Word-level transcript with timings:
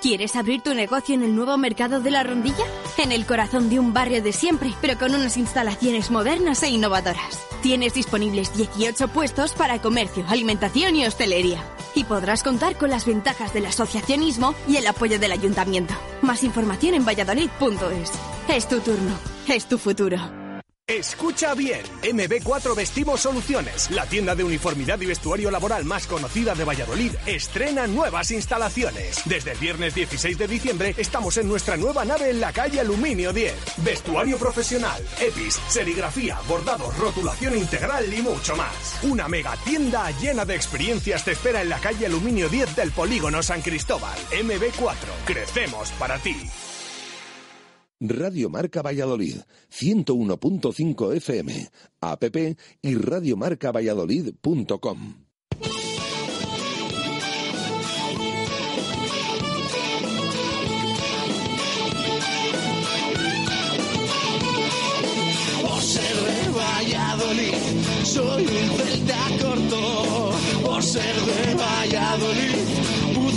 ¿Quieres 0.00 0.34
abrir 0.34 0.62
tu 0.62 0.72
negocio 0.72 1.14
en 1.14 1.22
el 1.22 1.36
nuevo 1.36 1.58
mercado 1.58 2.00
de 2.00 2.10
la 2.10 2.22
Rondilla? 2.22 2.64
En 2.96 3.12
el 3.12 3.26
corazón 3.26 3.68
de 3.68 3.78
un 3.78 3.92
barrio 3.92 4.22
de 4.22 4.32
siempre, 4.32 4.72
pero 4.80 4.98
con 4.98 5.14
unas 5.14 5.36
instalaciones 5.36 6.10
modernas 6.10 6.62
e 6.62 6.70
innovadoras. 6.70 7.46
Tienes 7.60 7.92
disponibles 7.92 8.56
18 8.56 9.08
puestos 9.08 9.52
para 9.52 9.82
comercio, 9.82 10.24
alimentación 10.28 10.96
y 10.96 11.04
hostelería. 11.04 11.62
Y 11.94 12.04
podrás 12.04 12.42
contar 12.42 12.76
con 12.76 12.88
las 12.88 13.04
ventajas 13.04 13.52
del 13.52 13.66
asociacionismo 13.66 14.54
y 14.66 14.76
el 14.76 14.86
apoyo 14.86 15.18
del 15.18 15.32
ayuntamiento. 15.32 15.92
Más 16.22 16.44
información 16.44 16.94
en 16.94 17.04
valladolid.es. 17.04 18.12
Es 18.48 18.68
tu 18.68 18.80
turno, 18.80 19.18
es 19.48 19.66
tu 19.66 19.76
futuro. 19.76 20.39
Escucha 20.90 21.54
bien, 21.54 21.82
MB4 22.02 22.74
Vestimos 22.74 23.20
Soluciones, 23.20 23.92
la 23.92 24.06
tienda 24.06 24.34
de 24.34 24.42
uniformidad 24.42 25.00
y 25.00 25.06
vestuario 25.06 25.48
laboral 25.48 25.84
más 25.84 26.08
conocida 26.08 26.56
de 26.56 26.64
Valladolid, 26.64 27.12
estrena 27.26 27.86
nuevas 27.86 28.32
instalaciones. 28.32 29.22
Desde 29.24 29.52
el 29.52 29.58
viernes 29.58 29.94
16 29.94 30.36
de 30.36 30.48
diciembre 30.48 30.94
estamos 30.98 31.36
en 31.36 31.46
nuestra 31.46 31.76
nueva 31.76 32.04
nave 32.04 32.30
en 32.30 32.40
la 32.40 32.52
calle 32.52 32.80
Aluminio 32.80 33.32
10. 33.32 33.54
Vestuario 33.84 34.36
profesional, 34.36 35.00
EPIs, 35.20 35.60
serigrafía, 35.68 36.40
bordados, 36.48 36.98
rotulación 36.98 37.56
integral 37.56 38.12
y 38.12 38.20
mucho 38.20 38.56
más. 38.56 38.98
Una 39.04 39.28
mega 39.28 39.56
tienda 39.58 40.10
llena 40.18 40.44
de 40.44 40.56
experiencias 40.56 41.24
te 41.24 41.30
espera 41.30 41.62
en 41.62 41.68
la 41.68 41.78
calle 41.78 42.06
Aluminio 42.06 42.48
10 42.48 42.74
del 42.74 42.90
Polígono 42.90 43.44
San 43.44 43.62
Cristóbal. 43.62 44.18
MB4, 44.32 45.24
crecemos 45.24 45.92
para 45.92 46.18
ti. 46.18 46.50
Radio 48.02 48.48
Marca 48.48 48.80
Valladolid, 48.80 49.42
101.5 49.70 51.16
FM, 51.16 51.68
app 52.00 52.24
y 52.80 52.94
radiomarcavalladolid.com. 52.94 55.16
Por 65.60 65.82
ser 65.82 66.16
de 66.16 66.48
Valladolid, 66.56 67.54
soy 68.04 68.46
un 68.46 68.70
celta 68.78 69.28
corto. 69.42 70.32
Por 70.64 70.82
ser 70.82 71.16
de 71.16 71.54
Valladolid, 71.54 72.56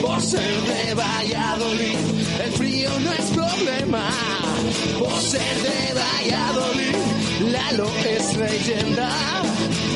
Por 0.00 0.20
ser 0.22 0.60
de 0.62 0.94
Valladolid, 0.94 1.98
el 2.44 2.52
frío 2.52 2.90
no 3.00 3.12
es 3.12 3.26
problema. 3.30 4.10
Por 4.98 5.20
ser 5.20 5.56
de 5.62 5.94
Valladolid, 5.94 6.96
Lalo 7.52 7.88
es 8.04 8.36
leyenda. 8.36 9.10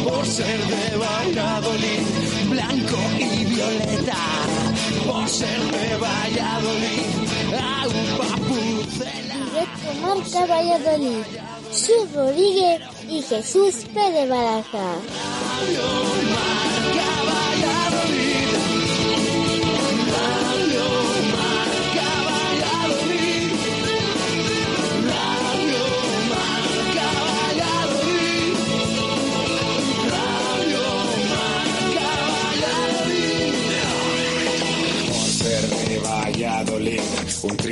Por 0.04 0.26
ser 0.26 0.60
de 0.66 0.96
Valladolid, 0.96 2.02
blanco 2.50 2.98
y 3.18 3.44
violeta. 3.44 4.16
Por 5.06 5.28
ser 5.28 5.60
de 5.60 5.96
Valladolid, 5.96 7.06
agua 7.52 8.36
pucela. 8.48 9.34
Directo 9.46 9.94
Marca 10.02 10.46
Valladolid. 10.46 11.24
Sus 11.70 12.12
Rodríguez 12.14 12.82
y 13.08 13.22
Jesús 13.22 13.74
Pérez 13.92 14.28
Baraja. 14.28 14.94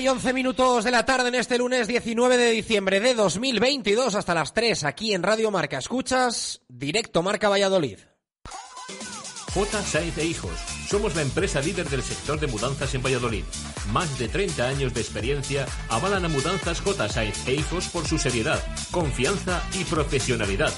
y 0.00 0.08
once 0.08 0.32
minutos 0.32 0.84
de 0.84 0.90
la 0.90 1.04
tarde 1.04 1.28
en 1.28 1.34
este 1.34 1.58
lunes 1.58 1.86
19 1.86 2.38
de 2.38 2.50
diciembre 2.52 3.00
de 3.00 3.14
2022 3.14 4.14
hasta 4.14 4.34
las 4.34 4.54
3 4.54 4.84
aquí 4.84 5.12
en 5.12 5.22
Radio 5.22 5.50
Marca. 5.50 5.76
Escuchas 5.76 6.62
directo 6.68 7.22
Marca 7.22 7.50
Valladolid. 7.50 7.98
J. 9.52 9.82
Sainz 9.82 10.16
e 10.16 10.24
Hijos. 10.24 10.52
Somos 10.88 11.14
la 11.16 11.22
empresa 11.22 11.60
líder 11.60 11.88
del 11.90 12.02
sector 12.02 12.40
de 12.40 12.46
mudanzas 12.46 12.94
en 12.94 13.02
Valladolid. 13.02 13.44
Más 13.92 14.18
de 14.18 14.28
30 14.28 14.68
años 14.68 14.94
de 14.94 15.00
experiencia 15.02 15.66
avalan 15.90 16.24
a 16.24 16.28
Mudanzas 16.28 16.80
J. 16.80 17.08
Sainz 17.08 17.46
e 17.46 17.54
Hijos 17.54 17.88
por 17.88 18.06
su 18.06 18.18
seriedad, 18.18 18.60
confianza 18.90 19.62
y 19.78 19.84
profesionalidad. 19.84 20.72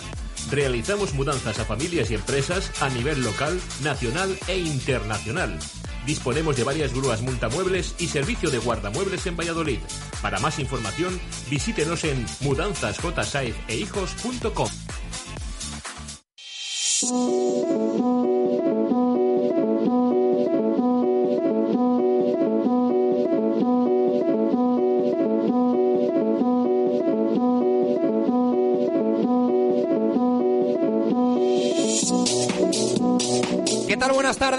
Realizamos 0.50 1.14
mudanzas 1.14 1.60
a 1.60 1.64
familias 1.64 2.10
y 2.10 2.14
empresas 2.14 2.72
a 2.82 2.88
nivel 2.88 3.22
local, 3.22 3.60
nacional 3.82 4.36
e 4.48 4.58
internacional. 4.58 5.58
Disponemos 6.06 6.56
de 6.56 6.64
varias 6.64 6.92
grúas 6.92 7.22
multamuebles 7.22 7.94
y 7.98 8.08
servicio 8.08 8.50
de 8.50 8.58
guardamuebles 8.58 9.26
en 9.26 9.36
Valladolid. 9.36 9.78
Para 10.20 10.40
más 10.40 10.58
información, 10.58 11.18
visítenos 11.48 12.04
en 12.04 12.26
mudanzasjsaezehijos.com. 12.40 14.68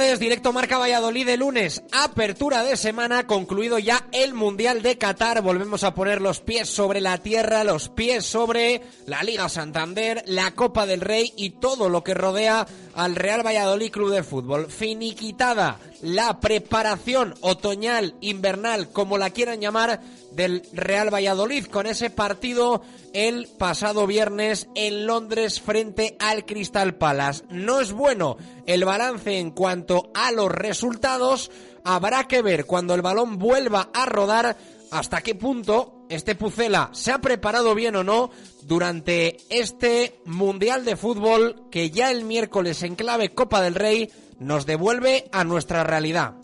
Directo 0.03 0.51
Marca 0.51 0.77
Valladolid 0.77 1.25
de 1.25 1.37
lunes. 1.37 1.81
Apertura 1.93 2.61
de 2.63 2.75
semana. 2.75 3.25
Concluido 3.25 3.79
ya 3.79 4.05
el 4.11 4.33
Mundial 4.33 4.81
de 4.81 4.97
Qatar. 4.97 5.41
Volvemos 5.41 5.85
a 5.85 5.95
poner 5.95 6.21
los 6.21 6.41
pies 6.41 6.69
sobre 6.69 6.99
la 6.99 7.19
tierra, 7.19 7.63
los 7.63 7.87
pies 7.87 8.25
sobre 8.25 8.81
la 9.07 9.23
Liga 9.23 9.47
Santander, 9.47 10.21
la 10.27 10.51
Copa 10.51 10.85
del 10.85 11.01
Rey 11.01 11.31
y 11.37 11.51
todo 11.51 11.87
lo 11.87 12.03
que 12.03 12.13
rodea 12.13 12.67
al 12.95 13.15
Real 13.15 13.45
Valladolid 13.45 13.91
Club 13.91 14.11
de 14.11 14.23
Fútbol. 14.23 14.69
Finiquitada 14.69 15.79
la 16.03 16.41
preparación 16.41 17.33
otoñal, 17.39 18.15
invernal, 18.19 18.89
como 18.89 19.17
la 19.17 19.29
quieran 19.29 19.61
llamar, 19.61 20.01
del 20.35 20.63
Real 20.73 21.13
Valladolid 21.13 21.65
con 21.65 21.85
ese 21.85 22.09
partido 22.09 22.81
el 23.13 23.47
pasado 23.57 24.07
viernes 24.07 24.67
en 24.75 25.05
Londres 25.05 25.61
frente 25.61 26.15
al 26.19 26.45
Crystal 26.45 26.95
Palace. 26.95 27.43
No 27.49 27.79
es 27.79 27.91
bueno 27.91 28.37
el 28.65 28.85
balance 28.85 29.37
en 29.37 29.51
cuanto 29.51 30.11
a 30.13 30.31
los 30.31 30.51
resultados. 30.51 31.51
Habrá 31.83 32.27
que 32.27 32.41
ver 32.41 32.65
cuando 32.65 32.95
el 32.95 33.01
balón 33.01 33.37
vuelva 33.37 33.89
a 33.93 34.05
rodar 34.05 34.57
hasta 34.91 35.21
qué 35.21 35.35
punto 35.35 36.05
este 36.09 36.35
Pucela 36.35 36.89
se 36.93 37.11
ha 37.11 37.19
preparado 37.19 37.73
bien 37.73 37.95
o 37.95 38.03
no 38.03 38.29
durante 38.61 39.37
este 39.49 40.19
Mundial 40.25 40.85
de 40.85 40.95
Fútbol 40.95 41.67
que 41.71 41.89
ya 41.89 42.11
el 42.11 42.23
miércoles 42.23 42.83
en 42.83 42.95
clave 42.95 43.29
Copa 43.29 43.61
del 43.61 43.75
Rey 43.75 44.11
nos 44.39 44.65
devuelve 44.65 45.29
a 45.31 45.43
nuestra 45.43 45.83
realidad. 45.83 46.35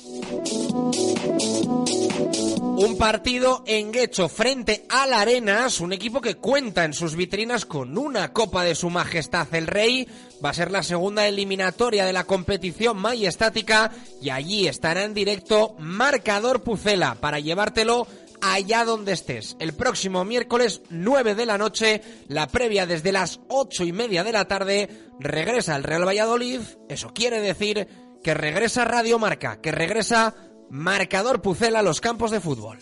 Un 2.81 2.97
partido 2.97 3.61
en 3.67 3.91
Guecho 3.91 4.29
frente 4.29 4.85
al 4.87 5.11
Arenas, 5.11 5.81
un 5.81 5.91
equipo 5.91 6.21
que 6.21 6.35
cuenta 6.35 6.85
en 6.85 6.93
sus 6.93 7.17
vitrinas 7.17 7.65
con 7.65 7.97
una 7.97 8.31
Copa 8.31 8.63
de 8.63 8.73
Su 8.73 8.89
Majestad 8.89 9.53
el 9.53 9.67
Rey. 9.67 10.07
Va 10.43 10.51
a 10.51 10.53
ser 10.53 10.71
la 10.71 10.81
segunda 10.81 11.27
eliminatoria 11.27 12.05
de 12.05 12.13
la 12.13 12.23
competición 12.23 12.97
majestática 12.97 13.91
y 14.21 14.29
allí 14.29 14.65
estará 14.69 15.03
en 15.03 15.13
directo 15.13 15.75
Marcador 15.77 16.63
Pucela 16.63 17.15
para 17.15 17.41
llevártelo 17.41 18.07
allá 18.39 18.85
donde 18.85 19.11
estés. 19.11 19.57
El 19.59 19.73
próximo 19.73 20.23
miércoles 20.23 20.81
9 20.89 21.35
de 21.35 21.45
la 21.45 21.57
noche, 21.57 22.01
la 22.29 22.47
previa 22.47 22.85
desde 22.85 23.11
las 23.11 23.41
ocho 23.49 23.83
y 23.83 23.91
media 23.91 24.23
de 24.23 24.31
la 24.31 24.47
tarde, 24.47 24.89
regresa 25.19 25.75
el 25.75 25.83
Real 25.83 26.07
Valladolid. 26.07 26.61
Eso 26.87 27.11
quiere 27.13 27.41
decir 27.41 27.89
que 28.23 28.33
regresa 28.33 28.85
Radio 28.85 29.19
Marca, 29.19 29.59
que 29.59 29.73
regresa 29.73 30.33
Marcador 30.69 31.41
Pucela 31.41 31.81
los 31.81 32.01
campos 32.01 32.31
de 32.31 32.39
fútbol. 32.39 32.77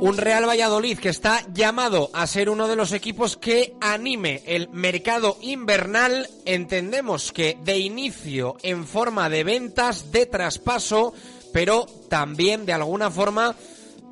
Un 0.00 0.16
Real 0.16 0.48
Valladolid 0.48 0.98
que 0.98 1.08
está 1.08 1.44
llamado 1.52 2.08
a 2.12 2.28
ser 2.28 2.50
uno 2.50 2.68
de 2.68 2.76
los 2.76 2.92
equipos 2.92 3.36
que 3.36 3.74
anime 3.80 4.42
el 4.46 4.68
mercado 4.68 5.36
invernal. 5.40 6.30
Entendemos 6.44 7.32
que 7.32 7.58
de 7.64 7.78
inicio 7.78 8.56
en 8.62 8.86
forma 8.86 9.28
de 9.28 9.42
ventas, 9.42 10.12
de 10.12 10.26
traspaso, 10.26 11.12
pero 11.52 11.86
también 12.08 12.64
de 12.64 12.74
alguna 12.74 13.10
forma 13.10 13.56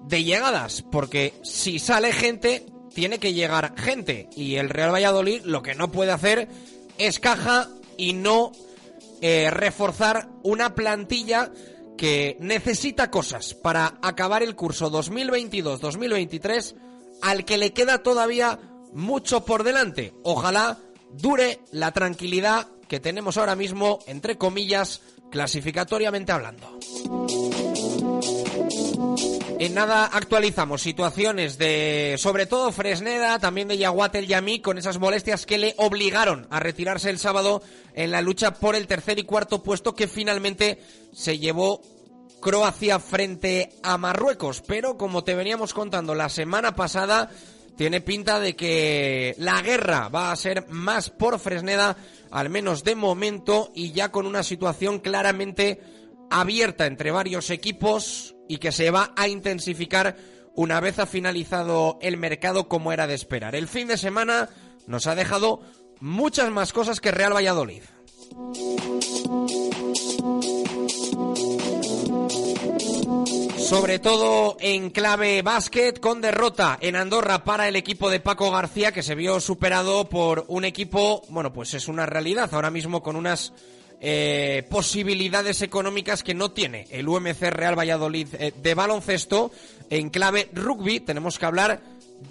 de 0.06 0.24
llegadas, 0.24 0.82
porque 0.82 1.34
si 1.42 1.78
sale 1.78 2.12
gente, 2.12 2.66
tiene 2.96 3.18
que 3.18 3.34
llegar 3.34 3.74
gente. 3.76 4.26
Y 4.34 4.56
el 4.56 4.70
Real 4.70 4.90
Valladolid 4.90 5.42
lo 5.44 5.62
que 5.62 5.74
no 5.74 5.92
puede 5.92 6.12
hacer 6.12 6.48
es 6.96 7.20
caja 7.20 7.68
y 7.98 8.14
no 8.14 8.52
eh, 9.20 9.50
reforzar 9.50 10.30
una 10.42 10.74
plantilla 10.74 11.52
que 11.98 12.38
necesita 12.40 13.10
cosas 13.10 13.52
para 13.52 13.98
acabar 14.00 14.42
el 14.42 14.56
curso 14.56 14.90
2022-2023 14.90 16.74
al 17.20 17.44
que 17.44 17.58
le 17.58 17.74
queda 17.74 18.02
todavía 18.02 18.58
mucho 18.94 19.44
por 19.44 19.62
delante. 19.62 20.14
Ojalá 20.22 20.78
dure 21.12 21.60
la 21.72 21.92
tranquilidad 21.92 22.66
que 22.88 22.98
tenemos 22.98 23.36
ahora 23.36 23.56
mismo, 23.56 23.98
entre 24.06 24.38
comillas, 24.38 25.02
clasificatoriamente 25.30 26.32
hablando. 26.32 26.78
En 29.58 29.72
nada 29.72 30.04
actualizamos 30.04 30.82
situaciones 30.82 31.56
de, 31.56 32.16
sobre 32.18 32.44
todo 32.44 32.72
Fresneda, 32.72 33.38
también 33.38 33.68
de 33.68 33.78
Yaguatel 33.78 34.26
Yamí, 34.26 34.60
con 34.60 34.76
esas 34.76 34.98
molestias 34.98 35.46
que 35.46 35.56
le 35.56 35.74
obligaron 35.78 36.46
a 36.50 36.60
retirarse 36.60 37.08
el 37.08 37.18
sábado 37.18 37.62
en 37.94 38.10
la 38.10 38.20
lucha 38.20 38.52
por 38.52 38.76
el 38.76 38.86
tercer 38.86 39.18
y 39.18 39.22
cuarto 39.22 39.62
puesto 39.62 39.94
que 39.94 40.08
finalmente 40.08 40.78
se 41.14 41.38
llevó 41.38 41.80
Croacia 42.42 42.98
frente 42.98 43.70
a 43.82 43.96
Marruecos. 43.96 44.62
Pero 44.66 44.98
como 44.98 45.24
te 45.24 45.34
veníamos 45.34 45.72
contando 45.72 46.14
la 46.14 46.28
semana 46.28 46.76
pasada, 46.76 47.30
tiene 47.78 48.02
pinta 48.02 48.38
de 48.38 48.54
que 48.56 49.34
la 49.38 49.62
guerra 49.62 50.10
va 50.10 50.32
a 50.32 50.36
ser 50.36 50.68
más 50.68 51.08
por 51.08 51.38
Fresneda, 51.38 51.96
al 52.30 52.50
menos 52.50 52.84
de 52.84 52.94
momento, 52.94 53.72
y 53.74 53.92
ya 53.92 54.12
con 54.12 54.26
una 54.26 54.42
situación 54.42 54.98
claramente 54.98 55.80
abierta 56.30 56.84
entre 56.84 57.10
varios 57.10 57.48
equipos 57.48 58.35
y 58.48 58.58
que 58.58 58.72
se 58.72 58.90
va 58.90 59.12
a 59.16 59.28
intensificar 59.28 60.16
una 60.54 60.80
vez 60.80 60.98
ha 60.98 61.06
finalizado 61.06 61.98
el 62.00 62.16
mercado 62.16 62.68
como 62.68 62.92
era 62.92 63.06
de 63.06 63.14
esperar. 63.14 63.54
El 63.54 63.68
fin 63.68 63.88
de 63.88 63.98
semana 63.98 64.48
nos 64.86 65.06
ha 65.06 65.14
dejado 65.14 65.60
muchas 66.00 66.50
más 66.50 66.72
cosas 66.72 67.00
que 67.00 67.10
Real 67.10 67.34
Valladolid. 67.34 67.82
Sobre 73.58 73.98
todo 73.98 74.56
en 74.60 74.90
clave 74.90 75.42
básquet, 75.42 75.98
con 75.98 76.20
derrota 76.20 76.78
en 76.80 76.94
Andorra 76.94 77.42
para 77.42 77.66
el 77.66 77.74
equipo 77.74 78.10
de 78.10 78.20
Paco 78.20 78.50
García, 78.52 78.92
que 78.92 79.02
se 79.02 79.16
vio 79.16 79.40
superado 79.40 80.08
por 80.08 80.44
un 80.46 80.64
equipo, 80.64 81.22
bueno, 81.30 81.52
pues 81.52 81.74
es 81.74 81.88
una 81.88 82.06
realidad 82.06 82.48
ahora 82.52 82.70
mismo 82.70 83.02
con 83.02 83.16
unas 83.16 83.52
eh, 84.00 84.66
posibilidades 84.68 85.62
económicas 85.62 86.22
que 86.22 86.34
no 86.34 86.52
tiene 86.52 86.86
el 86.90 87.08
UMC 87.08 87.40
Real 87.50 87.78
Valladolid 87.78 88.28
eh, 88.38 88.52
de 88.54 88.74
baloncesto. 88.74 89.50
En 89.88 90.10
clave 90.10 90.50
rugby 90.52 91.00
tenemos 91.00 91.38
que 91.38 91.46
hablar 91.46 91.80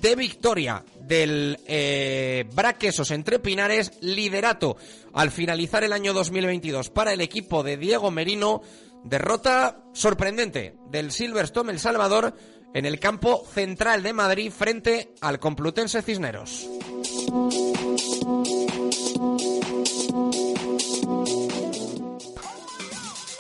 de 0.02 0.16
victoria 0.16 0.84
del 1.02 1.60
eh, 1.68 2.46
Braquesos 2.54 3.12
entre 3.12 3.40
Pinares, 3.40 3.94
liderato 4.02 4.78
al 5.14 5.32
finalizar 5.32 5.84
el 5.84 5.94
año 5.94 6.14
2022 6.14 6.90
para 6.90 7.14
el 7.14 7.22
equipo 7.22 7.64
de 7.64 7.78
Diego 7.78 8.12
Merino, 8.12 8.62
derrota 9.04 9.84
sorprendente 9.94 10.76
del 10.90 11.12
Silverstone 11.12 11.72
El 11.72 11.80
Salvador 11.80 12.36
en 12.74 12.86
el 12.86 13.00
campo 13.00 13.46
central 13.54 14.04
de 14.04 14.14
Madrid 14.14 14.52
frente 14.52 15.14
al 15.22 15.40
Complutense 15.40 16.02
Cisneros. 16.02 16.68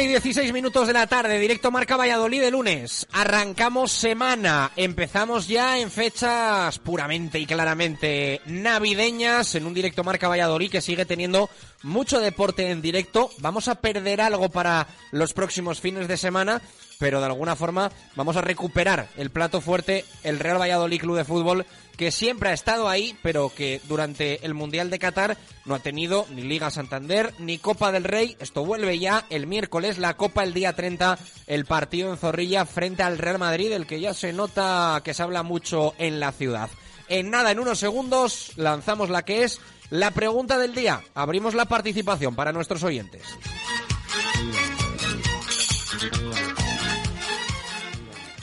y 0.00 0.06
16 0.06 0.52
minutos 0.52 0.86
de 0.86 0.92
la 0.92 1.06
tarde, 1.08 1.40
directo 1.40 1.70
Marca 1.70 1.96
Valladolid 1.96 2.40
de 2.40 2.50
lunes. 2.50 3.06
Arrancamos 3.12 3.90
semana, 3.90 4.70
empezamos 4.76 5.48
ya 5.48 5.78
en 5.78 5.90
fechas 5.90 6.78
puramente 6.78 7.38
y 7.40 7.46
claramente 7.46 8.40
navideñas, 8.46 9.56
en 9.56 9.66
un 9.66 9.74
directo 9.74 10.04
Marca 10.04 10.28
Valladolid 10.28 10.70
que 10.70 10.80
sigue 10.80 11.04
teniendo 11.04 11.50
mucho 11.82 12.20
deporte 12.20 12.70
en 12.70 12.80
directo. 12.80 13.30
Vamos 13.38 13.66
a 13.66 13.76
perder 13.76 14.20
algo 14.20 14.50
para 14.50 14.86
los 15.10 15.32
próximos 15.32 15.80
fines 15.80 16.06
de 16.06 16.16
semana, 16.16 16.62
pero 16.98 17.20
de 17.20 17.26
alguna 17.26 17.56
forma 17.56 17.90
vamos 18.16 18.36
a 18.36 18.40
recuperar 18.40 19.08
el 19.16 19.30
plato 19.30 19.60
fuerte, 19.60 20.04
el 20.24 20.38
Real 20.38 20.60
Valladolid 20.60 21.00
Club 21.00 21.16
de 21.16 21.24
Fútbol, 21.24 21.64
que 21.96 22.10
siempre 22.10 22.50
ha 22.50 22.52
estado 22.52 22.88
ahí, 22.88 23.16
pero 23.22 23.52
que 23.54 23.80
durante 23.88 24.44
el 24.44 24.54
Mundial 24.54 24.90
de 24.90 24.98
Qatar 24.98 25.36
no 25.64 25.74
ha 25.74 25.80
tenido 25.80 26.26
ni 26.30 26.42
Liga 26.42 26.70
Santander 26.70 27.34
ni 27.38 27.58
Copa 27.58 27.92
del 27.92 28.04
Rey. 28.04 28.36
Esto 28.40 28.64
vuelve 28.64 28.98
ya 28.98 29.24
el 29.30 29.46
miércoles, 29.46 29.98
la 29.98 30.14
Copa 30.14 30.44
el 30.44 30.54
día 30.54 30.74
30, 30.74 31.18
el 31.46 31.64
partido 31.64 32.10
en 32.10 32.18
Zorrilla 32.18 32.66
frente 32.66 33.02
al 33.02 33.18
Real 33.18 33.38
Madrid, 33.38 33.72
el 33.72 33.86
que 33.86 34.00
ya 34.00 34.14
se 34.14 34.32
nota 34.32 35.00
que 35.04 35.14
se 35.14 35.22
habla 35.22 35.42
mucho 35.42 35.94
en 35.98 36.20
la 36.20 36.32
ciudad. 36.32 36.68
En 37.08 37.30
nada, 37.30 37.50
en 37.50 37.58
unos 37.58 37.78
segundos, 37.78 38.52
lanzamos 38.56 39.08
la 39.08 39.24
que 39.24 39.42
es 39.44 39.60
la 39.90 40.10
pregunta 40.10 40.58
del 40.58 40.74
día. 40.74 41.02
Abrimos 41.14 41.54
la 41.54 41.64
participación 41.64 42.34
para 42.34 42.52
nuestros 42.52 42.82
oyentes. 42.82 43.22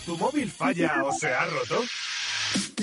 ¿Tu 0.05 0.15
móvil 0.17 0.51
falla 0.51 1.03
o 1.03 1.11
se 1.11 1.27
ha 1.27 1.45
roto? 1.45 1.83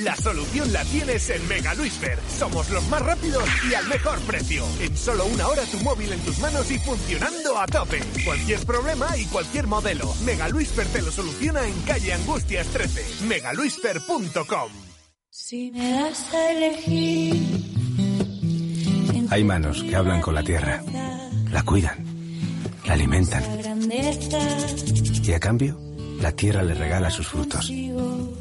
La 0.02 0.16
solución 0.16 0.72
la 0.72 0.84
tienes 0.84 1.30
en 1.30 1.46
Mega 1.46 1.72
Luisfer. 1.74 2.18
Somos 2.28 2.68
los 2.70 2.86
más 2.88 3.00
rápidos 3.02 3.44
y 3.70 3.74
al 3.74 3.86
mejor 3.86 4.18
precio. 4.22 4.66
En 4.80 4.96
solo 4.96 5.26
una 5.26 5.46
hora 5.46 5.62
tu 5.64 5.78
móvil 5.78 6.12
en 6.12 6.20
tus 6.20 6.38
manos 6.40 6.68
y 6.70 6.78
funcionando 6.80 7.58
a 7.58 7.66
tope. 7.66 8.00
Cualquier 8.24 8.58
problema 8.66 9.16
y 9.16 9.24
cualquier 9.26 9.66
modelo. 9.68 10.12
Mega 10.24 10.48
Luisfer 10.48 10.86
te 10.88 11.00
lo 11.00 11.12
soluciona 11.12 11.66
en 11.66 11.80
calle 11.82 12.12
Angustias 12.12 12.66
13. 12.66 13.26
megaluisfer.com. 13.26 14.72
Si 15.30 15.70
me 15.70 15.92
das 15.92 16.34
a 16.34 16.50
elegir. 16.50 17.72
Hay 19.30 19.44
manos 19.44 19.82
que 19.84 19.96
hablan 19.96 20.20
con 20.20 20.34
la 20.34 20.42
tierra, 20.42 20.82
la 21.50 21.62
cuidan, 21.62 22.04
la 22.84 22.92
alimentan 22.92 23.42
grandeza 23.62 24.38
y 25.22 25.32
a 25.32 25.40
cambio 25.40 25.91
la 26.22 26.32
tierra 26.32 26.62
le 26.62 26.74
regala 26.74 27.10
sus 27.10 27.26
frutos. 27.26 27.70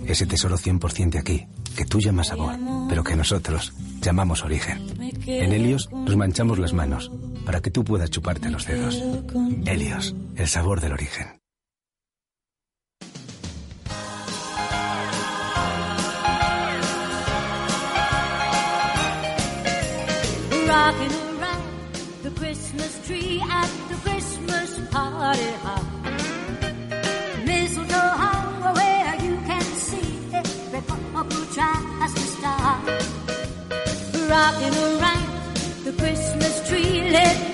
Ese 0.06 0.26
tesoro 0.28 0.58
100% 0.58 1.10
de 1.10 1.20
aquí, 1.20 1.48
que 1.76 1.86
tú 1.86 2.00
llamas 2.00 2.28
sabor, 2.28 2.56
pero 2.88 3.04
que 3.04 3.16
nosotros 3.16 3.74
llamamos 4.02 4.44
origen. 4.44 4.88
En 5.26 5.52
Helios 5.52 5.90
nos 5.92 6.16
manchamos 6.16 6.60
las 6.60 6.74
manos 6.74 7.12
para 7.46 7.60
que 7.60 7.72
tú 7.72 7.84
puedas 7.84 8.12
chuparte 8.12 8.50
los 8.50 8.66
dedos. 8.66 9.02
Helios, 9.66 10.16
el 10.36 10.48
sabor 10.48 10.80
del 10.80 10.94
origen. 10.94 11.28
around 20.72 21.64
the 22.24 22.32
tree 23.06 23.42
at 23.50 23.70
the 23.90 23.96
Christmas 24.04 24.80
party 24.90 25.81
Rocking 34.32 34.74
around. 34.74 35.28
The 35.84 35.92
Christmas 35.92 36.70
tree, 36.70 37.12
let 37.12 37.51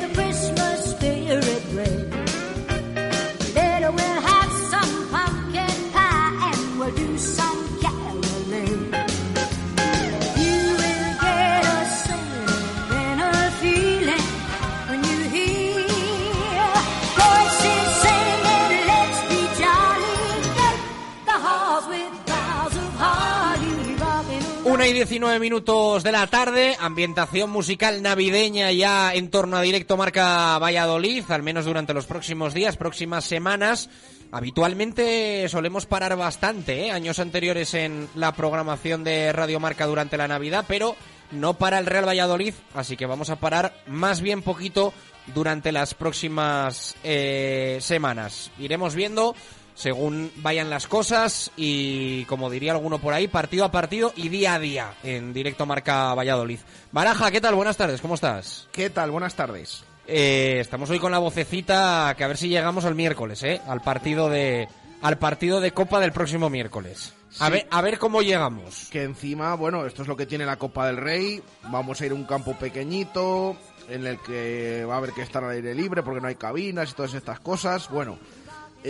y 24.87 24.93
19 24.93 25.39
minutos 25.39 26.01
de 26.03 26.13
la 26.13 26.27
tarde, 26.27 26.77
ambientación 26.79 27.49
musical 27.49 28.01
navideña 28.01 28.71
ya 28.71 29.13
en 29.13 29.29
torno 29.29 29.57
a 29.57 29.61
directo 29.61 29.97
marca 29.97 30.57
Valladolid, 30.59 31.25
al 31.29 31.43
menos 31.43 31.65
durante 31.65 31.93
los 31.93 32.05
próximos 32.05 32.53
días, 32.53 32.77
próximas 32.77 33.25
semanas. 33.25 33.89
Habitualmente 34.31 35.49
solemos 35.49 35.85
parar 35.85 36.15
bastante, 36.15 36.85
¿eh? 36.85 36.91
años 36.91 37.19
anteriores 37.19 37.73
en 37.73 38.07
la 38.15 38.31
programación 38.31 39.03
de 39.03 39.33
Radio 39.33 39.59
Marca 39.59 39.85
durante 39.85 40.15
la 40.15 40.29
Navidad, 40.29 40.63
pero 40.67 40.95
no 41.31 41.55
para 41.55 41.79
el 41.79 41.85
Real 41.85 42.07
Valladolid, 42.07 42.53
así 42.73 42.95
que 42.95 43.05
vamos 43.05 43.29
a 43.29 43.35
parar 43.35 43.73
más 43.87 44.21
bien 44.21 44.41
poquito 44.41 44.93
durante 45.33 45.73
las 45.73 45.95
próximas 45.95 46.95
eh, 47.03 47.79
semanas. 47.81 48.51
Iremos 48.57 48.95
viendo 48.95 49.35
según 49.77 50.31
vayan 50.37 50.71
las 50.71 50.87
cosas 50.87 51.51
y 51.55 52.25
como 52.25 52.49
diría 52.49 52.71
alguno 52.71 52.97
por 52.97 53.13
ahí, 53.13 53.27
partido 53.27 53.63
a 53.63 53.71
partido 53.71 54.11
y 54.15 54.29
día 54.29 54.55
a 54.55 54.59
día 54.59 54.93
en 55.03 55.33
directo 55.33 55.67
Marca 55.67 56.13
Valladolid. 56.15 56.59
Baraja, 56.91 57.29
¿qué 57.29 57.39
tal? 57.39 57.53
Buenas 57.53 57.77
tardes, 57.77 58.01
¿cómo 58.01 58.15
estás? 58.15 58.67
¿Qué 58.71 58.89
tal? 58.89 59.11
Buenas 59.11 59.35
tardes. 59.35 59.83
Eh, 60.07 60.57
estamos 60.59 60.89
hoy 60.89 60.99
con 60.99 61.11
la 61.11 61.19
vocecita 61.19 62.15
que 62.17 62.23
a 62.23 62.27
ver 62.27 62.37
si 62.37 62.49
llegamos 62.49 62.85
al 62.85 62.95
miércoles, 62.95 63.43
¿eh? 63.43 63.61
Al 63.67 63.81
partido 63.81 64.29
de 64.29 64.67
al 65.03 65.19
partido 65.19 65.61
de 65.61 65.71
Copa 65.73 65.99
del 65.99 66.11
próximo 66.11 66.49
miércoles. 66.49 67.13
A 67.39 67.51
ver 67.51 67.67
a 67.69 67.81
ver 67.81 67.99
cómo 67.99 68.23
llegamos. 68.23 68.87
Que 68.89 69.03
encima, 69.03 69.53
bueno, 69.53 69.85
esto 69.85 70.01
es 70.01 70.07
lo 70.07 70.17
que 70.17 70.25
tiene 70.25 70.45
la 70.45 70.55
Copa 70.55 70.87
del 70.87 70.97
Rey. 70.97 71.43
Vamos 71.69 72.01
a 72.01 72.05
ir 72.07 72.13
a 72.13 72.15
un 72.15 72.23
campo 72.23 72.57
pequeñito 72.57 73.55
en 73.89 74.07
el 74.07 74.19
que 74.21 74.85
va 74.85 74.95
a 74.95 74.97
haber 74.97 75.11
que 75.11 75.21
estar 75.21 75.43
al 75.43 75.51
aire 75.51 75.75
libre 75.75 76.01
porque 76.01 76.19
no 76.19 76.27
hay 76.27 76.35
cabinas 76.35 76.89
y 76.89 76.93
todas 76.93 77.13
estas 77.13 77.39
cosas. 77.39 77.89
Bueno, 77.89 78.17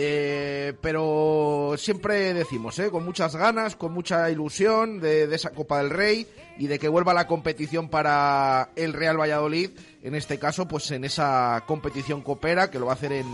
eh, 0.00 0.74
pero 0.80 1.74
siempre 1.76 2.32
decimos, 2.32 2.78
¿eh? 2.78 2.88
con 2.88 3.04
muchas 3.04 3.34
ganas, 3.34 3.74
con 3.74 3.92
mucha 3.92 4.30
ilusión 4.30 5.00
de, 5.00 5.24
esa 5.34 5.50
Copa 5.50 5.78
del 5.78 5.90
Rey 5.90 6.24
y 6.56 6.68
de 6.68 6.78
que 6.78 6.86
vuelva 6.86 7.12
la 7.12 7.26
competición 7.26 7.88
para 7.88 8.70
el 8.76 8.92
Real 8.92 9.18
Valladolid. 9.18 9.70
En 10.04 10.14
este 10.14 10.38
caso, 10.38 10.68
pues 10.68 10.88
en 10.92 11.02
esa 11.02 11.64
competición 11.66 12.22
copera 12.22 12.70
que 12.70 12.78
lo 12.78 12.86
va 12.86 12.92
a 12.92 12.94
hacer 12.94 13.10
en, 13.10 13.26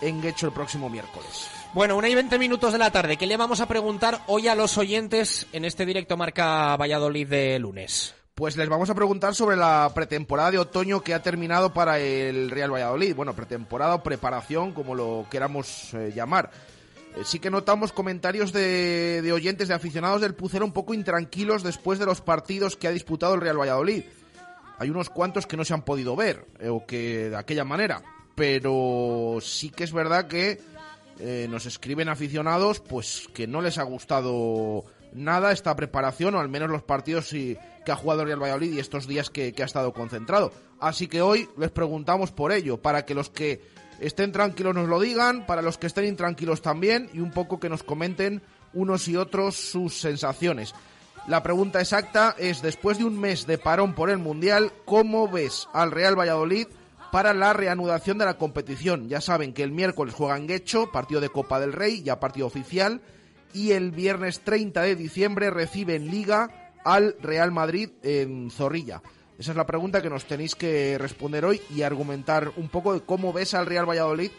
en 0.00 0.22
Guecho 0.22 0.46
el 0.46 0.52
próximo 0.52 0.88
miércoles. 0.88 1.48
Bueno, 1.74 1.96
una 1.96 2.08
y 2.08 2.14
20 2.14 2.38
minutos 2.38 2.72
de 2.72 2.78
la 2.78 2.92
tarde. 2.92 3.16
¿Qué 3.16 3.26
le 3.26 3.36
vamos 3.36 3.60
a 3.60 3.66
preguntar 3.66 4.20
hoy 4.28 4.46
a 4.46 4.54
los 4.54 4.78
oyentes 4.78 5.48
en 5.52 5.64
este 5.64 5.84
directo 5.84 6.16
Marca 6.16 6.76
Valladolid 6.76 7.26
de 7.26 7.58
lunes? 7.58 8.14
Pues 8.34 8.56
les 8.56 8.66
vamos 8.66 8.88
a 8.88 8.94
preguntar 8.94 9.34
sobre 9.34 9.56
la 9.56 9.90
pretemporada 9.94 10.52
de 10.52 10.58
otoño 10.58 11.02
que 11.02 11.12
ha 11.12 11.22
terminado 11.22 11.74
para 11.74 11.98
el 11.98 12.50
Real 12.50 12.72
Valladolid. 12.72 13.14
Bueno, 13.14 13.34
pretemporada 13.34 13.96
o 13.96 14.02
preparación, 14.02 14.72
como 14.72 14.94
lo 14.94 15.26
queramos 15.30 15.92
eh, 15.92 16.12
llamar. 16.16 16.50
Eh, 17.14 17.24
sí 17.24 17.40
que 17.40 17.50
notamos 17.50 17.92
comentarios 17.92 18.50
de, 18.50 19.30
oyentes, 19.34 19.68
de 19.68 19.74
aficionados 19.74 20.22
del 20.22 20.34
Pucero 20.34 20.64
un 20.64 20.72
poco 20.72 20.94
intranquilos 20.94 21.62
después 21.62 21.98
de 21.98 22.06
los 22.06 22.22
partidos 22.22 22.74
que 22.74 22.88
ha 22.88 22.90
disputado 22.90 23.34
el 23.34 23.42
Real 23.42 23.60
Valladolid. 23.60 24.04
Hay 24.78 24.88
unos 24.88 25.10
cuantos 25.10 25.46
que 25.46 25.58
no 25.58 25.66
se 25.66 25.74
han 25.74 25.82
podido 25.82 26.16
ver, 26.16 26.46
eh, 26.58 26.70
o 26.70 26.86
que 26.86 27.28
de 27.28 27.36
aquella 27.36 27.64
manera. 27.64 28.02
Pero 28.34 29.40
sí 29.42 29.68
que 29.68 29.84
es 29.84 29.92
verdad 29.92 30.26
que 30.26 30.58
nos 31.48 31.66
escriben 31.66 32.08
aficionados 32.08 32.80
pues 32.80 33.28
que 33.32 33.46
no 33.46 33.60
les 33.60 33.78
ha 33.78 33.84
gustado 33.84 34.84
nada 35.14 35.52
esta 35.52 35.76
preparación 35.76 36.34
o 36.34 36.40
al 36.40 36.48
menos 36.48 36.70
los 36.70 36.82
partidos 36.82 37.30
que 37.30 37.58
ha 37.88 37.96
jugado 37.96 38.22
el 38.22 38.28
Real 38.28 38.42
Valladolid 38.42 38.72
y 38.72 38.78
estos 38.78 39.06
días 39.06 39.30
que, 39.30 39.52
que 39.52 39.62
ha 39.62 39.66
estado 39.66 39.92
concentrado. 39.92 40.52
Así 40.80 41.06
que 41.06 41.22
hoy 41.22 41.48
les 41.56 41.70
preguntamos 41.70 42.32
por 42.32 42.52
ello, 42.52 42.80
para 42.80 43.04
que 43.04 43.14
los 43.14 43.30
que 43.30 43.60
estén 44.00 44.32
tranquilos 44.32 44.74
nos 44.74 44.88
lo 44.88 45.00
digan, 45.00 45.46
para 45.46 45.62
los 45.62 45.78
que 45.78 45.86
estén 45.86 46.06
intranquilos 46.06 46.62
también 46.62 47.08
y 47.12 47.20
un 47.20 47.30
poco 47.30 47.60
que 47.60 47.68
nos 47.68 47.82
comenten 47.82 48.42
unos 48.72 49.06
y 49.08 49.16
otros 49.16 49.56
sus 49.56 50.00
sensaciones. 50.00 50.74
La 51.28 51.42
pregunta 51.42 51.80
exacta 51.80 52.34
es, 52.36 52.62
después 52.62 52.98
de 52.98 53.04
un 53.04 53.18
mes 53.20 53.46
de 53.46 53.58
parón 53.58 53.94
por 53.94 54.10
el 54.10 54.18
Mundial, 54.18 54.72
¿cómo 54.84 55.28
ves 55.28 55.68
al 55.72 55.92
Real 55.92 56.18
Valladolid 56.18 56.66
para 57.12 57.32
la 57.32 57.52
reanudación 57.52 58.18
de 58.18 58.24
la 58.24 58.38
competición? 58.38 59.08
Ya 59.08 59.20
saben 59.20 59.52
que 59.52 59.62
el 59.62 59.70
miércoles 59.70 60.14
juegan 60.14 60.48
Guecho, 60.48 60.90
partido 60.90 61.20
de 61.20 61.28
Copa 61.28 61.60
del 61.60 61.72
Rey, 61.72 62.02
ya 62.02 62.18
partido 62.18 62.48
oficial, 62.48 63.02
y 63.52 63.72
el 63.72 63.90
viernes 63.90 64.40
30 64.40 64.82
de 64.82 64.96
diciembre 64.96 65.50
reciben 65.50 66.10
Liga 66.10 66.72
al 66.84 67.16
Real 67.20 67.52
Madrid 67.52 67.90
en 68.02 68.50
Zorrilla. 68.50 69.02
Esa 69.38 69.52
es 69.52 69.56
la 69.56 69.66
pregunta 69.66 70.02
que 70.02 70.10
nos 70.10 70.24
tenéis 70.24 70.54
que 70.54 70.98
responder 70.98 71.44
hoy 71.44 71.60
y 71.74 71.82
argumentar 71.82 72.52
un 72.56 72.68
poco 72.68 72.94
de 72.94 73.00
cómo 73.00 73.32
ves 73.32 73.54
al 73.54 73.66
Real 73.66 73.88
Valladolid 73.88 74.30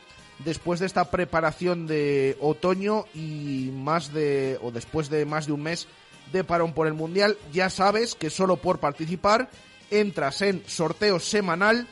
después 0.46 0.80
de 0.80 0.86
esta 0.86 1.10
preparación 1.10 1.88
de 1.88 2.38
otoño 2.40 3.06
y 3.14 3.72
más 3.74 4.14
de 4.14 4.60
o 4.62 4.72
después 4.72 5.10
de 5.10 5.26
más 5.26 5.46
de 5.48 5.54
un 5.54 5.64
mes 5.64 5.88
de 6.32 6.44
parón 6.44 6.74
por 6.74 6.88
el 6.88 6.94
Mundial. 6.94 7.38
Ya 7.52 7.70
sabes 7.70 8.16
que 8.16 8.30
solo 8.30 8.58
por 8.58 8.80
participar 8.80 9.50
entras 9.90 10.42
en 10.42 10.64
sorteo 10.68 11.20
semanal 11.20 11.88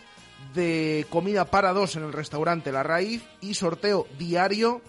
de 0.54 1.06
comida 1.10 1.46
para 1.46 1.74
dos 1.74 1.96
en 1.96 2.04
el 2.04 2.14
restaurante 2.14 2.72
La 2.72 2.84
Raíz 2.84 3.24
y 3.42 3.54
sorteo 3.54 4.08
diario 4.18 4.82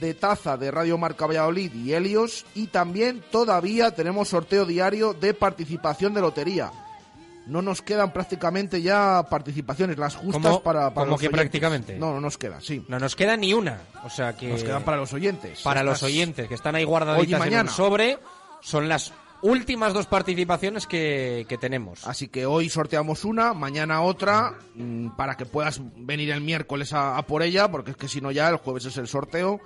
de 0.00 0.14
taza 0.14 0.56
de 0.56 0.70
Radio 0.70 0.98
Marca 0.98 1.26
Valladolid 1.26 1.72
y 1.74 1.92
Helios 1.92 2.44
y 2.54 2.66
también 2.68 3.22
todavía 3.30 3.90
tenemos 3.92 4.28
sorteo 4.28 4.64
diario 4.66 5.14
de 5.14 5.34
participación 5.34 6.14
de 6.14 6.20
lotería. 6.20 6.70
No 7.46 7.60
nos 7.60 7.82
quedan 7.82 8.10
prácticamente 8.12 8.80
ya 8.80 9.22
participaciones, 9.28 9.98
las 9.98 10.16
justas 10.16 10.40
¿Cómo- 10.42 10.62
para, 10.62 10.94
para 10.94 11.04
cómo 11.04 11.06
los 11.10 11.20
que 11.20 11.26
oyentes. 11.26 11.40
prácticamente? 11.42 11.98
No, 11.98 12.12
no 12.14 12.20
nos 12.20 12.38
queda, 12.38 12.58
sí. 12.60 12.82
No 12.88 12.98
nos 12.98 13.14
queda 13.14 13.36
ni 13.36 13.52
una. 13.52 13.80
O 14.02 14.08
sea 14.08 14.34
que. 14.34 14.48
Nos 14.48 14.62
quedan 14.64 14.82
para 14.82 14.96
los 14.96 15.12
oyentes. 15.12 15.60
Para 15.60 15.82
los 15.82 16.02
oyentes 16.02 16.48
que 16.48 16.54
están 16.54 16.74
ahí 16.74 16.84
Hoy 16.84 16.88
y 16.88 16.90
guardaditas 16.90 17.32
en 17.32 17.38
mañana. 17.38 17.70
un 17.70 17.76
sobre. 17.76 18.18
Son 18.62 18.88
las 18.88 19.12
últimas 19.42 19.92
dos 19.92 20.06
participaciones 20.06 20.86
que, 20.86 21.44
que 21.46 21.58
tenemos. 21.58 22.06
Así 22.06 22.28
que 22.28 22.46
hoy 22.46 22.70
sorteamos 22.70 23.26
una, 23.26 23.52
mañana 23.52 24.00
otra, 24.00 24.54
mm, 24.74 25.08
para 25.10 25.36
que 25.36 25.44
puedas 25.44 25.82
venir 25.96 26.30
el 26.30 26.40
miércoles 26.40 26.94
a, 26.94 27.18
a 27.18 27.26
por 27.26 27.42
ella, 27.42 27.70
porque 27.70 27.90
es 27.90 27.98
que 27.98 28.08
si 28.08 28.22
no 28.22 28.30
ya 28.30 28.48
el 28.48 28.56
jueves 28.56 28.86
es 28.86 28.96
el 28.96 29.06
sorteo. 29.06 29.60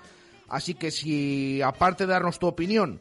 Así 0.48 0.74
que 0.74 0.90
si 0.90 1.60
aparte 1.62 2.06
de 2.06 2.12
darnos 2.12 2.38
tu 2.38 2.46
opinión, 2.46 3.00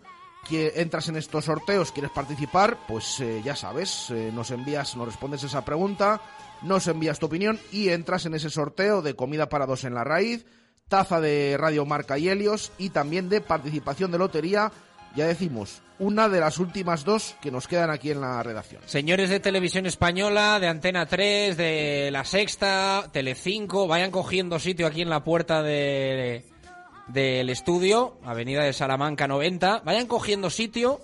que 0.50 0.74
entras 0.78 1.10
en 1.10 1.18
estos 1.18 1.46
sorteos, 1.46 1.92
quieres 1.92 2.12
participar, 2.12 2.78
pues 2.88 3.20
eh, 3.20 3.42
ya 3.44 3.56
sabes, 3.56 4.10
eh, 4.12 4.32
nos 4.34 4.52
envías, 4.52 4.96
nos 4.96 5.08
respondes 5.08 5.44
esa 5.44 5.66
pregunta, 5.66 6.22
nos 6.62 6.88
envías 6.88 7.20
tu 7.20 7.26
opinión 7.26 7.60
y 7.72 7.90
entras 7.90 8.26
en 8.26 8.34
ese 8.34 8.50
sorteo 8.50 9.02
de 9.02 9.16
comida 9.16 9.50
para 9.50 9.66
dos 9.66 9.84
en 9.84 9.94
la 9.94 10.04
raíz, 10.04 10.46
taza 10.88 11.20
de 11.20 11.58
Radio 11.58 11.86
Marca 11.86 12.18
y 12.18 12.30
Helios 12.30 12.72
y 12.78 12.90
también 12.90 13.30
de 13.30 13.42
participación 13.42 14.12
de 14.12 14.18
lotería. 14.18 14.72
Ya 15.16 15.26
decimos, 15.26 15.82
una 16.00 16.30
de 16.30 16.40
las 16.40 16.60
últimas 16.60 17.04
dos 17.04 17.36
que 17.42 17.52
nos 17.52 17.68
quedan 17.68 17.90
aquí 17.90 18.12
en 18.12 18.22
la 18.22 18.44
redacción. 18.44 18.82
Señores 18.86 19.30
de 19.30 19.40
Televisión 19.40 19.86
Española, 19.86 20.60
de 20.60 20.68
Antena 20.68 21.08
3, 21.08 21.58
de 21.58 22.10
La 22.12 22.24
Sexta, 22.24 23.10
Telecinco, 23.12 23.88
vayan 23.88 24.12
cogiendo 24.12 24.60
sitio 24.60 24.86
aquí 24.86 25.02
en 25.02 25.10
la 25.10 25.24
puerta 25.24 25.64
de, 25.64 26.46
del 27.08 27.50
estudio, 27.50 28.18
Avenida 28.24 28.64
de 28.64 28.74
Salamanca 28.74 29.28
90. 29.28 29.82
Vayan 29.86 30.08
cogiendo 30.08 30.50
sitio 30.50 31.00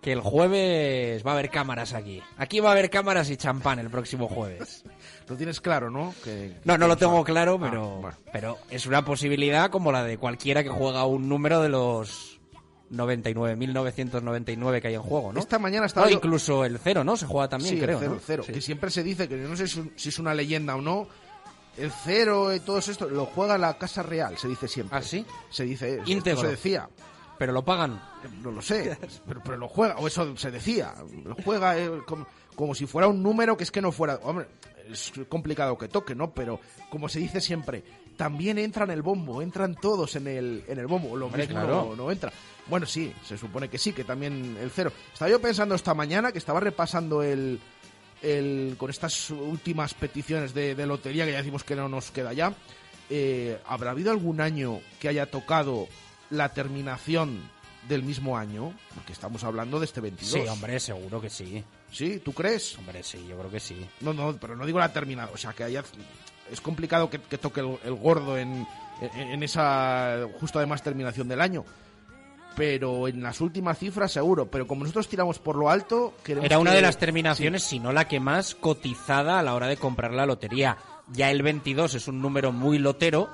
que 0.00 0.12
el 0.12 0.20
jueves 0.20 1.24
va 1.26 1.32
a 1.32 1.34
haber 1.34 1.50
cámaras 1.50 1.92
aquí. 1.92 2.22
Aquí 2.38 2.60
va 2.60 2.70
a 2.70 2.72
haber 2.72 2.88
cámaras 2.90 3.28
y 3.30 3.36
champán 3.36 3.78
el 3.78 3.90
próximo 3.90 4.28
jueves. 4.28 4.84
Lo 5.28 5.36
tienes 5.36 5.60
claro, 5.60 5.90
¿no? 5.90 6.12
Que- 6.24 6.56
No, 6.64 6.76
no 6.76 6.88
lo 6.88 6.96
tengo 6.96 7.22
claro, 7.22 7.56
Ah, 7.62 7.68
pero, 7.70 7.88
bueno. 8.00 8.16
pero 8.32 8.58
es 8.68 8.86
una 8.86 9.04
posibilidad 9.04 9.70
como 9.70 9.92
la 9.92 10.02
de 10.02 10.18
cualquiera 10.18 10.64
que 10.64 10.70
juega 10.70 11.04
un 11.06 11.28
número 11.28 11.60
de 11.62 11.68
los 11.68 12.40
99.999 12.90 14.80
que 14.80 14.88
hay 14.88 14.94
en 14.94 15.02
juego, 15.02 15.32
¿no? 15.32 15.40
Esta 15.40 15.58
mañana 15.60 15.86
estaba 15.86 16.06
No, 16.06 16.10
yo- 16.10 16.16
incluso 16.16 16.64
el 16.64 16.78
cero, 16.78 17.04
¿no? 17.04 17.16
Se 17.16 17.26
juega 17.26 17.48
también, 17.48 17.74
sí, 17.76 17.80
creo, 17.80 17.98
el 17.98 18.00
cero, 18.00 18.10
¿no? 18.10 18.16
el 18.16 18.22
cero. 18.24 18.42
Sí. 18.46 18.52
Que 18.52 18.60
siempre 18.60 18.90
se 18.90 19.02
dice, 19.02 19.28
que 19.28 19.36
no 19.36 19.56
sé 19.56 19.66
si 19.68 20.08
es 20.08 20.18
una 20.18 20.34
leyenda 20.34 20.74
o 20.76 20.80
no, 20.80 21.06
el 21.76 21.90
cero 21.90 22.54
y 22.54 22.60
todo 22.60 22.78
esto 22.78 23.08
lo 23.08 23.26
juega 23.26 23.58
la 23.58 23.78
Casa 23.78 24.02
Real, 24.02 24.36
se 24.38 24.48
dice 24.48 24.68
siempre. 24.68 24.98
¿Ah, 24.98 25.02
sí? 25.02 25.24
Se 25.50 25.64
dice, 25.64 26.00
Íntegro. 26.06 26.40
se 26.42 26.48
decía. 26.48 26.88
Pero 27.38 27.52
lo 27.52 27.64
pagan. 27.64 28.00
No 28.42 28.50
lo 28.50 28.60
sé, 28.60 28.98
pero, 29.26 29.40
pero 29.42 29.56
lo 29.56 29.68
juega, 29.68 29.96
o 29.96 30.06
eso 30.06 30.36
se 30.36 30.50
decía. 30.50 30.94
Lo 31.24 31.34
juega 31.36 31.78
eh, 31.78 31.90
como, 32.06 32.26
como 32.54 32.74
si 32.74 32.86
fuera 32.86 33.08
un 33.08 33.22
número 33.22 33.56
que 33.56 33.64
es 33.64 33.70
que 33.70 33.80
no 33.80 33.92
fuera. 33.92 34.20
Hombre, 34.22 34.46
es 34.90 35.12
complicado 35.28 35.78
que 35.78 35.88
toque, 35.88 36.14
¿no? 36.14 36.32
Pero 36.32 36.60
como 36.90 37.08
se 37.08 37.18
dice 37.18 37.40
siempre, 37.40 37.82
también 38.16 38.58
entra 38.58 38.84
en 38.84 38.90
el 38.90 39.00
bombo, 39.00 39.40
entran 39.40 39.74
todos 39.74 40.16
en 40.16 40.26
el, 40.26 40.64
en 40.68 40.78
el 40.78 40.86
bombo. 40.86 41.16
Lo 41.16 41.30
mismo 41.30 41.54
claro. 41.54 41.86
no, 41.88 41.96
no 41.96 42.10
entra. 42.10 42.30
Bueno, 42.66 42.84
sí, 42.84 43.12
se 43.24 43.38
supone 43.38 43.68
que 43.68 43.78
sí, 43.78 43.92
que 43.92 44.04
también 44.04 44.58
el 44.60 44.70
cero. 44.70 44.92
Estaba 45.12 45.30
yo 45.30 45.40
pensando 45.40 45.74
esta 45.74 45.94
mañana 45.94 46.32
que 46.32 46.38
estaba 46.38 46.60
repasando 46.60 47.22
el. 47.22 47.58
El 48.22 48.74
con 48.78 48.90
estas 48.90 49.30
últimas 49.30 49.94
peticiones 49.94 50.52
de, 50.54 50.74
de 50.74 50.86
lotería, 50.86 51.24
que 51.24 51.32
ya 51.32 51.38
decimos 51.38 51.64
que 51.64 51.76
no 51.76 51.88
nos 51.88 52.10
queda 52.10 52.32
ya. 52.32 52.52
eh, 53.08 53.58
¿Habrá 53.66 53.90
habido 53.92 54.10
algún 54.10 54.40
año 54.40 54.80
que 55.00 55.08
haya 55.08 55.26
tocado 55.30 55.88
la 56.30 56.50
terminación 56.50 57.40
del 57.88 58.02
mismo 58.02 58.36
año? 58.38 58.74
Porque 58.94 59.12
estamos 59.12 59.42
hablando 59.44 59.78
de 59.78 59.86
este 59.86 60.00
22. 60.00 60.30
Sí, 60.32 60.48
hombre, 60.48 60.78
seguro 60.80 61.20
que 61.20 61.30
sí. 61.30 61.64
¿Sí? 61.90 62.20
¿Tú 62.24 62.32
crees? 62.32 62.76
Hombre, 62.78 63.02
sí, 63.02 63.26
yo 63.28 63.36
creo 63.38 63.50
que 63.50 63.60
sí. 63.60 63.86
No, 64.00 64.12
no, 64.12 64.36
pero 64.36 64.54
no 64.54 64.64
digo 64.66 64.78
la 64.78 64.92
terminada. 64.92 65.30
O 65.32 65.36
sea, 65.36 65.52
que 65.52 65.64
haya... 65.64 65.82
Es 66.52 66.60
complicado 66.60 67.08
que, 67.08 67.20
que 67.20 67.38
toque 67.38 67.60
el, 67.60 67.78
el 67.84 67.94
gordo 67.94 68.36
en, 68.36 68.66
en, 69.00 69.20
en 69.28 69.42
esa 69.42 70.26
justo 70.40 70.58
además 70.58 70.82
terminación 70.82 71.26
del 71.28 71.40
año. 71.40 71.64
Pero 72.60 73.08
en 73.08 73.22
las 73.22 73.40
últimas 73.40 73.78
cifras 73.78 74.12
seguro. 74.12 74.50
Pero 74.50 74.66
como 74.66 74.82
nosotros 74.82 75.08
tiramos 75.08 75.38
por 75.38 75.56
lo 75.56 75.70
alto... 75.70 76.12
queremos 76.22 76.44
Era 76.44 76.58
una 76.58 76.70
que- 76.72 76.76
de 76.76 76.82
las 76.82 76.98
terminaciones, 76.98 77.62
si 77.62 77.80
no 77.80 77.90
la 77.90 78.06
que 78.06 78.20
más 78.20 78.54
cotizada 78.54 79.38
a 79.38 79.42
la 79.42 79.54
hora 79.54 79.66
de 79.66 79.78
comprar 79.78 80.12
la 80.12 80.26
lotería. 80.26 80.76
Ya 81.12 81.30
el 81.30 81.42
22 81.42 81.94
es 81.94 82.06
un 82.06 82.20
número 82.20 82.52
muy 82.52 82.78
lotero 82.78 83.30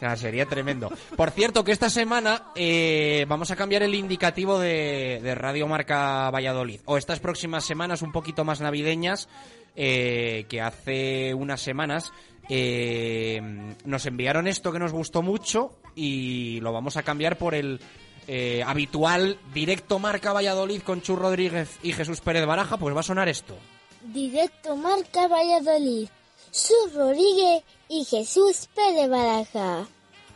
Ah, 0.00 0.16
sería 0.16 0.46
tremendo. 0.46 0.90
Por 1.16 1.30
cierto, 1.30 1.64
que 1.64 1.72
esta 1.72 1.88
semana 1.90 2.48
eh, 2.54 3.24
vamos 3.28 3.50
a 3.50 3.56
cambiar 3.56 3.82
el 3.82 3.94
indicativo 3.94 4.58
de, 4.58 5.20
de 5.22 5.34
Radio 5.34 5.66
Marca 5.66 6.30
Valladolid. 6.30 6.80
O 6.84 6.98
estas 6.98 7.20
próximas 7.20 7.64
semanas 7.64 8.02
un 8.02 8.12
poquito 8.12 8.44
más 8.44 8.60
navideñas, 8.60 9.28
eh, 9.76 10.44
que 10.48 10.60
hace 10.60 11.32
unas 11.34 11.60
semanas 11.62 12.12
eh, 12.50 13.40
nos 13.84 14.04
enviaron 14.06 14.46
esto 14.46 14.70
que 14.72 14.78
nos 14.78 14.92
gustó 14.92 15.22
mucho 15.22 15.72
y 15.94 16.60
lo 16.60 16.72
vamos 16.72 16.96
a 16.98 17.02
cambiar 17.02 17.38
por 17.38 17.54
el 17.54 17.80
eh, 18.28 18.62
habitual 18.66 19.38
directo 19.54 19.98
Marca 19.98 20.32
Valladolid 20.32 20.82
con 20.82 21.00
Chu 21.02 21.16
Rodríguez 21.16 21.78
y 21.82 21.92
Jesús 21.92 22.20
Pérez 22.20 22.44
Baraja. 22.46 22.76
Pues 22.76 22.94
va 22.94 23.00
a 23.00 23.04
sonar 23.04 23.28
esto. 23.30 23.56
Directo 24.02 24.76
Marca 24.76 25.26
Valladolid. 25.28 26.08
Sus 26.54 26.94
Rodríguez 26.94 27.64
y 27.88 28.04
Jesús 28.04 28.68
Pérez 28.76 29.10
Baraja. 29.10 29.88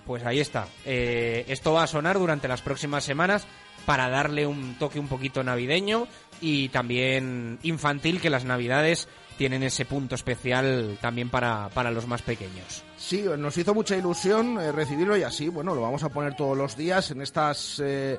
Pues 0.04 0.24
ahí 0.26 0.40
está. 0.40 0.66
Eh, 0.84 1.44
esto 1.46 1.74
va 1.74 1.84
a 1.84 1.86
sonar 1.86 2.18
durante 2.18 2.48
las 2.48 2.60
próximas 2.60 3.04
semanas 3.04 3.46
para 3.86 4.08
darle 4.08 4.44
un 4.44 4.76
toque 4.80 4.98
un 4.98 5.06
poquito 5.06 5.44
navideño 5.44 6.08
y 6.40 6.70
también 6.70 7.60
infantil, 7.62 8.20
que 8.20 8.30
las 8.30 8.44
navidades 8.44 9.06
tienen 9.36 9.62
ese 9.62 9.84
punto 9.84 10.16
especial 10.16 10.98
también 11.00 11.30
para, 11.30 11.68
para 11.68 11.92
los 11.92 12.08
más 12.08 12.22
pequeños. 12.22 12.82
Sí, 12.96 13.24
nos 13.38 13.56
hizo 13.56 13.72
mucha 13.72 13.96
ilusión 13.96 14.60
eh, 14.60 14.72
recibirlo 14.72 15.16
y 15.16 15.22
así, 15.22 15.48
bueno, 15.48 15.72
lo 15.72 15.82
vamos 15.82 16.02
a 16.02 16.08
poner 16.08 16.34
todos 16.34 16.58
los 16.58 16.76
días 16.76 17.12
en 17.12 17.22
estas 17.22 17.80
eh, 17.80 18.18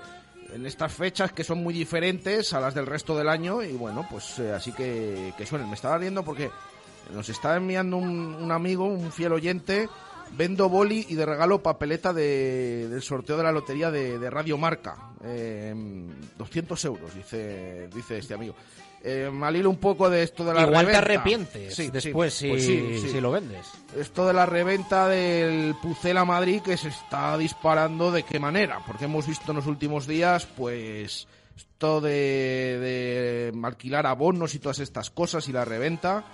en 0.54 0.66
estas 0.66 0.94
fechas 0.94 1.34
que 1.34 1.44
son 1.44 1.62
muy 1.62 1.74
diferentes 1.74 2.54
a 2.54 2.62
las 2.62 2.74
del 2.74 2.86
resto 2.86 3.18
del 3.18 3.28
año 3.28 3.62
y 3.62 3.74
bueno, 3.74 4.08
pues 4.10 4.40
eh, 4.40 4.54
así 4.54 4.72
que, 4.72 5.34
que 5.38 5.46
suenen. 5.46 5.68
Me 5.68 5.76
estaba 5.76 5.98
riendo 5.98 6.24
porque 6.24 6.50
nos 7.14 7.30
está 7.30 7.56
enviando 7.56 7.98
un, 7.98 8.10
un 8.36 8.52
amigo, 8.52 8.86
un 8.86 9.12
fiel 9.12 9.34
oyente, 9.34 9.90
vendo 10.38 10.70
boli 10.70 11.06
y 11.10 11.16
de 11.16 11.26
regalo 11.26 11.64
papeleta 11.64 12.14
de- 12.14 12.88
del 12.90 13.02
sorteo 13.02 13.38
de 13.38 13.44
la 13.44 13.52
lotería 13.52 13.90
de, 13.92 14.20
de 14.20 14.30
Radio 14.30 14.58
Marca. 14.58 14.96
Eh, 15.24 15.74
200 16.38 16.86
euros, 16.86 17.14
dice, 17.16 17.88
dice 17.94 18.18
este 18.20 18.34
amigo. 18.34 18.56
Eh, 19.02 19.30
me 19.32 19.48
alilo 19.48 19.70
un 19.70 19.78
poco 19.78 20.10
de 20.10 20.24
esto 20.24 20.44
de 20.44 20.54
la 20.54 20.62
Igual 20.64 20.86
te 20.88 20.92
reventa. 20.92 20.98
arrepientes 21.00 21.74
Sí, 21.76 21.86
sí, 21.86 21.90
después 21.90 22.34
si, 22.34 22.50
pues 22.50 22.66
sí, 22.66 23.00
sí. 23.02 23.10
si 23.10 23.22
lo 23.22 23.32
vendes. 23.32 23.66
Esto 23.98 24.28
de 24.28 24.34
la 24.34 24.46
reventa 24.46 25.08
del 25.08 25.74
Pucela 25.82 26.26
Madrid 26.26 26.62
que 26.62 26.76
se 26.76 26.90
está 26.90 27.38
disparando 27.38 28.12
de 28.12 28.24
qué 28.24 28.40
manera, 28.42 28.82
porque 28.86 29.06
hemos 29.06 29.26
visto 29.26 29.52
en 29.52 29.56
los 29.58 29.68
últimos 29.68 30.06
días, 30.06 30.46
pues 30.58 31.28
Esto 31.56 32.02
de, 32.02 32.12
de 33.52 33.54
alquilar 33.66 34.06
abonos 34.06 34.54
y 34.56 34.60
todas 34.60 34.80
estas 34.80 35.10
cosas 35.10 35.48
y 35.48 35.54
la 35.54 35.64
reventa, 35.64 36.26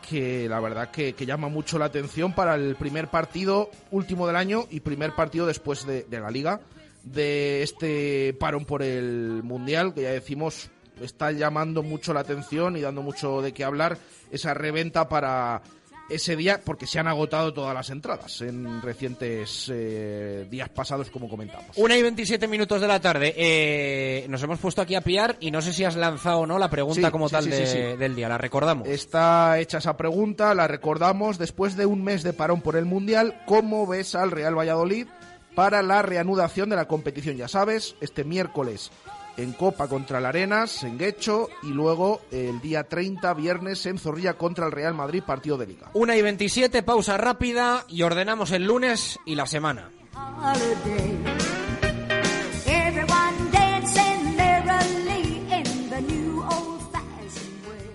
que 0.00 0.48
la 0.48 0.60
verdad 0.60 0.90
que, 0.90 1.14
llama 1.14 1.48
mucho 1.48 1.78
la 1.78 1.86
atención 1.86 2.32
para 2.32 2.54
el 2.54 2.76
primer 2.76 3.08
partido 3.08 3.70
último 3.90 4.26
del 4.26 4.36
año 4.36 4.66
y 4.70 4.80
primer 4.80 5.14
partido 5.14 5.46
después 5.46 5.86
de, 5.86 6.04
de 6.04 6.20
la 6.20 6.30
liga 6.30 6.60
de 7.04 7.62
este 7.62 8.34
parón 8.38 8.64
por 8.64 8.82
el 8.82 9.42
Mundial, 9.42 9.94
que 9.94 10.02
ya 10.02 10.10
decimos 10.10 10.70
está 11.00 11.32
llamando 11.32 11.82
mucho 11.82 12.12
la 12.12 12.20
atención 12.20 12.76
y 12.76 12.80
dando 12.80 13.02
mucho 13.02 13.40
de 13.42 13.52
qué 13.52 13.64
hablar 13.64 13.98
esa 14.30 14.54
reventa 14.54 15.08
para 15.08 15.62
ese 16.10 16.36
día 16.36 16.60
porque 16.64 16.86
se 16.86 16.98
han 16.98 17.06
agotado 17.08 17.54
todas 17.54 17.74
las 17.74 17.88
entradas 17.90 18.40
en 18.42 18.82
recientes 18.82 19.70
eh, 19.72 20.46
días 20.50 20.68
pasados 20.68 21.10
como 21.10 21.28
comentamos. 21.28 21.76
Una 21.76 21.96
y 21.96 22.02
27 22.02 22.46
minutos 22.48 22.80
de 22.80 22.88
la 22.88 23.00
tarde. 23.00 23.34
Eh, 23.36 24.26
nos 24.28 24.42
hemos 24.42 24.58
puesto 24.58 24.82
aquí 24.82 24.94
a 24.94 25.00
pillar 25.00 25.36
y 25.40 25.50
no 25.50 25.62
sé 25.62 25.72
si 25.72 25.84
has 25.84 25.96
lanzado 25.96 26.40
o 26.40 26.46
no 26.46 26.58
la 26.58 26.68
pregunta 26.70 27.06
Sí, 27.08 27.12
como 27.12 27.28
sí, 27.28 27.32
tal 27.32 27.44
sí, 27.44 27.50
de- 27.50 27.96
del 27.96 28.14
día. 28.14 28.28
La 28.28 28.38
recordamos. 28.38 28.88
Está 28.88 29.58
hecha 29.58 29.78
esa 29.78 29.96
pregunta, 29.96 30.54
la 30.54 30.66
recordamos 30.68 31.38
después 31.38 31.76
de 31.76 31.86
un 31.86 32.02
mes 32.04 32.22
de 32.22 32.32
parón 32.32 32.60
por 32.60 32.76
el 32.76 32.84
Mundial. 32.84 33.40
¿Cómo 33.46 33.86
ves 33.86 34.14
al 34.14 34.30
Real 34.30 34.56
Valladolid 34.58 35.06
para 35.54 35.82
la 35.82 36.02
reanudación 36.02 36.70
de 36.70 36.76
la 36.76 36.86
competición? 36.88 37.36
Ya 37.36 37.48
sabes, 37.48 37.94
este 38.00 38.24
miércoles 38.24 38.90
en 39.36 39.52
Copa 39.52 39.88
contra 39.88 40.18
el 40.18 40.26
Arenas, 40.26 40.82
en 40.82 40.98
Guecho, 40.98 41.48
y 41.62 41.68
luego 41.68 42.22
el 42.30 42.60
día 42.60 42.84
30, 42.84 43.32
viernes, 43.34 43.86
en 43.86 43.98
Zorrilla 43.98 44.34
contra 44.34 44.66
el 44.66 44.72
Real 44.72 44.94
Madrid, 44.94 45.22
partido 45.26 45.56
de 45.56 45.66
Liga. 45.66 45.90
Una 45.94 46.16
y 46.16 46.22
27, 46.22 46.82
pausa 46.82 47.16
rápida 47.16 47.84
y 47.88 48.02
ordenamos 48.02 48.50
el 48.52 48.64
lunes 48.64 49.18
y 49.24 49.34
la 49.34 49.46
semana. 49.46 49.90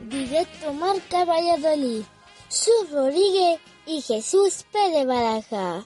Directo 0.09 0.73
Marca 0.73 1.25
Valladolid. 1.25 2.03
Su 2.47 2.71
Rodríguez 2.91 3.59
y 3.85 4.01
Jesús 4.01 4.65
Pérez 4.71 5.05
Baraja. 5.05 5.85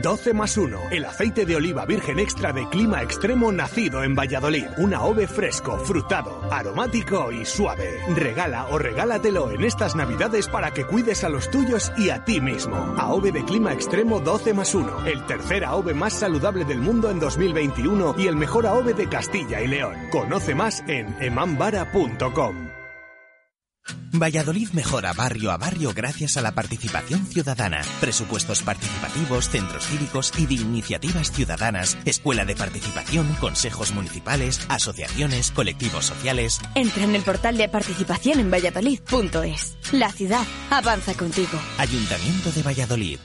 12 0.00 0.32
más 0.32 0.56
1, 0.56 0.90
el 0.90 1.04
aceite 1.04 1.44
de 1.44 1.56
oliva 1.56 1.84
virgen 1.84 2.18
extra 2.18 2.52
de 2.52 2.66
clima 2.68 3.02
extremo 3.02 3.52
nacido 3.52 4.02
en 4.02 4.14
Valladolid. 4.14 4.66
Un 4.78 4.94
AOVE 4.94 5.26
fresco, 5.26 5.78
frutado, 5.78 6.40
aromático 6.50 7.30
y 7.30 7.44
suave. 7.44 8.00
Regala 8.14 8.66
o 8.68 8.78
regálatelo 8.78 9.50
en 9.50 9.64
estas 9.64 9.94
navidades 9.94 10.48
para 10.48 10.70
que 10.70 10.84
cuides 10.84 11.24
a 11.24 11.28
los 11.28 11.50
tuyos 11.50 11.92
y 11.98 12.08
a 12.10 12.24
ti 12.24 12.40
mismo. 12.40 12.94
AOVE 12.98 13.32
de 13.32 13.44
clima 13.44 13.72
extremo 13.74 14.20
12 14.20 14.54
más 14.54 14.74
1, 14.74 15.06
el 15.06 15.26
tercer 15.26 15.64
AOVE 15.64 15.92
más 15.92 16.14
saludable 16.14 16.64
del 16.64 16.78
mundo 16.78 17.10
en 17.10 17.20
2021 17.20 18.14
y 18.18 18.28
el 18.28 18.36
mejor 18.36 18.66
AOVE 18.66 18.94
de 18.94 19.08
Castilla 19.08 19.60
y 19.60 19.68
León. 19.68 19.94
Conoce 20.10 20.54
más 20.54 20.82
en 20.86 21.14
emambara.com. 21.20 22.71
Valladolid 24.14 24.68
mejora 24.72 25.12
barrio 25.14 25.50
a 25.50 25.56
barrio 25.56 25.92
gracias 25.94 26.36
a 26.36 26.42
la 26.42 26.52
participación 26.52 27.26
ciudadana, 27.26 27.80
presupuestos 28.00 28.62
participativos, 28.62 29.48
centros 29.48 29.86
cívicos 29.86 30.32
y 30.38 30.46
de 30.46 30.54
iniciativas 30.54 31.32
ciudadanas, 31.32 31.96
escuela 32.04 32.44
de 32.44 32.54
participación, 32.54 33.26
consejos 33.40 33.92
municipales, 33.94 34.60
asociaciones, 34.68 35.50
colectivos 35.50 36.04
sociales. 36.06 36.60
Entra 36.74 37.04
en 37.04 37.14
el 37.14 37.22
portal 37.22 37.56
de 37.56 37.68
participación 37.68 38.38
en 38.38 38.50
valladolid.es. 38.50 39.78
La 39.92 40.12
ciudad 40.12 40.46
avanza 40.70 41.14
contigo. 41.14 41.58
Ayuntamiento 41.78 42.52
de 42.52 42.62
Valladolid. 42.62 43.18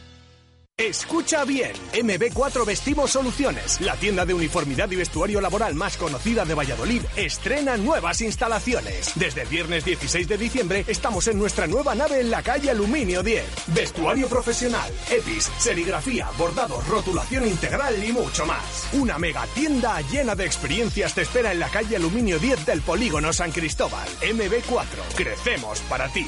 Escucha 0.80 1.44
bien, 1.44 1.72
MB4 1.92 2.63
Vestimos 2.63 3.10
Soluciones, 3.10 3.82
la 3.82 3.96
tienda 3.96 4.28
de 4.28 4.36
uniformidad 4.36 4.92
y 4.92 4.96
vestuario 4.96 5.42
laboral 5.42 5.74
más 5.74 5.98
conocida 5.98 6.46
de 6.46 6.54
Valladolid, 6.54 7.02
estrena 7.16 7.78
nuevas 7.78 8.22
instalaciones. 8.22 9.12
Desde 9.16 9.42
el 9.42 9.48
viernes 9.48 9.86
16 9.86 10.28
de 10.28 10.38
diciembre 10.38 10.86
estamos 10.88 11.28
en 11.30 11.40
nuestra 11.40 11.66
nueva 11.66 11.96
nave 11.96 12.20
en 12.20 12.30
la 12.30 12.44
calle 12.44 12.70
Aluminio 12.70 13.24
10. 13.24 13.44
Vestuario 13.74 14.28
profesional, 14.28 14.94
EPIs, 15.10 15.52
serigrafía, 15.58 16.30
bordados, 16.38 16.88
rotulación 16.88 17.48
integral 17.48 17.96
y 18.04 18.12
mucho 18.12 18.46
más. 18.46 18.88
Una 18.94 19.18
mega 19.18 19.48
tienda 19.56 20.00
llena 20.02 20.36
de 20.36 20.46
experiencias 20.46 21.16
te 21.16 21.24
espera 21.24 21.52
en 21.52 21.60
la 21.60 21.70
calle 21.70 21.96
Aluminio 21.96 22.38
10 22.38 22.68
del 22.68 22.82
Polígono 22.84 23.34
San 23.34 23.52
Cristóbal. 23.52 24.08
MB4, 24.22 25.16
crecemos 25.16 25.80
para 25.90 26.08
ti. 26.10 26.28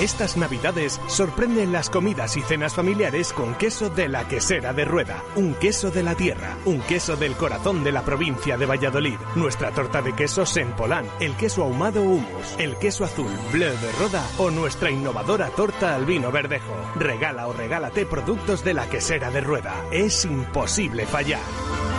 Estas 0.00 0.36
navidades 0.36 1.00
sorprenden 1.06 1.70
las 1.70 1.88
comidas 1.88 2.36
y 2.36 2.42
cenas 2.42 2.74
familiares 2.74 3.32
con 3.32 3.54
queso 3.54 3.90
de 3.90 4.08
la 4.08 4.26
quesera 4.26 4.72
de 4.72 4.84
Rueda, 4.84 5.22
un 5.36 5.54
queso 5.54 5.92
de 5.92 6.02
la 6.02 6.16
tierra, 6.16 6.56
un 6.64 6.80
queso 6.80 7.16
del 7.16 7.36
corazón 7.36 7.84
de 7.84 7.92
la 7.92 8.04
provincia 8.04 8.56
de 8.56 8.66
Valladolid, 8.66 9.18
nuestra 9.36 9.70
torta 9.70 10.02
de 10.02 10.12
quesos 10.12 10.56
en 10.56 10.72
Polán, 10.72 11.06
el 11.20 11.36
queso 11.36 11.62
ahumado 11.62 12.02
humus, 12.02 12.56
el 12.58 12.76
queso 12.76 13.04
azul 13.04 13.30
bleu 13.52 13.72
de 13.78 13.92
Roda 13.92 14.26
o 14.38 14.50
nuestra 14.50 14.90
innovadora 14.90 15.50
torta 15.50 15.94
al 15.94 16.04
vino 16.06 16.32
verdejo. 16.32 16.74
Regala 16.96 17.46
o 17.46 17.52
regálate 17.52 18.04
productos 18.04 18.64
de 18.64 18.74
la 18.74 18.88
quesera 18.88 19.30
de 19.30 19.42
Rueda. 19.42 19.84
Es 19.92 20.24
imposible 20.24 21.06
fallar. 21.06 21.93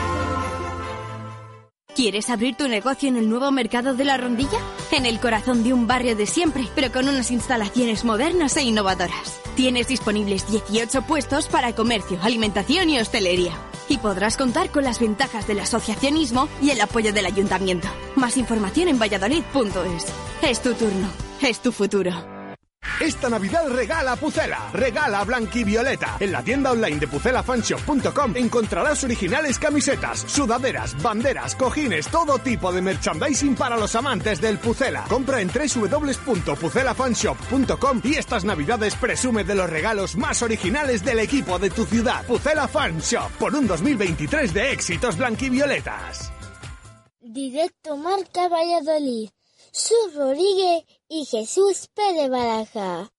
¿Quieres 1.96 2.30
abrir 2.30 2.58
tu 2.58 2.68
negocio 2.68 3.08
en 3.08 3.16
el 3.16 3.30
nuevo 3.30 3.50
mercado 3.52 3.94
de 3.94 4.04
la 4.04 4.18
Rondilla? 4.18 4.60
En 4.92 5.06
el 5.06 5.18
corazón 5.22 5.64
de 5.64 5.72
un 5.72 5.88
barrio 5.88 6.14
de 6.18 6.26
siempre, 6.26 6.68
pero 6.76 6.92
con 6.92 7.08
unas 7.08 7.32
instalaciones 7.32 8.04
modernas 8.04 8.58
e 8.58 8.64
innovadoras. 8.64 9.40
Tienes 9.56 9.88
disponibles 9.88 10.46
18 10.52 11.04
puestos 11.04 11.48
para 11.48 11.74
comercio, 11.74 12.20
alimentación 12.22 12.90
y 12.90 13.00
hostelería. 13.00 13.54
Y 13.88 13.98
podrás 14.00 14.36
contar 14.36 14.72
con 14.72 14.84
las 14.84 15.00
ventajas 15.00 15.48
del 15.48 15.62
asociacionismo 15.62 16.50
y 16.62 16.72
el 16.72 16.82
apoyo 16.82 17.14
del 17.14 17.28
ayuntamiento. 17.28 17.88
Más 18.18 18.36
información 18.36 18.90
en 18.90 19.00
valladolid.es. 19.00 20.06
Es 20.42 20.62
tu 20.62 20.74
turno, 20.74 21.08
es 21.42 21.62
tu 21.62 21.72
futuro. 21.72 22.35
Esta 23.00 23.30
Navidad 23.30 23.70
regala 23.70 24.16
Pucela, 24.16 24.70
regala 24.74 25.24
Blanquivioleta. 25.24 26.18
En 26.20 26.32
la 26.32 26.44
tienda 26.44 26.72
online 26.72 27.00
de 27.00 27.08
pucelafanshop.com 27.08 28.36
encontrarás 28.36 29.04
originales 29.04 29.60
camisetas, 29.60 30.20
sudaderas, 30.20 31.00
banderas, 31.02 31.56
cojines, 31.56 32.08
todo 32.08 32.38
tipo 32.40 32.72
de 32.72 32.82
merchandising 32.82 33.56
para 33.56 33.78
los 33.78 33.96
amantes 33.96 34.42
del 34.42 34.58
Pucela. 34.60 35.06
Compra 35.10 35.42
en 35.42 35.50
www.pucelafanshop.com 35.50 38.02
y 38.04 38.16
estas 38.16 38.46
Navidades 38.46 38.96
presume 38.96 39.44
de 39.44 39.56
los 39.56 39.70
regalos 39.70 40.16
más 40.16 40.42
originales 40.42 41.04
del 41.04 41.20
equipo 41.20 41.60
de 41.60 41.70
tu 41.70 41.86
ciudad. 41.86 42.26
Pucela 42.26 42.68
Fan 42.68 43.00
Shop, 43.00 43.30
por 43.40 43.54
un 43.56 43.68
2023 43.68 44.54
de 44.54 44.72
éxitos 44.72 45.18
blanquivioletas. 45.18 46.32
Directo 47.22 47.98
Marca 47.98 48.48
Valladolid. 48.48 49.35
Su 49.78 49.94
Rodríguez 50.16 50.86
y 51.10 51.26
Jesús 51.26 51.90
Pérez 51.94 52.30
Baraja. 52.30 53.12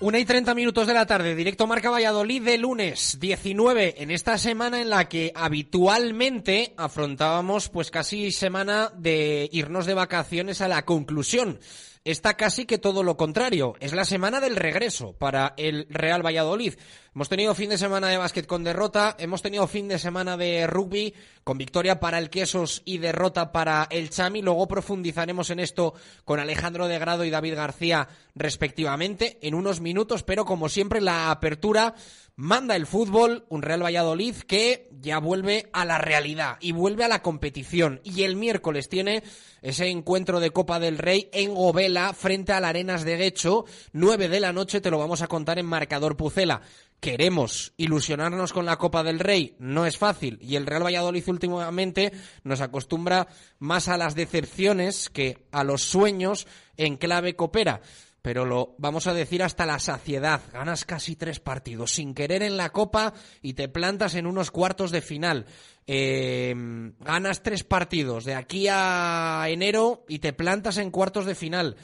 Una 0.00 0.18
y 0.18 0.24
30 0.24 0.56
minutos 0.56 0.88
de 0.88 0.94
la 0.94 1.06
tarde, 1.06 1.36
directo 1.36 1.68
Marca 1.68 1.90
Valladolid 1.90 2.42
de 2.42 2.58
lunes 2.58 3.18
19, 3.20 4.02
en 4.02 4.10
esta 4.10 4.36
semana 4.36 4.80
en 4.80 4.90
la 4.90 5.08
que 5.08 5.30
habitualmente 5.32 6.74
afrontábamos 6.76 7.68
pues 7.68 7.92
casi 7.92 8.32
semana 8.32 8.90
de 8.96 9.48
irnos 9.52 9.86
de 9.86 9.94
vacaciones 9.94 10.60
a 10.60 10.66
la 10.66 10.84
conclusión. 10.84 11.60
Está 12.04 12.34
casi 12.34 12.66
que 12.66 12.78
todo 12.78 13.04
lo 13.04 13.16
contrario, 13.16 13.76
es 13.78 13.92
la 13.92 14.04
semana 14.04 14.40
del 14.40 14.56
regreso 14.56 15.12
para 15.12 15.54
el 15.56 15.86
Real 15.88 16.26
Valladolid. 16.26 16.74
Hemos 17.14 17.28
tenido 17.28 17.54
fin 17.54 17.70
de 17.70 17.78
semana 17.78 18.08
de 18.08 18.16
básquet 18.16 18.44
con 18.44 18.64
derrota, 18.64 19.14
hemos 19.20 19.40
tenido 19.40 19.68
fin 19.68 19.86
de 19.86 20.00
semana 20.00 20.36
de 20.36 20.66
rugby 20.66 21.14
con 21.44 21.58
victoria 21.58 22.00
para 22.00 22.18
el 22.18 22.28
Quesos 22.28 22.82
y 22.84 22.98
derrota 22.98 23.52
para 23.52 23.86
el 23.88 24.10
Chami. 24.10 24.42
Luego 24.42 24.66
profundizaremos 24.66 25.50
en 25.50 25.60
esto 25.60 25.94
con 26.24 26.40
Alejandro 26.40 26.88
de 26.88 26.98
Grado 26.98 27.24
y 27.24 27.30
David 27.30 27.54
García 27.54 28.08
respectivamente 28.34 29.38
en 29.40 29.54
unos 29.54 29.80
minutos, 29.80 30.24
pero 30.24 30.44
como 30.44 30.68
siempre 30.68 31.00
la 31.00 31.30
apertura 31.30 31.94
Manda 32.36 32.76
el 32.76 32.86
fútbol, 32.86 33.44
un 33.50 33.60
Real 33.60 33.84
Valladolid 33.84 34.34
que 34.34 34.88
ya 34.90 35.18
vuelve 35.18 35.68
a 35.74 35.84
la 35.84 35.98
realidad 35.98 36.56
y 36.60 36.72
vuelve 36.72 37.04
a 37.04 37.08
la 37.08 37.20
competición. 37.20 38.00
Y 38.04 38.22
el 38.22 38.36
miércoles 38.36 38.88
tiene 38.88 39.22
ese 39.60 39.88
encuentro 39.88 40.40
de 40.40 40.50
Copa 40.50 40.80
del 40.80 40.96
Rey 40.96 41.28
en 41.34 41.54
Govela 41.54 42.14
frente 42.14 42.54
a 42.54 42.60
la 42.60 42.70
Arenas 42.70 43.04
de 43.04 43.18
Guecho. 43.18 43.66
9 43.92 44.30
de 44.30 44.40
la 44.40 44.54
noche 44.54 44.80
te 44.80 44.90
lo 44.90 44.98
vamos 44.98 45.20
a 45.20 45.26
contar 45.26 45.58
en 45.58 45.66
Marcador 45.66 46.16
Pucela. 46.16 46.62
Queremos 47.00 47.74
ilusionarnos 47.76 48.54
con 48.54 48.64
la 48.64 48.78
Copa 48.78 49.02
del 49.02 49.18
Rey, 49.18 49.54
no 49.58 49.84
es 49.84 49.98
fácil. 49.98 50.38
Y 50.40 50.56
el 50.56 50.64
Real 50.64 50.86
Valladolid 50.86 51.28
últimamente 51.28 52.12
nos 52.44 52.62
acostumbra 52.62 53.28
más 53.58 53.88
a 53.88 53.98
las 53.98 54.14
decepciones 54.14 55.10
que 55.10 55.44
a 55.52 55.64
los 55.64 55.82
sueños 55.82 56.46
en 56.78 56.96
clave 56.96 57.36
copera 57.36 57.82
pero 58.22 58.44
lo 58.44 58.76
vamos 58.78 59.08
a 59.08 59.14
decir 59.14 59.42
hasta 59.42 59.66
la 59.66 59.80
saciedad. 59.80 60.40
Ganas 60.52 60.84
casi 60.84 61.16
tres 61.16 61.40
partidos 61.40 61.92
sin 61.92 62.14
querer 62.14 62.42
en 62.44 62.56
la 62.56 62.70
Copa 62.70 63.12
y 63.42 63.54
te 63.54 63.68
plantas 63.68 64.14
en 64.14 64.26
unos 64.26 64.52
cuartos 64.52 64.92
de 64.92 65.02
final. 65.02 65.46
Eh, 65.88 66.54
ganas 67.00 67.42
tres 67.42 67.64
partidos 67.64 68.24
de 68.24 68.36
aquí 68.36 68.68
a 68.70 69.44
enero 69.48 70.04
y 70.08 70.20
te 70.20 70.32
plantas 70.32 70.78
en 70.78 70.92
cuartos 70.92 71.26
de 71.26 71.34
final. 71.34 71.76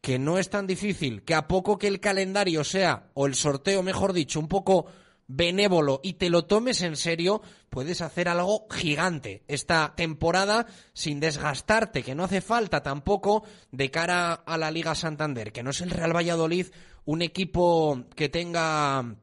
Que 0.00 0.18
no 0.18 0.36
es 0.36 0.50
tan 0.50 0.66
difícil, 0.66 1.22
que 1.22 1.34
a 1.34 1.48
poco 1.48 1.78
que 1.78 1.86
el 1.86 1.98
calendario 1.98 2.62
sea, 2.62 3.08
o 3.14 3.24
el 3.26 3.34
sorteo, 3.34 3.82
mejor 3.82 4.12
dicho, 4.12 4.38
un 4.38 4.48
poco 4.48 4.84
benévolo 5.26 6.00
y 6.02 6.14
te 6.14 6.30
lo 6.30 6.44
tomes 6.44 6.82
en 6.82 6.96
serio, 6.96 7.42
puedes 7.70 8.00
hacer 8.00 8.28
algo 8.28 8.66
gigante 8.70 9.42
esta 9.48 9.94
temporada 9.96 10.66
sin 10.92 11.20
desgastarte, 11.20 12.02
que 12.02 12.14
no 12.14 12.24
hace 12.24 12.40
falta 12.40 12.82
tampoco 12.82 13.44
de 13.70 13.90
cara 13.90 14.32
a 14.32 14.58
la 14.58 14.70
Liga 14.70 14.94
Santander, 14.94 15.52
que 15.52 15.62
no 15.62 15.70
es 15.70 15.80
el 15.80 15.90
Real 15.90 16.14
Valladolid 16.14 16.66
un 17.04 17.22
equipo 17.22 18.04
que 18.16 18.28
tenga 18.28 19.16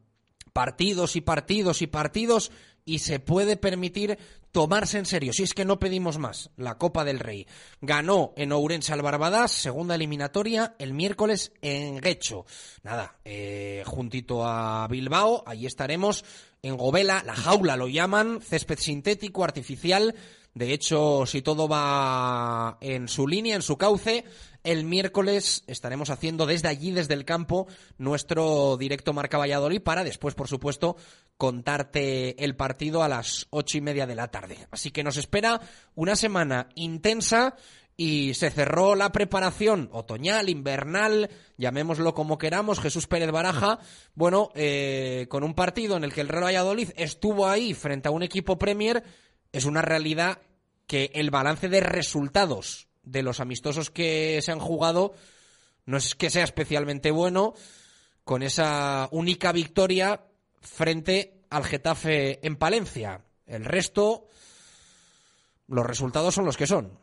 partidos 0.53 1.15
y 1.15 1.21
partidos 1.21 1.81
y 1.81 1.87
partidos 1.87 2.51
y 2.85 2.99
se 2.99 3.19
puede 3.19 3.57
permitir 3.57 4.17
tomarse 4.51 4.97
en 4.97 5.05
serio, 5.05 5.33
si 5.33 5.43
es 5.43 5.53
que 5.53 5.65
no 5.65 5.79
pedimos 5.79 6.17
más, 6.17 6.49
la 6.57 6.77
Copa 6.77 7.05
del 7.05 7.19
Rey. 7.19 7.47
Ganó 7.79 8.33
en 8.35 8.51
Ourense 8.51 8.93
al 8.93 9.01
Barbadas, 9.01 9.51
segunda 9.51 9.95
eliminatoria, 9.95 10.75
el 10.77 10.93
miércoles 10.93 11.53
en 11.61 11.99
Guecho. 11.99 12.45
Nada, 12.83 13.17
eh, 13.23 13.83
juntito 13.85 14.45
a 14.45 14.87
Bilbao, 14.89 15.43
allí 15.45 15.65
estaremos 15.65 16.25
en 16.61 16.77
Govela, 16.77 17.23
la 17.25 17.35
jaula 17.35 17.77
lo 17.77 17.87
llaman, 17.87 18.41
césped 18.41 18.77
sintético, 18.77 19.43
artificial. 19.43 20.15
De 20.53 20.73
hecho, 20.73 21.25
si 21.25 21.41
todo 21.41 21.69
va 21.69 22.77
en 22.81 23.07
su 23.07 23.25
línea, 23.27 23.55
en 23.55 23.61
su 23.61 23.77
cauce, 23.77 24.25
el 24.63 24.83
miércoles 24.85 25.63
estaremos 25.67 26.09
haciendo 26.09 26.45
desde 26.45 26.67
allí, 26.67 26.91
desde 26.91 27.13
el 27.13 27.25
campo, 27.25 27.67
nuestro 27.97 28.77
directo 28.77 29.13
Marca 29.13 29.37
Valladolid 29.37 29.81
para 29.81 30.03
después, 30.03 30.35
por 30.35 30.47
supuesto, 30.47 30.95
contarte 31.37 32.43
el 32.43 32.55
partido 32.55 33.03
a 33.03 33.09
las 33.09 33.47
ocho 33.49 33.77
y 33.77 33.81
media 33.81 34.05
de 34.05 34.15
la 34.15 34.29
tarde. 34.29 34.67
Así 34.71 34.91
que 34.91 35.03
nos 35.03 35.17
espera 35.17 35.61
una 35.95 36.15
semana 36.15 36.69
intensa 36.75 37.55
y 37.97 38.33
se 38.33 38.49
cerró 38.49 38.95
la 38.95 39.11
preparación 39.11 39.89
otoñal, 39.91 40.49
invernal, 40.49 41.29
llamémoslo 41.57 42.13
como 42.13 42.37
queramos, 42.37 42.79
Jesús 42.79 43.07
Pérez 43.07 43.31
Baraja, 43.31 43.79
bueno, 44.15 44.49
eh, 44.55 45.27
con 45.29 45.43
un 45.43 45.53
partido 45.53 45.97
en 45.97 46.03
el 46.03 46.13
que 46.13 46.21
el 46.21 46.29
Real 46.29 46.45
Valladolid 46.45 46.89
estuvo 46.95 47.47
ahí 47.47 47.73
frente 47.73 48.07
a 48.07 48.11
un 48.11 48.23
equipo 48.23 48.57
Premier, 48.57 49.03
es 49.51 49.65
una 49.65 49.81
realidad 49.81 50.39
que 50.87 51.11
el 51.13 51.29
balance 51.29 51.69
de 51.69 51.79
resultados 51.79 52.87
de 53.03 53.23
los 53.23 53.39
amistosos 53.39 53.89
que 53.89 54.39
se 54.41 54.51
han 54.51 54.59
jugado 54.59 55.13
no 55.85 55.97
es 55.97 56.15
que 56.15 56.29
sea 56.29 56.43
especialmente 56.43 57.11
bueno, 57.11 57.53
con 58.23 58.43
esa 58.43 59.09
única 59.11 59.51
victoria 59.51 60.23
frente 60.61 61.41
al 61.49 61.65
Getafe 61.65 62.45
en 62.45 62.55
Palencia. 62.55 63.25
El 63.45 63.65
resto, 63.65 64.27
los 65.67 65.85
resultados 65.85 66.35
son 66.35 66.45
los 66.45 66.57
que 66.57 66.67
son. 66.67 66.99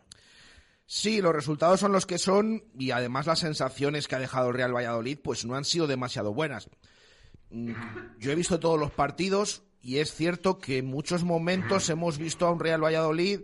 Sí, 0.87 1.21
los 1.21 1.35
resultados 1.35 1.81
son 1.81 1.93
los 1.93 2.07
que 2.07 2.19
son 2.19 2.65
y 2.79 2.93
además 2.93 3.27
las 3.27 3.41
sensaciones 3.41 4.09
que 4.09 4.15
ha 4.15 4.21
dejado 4.21 4.49
el 4.49 4.55
Real 4.55 4.75
Valladolid 4.75 5.19
pues 5.23 5.45
no 5.45 5.55
han 5.55 5.65
sido 5.65 5.87
demasiado 5.87 6.33
buenas. 6.33 6.71
Mm, 7.51 7.73
yo 8.19 8.33
he 8.33 8.35
visto 8.35 8.59
todos 8.59 8.81
los 8.81 8.91
partidos 8.91 9.65
y 9.83 9.99
es 9.99 10.15
cierto 10.15 10.59
que 10.59 10.79
en 10.79 10.87
muchos 10.87 11.25
momentos 11.25 11.91
hemos 11.91 12.17
visto 12.17 12.47
a 12.47 12.53
un 12.53 12.61
Real 12.61 12.83
Valladolid 12.83 13.41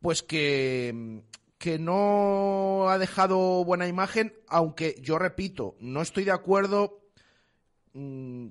pues 0.00 0.22
que 0.22 1.24
que 1.62 1.78
no 1.78 2.88
ha 2.88 2.98
dejado 2.98 3.64
buena 3.64 3.86
imagen, 3.86 4.34
aunque 4.48 4.96
yo 5.00 5.16
repito, 5.16 5.76
no 5.78 6.02
estoy 6.02 6.24
de 6.24 6.32
acuerdo 6.32 7.04
mm, 7.92 8.48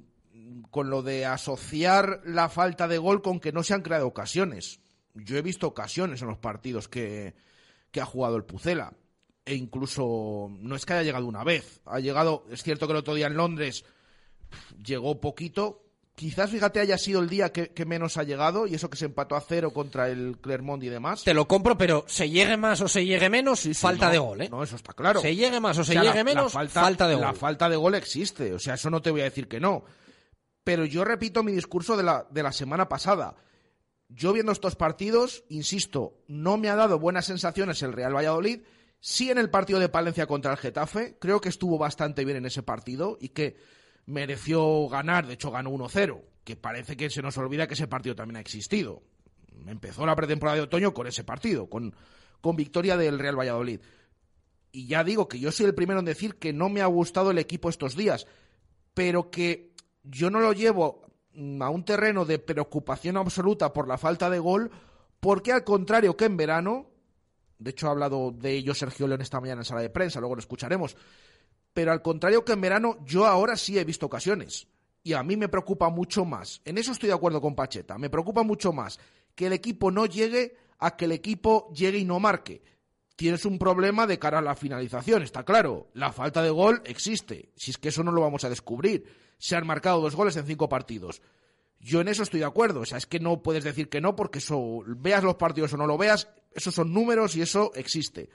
con 0.69 0.89
lo 0.89 1.03
de 1.03 1.25
asociar 1.25 2.21
la 2.23 2.47
falta 2.47 2.87
de 2.87 2.97
gol 2.97 3.21
con 3.21 3.41
que 3.41 3.51
no 3.51 3.63
se 3.63 3.73
han 3.73 3.81
creado 3.81 4.07
ocasiones. 4.07 4.79
Yo 5.13 5.35
he 5.35 5.41
visto 5.41 5.67
ocasiones 5.67 6.21
en 6.21 6.29
los 6.29 6.37
partidos 6.37 6.87
que, 6.87 7.35
que 7.91 7.99
ha 7.99 8.05
jugado 8.05 8.37
el 8.37 8.45
Pucela. 8.45 8.93
E 9.43 9.55
incluso 9.55 10.47
no 10.49 10.77
es 10.77 10.85
que 10.85 10.93
haya 10.93 11.03
llegado 11.03 11.25
una 11.25 11.43
vez. 11.43 11.81
Ha 11.83 11.99
llegado, 11.99 12.45
es 12.49 12.63
cierto 12.63 12.87
que 12.87 12.93
el 12.93 12.99
otro 12.99 13.13
día 13.13 13.27
en 13.27 13.35
Londres 13.35 13.83
llegó 14.81 15.19
poquito. 15.19 15.83
Quizás, 16.21 16.51
fíjate, 16.51 16.79
haya 16.79 16.99
sido 16.99 17.19
el 17.19 17.29
día 17.29 17.51
que, 17.51 17.69
que, 17.69 17.83
menos 17.83 18.15
ha 18.15 18.21
llegado 18.21 18.67
y 18.67 18.75
eso 18.75 18.91
que 18.91 18.95
se 18.95 19.05
empató 19.05 19.35
a 19.35 19.41
cero 19.41 19.73
contra 19.73 20.07
el 20.07 20.37
Clermont 20.39 20.83
y 20.83 20.87
demás. 20.87 21.23
Te 21.23 21.33
lo 21.33 21.47
compro, 21.47 21.79
pero 21.79 22.05
se 22.07 22.29
llegue 22.29 22.57
más 22.57 22.79
o 22.81 22.87
se 22.87 23.03
llegue 23.03 23.27
menos, 23.27 23.61
sí, 23.61 23.73
sí, 23.73 23.81
falta 23.81 24.05
no, 24.05 24.11
de 24.11 24.17
gol, 24.19 24.41
¿eh? 24.43 24.47
No, 24.47 24.61
eso 24.61 24.75
está 24.75 24.93
claro. 24.93 25.19
Se 25.19 25.35
llegue 25.35 25.59
más 25.59 25.79
o 25.79 25.83
se 25.83 25.93
o 25.93 25.93
sea, 25.93 26.03
llegue 26.03 26.19
la, 26.19 26.23
menos, 26.23 26.53
la 26.53 26.59
falta, 26.59 26.81
falta 26.81 27.07
de 27.07 27.15
gol. 27.15 27.23
La 27.23 27.33
falta 27.33 27.69
de 27.69 27.75
gol 27.75 27.95
existe, 27.95 28.53
o 28.53 28.59
sea, 28.59 28.75
eso 28.75 28.91
no 28.91 29.01
te 29.01 29.09
voy 29.09 29.21
a 29.21 29.23
decir 29.23 29.47
que 29.47 29.59
no. 29.59 29.83
Pero 30.63 30.85
yo 30.85 31.03
repito 31.03 31.41
mi 31.41 31.53
discurso 31.53 31.97
de 31.97 32.03
la, 32.03 32.27
de 32.29 32.43
la 32.43 32.51
semana 32.51 32.87
pasada. 32.87 33.37
Yo 34.07 34.31
viendo 34.31 34.51
estos 34.51 34.75
partidos, 34.75 35.43
insisto, 35.49 36.19
no 36.27 36.55
me 36.57 36.69
ha 36.69 36.75
dado 36.75 36.99
buenas 36.99 37.25
sensaciones 37.25 37.81
el 37.81 37.93
Real 37.93 38.15
Valladolid. 38.15 38.61
Sí 38.99 39.31
en 39.31 39.39
el 39.39 39.49
partido 39.49 39.79
de 39.79 39.89
Palencia 39.89 40.27
contra 40.27 40.51
el 40.51 40.59
Getafe, 40.59 41.17
creo 41.19 41.41
que 41.41 41.49
estuvo 41.49 41.79
bastante 41.79 42.25
bien 42.25 42.37
en 42.37 42.45
ese 42.45 42.61
partido 42.61 43.17
y 43.19 43.29
que 43.29 43.57
mereció 44.05 44.87
ganar, 44.87 45.27
de 45.27 45.33
hecho 45.33 45.51
ganó 45.51 45.71
1-0, 45.71 46.21
que 46.43 46.55
parece 46.55 46.97
que 46.97 47.09
se 47.09 47.21
nos 47.21 47.37
olvida 47.37 47.67
que 47.67 47.75
ese 47.75 47.87
partido 47.87 48.15
también 48.15 48.37
ha 48.37 48.41
existido. 48.41 49.03
Empezó 49.67 50.05
la 50.05 50.15
pretemporada 50.15 50.57
de 50.57 50.63
otoño 50.63 50.93
con 50.93 51.07
ese 51.07 51.23
partido, 51.23 51.69
con, 51.69 51.95
con 52.41 52.55
victoria 52.55 52.97
del 52.97 53.19
Real 53.19 53.37
Valladolid. 53.37 53.79
Y 54.71 54.87
ya 54.87 55.03
digo 55.03 55.27
que 55.27 55.39
yo 55.39 55.51
soy 55.51 55.67
el 55.67 55.75
primero 55.75 55.99
en 55.99 56.05
decir 56.05 56.35
que 56.35 56.53
no 56.53 56.69
me 56.69 56.81
ha 56.81 56.85
gustado 56.85 57.31
el 57.31 57.37
equipo 57.37 57.69
estos 57.69 57.95
días, 57.95 58.25
pero 58.93 59.29
que 59.29 59.73
yo 60.03 60.29
no 60.29 60.39
lo 60.39 60.53
llevo 60.53 61.01
a 61.59 61.69
un 61.69 61.85
terreno 61.85 62.25
de 62.25 62.39
preocupación 62.39 63.17
absoluta 63.17 63.73
por 63.73 63.87
la 63.87 63.97
falta 63.97 64.29
de 64.29 64.39
gol, 64.39 64.71
porque 65.19 65.51
al 65.51 65.63
contrario 65.63 66.17
que 66.17 66.25
en 66.25 66.37
verano, 66.37 66.89
de 67.59 67.71
hecho 67.71 67.87
ha 67.87 67.91
hablado 67.91 68.31
de 68.31 68.53
ello 68.53 68.73
Sergio 68.73 69.07
León 69.07 69.21
esta 69.21 69.39
mañana 69.39 69.61
en 69.61 69.65
sala 69.65 69.81
de 69.81 69.89
prensa, 69.89 70.19
luego 70.19 70.35
lo 70.35 70.41
escucharemos, 70.41 70.95
pero 71.73 71.91
al 71.91 72.01
contrario 72.01 72.43
que 72.43 72.53
en 72.53 72.61
verano, 72.61 72.97
yo 73.05 73.25
ahora 73.25 73.55
sí 73.55 73.77
he 73.77 73.83
visto 73.83 74.05
ocasiones. 74.05 74.67
Y 75.03 75.13
a 75.13 75.23
mí 75.23 75.35
me 75.35 75.49
preocupa 75.49 75.89
mucho 75.89 76.25
más, 76.25 76.61
en 76.65 76.77
eso 76.77 76.91
estoy 76.91 77.07
de 77.07 77.15
acuerdo 77.15 77.41
con 77.41 77.55
Pacheta, 77.55 77.97
me 77.97 78.09
preocupa 78.09 78.43
mucho 78.43 78.71
más 78.71 78.99
que 79.33 79.47
el 79.47 79.53
equipo 79.53 79.89
no 79.89 80.05
llegue 80.05 80.55
a 80.77 80.95
que 80.95 81.05
el 81.05 81.11
equipo 81.11 81.71
llegue 81.73 81.97
y 81.97 82.05
no 82.05 82.19
marque. 82.19 82.61
Tienes 83.15 83.45
un 83.45 83.57
problema 83.57 84.07
de 84.07 84.19
cara 84.19 84.39
a 84.39 84.41
la 84.41 84.55
finalización, 84.55 85.21
está 85.21 85.43
claro. 85.43 85.89
La 85.93 86.11
falta 86.11 86.41
de 86.41 86.49
gol 86.49 86.81
existe, 86.85 87.51
si 87.55 87.71
es 87.71 87.77
que 87.77 87.89
eso 87.89 88.03
no 88.03 88.11
lo 88.11 88.21
vamos 88.21 88.43
a 88.43 88.49
descubrir 88.49 89.05
se 89.41 89.55
han 89.55 89.65
marcado 89.65 90.01
dos 90.01 90.15
goles 90.15 90.37
en 90.37 90.45
cinco 90.45 90.69
partidos. 90.69 91.23
Yo 91.79 91.99
en 91.99 92.07
eso 92.07 92.21
estoy 92.21 92.41
de 92.41 92.45
acuerdo. 92.45 92.81
O 92.81 92.85
sea, 92.85 92.99
es 92.99 93.07
que 93.07 93.19
no 93.19 93.41
puedes 93.41 93.63
decir 93.63 93.89
que 93.89 93.99
no, 93.99 94.15
porque 94.15 94.37
eso, 94.37 94.83
veas 94.85 95.23
los 95.23 95.35
partidos 95.35 95.73
o 95.73 95.77
no 95.77 95.87
lo 95.87 95.97
veas, 95.97 96.29
esos 96.53 96.75
son 96.75 96.93
números 96.93 97.35
y 97.35 97.41
eso 97.41 97.71
existe. 97.73 98.29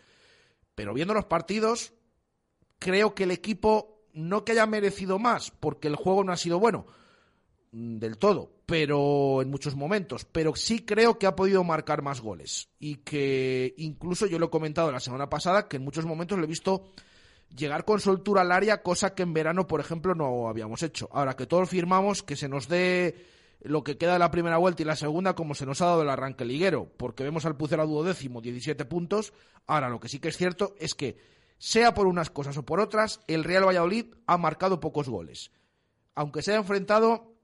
Pero 0.75 0.92
viendo 0.92 1.14
los 1.14 1.27
partidos, 1.27 1.94
creo 2.79 3.15
que 3.15 3.25
el 3.25 3.31
equipo 3.31 4.03
no 4.12 4.45
que 4.45 4.53
haya 4.53 4.67
merecido 4.67 5.19
más, 5.19 5.51
porque 5.51 5.89
el 5.89 5.97
juego 5.97 6.25
no 6.25 6.33
ha 6.33 6.37
sido 6.37 6.59
bueno 6.59 6.87
del 7.73 8.17
todo, 8.17 8.51
pero 8.65 9.43
en 9.43 9.51
muchos 9.51 9.77
momentos, 9.77 10.25
pero 10.25 10.57
sí 10.57 10.81
creo 10.81 11.19
que 11.19 11.27
ha 11.27 11.37
podido 11.37 11.62
marcar 11.65 12.01
más 12.01 12.21
goles 12.21 12.71
y 12.79 12.97
que 12.97 13.75
incluso 13.77 14.27
yo 14.27 14.39
lo 14.39 14.47
he 14.47 14.51
comentado 14.51 14.91
la 14.91 15.01
semana 15.01 15.29
pasada 15.29 15.69
que 15.69 15.77
en 15.77 15.85
muchos 15.85 16.07
momentos 16.07 16.39
lo 16.39 16.45
he 16.45 16.49
visto 16.49 16.91
llegar 17.55 17.85
con 17.85 18.01
soltura 18.01 18.43
al 18.43 18.53
área, 18.53 18.83
cosa 18.83 19.15
que 19.15 19.23
en 19.23 19.35
verano, 19.35 19.67
por 19.67 19.81
ejemplo, 19.81 20.15
no 20.15 20.49
habíamos 20.49 20.83
hecho. 20.83 21.09
Ahora 21.12 21.37
que 21.37 21.47
todos 21.47 21.69
firmamos 21.69 22.23
que 22.23 22.37
se 22.37 22.49
nos 22.49 22.69
dé 22.69 23.27
lo 23.61 23.83
que 23.83 23.97
queda 23.97 24.15
de 24.15 24.19
la 24.19 24.31
primera 24.31 24.59
vuelta 24.59 24.83
y 24.83 24.85
la 24.85 24.97
segunda 24.97 25.35
como 25.35 25.55
se 25.55 25.67
nos 25.67 25.81
ha 25.81 25.87
dado 25.87 26.03
el 26.03 26.11
arranque 26.11 26.45
liguero, 26.45 26.91
porque 26.97 27.25
vemos 27.25 27.47
al 27.47 27.57
Pucela 27.57 27.85
duodécimo, 27.85 28.41
17 28.41 28.85
puntos. 28.85 29.33
Ahora, 29.67 29.89
lo 29.89 30.01
que 30.01 30.09
sí 30.09 30.19
que 30.19 30.29
es 30.29 30.37
cierto 30.37 30.75
es 30.79 30.95
que, 30.95 31.19
sea 31.59 31.95
por 31.95 32.07
unas 32.07 32.31
cosas 32.31 32.57
o 32.57 32.64
por 32.64 32.81
otras, 32.81 33.21
el 33.27 33.45
Real 33.45 33.66
Valladolid 33.66 34.07
ha 34.27 34.37
marcado 34.38 34.81
pocos 34.81 35.09
goles. 35.09 35.51
Aunque 36.14 36.42
se 36.42 36.53
ha 36.53 36.57
enfrentado 36.57 37.35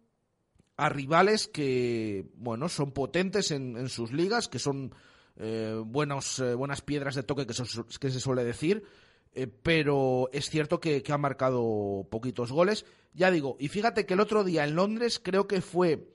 a 0.76 0.88
rivales 0.88 1.48
que, 1.48 2.26
bueno, 2.34 2.68
son 2.68 2.92
potentes 2.92 3.50
en, 3.50 3.76
en 3.76 3.88
sus 3.88 4.12
ligas, 4.12 4.48
que 4.48 4.58
son 4.58 4.94
eh, 5.36 5.80
buenos, 5.84 6.38
eh, 6.40 6.54
buenas 6.54 6.82
piedras 6.82 7.14
de 7.14 7.22
toque 7.22 7.46
que, 7.46 7.54
se 7.54 8.20
suele 8.20 8.44
decir, 8.44 8.84
eh, 9.32 9.46
pero 9.46 10.28
es 10.32 10.50
cierto 10.50 10.78
que, 10.78 11.02
que 11.02 11.12
ha 11.12 11.18
marcado 11.18 12.06
poquitos 12.10 12.52
goles. 12.52 12.84
Ya 13.14 13.30
digo, 13.30 13.56
y 13.58 13.68
fíjate 13.68 14.06
que 14.06 14.14
el 14.14 14.20
otro 14.20 14.44
día 14.44 14.64
en 14.64 14.74
Londres 14.74 15.20
creo 15.22 15.46
que 15.46 15.60
fue, 15.60 16.12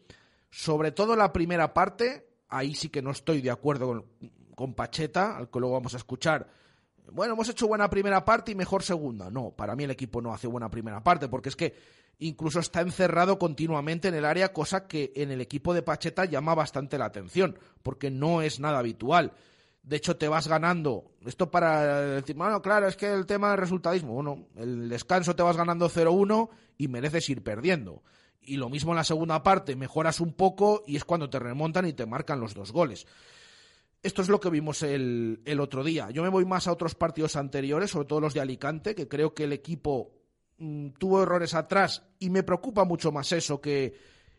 sobre 0.50 0.92
todo 0.92 1.16
la 1.16 1.34
primera 1.34 1.74
parte, 1.74 2.28
ahí 2.50 2.76
sí 2.76 2.90
que 2.90 3.02
no 3.02 3.12
estoy 3.12 3.42
de 3.42 3.52
acuerdo 3.52 3.88
con, 3.88 4.06
con 4.56 4.74
Pacheta, 4.76 5.38
al 5.38 5.50
que 5.50 5.60
luego 5.60 5.76
vamos 5.76 5.94
a 5.94 5.98
escuchar. 5.98 6.50
Bueno, 7.12 7.34
hemos 7.34 7.50
hecho 7.50 7.68
buena 7.68 7.90
primera 7.90 8.24
parte 8.26 8.52
y 8.52 8.56
mejor 8.56 8.84
segunda. 8.84 9.30
No, 9.30 9.52
para 9.52 9.76
mí 9.76 9.84
el 9.84 9.92
equipo 9.92 10.22
no 10.22 10.34
hace 10.34 10.48
buena 10.48 10.70
primera 10.70 11.04
parte, 11.04 11.28
porque 11.28 11.50
es 11.50 11.56
que 11.56 11.76
incluso 12.20 12.60
está 12.60 12.82
encerrado 12.82 13.38
continuamente 13.38 14.08
en 14.08 14.16
el 14.16 14.26
área, 14.26 14.54
cosa 14.54 14.88
que 14.88 15.14
en 15.16 15.32
el 15.32 15.42
equipo 15.42 15.74
de 15.74 15.84
Pacheta 15.84 16.26
llama 16.26 16.56
bastante 16.56 16.98
la 16.98 17.06
atención, 17.06 17.58
porque 17.84 18.10
no 18.10 18.42
es 18.42 18.60
nada 18.60 18.80
habitual. 18.80 19.34
De 19.84 19.96
hecho, 19.96 20.18
te 20.18 20.28
vas 20.28 20.48
ganando. 20.48 21.12
Esto 21.26 21.50
para 21.50 22.02
decir, 22.02 22.36
bueno, 22.36 22.62
claro, 22.62 22.88
es 22.88 22.98
que 22.98 23.12
el 23.12 23.26
tema 23.26 23.52
del 23.52 23.60
resultadismo. 23.60 24.14
Bueno, 24.14 24.48
el 24.56 24.90
descanso 24.90 25.36
te 25.36 25.44
vas 25.44 25.56
ganando 25.56 25.90
0-1 25.90 26.50
y 26.78 26.90
mereces 26.90 27.30
ir 27.30 27.42
perdiendo. 27.42 28.04
Y 28.42 28.58
lo 28.58 28.70
mismo 28.70 28.92
en 28.92 28.98
la 28.98 29.04
segunda 29.06 29.44
parte, 29.44 29.76
mejoras 29.76 30.20
un 30.20 30.34
poco 30.34 30.84
y 30.88 30.98
es 30.98 31.06
cuando 31.06 31.30
te 31.30 31.40
remontan 31.40 31.86
y 31.86 31.94
te 31.94 32.06
marcan 32.06 32.40
los 32.40 32.54
dos 32.54 32.72
goles. 32.72 33.08
Esto 34.08 34.22
es 34.22 34.30
lo 34.30 34.40
que 34.40 34.50
vimos 34.50 34.84
el, 34.84 35.42
el 35.44 35.60
otro 35.60 35.84
día. 35.84 36.10
Yo 36.12 36.24
me 36.24 36.30
voy 36.30 36.46
más 36.46 36.66
a 36.66 36.72
otros 36.72 36.96
partidos 36.96 37.36
anteriores, 37.36 37.92
sobre 37.92 38.08
todo 38.08 38.22
los 38.22 38.34
de 38.34 38.40
Alicante, 38.40 38.96
que 38.96 39.10
creo 39.10 39.34
que 39.34 39.44
el 39.44 39.52
equipo 39.52 40.14
mm, 40.60 40.92
tuvo 40.98 41.24
errores 41.24 41.54
atrás 41.54 42.04
y 42.18 42.30
me 42.30 42.42
preocupa 42.42 42.86
mucho 42.86 43.12
más 43.12 43.34
eso 43.34 43.60
que 43.60 43.96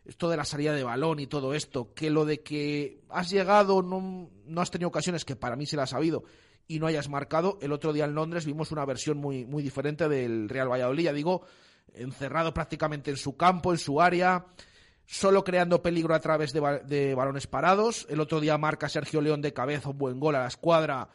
esto 0.06 0.30
de 0.30 0.38
la 0.38 0.46
salida 0.46 0.72
de 0.72 0.84
balón 0.84 1.20
y 1.20 1.26
todo 1.26 1.52
esto, 1.52 1.92
que 1.92 2.08
lo 2.08 2.24
de 2.24 2.42
que 2.42 3.02
has 3.10 3.28
llegado, 3.28 3.82
no, 3.82 4.30
no 4.46 4.60
has 4.62 4.70
tenido 4.70 4.88
ocasiones, 4.88 5.26
que 5.26 5.36
para 5.36 5.54
mí 5.54 5.66
se 5.66 5.76
las 5.76 5.92
ha 5.92 5.98
habido, 5.98 6.24
y 6.66 6.78
no 6.78 6.86
hayas 6.86 7.10
marcado. 7.10 7.58
El 7.60 7.72
otro 7.72 7.92
día 7.92 8.06
en 8.06 8.14
Londres 8.14 8.46
vimos 8.46 8.72
una 8.72 8.86
versión 8.86 9.18
muy, 9.18 9.44
muy 9.44 9.62
diferente 9.62 10.08
del 10.08 10.48
Real 10.48 10.72
Valladolid, 10.72 11.04
ya 11.04 11.12
digo, 11.12 11.42
encerrado 11.92 12.54
prácticamente 12.54 13.10
en 13.10 13.18
su 13.18 13.36
campo, 13.36 13.70
en 13.70 13.78
su 13.78 14.00
área, 14.00 14.46
solo 15.10 15.42
creando 15.42 15.82
peligro 15.82 16.14
a 16.14 16.20
través 16.20 16.52
de, 16.52 16.60
ba- 16.60 16.78
de 16.80 17.14
balones 17.14 17.46
parados. 17.46 18.06
El 18.10 18.20
otro 18.20 18.40
día 18.40 18.58
marca 18.58 18.90
Sergio 18.90 19.22
León 19.22 19.40
de 19.40 19.54
cabeza 19.54 19.88
un 19.88 19.96
buen 19.96 20.20
gol 20.20 20.36
a 20.36 20.40
la 20.40 20.48
escuadra. 20.48 21.08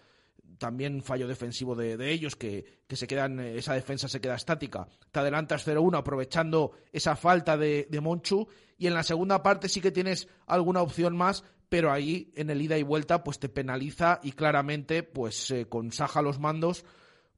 También 0.57 1.03
fallo 1.03 1.27
defensivo 1.27 1.75
de, 1.75 2.11
ellos, 2.11 2.35
que, 2.35 2.81
se 2.89 3.05
quedan, 3.05 3.39
eh, 3.39 3.57
esa 3.57 3.73
defensa 3.73 4.07
se 4.07 4.19
queda 4.19 4.35
estática. 4.35 4.87
Te 5.11 5.19
adelantas 5.19 5.67
0-1 5.67 5.95
aprovechando 5.95 6.71
esa 6.91 7.15
falta 7.15 7.55
de, 7.55 7.87
Monchu. 8.01 8.47
Y 8.79 8.87
en 8.87 8.95
la 8.95 9.03
segunda 9.03 9.43
parte 9.43 9.69
sí 9.69 9.79
que 9.79 9.91
tienes 9.91 10.27
alguna 10.47 10.81
opción 10.81 11.15
más, 11.15 11.43
pero 11.69 11.91
ahí 11.91 12.31
en 12.35 12.49
el 12.49 12.61
ida 12.63 12.77
y 12.79 12.83
vuelta 12.83 13.23
pues 13.23 13.37
te 13.37 13.47
penaliza 13.47 14.19
y 14.23 14.31
claramente 14.31 15.03
pues 15.03 15.51
eh, 15.51 15.67
con 15.67 15.91
Saja 15.91 16.23
los 16.23 16.39
mandos 16.39 16.83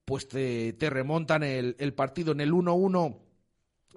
pues 0.06 0.28
te, 0.30 0.74
remontan 0.80 1.44
el 1.44 1.94
partido. 1.96 2.32
En 2.32 2.40
el 2.40 2.54
1-1 2.54 3.25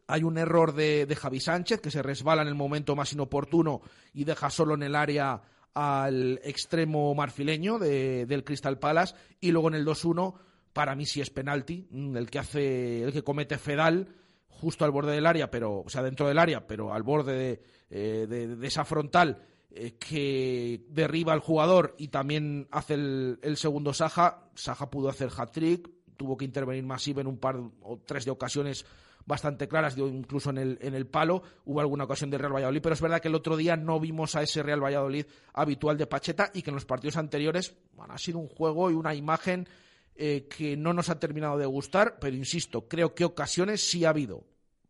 hay 0.08 0.24
un 0.24 0.38
error 0.38 0.72
de, 0.74 1.06
Javi 1.14 1.38
Sánchez 1.38 1.80
que 1.80 1.90
se 1.90 2.02
resbala 2.02 2.42
en 2.42 2.48
el 2.48 2.54
momento 2.54 2.96
más 2.96 3.12
inoportuno 3.12 3.82
y 4.14 4.24
deja 4.24 4.50
solo 4.50 4.74
en 4.74 4.82
el 4.82 4.96
área 4.96 5.42
al 5.74 6.40
extremo 6.42 7.14
marfileño 7.14 7.78
de- 7.78 8.24
del 8.26 8.42
Crystal 8.42 8.78
Palace 8.78 9.14
y 9.40 9.52
luego 9.52 9.68
en 9.68 9.74
el 9.74 9.84
2-1 9.84 10.34
para 10.72 10.96
mí 10.96 11.04
sí 11.06 11.20
es 11.20 11.30
penalti 11.30 11.86
mm, 11.90 12.16
el 12.16 12.30
que 12.30 12.38
hace 12.38 13.02
el 13.04 13.12
que 13.12 13.22
comete 13.22 13.58
Fedal 13.58 14.08
justo 14.48 14.84
al 14.86 14.90
borde 14.90 15.12
del 15.12 15.26
área 15.26 15.50
pero 15.50 15.80
o 15.80 15.88
sea 15.88 16.02
dentro 16.02 16.26
del 16.26 16.38
área 16.38 16.66
pero 16.66 16.92
al 16.94 17.02
borde 17.02 17.34
de, 17.34 17.62
eh, 17.90 18.56
esa 18.62 18.84
frontal 18.86 19.42
eh, 19.70 19.96
que 19.98 20.86
derriba 20.88 21.34
al 21.34 21.40
jugador 21.40 21.94
y 21.98 22.08
también 22.08 22.66
hace 22.70 22.94
el, 22.94 23.38
el 23.42 23.58
segundo 23.58 23.92
Saja. 23.92 24.48
Saja 24.54 24.90
pudo 24.90 25.10
hacer 25.10 25.28
hat-trick 25.36 25.90
tuvo 26.16 26.36
que 26.38 26.46
intervenir 26.46 26.84
Masive 26.84 27.20
en 27.20 27.26
un 27.26 27.38
par 27.38 27.60
o 27.82 27.98
tres 28.04 28.24
de 28.24 28.30
ocasiones 28.30 28.86
bastante 29.28 29.68
claras, 29.68 29.96
incluso 29.96 30.50
en 30.50 30.58
el, 30.58 30.78
en 30.80 30.94
el 30.94 31.06
palo, 31.06 31.42
hubo 31.66 31.80
alguna 31.80 32.04
ocasión 32.04 32.30
del 32.30 32.40
Real 32.40 32.54
Valladolid, 32.54 32.80
pero 32.82 32.94
es 32.94 33.00
verdad 33.00 33.20
que 33.20 33.28
el 33.28 33.34
otro 33.34 33.56
día 33.56 33.76
no 33.76 34.00
vimos 34.00 34.34
a 34.34 34.42
ese 34.42 34.62
Real 34.62 34.82
Valladolid 34.82 35.26
habitual 35.52 35.98
de 35.98 36.06
Pacheta 36.06 36.50
y 36.54 36.62
que 36.62 36.70
en 36.70 36.74
los 36.74 36.86
partidos 36.86 37.18
anteriores 37.18 37.76
bueno, 37.92 38.14
ha 38.14 38.18
sido 38.18 38.38
un 38.38 38.48
juego 38.48 38.90
y 38.90 38.94
una 38.94 39.14
imagen 39.14 39.68
eh, 40.16 40.48
que 40.48 40.76
no 40.76 40.94
nos 40.94 41.10
ha 41.10 41.20
terminado 41.20 41.58
de 41.58 41.66
gustar, 41.66 42.18
pero 42.18 42.34
insisto, 42.34 42.88
creo 42.88 43.14
que 43.14 43.26
ocasiones 43.26 43.86
sí 43.88 44.06
ha 44.06 44.08
habido, 44.08 44.44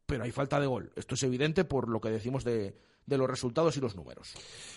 pero 0.06 0.22
hay 0.22 0.30
falta 0.30 0.60
de 0.60 0.68
gol. 0.68 0.92
Esto 0.94 1.16
es 1.16 1.22
evidente 1.24 1.64
por 1.64 1.88
lo 1.88 2.00
que 2.00 2.10
decimos 2.10 2.44
de, 2.44 2.76
de 3.08 3.18
los 3.18 3.28
resultados 3.28 3.76
y 3.76 3.80
los 3.80 3.96
números. 3.96 4.34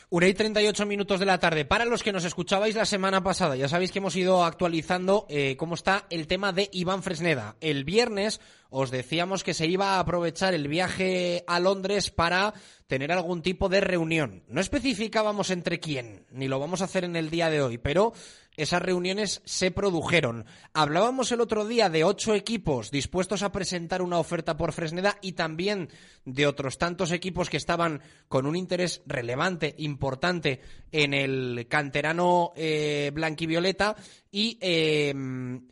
Una 0.10 0.28
y 0.28 0.34
38 0.34 0.86
minutos 0.86 1.20
de 1.20 1.26
la 1.26 1.40
tarde. 1.40 1.66
Para 1.66 1.86
los 1.86 2.04
que 2.04 2.12
nos 2.12 2.26
escuchabais 2.26 2.76
la 2.76 2.86
semana 2.86 3.24
pasada, 3.24 3.56
ya 3.56 3.68
sabéis 3.68 3.92
que 3.92 4.00
hemos 4.00 4.16
ido 4.16 4.44
actualizando 4.44 5.26
eh, 5.30 5.56
cómo 5.58 5.76
está 5.76 6.06
el 6.10 6.28
tema 6.28 6.54
de 6.54 6.70
Iván 6.72 7.04
Fresneda. 7.04 7.56
El 7.62 7.84
viernes 7.84 8.40
os 8.70 8.90
decíamos 8.90 9.44
que 9.44 9.54
se 9.54 9.68
iba 9.68 9.96
a 9.96 10.00
aprovechar 10.00 10.54
el 10.54 10.68
viaje 10.68 11.44
a 11.48 11.60
Londres 11.60 12.10
para 12.10 12.54
tener 12.88 13.12
algún 13.12 13.42
tipo 13.42 13.70
de 13.70 13.82
reunión. 13.82 14.44
No 14.48 14.62
especificábamos 14.62 15.50
entre 15.50 15.80
quién, 15.80 16.26
ni 16.32 16.48
lo 16.48 16.60
vamos 16.60 16.82
a 16.82 16.86
hacer 16.86 17.04
en 17.04 17.16
el 17.16 17.30
día 17.30 17.50
de 17.50 17.62
hoy, 17.62 17.78
pero 17.78 18.14
esas 18.58 18.82
reuniones 18.82 19.42
se 19.46 19.72
produjeron. 19.72 20.46
Hablábamos 20.74 21.32
el 21.32 21.42
otro 21.42 21.66
día 21.66 21.90
de 21.90 22.04
ocho 22.04 22.34
equipos 22.36 22.92
dispuestos 22.92 23.44
a 23.44 23.52
presentar 23.52 24.02
una 24.02 24.20
oferta 24.20 24.58
por 24.58 24.74
Fresneda 24.74 25.18
y 25.22 25.34
también 25.34 25.90
de 26.26 26.48
otros 26.48 26.78
tantos 26.78 27.12
equipos 27.12 27.50
que 27.50 27.58
estaban 27.58 28.02
con 28.28 28.46
un 28.46 28.56
interés 28.56 29.02
relevante, 29.06 29.74
importante 29.78 30.62
en 30.92 31.14
el 31.14 31.68
canterano 31.70 32.52
eh, 32.56 33.12
blanquivioleta. 33.14 33.96
Y 34.32 34.58
eh, 34.62 35.14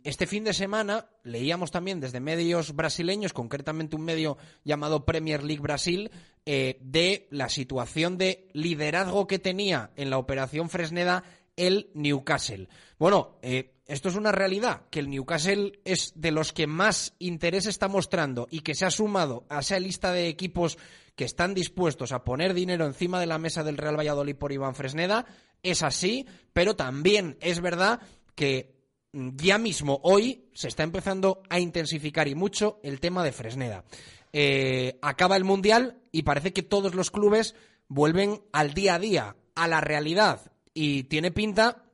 este 0.04 0.26
fin 0.26 0.44
de 0.44 0.52
semana 0.52 1.06
leíamos 1.22 1.70
también 1.70 2.00
desde 2.00 2.20
medios 2.20 2.74
brasileños, 2.74 3.32
concretamente 3.32 3.96
un 3.96 4.04
medio 4.04 4.36
llamado 4.64 5.04
Premier 5.04 5.42
League 5.44 5.62
Brasil, 5.62 6.10
eh, 6.46 6.78
de 6.80 7.28
la 7.30 7.48
situación 7.48 8.16
de 8.16 8.48
liderazgo 8.54 9.26
que 9.26 9.38
tenía 9.38 9.90
en 9.96 10.08
la 10.10 10.18
operación 10.18 10.70
Fresneda 10.70 11.22
el 11.56 11.90
Newcastle. 11.94 12.68
Bueno, 12.98 13.38
eh, 13.42 13.74
esto 13.86 14.08
es 14.08 14.14
una 14.14 14.30
realidad, 14.30 14.82
que 14.88 15.00
el 15.00 15.10
Newcastle 15.10 15.80
es 15.84 16.12
de 16.14 16.30
los 16.30 16.52
que 16.52 16.66
más 16.66 17.14
interés 17.18 17.66
está 17.66 17.88
mostrando 17.88 18.46
y 18.50 18.60
que 18.60 18.74
se 18.74 18.86
ha 18.86 18.90
sumado 18.90 19.46
a 19.48 19.60
esa 19.60 19.80
lista 19.80 20.12
de 20.12 20.28
equipos 20.28 20.78
que 21.16 21.24
están 21.24 21.54
dispuestos 21.54 22.12
a 22.12 22.24
poner 22.24 22.54
dinero 22.54 22.86
encima 22.86 23.18
de 23.18 23.26
la 23.26 23.38
mesa 23.38 23.64
del 23.64 23.76
Real 23.76 23.98
Valladolid 23.98 24.36
por 24.36 24.52
Iván 24.52 24.74
Fresneda. 24.74 25.26
Es 25.62 25.82
así, 25.82 26.24
pero 26.52 26.76
también 26.76 27.36
es 27.40 27.60
verdad 27.60 28.00
que 28.34 28.76
mm, 29.12 29.30
ya 29.36 29.58
mismo 29.58 30.00
hoy 30.04 30.48
se 30.54 30.68
está 30.68 30.82
empezando 30.82 31.42
a 31.50 31.58
intensificar 31.58 32.28
y 32.28 32.34
mucho 32.34 32.80
el 32.82 33.00
tema 33.00 33.24
de 33.24 33.32
Fresneda. 33.32 33.84
Eh, 34.32 34.98
acaba 35.02 35.36
el 35.36 35.44
Mundial 35.44 36.00
y 36.12 36.22
parece 36.22 36.52
que 36.52 36.62
todos 36.62 36.94
los 36.94 37.10
clubes 37.10 37.54
vuelven 37.88 38.42
al 38.52 38.72
día 38.72 38.94
a 38.94 38.98
día, 39.00 39.36
a 39.56 39.68
la 39.68 39.80
realidad. 39.80 40.49
Y 40.72 41.04
tiene 41.04 41.30
pinta, 41.30 41.84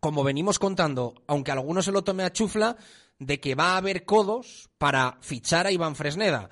como 0.00 0.24
venimos 0.24 0.58
contando, 0.58 1.14
aunque 1.26 1.50
alguno 1.50 1.82
se 1.82 1.92
lo 1.92 2.02
tome 2.02 2.24
a 2.24 2.32
chufla, 2.32 2.76
de 3.18 3.40
que 3.40 3.54
va 3.54 3.74
a 3.74 3.76
haber 3.76 4.04
codos 4.04 4.70
para 4.78 5.18
fichar 5.20 5.66
a 5.66 5.72
Iván 5.72 5.96
Fresneda. 5.96 6.50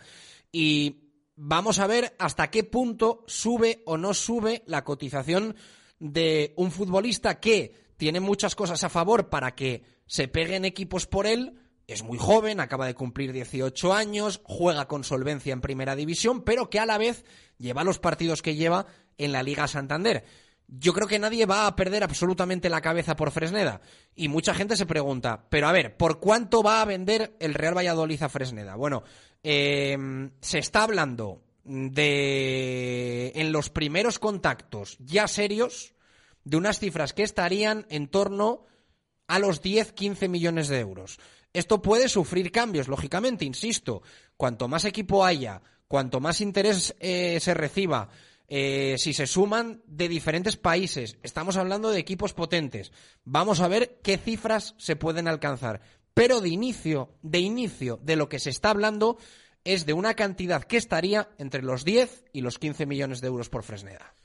Y 0.53 1.11
vamos 1.37 1.79
a 1.79 1.87
ver 1.87 2.15
hasta 2.19 2.51
qué 2.51 2.65
punto 2.65 3.25
sube 3.27 3.83
o 3.87 3.97
no 3.97 4.15
sube 4.15 4.63
la 4.67 4.85
cotización 4.85 5.57
de 5.99 6.55
un 6.57 6.71
futbolista 6.71 7.41
que 7.41 7.93
tiene 7.97 8.21
muchas 8.21 8.55
cosas 8.55 8.83
a 8.85 8.89
favor 8.89 9.29
para 9.29 9.55
que 9.55 9.85
se 10.07 10.29
peguen 10.29 10.65
equipos 10.65 11.07
por 11.07 11.27
él. 11.27 11.55
Es 11.87 12.03
muy 12.03 12.19
joven, 12.19 12.61
acaba 12.61 12.87
de 12.87 12.95
cumplir 12.95 13.33
18 13.33 13.93
años, 13.93 14.41
juega 14.45 14.87
con 14.87 15.03
solvencia 15.03 15.53
en 15.53 15.61
primera 15.61 15.97
división, 15.97 16.43
pero 16.43 16.71
que 16.71 16.79
a 16.79 16.87
la 16.87 16.99
vez 16.99 17.25
lleva 17.59 17.85
los 17.85 17.99
partidos 17.99 18.43
que 18.43 18.55
lleva 18.55 18.87
en 19.19 19.33
la 19.33 19.43
Liga 19.43 19.67
Santander. 19.67 20.25
Yo 20.73 20.93
creo 20.93 21.09
que 21.09 21.19
nadie 21.19 21.47
va 21.47 21.67
a 21.67 21.75
perder 21.75 22.05
absolutamente 22.05 22.71
la 22.71 22.81
cabeza 22.81 23.17
por 23.17 23.33
Fresneda. 23.33 23.81
Y 24.15 24.29
mucha 24.29 24.55
gente 24.55 24.77
se 24.77 24.87
pregunta, 24.87 25.47
pero 25.49 25.67
a 25.67 25.73
ver, 25.73 25.97
¿por 25.97 26.21
cuánto 26.21 26.63
va 26.63 26.81
a 26.81 26.85
vender 26.85 27.37
el 27.41 27.55
Real 27.55 27.77
Valladolid 27.77 28.23
a 28.23 28.29
Fresneda? 28.29 28.77
Bueno, 28.77 29.03
eh, 29.43 29.99
se 30.41 30.59
está 30.61 30.85
hablando 30.85 31.43
de, 31.65 33.33
en 33.35 33.51
los 33.51 33.69
primeros 33.71 34.21
contactos 34.21 34.97
ya 35.01 35.27
serios, 35.27 35.95
de 36.45 36.57
unas 36.57 36.79
cifras 36.79 37.13
que 37.13 37.25
estarían 37.25 37.87
en 37.91 38.07
torno 38.07 38.65
a 39.27 39.41
los 39.41 39.63
10-15 39.63 40.29
millones 40.29 40.69
de 40.69 40.79
euros. 40.79 41.19
Esto 41.53 41.83
puede 41.83 42.09
sufrir 42.09 42.53
cambios, 42.53 42.87
lógicamente, 42.87 43.45
insisto. 43.45 44.03
Cuanto 44.37 44.69
más 44.69 44.85
equipo 44.85 45.25
haya, 45.25 45.63
cuanto 45.89 46.21
más 46.21 46.41
interés 46.41 46.95
eh, 47.01 47.39
se 47.41 47.55
reciba, 47.55 48.09
eh, 48.53 48.97
si 48.99 49.15
se 49.15 49.29
suman 49.29 49.81
de 49.87 50.09
diferentes 50.09 50.57
países, 50.57 51.19
estamos 51.23 51.57
hablando 51.57 51.91
de 51.91 52.01
equipos 52.01 52.35
potentes. 52.35 52.91
Vamos 53.25 53.61
a 53.61 53.69
ver 53.69 54.01
qué 54.03 54.19
cifras 54.19 54.75
se 54.77 54.97
pueden 54.97 55.29
alcanzar. 55.29 55.81
Pero 56.15 56.41
de 56.41 56.49
inicio, 56.49 57.15
de 57.23 57.39
inicio, 57.39 58.01
de 58.03 58.17
lo 58.17 58.29
que 58.29 58.41
se 58.41 58.51
está 58.51 58.71
hablando 58.71 59.19
es 59.63 59.87
de 59.87 59.93
una 59.93 60.15
cantidad 60.15 60.65
que 60.65 60.79
estaría 60.79 61.31
entre 61.39 61.63
los 61.63 61.85
10 61.85 62.25
y 62.33 62.41
los 62.41 62.59
15 62.59 62.87
millones 62.87 63.21
de 63.21 63.29
euros 63.29 63.49
por 63.49 63.63
Fresneda. 63.63 64.17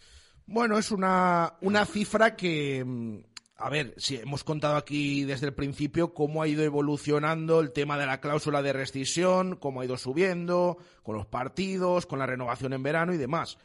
Bueno, 0.47 0.79
es 0.79 0.89
una, 0.89 1.53
una 1.61 1.85
cifra 1.85 2.35
que 2.35 2.83
mm, 2.83 3.19
a 3.57 3.69
ver, 3.69 3.93
si 3.97 4.17
hemos 4.17 4.43
contado 4.43 4.75
aquí 4.75 5.23
desde 5.23 5.45
el 5.45 5.53
principio 5.53 6.15
cómo 6.15 6.41
ha 6.41 6.47
ido 6.47 6.63
evolucionando 6.63 7.59
el 7.59 7.71
tema 7.71 7.97
de 7.97 8.07
la 8.07 8.19
cláusula 8.19 8.63
de 8.63 8.73
rescisión, 8.73 9.55
cómo 9.55 9.81
ha 9.81 9.85
ido 9.85 9.97
subiendo, 9.97 10.77
con 11.03 11.15
los 11.15 11.27
partidos, 11.27 12.07
con 12.07 12.17
la 12.17 12.25
renovación 12.25 12.73
en 12.73 12.81
verano 12.81 13.13
y 13.13 13.17
demás. 13.17 13.59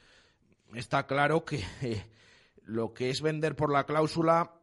Está 0.74 1.06
claro 1.06 1.44
que 1.44 1.62
lo 2.64 2.92
que 2.94 3.10
es 3.10 3.20
vender 3.20 3.56
por 3.56 3.72
la 3.72 3.84
cláusula, 3.84 4.54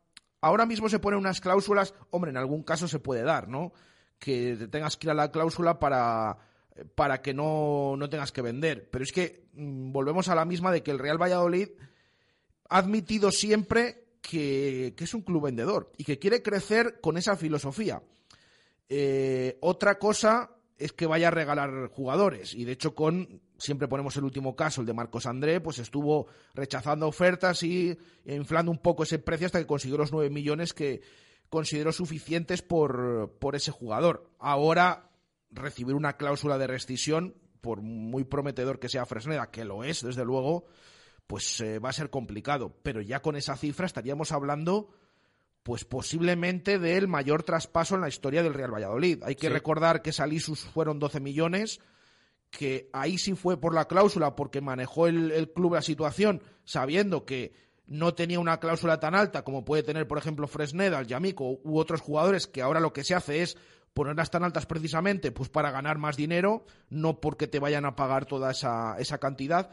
ahora 0.41 0.66
mismo 0.66 0.89
se 0.89 0.99
ponen 0.99 1.20
unas 1.20 1.41
cláusulas, 1.41 1.93
hombre, 2.10 2.32
en 2.32 2.38
algún 2.38 2.64
caso 2.64 2.88
se 2.88 2.99
puede 2.99 3.24
dar, 3.24 3.47
¿no? 3.47 3.74
Que 4.20 4.55
te 4.58 4.68
tengas 4.68 4.97
que 4.97 5.08
ir 5.08 5.12
a 5.12 5.16
la 5.16 5.32
cláusula 5.32 5.80
para, 5.80 6.38
para 6.95 7.22
que 7.22 7.34
no, 7.34 7.95
no 7.97 8.10
tengas 8.10 8.32
que 8.32 8.41
vender. 8.41 8.89
Pero 8.89 9.03
es 9.03 9.12
que 9.12 9.47
mm, 9.53 9.91
volvemos 9.91 10.30
a 10.30 10.36
la 10.36 10.45
misma 10.45 10.72
de 10.72 10.84
que 10.84 10.91
el 10.91 10.99
Real 10.99 11.22
Valladolid 11.22 11.70
ha 12.70 12.78
admitido 12.78 13.32
siempre 13.32 14.08
que, 14.22 14.93
que 14.97 15.03
es 15.03 15.14
un 15.14 15.22
club 15.22 15.45
vendedor 15.45 15.91
y 15.97 16.03
que 16.03 16.20
quiere 16.20 16.41
crecer 16.41 16.99
con 17.01 17.18
esa 17.18 17.36
filosofía. 17.36 18.01
Eh, 18.89 19.58
otra 19.62 19.99
cosa 19.99 20.57
es 20.78 20.93
que 20.93 21.07
vaya 21.07 21.30
a 21.30 21.32
regalar 21.32 21.88
jugadores 21.89 22.53
y 22.53 22.65
de 22.65 22.73
hecho 22.73 22.93
con 22.93 23.41
siempre 23.57 23.88
ponemos 23.88 24.15
el 24.17 24.23
último 24.23 24.55
caso, 24.55 24.82
el 24.82 24.88
de 24.88 24.93
Marcos 24.93 25.25
André, 25.25 25.59
pues 25.59 25.80
estuvo 25.80 26.28
rechazando 26.53 27.07
ofertas 27.07 27.63
y 27.63 27.97
inflando 28.25 28.71
un 28.71 28.78
poco 28.78 29.03
ese 29.03 29.19
precio 29.19 29.47
hasta 29.47 29.59
que 29.59 29.67
consiguió 29.67 29.97
los 29.97 30.11
9 30.11 30.30
millones 30.30 30.73
que 30.73 31.01
consideró 31.49 31.91
suficientes 31.91 32.61
por, 32.61 33.38
por 33.39 33.55
ese 33.55 33.71
jugador. 33.71 34.30
Ahora 34.39 35.09
recibir 35.49 35.95
una 35.95 36.17
cláusula 36.17 36.57
de 36.57 36.67
rescisión, 36.67 37.36
por 37.61 37.82
muy 37.82 38.23
prometedor 38.23 38.80
que 38.80 38.89
sea 38.89 39.05
Fresneda, 39.05 39.49
que 39.49 39.65
lo 39.65 39.84
es, 39.84 40.03
desde 40.03 40.25
luego, 40.25 40.65
pues 41.25 41.59
eh, 41.61 41.80
va 41.80 41.89
a 41.89 41.93
ser 41.93 42.09
complicado. 42.09 42.75
Pero 42.84 43.01
ya 43.01 43.21
con 43.21 43.36
esa 43.36 43.55
cifra 43.55 43.86
estaríamos 43.86 44.32
hablando, 44.32 44.89
pues 45.68 45.84
posiblemente 45.84 46.80
del 46.80 47.09
mayor 47.09 47.43
traspaso 47.43 47.95
en 47.95 47.99
la 47.99 48.07
historia 48.07 48.41
del 48.41 48.53
Real 48.53 48.74
Valladolid. 48.74 49.22
Hay 49.26 49.36
que 49.36 49.47
Sí. 49.47 49.53
recordar 49.53 50.01
que 50.01 50.13
Salisus 50.13 50.61
fueron 50.61 50.97
12 50.97 51.20
millones, 51.20 51.82
que 52.49 52.89
ahí 52.93 53.18
sí 53.18 53.34
fue 53.36 53.59
por 53.59 53.74
la 53.76 53.84
cláusula, 53.84 54.34
porque 54.34 54.61
manejó 54.61 55.07
el, 55.07 55.30
el 55.32 55.51
club 55.51 55.74
la 55.74 55.82
situación 55.82 56.41
sabiendo 56.63 57.26
que 57.26 57.51
no 57.86 58.13
tenía 58.13 58.39
una 58.39 58.61
cláusula 58.61 59.01
tan 59.01 59.13
alta 59.13 59.43
como 59.43 59.65
puede 59.65 59.84
tener, 59.84 60.07
por 60.07 60.18
ejemplo, 60.18 60.47
Fresneda, 60.47 61.01
Yamico 61.01 61.59
u 61.61 61.78
otros 61.78 61.99
jugadores, 61.99 62.47
que 62.47 62.61
ahora 62.61 62.80
lo 62.80 62.93
que 62.93 63.03
se 63.03 63.13
hace 63.13 63.41
es 63.41 63.57
ponerlas 63.93 64.32
tan 64.32 64.45
altas 64.45 64.65
precisamente 64.68 65.34
pues 65.34 65.49
para 65.49 65.72
ganar 65.72 65.97
más 65.97 66.15
dinero, 66.15 66.65
no 66.89 67.20
porque 67.20 67.47
te 67.47 67.59
vayan 67.59 67.84
a 67.84 67.97
pagar 67.97 68.26
toda 68.26 68.51
esa, 68.51 68.95
esa 68.99 69.18
cantidad. 69.18 69.70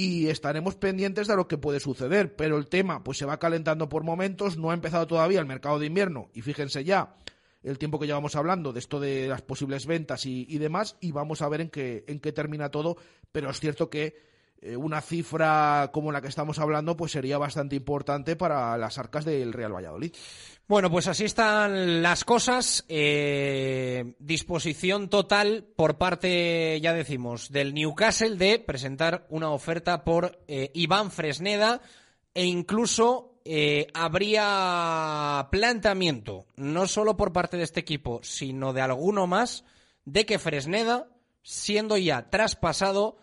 Y 0.00 0.28
estaremos 0.28 0.76
pendientes 0.76 1.26
de 1.26 1.36
lo 1.36 1.46
que 1.46 1.58
puede 1.58 1.78
suceder, 1.78 2.34
pero 2.34 2.56
el 2.56 2.68
tema 2.68 3.04
pues 3.04 3.18
se 3.18 3.26
va 3.26 3.38
calentando 3.38 3.90
por 3.90 4.02
momentos, 4.02 4.56
no 4.56 4.70
ha 4.70 4.74
empezado 4.74 5.06
todavía 5.06 5.40
el 5.40 5.44
mercado 5.44 5.78
de 5.78 5.84
invierno 5.84 6.30
y 6.32 6.40
fíjense 6.40 6.84
ya 6.84 7.16
el 7.62 7.76
tiempo 7.76 7.98
que 7.98 8.06
llevamos 8.06 8.34
hablando 8.34 8.72
de 8.72 8.78
esto 8.78 8.98
de 8.98 9.28
las 9.28 9.42
posibles 9.42 9.84
ventas 9.84 10.24
y, 10.24 10.46
y 10.48 10.56
demás 10.56 10.96
y 11.02 11.12
vamos 11.12 11.42
a 11.42 11.50
ver 11.50 11.60
en 11.60 11.68
qué, 11.68 12.04
en 12.06 12.18
qué 12.18 12.32
termina 12.32 12.70
todo, 12.70 12.96
pero 13.30 13.50
es 13.50 13.60
cierto 13.60 13.90
que 13.90 14.29
eh, 14.62 14.76
una 14.76 15.00
cifra 15.00 15.90
como 15.90 16.12
la 16.12 16.20
que 16.20 16.28
estamos 16.28 16.58
hablando 16.58 16.94
pues 16.94 17.12
sería 17.12 17.38
bastante 17.38 17.76
importante 17.76 18.36
para 18.36 18.76
las 18.76 18.98
arcas 18.98 19.24
del 19.24 19.54
Real 19.54 19.74
Valladolid. 19.74 20.12
Bueno, 20.68 20.90
pues 20.90 21.08
así 21.08 21.24
están 21.24 22.02
las 22.02 22.24
cosas. 22.24 22.84
Eh, 22.88 24.14
disposición 24.18 25.08
total 25.08 25.66
por 25.76 25.96
parte, 25.96 26.78
ya 26.82 26.92
decimos, 26.92 27.50
del 27.50 27.72
Newcastle 27.72 28.36
de 28.36 28.58
presentar 28.58 29.26
una 29.30 29.50
oferta 29.50 30.04
por 30.04 30.38
eh, 30.46 30.70
Iván 30.74 31.10
Fresneda 31.10 31.80
e 32.34 32.44
incluso 32.44 33.28
habría 33.94 35.48
planteamiento, 35.50 36.46
no 36.54 36.86
solo 36.86 37.16
por 37.16 37.32
parte 37.32 37.56
de 37.56 37.64
este 37.64 37.80
equipo, 37.80 38.20
sino 38.22 38.72
de 38.72 38.80
alguno 38.80 39.26
más, 39.26 39.64
de 40.04 40.24
que 40.24 40.38
Fresneda, 40.38 41.08
siendo 41.42 41.96
ya 41.96 42.30
traspasado, 42.30 43.16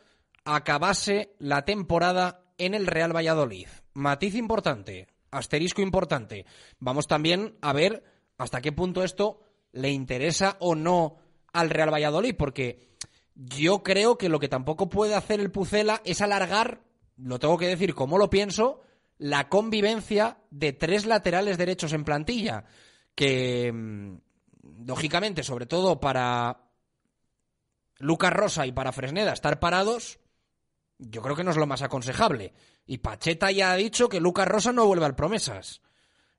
acabase 0.47 1.35
la 1.39 1.65
temporada 1.65 2.41
en 2.57 2.73
el 2.73 2.87
Real 2.87 3.15
Valladolid. 3.15 3.67
Matiz 3.93 4.33
importante, 4.35 5.07
asterisco 5.29 5.81
importante. 5.81 6.45
Vamos 6.79 7.07
también 7.07 7.57
a 7.61 7.73
ver 7.73 8.03
hasta 8.37 8.61
qué 8.61 8.71
punto 8.71 9.03
esto 9.03 9.41
le 9.73 9.91
interesa 9.91 10.55
o 10.59 10.73
no 10.73 11.17
al 11.51 11.69
Real 11.69 11.93
Valladolid, 11.93 12.35
porque 12.37 12.87
yo 13.35 13.83
creo 13.83 14.17
que 14.17 14.29
lo 14.29 14.39
que 14.39 14.47
tampoco 14.47 14.89
puede 14.89 15.15
hacer 15.15 15.39
el 15.41 15.51
Pucela 15.51 16.01
es 16.05 16.21
alargar, 16.21 16.81
lo 17.17 17.39
tengo 17.39 17.57
que 17.57 17.67
decir 17.67 17.93
como 17.93 18.17
lo 18.17 18.29
pienso, 18.29 18.81
la 19.17 19.49
convivencia 19.49 20.37
de 20.49 20.71
tres 20.71 21.05
laterales 21.05 21.57
derechos 21.57 21.91
en 21.91 22.05
plantilla, 22.05 22.63
que 23.15 23.71
mm, 23.73 24.17
lógicamente, 24.85 25.43
sobre 25.43 25.65
todo 25.65 25.99
para 25.99 26.69
Lucas 27.97 28.31
Rosa 28.31 28.65
y 28.65 28.71
para 28.71 28.91
Fresneda 28.91 29.33
estar 29.33 29.59
parados, 29.59 30.19
yo 30.99 31.21
creo 31.21 31.35
que 31.35 31.43
no 31.43 31.51
es 31.51 31.57
lo 31.57 31.67
más 31.67 31.81
aconsejable. 31.81 32.53
Y 32.85 32.99
Pacheta 32.99 33.51
ya 33.51 33.71
ha 33.71 33.75
dicho 33.75 34.09
que 34.09 34.19
Lucas 34.19 34.47
Rosa 34.47 34.71
no 34.71 34.85
vuelve 34.85 35.05
al 35.05 35.15
promesas. 35.15 35.81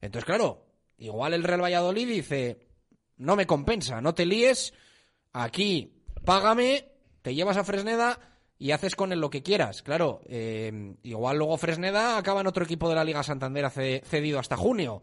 Entonces, 0.00 0.24
claro, 0.24 0.66
igual 0.96 1.34
el 1.34 1.44
Real 1.44 1.62
Valladolid 1.62 2.08
dice, 2.08 2.68
no 3.16 3.36
me 3.36 3.46
compensa, 3.46 4.00
no 4.00 4.14
te 4.14 4.26
líes, 4.26 4.72
aquí 5.32 6.02
págame, 6.24 6.92
te 7.22 7.34
llevas 7.34 7.56
a 7.56 7.64
Fresneda 7.64 8.18
y 8.58 8.72
haces 8.72 8.96
con 8.96 9.12
él 9.12 9.20
lo 9.20 9.30
que 9.30 9.42
quieras. 9.42 9.82
Claro, 9.82 10.20
eh, 10.26 10.96
igual 11.02 11.38
luego 11.38 11.56
Fresneda 11.56 12.18
acaba 12.18 12.40
en 12.40 12.46
otro 12.46 12.64
equipo 12.64 12.88
de 12.88 12.94
la 12.94 13.04
Liga 13.04 13.22
Santander 13.22 13.70
cedido 13.70 14.38
hasta 14.38 14.56
junio. 14.56 15.02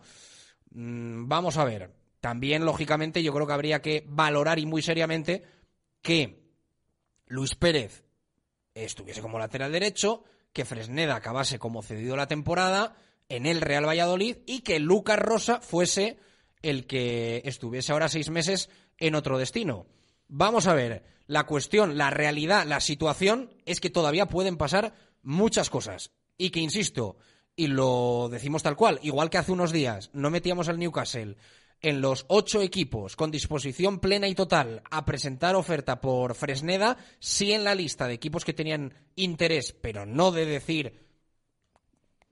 Mm, 0.72 1.28
vamos 1.28 1.58
a 1.58 1.66
ver. 1.66 1.94
También, 2.20 2.66
lógicamente, 2.66 3.22
yo 3.22 3.34
creo 3.34 3.46
que 3.46 3.54
habría 3.54 3.82
que 3.82 4.04
valorar 4.08 4.60
y 4.60 4.66
muy 4.66 4.82
seriamente 4.82 5.44
que 6.02 6.44
Luis 7.28 7.56
Pérez 7.56 8.05
estuviese 8.76 9.22
como 9.22 9.40
lateral 9.40 9.72
derecho, 9.72 10.24
que 10.54 10.66
Fresneda 10.66 11.16
acabase 11.16 11.58
como 11.58 11.82
cedido 11.82 12.16
la 12.16 12.28
temporada 12.28 12.96
en 13.30 13.46
el 13.46 13.62
Real 13.62 13.88
Valladolid 13.88 14.38
y 14.46 14.60
que 14.60 14.80
Lucas 14.80 15.18
Rosa 15.18 15.62
fuese 15.62 16.20
el 16.62 16.86
que 16.86 17.42
estuviese 17.46 17.92
ahora 17.92 18.10
seis 18.10 18.30
meses 18.30 18.70
en 18.98 19.16
otro 19.16 19.38
destino. 19.38 19.88
Vamos 20.28 20.68
a 20.68 20.74
ver, 20.74 21.04
la 21.28 21.46
cuestión, 21.46 21.98
la 21.98 22.10
realidad, 22.10 22.66
la 22.66 22.80
situación 22.80 23.52
es 23.66 23.80
que 23.80 23.90
todavía 23.90 24.28
pueden 24.28 24.58
pasar 24.58 24.94
muchas 25.22 25.70
cosas. 25.70 26.12
Y 26.38 26.50
que, 26.50 26.60
insisto, 26.60 27.18
y 27.56 27.68
lo 27.68 28.28
decimos 28.30 28.64
tal 28.64 28.76
cual, 28.76 29.00
igual 29.02 29.30
que 29.30 29.38
hace 29.38 29.52
unos 29.52 29.72
días 29.72 30.10
no 30.14 30.30
metíamos 30.30 30.68
al 30.68 30.80
Newcastle 30.80 31.38
en 31.82 32.02
los 32.02 32.26
ocho 32.30 32.62
equipos 32.62 33.16
con 33.16 33.32
disposición 33.32 34.00
plena 34.00 34.28
y 34.28 34.36
total 34.36 34.82
a 34.90 35.06
presentar 35.06 35.56
oferta 35.56 36.02
por 36.02 36.36
Fresneda, 36.36 36.98
sí 37.20 37.54
en 37.54 37.64
la 37.64 37.76
lista 37.76 38.08
de 38.08 38.14
equipos 38.14 38.46
que 38.46 38.54
tenían 38.54 38.94
interés, 39.16 39.74
pero 39.74 40.06
no 40.06 40.32
de 40.32 40.46
decir 40.46 41.06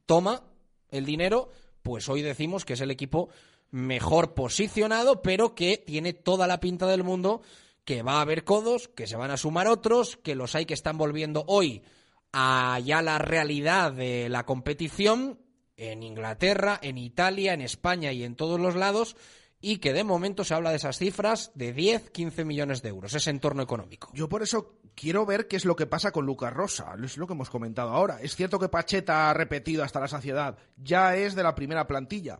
toma 0.05 0.43
el 0.89 1.05
dinero, 1.05 1.49
pues 1.81 2.09
hoy 2.09 2.21
decimos 2.21 2.65
que 2.65 2.73
es 2.73 2.81
el 2.81 2.91
equipo 2.91 3.29
mejor 3.71 4.33
posicionado, 4.33 5.21
pero 5.21 5.55
que 5.55 5.77
tiene 5.77 6.13
toda 6.13 6.47
la 6.47 6.59
pinta 6.59 6.87
del 6.87 7.03
mundo 7.03 7.41
que 7.85 8.01
va 8.03 8.13
a 8.13 8.21
haber 8.21 8.43
codos, 8.43 8.87
que 8.87 9.07
se 9.07 9.17
van 9.17 9.31
a 9.31 9.37
sumar 9.37 9.67
otros, 9.67 10.17
que 10.17 10.35
los 10.35 10.55
hay 10.55 10.65
que 10.65 10.73
están 10.73 10.97
volviendo 10.97 11.43
hoy 11.47 11.83
a 12.31 12.79
ya 12.79 13.01
la 13.01 13.17
realidad 13.17 13.91
de 13.91 14.29
la 14.29 14.45
competición 14.45 15.39
en 15.78 16.03
Inglaterra, 16.03 16.80
en 16.82 16.97
Italia, 16.97 17.53
en 17.53 17.61
España 17.61 18.11
y 18.11 18.24
en 18.24 18.36
todos 18.36 18.59
los 18.59 18.76
lados, 18.76 19.15
y 19.61 19.78
que 19.78 19.93
de 19.93 20.03
momento 20.03 20.43
se 20.43 20.53
habla 20.53 20.71
de 20.71 20.76
esas 20.76 20.97
cifras 20.97 21.51
de 21.55 21.71
10, 21.74 22.09
15 22.11 22.43
millones 22.45 22.82
de 22.82 22.89
euros, 22.89 23.13
ese 23.13 23.30
entorno 23.30 23.63
económico. 23.63 24.09
Yo 24.13 24.28
por 24.28 24.43
eso 24.43 24.80
quiero 24.93 25.26
ver 25.26 25.47
qué 25.47 25.55
es 25.55 25.63
lo 25.65 25.76
que 25.76 25.86
pasa 25.88 26.11
con 26.11 26.26
Lucas 26.26 26.51
Rosa. 26.53 26.93
Es 27.01 27.17
lo 27.17 27.28
que 27.28 27.34
hemos 27.34 27.49
comentado 27.49 27.89
ahora. 27.91 28.19
Es 28.21 28.36
cierto 28.36 28.59
que 28.59 28.67
Pacheta 28.69 29.30
ha 29.30 29.34
repetido 29.34 29.84
hasta 29.84 30.01
la 30.01 30.07
saciedad. 30.09 30.57
Ya 30.76 31.15
es 31.15 31.34
de 31.34 31.43
la 31.43 31.55
primera 31.55 31.88
plantilla. 31.88 32.39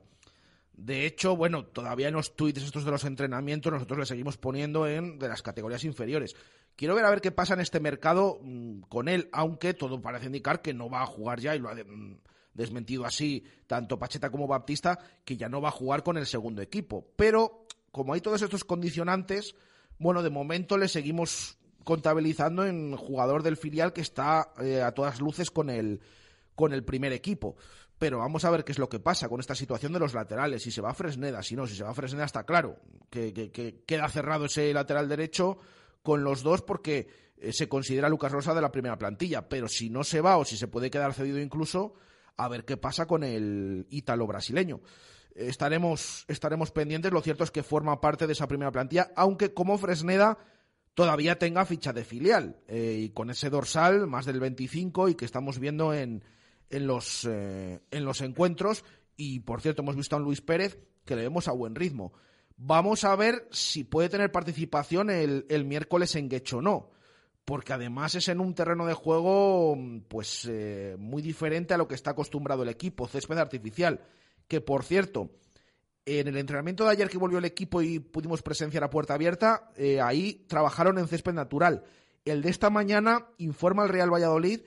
De 0.74 1.06
hecho, 1.06 1.36
bueno, 1.38 1.66
todavía 1.66 2.08
en 2.10 2.16
los 2.16 2.36
tweets 2.36 2.62
estos 2.64 2.84
de 2.84 2.92
los 2.92 3.06
entrenamientos 3.06 3.72
nosotros 3.72 4.00
le 4.00 4.06
seguimos 4.06 4.38
poniendo 4.38 4.86
en 4.88 5.18
de 5.20 5.30
las 5.30 5.42
categorías 5.44 5.84
inferiores. 5.86 6.36
Quiero 6.76 6.96
ver 6.96 7.06
a 7.06 7.10
ver 7.12 7.22
qué 7.22 7.32
pasa 7.32 7.54
en 7.54 7.60
este 7.62 7.80
mercado 7.80 8.40
mm, 8.42 8.82
con 8.90 9.08
él, 9.08 9.30
aunque 9.32 9.74
todo 9.76 10.02
parece 10.02 10.26
indicar 10.26 10.62
que 10.62 10.74
no 10.74 10.90
va 10.90 11.04
a 11.04 11.08
jugar 11.08 11.40
ya 11.40 11.56
y 11.56 11.60
lo 11.60 11.70
ha 11.70 11.76
de- 11.76 11.84
mm, 11.86 12.18
desmentido 12.54 13.06
así 13.06 13.43
tanto 13.68 13.97
Pacheta 13.99 14.30
como 14.30 14.47
Baptista, 14.47 14.99
que 15.26 15.38
ya 15.38 15.49
no 15.49 15.62
va 15.62 15.70
a 15.70 15.72
jugar 15.72 16.04
con 16.04 16.18
el 16.18 16.26
segundo 16.26 16.62
equipo. 16.62 17.08
Pero 17.16 17.66
como 17.91 18.14
hay 18.14 18.22
todos 18.22 18.41
estos 18.41 18.64
condicionantes, 18.64 19.56
bueno, 19.99 20.22
de 20.24 20.30
momento 20.30 20.78
le 20.78 20.88
seguimos 20.88 21.58
contabilizando 21.84 22.66
en 22.66 22.95
jugador 22.95 23.43
del 23.43 23.58
filial 23.58 23.93
que 23.93 24.01
está 24.01 24.54
eh, 24.62 24.82
a 24.82 24.91
todas 24.93 25.20
luces 25.20 25.51
con 25.51 25.70
el, 25.70 25.99
con 26.56 26.74
el 26.74 26.84
primer 26.84 27.12
equipo. 27.14 27.56
Pero 27.99 28.18
vamos 28.20 28.43
a 28.45 28.49
ver 28.51 28.64
qué 28.64 28.72
es 28.72 28.80
lo 28.80 28.89
que 28.89 28.99
pasa 28.99 29.30
con 29.30 29.39
esta 29.39 29.56
situación 29.56 29.93
de 29.93 29.99
los 29.99 30.14
laterales. 30.14 30.64
Si 30.64 30.72
se 30.72 30.82
va 30.82 30.89
a 30.91 30.93
Fresneda, 30.93 31.43
si 31.43 31.56
no, 31.56 31.68
si 31.68 31.76
se 31.76 31.84
va 31.84 31.91
a 31.91 31.93
Fresneda 31.93 32.26
está 32.26 32.43
claro 32.45 32.78
que, 33.10 33.34
que- 33.34 33.51
que 33.51 33.84
queda 33.86 34.10
cerrado 34.10 34.45
ese 34.45 34.74
lateral 34.74 35.08
derecho 35.08 35.58
con 36.01 36.24
los 36.24 36.41
dos 36.43 36.62
porque 36.64 37.08
eh, 37.38 37.54
se 37.54 37.70
considera 37.70 38.10
Lucas 38.10 38.32
Rosa 38.32 38.54
de 38.54 38.62
la 38.62 38.72
primera 38.72 38.97
plantilla. 38.97 39.47
Pero 39.47 39.68
si 39.68 39.89
no 39.89 40.04
se 40.04 40.22
va 40.22 40.38
o 40.38 40.43
si 40.45 40.58
se 40.58 40.68
puede 40.68 40.89
quedar 40.89 41.14
cedido 41.14 41.39
incluso, 41.39 41.93
a 42.38 42.48
ver 42.48 42.66
qué 42.66 42.78
pasa 42.78 43.06
con 43.06 43.24
el 43.24 43.88
ítalo 43.90 44.28
brasileño. 44.28 44.82
estaremos, 45.36 46.26
estaremos 46.28 46.72
pendientes. 46.72 47.12
Lo 47.12 47.22
cierto 47.22 47.44
es 47.44 47.52
que 47.52 47.64
forma 47.64 48.02
parte 48.02 48.28
de 48.28 48.34
esa 48.34 48.48
primera 48.48 48.72
plantilla, 48.72 49.12
aunque 49.16 49.54
como 49.54 49.78
Fresneda 49.78 50.38
todavía 50.94 51.40
tenga 51.40 51.66
ficha 51.66 51.94
de 51.94 52.04
filial 52.04 52.58
eh, 52.68 53.00
y 53.02 53.10
con 53.10 53.30
ese 53.30 53.50
dorsal 53.50 54.08
más 54.08 54.26
del 54.26 54.40
25 54.40 55.10
y 55.10 55.16
que 55.16 55.26
estamos 55.26 55.60
viendo 55.60 55.94
en, 55.94 56.24
en, 56.70 56.88
los, 56.88 57.26
eh, 57.26 57.82
en 57.92 58.06
los 58.06 58.22
encuentros. 58.22 58.84
Y 59.16 59.42
por 59.42 59.62
cierto, 59.62 59.82
hemos 59.82 59.96
visto 59.96 60.16
a 60.16 60.20
un 60.20 60.26
Luis 60.26 60.42
Pérez 60.42 60.80
que 61.06 61.16
le 61.16 61.24
vemos 61.24 61.48
a 61.48 61.52
buen 61.52 61.76
ritmo. 61.76 62.14
Vamos 62.56 63.04
a 63.04 63.16
ver 63.16 63.48
si 63.52 63.84
puede 63.84 64.10
tener 64.10 64.32
participación 64.32 65.10
el, 65.10 65.46
el 65.50 65.66
miércoles 65.66 66.16
en 66.16 66.30
Guecho 66.30 66.58
o 66.58 66.62
no 66.62 66.92
porque 67.46 67.74
además 67.74 68.16
es 68.16 68.28
en 68.30 68.39
un 68.39 68.54
terreno 68.54 68.86
de 68.86 68.94
juego 68.94 69.78
pues 70.08 70.48
eh, 70.50 70.96
muy 70.98 71.22
diferente 71.22 71.74
a 71.74 71.78
lo 71.78 71.88
que 71.88 71.96
está 71.96 72.12
acostumbrado 72.12 72.64
el 72.64 72.70
equipo, 72.70 73.08
césped 73.08 73.38
artificial, 73.38 74.02
que 74.48 74.62
por 74.62 74.84
cierto, 74.84 75.32
en 76.06 76.28
el 76.28 76.38
entrenamiento 76.38 76.86
de 76.86 76.91
ayer 76.91 77.10
que 77.10 77.18
volvió 77.18 77.38
el 77.38 77.46
equipo 77.46 77.82
y 77.82 78.00
pudimos 78.00 78.41
presenciar 78.41 78.84
a 78.84 78.89
puerta 78.89 79.14
abierta, 79.14 79.72
eh, 79.76 80.02
ahí 80.02 80.46
trabajaron 80.48 80.98
en 80.98 81.08
césped 81.08 81.34
natural. 81.34 81.84
El 82.26 82.41
de 82.41 82.50
esta 82.50 82.70
mañana 82.70 83.28
informa 83.38 83.84
el 83.84 83.89
Real 83.89 84.14
Valladolid 84.14 84.62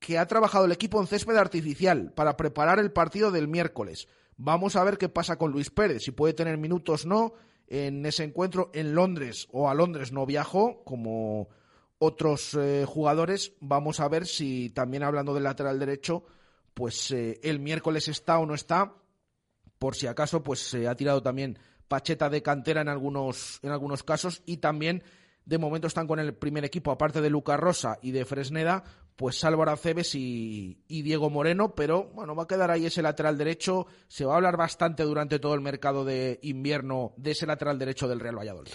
que 0.00 0.18
ha 0.18 0.26
trabajado 0.26 0.64
el 0.64 0.72
equipo 0.72 1.00
en 1.00 1.06
césped 1.06 1.36
artificial 1.36 2.12
para 2.12 2.36
preparar 2.36 2.78
el 2.78 2.92
partido 2.92 3.30
del 3.30 3.48
miércoles. 3.48 4.08
Vamos 4.36 4.76
a 4.76 4.84
ver 4.84 4.98
qué 4.98 5.08
pasa 5.08 5.36
con 5.36 5.50
Luis 5.50 5.70
Pérez, 5.70 6.04
si 6.04 6.12
puede 6.12 6.34
tener 6.34 6.58
minutos 6.58 7.06
no 7.06 7.34
en 7.66 8.06
ese 8.06 8.24
encuentro 8.24 8.70
en 8.72 8.94
Londres 8.94 9.48
o 9.50 9.68
a 9.68 9.74
Londres 9.74 10.12
no 10.12 10.24
viajó, 10.26 10.82
como 10.84 11.48
otros 11.98 12.54
eh, 12.54 12.84
jugadores. 12.86 13.52
Vamos 13.60 14.00
a 14.00 14.08
ver 14.08 14.26
si 14.26 14.70
también 14.70 15.02
hablando 15.02 15.34
del 15.34 15.44
lateral 15.44 15.78
derecho, 15.78 16.24
pues 16.74 17.10
eh, 17.10 17.40
el 17.42 17.60
miércoles 17.60 18.08
está 18.08 18.38
o 18.38 18.46
no 18.46 18.54
está. 18.54 18.94
Por 19.78 19.94
si 19.94 20.06
acaso, 20.06 20.42
pues 20.42 20.60
se 20.60 20.88
ha 20.88 20.94
tirado 20.94 21.22
también 21.22 21.58
Pacheta 21.88 22.28
de 22.28 22.42
cantera 22.42 22.82
en 22.82 22.88
algunos, 22.88 23.60
en 23.62 23.70
algunos 23.70 24.02
casos 24.02 24.42
y 24.44 24.58
también 24.58 25.02
de 25.46 25.56
momento 25.56 25.86
están 25.86 26.06
con 26.06 26.18
el 26.18 26.34
primer 26.34 26.64
equipo, 26.66 26.90
aparte 26.90 27.22
de 27.22 27.30
Lucas 27.30 27.58
Rosa 27.58 27.98
y 28.02 28.10
de 28.10 28.26
Fresneda, 28.26 28.84
pues 29.16 29.42
Álvaro 29.44 29.70
Aceves 29.70 30.14
y, 30.14 30.84
y, 30.86 31.00
Diego 31.00 31.30
Moreno, 31.30 31.74
pero 31.74 32.10
bueno, 32.12 32.36
va 32.36 32.42
a 32.42 32.46
quedar 32.46 32.70
ahí 32.70 32.84
ese 32.84 33.00
lateral 33.00 33.38
derecho. 33.38 33.86
Se 34.08 34.26
va 34.26 34.34
a 34.34 34.36
hablar 34.36 34.58
bastante 34.58 35.04
durante 35.04 35.38
todo 35.38 35.54
el 35.54 35.62
mercado 35.62 36.04
de 36.04 36.38
invierno 36.42 37.14
de 37.16 37.30
ese 37.30 37.46
lateral 37.46 37.78
derecho 37.78 38.06
del 38.06 38.20
Real 38.20 38.36
Valladolid. 38.38 38.72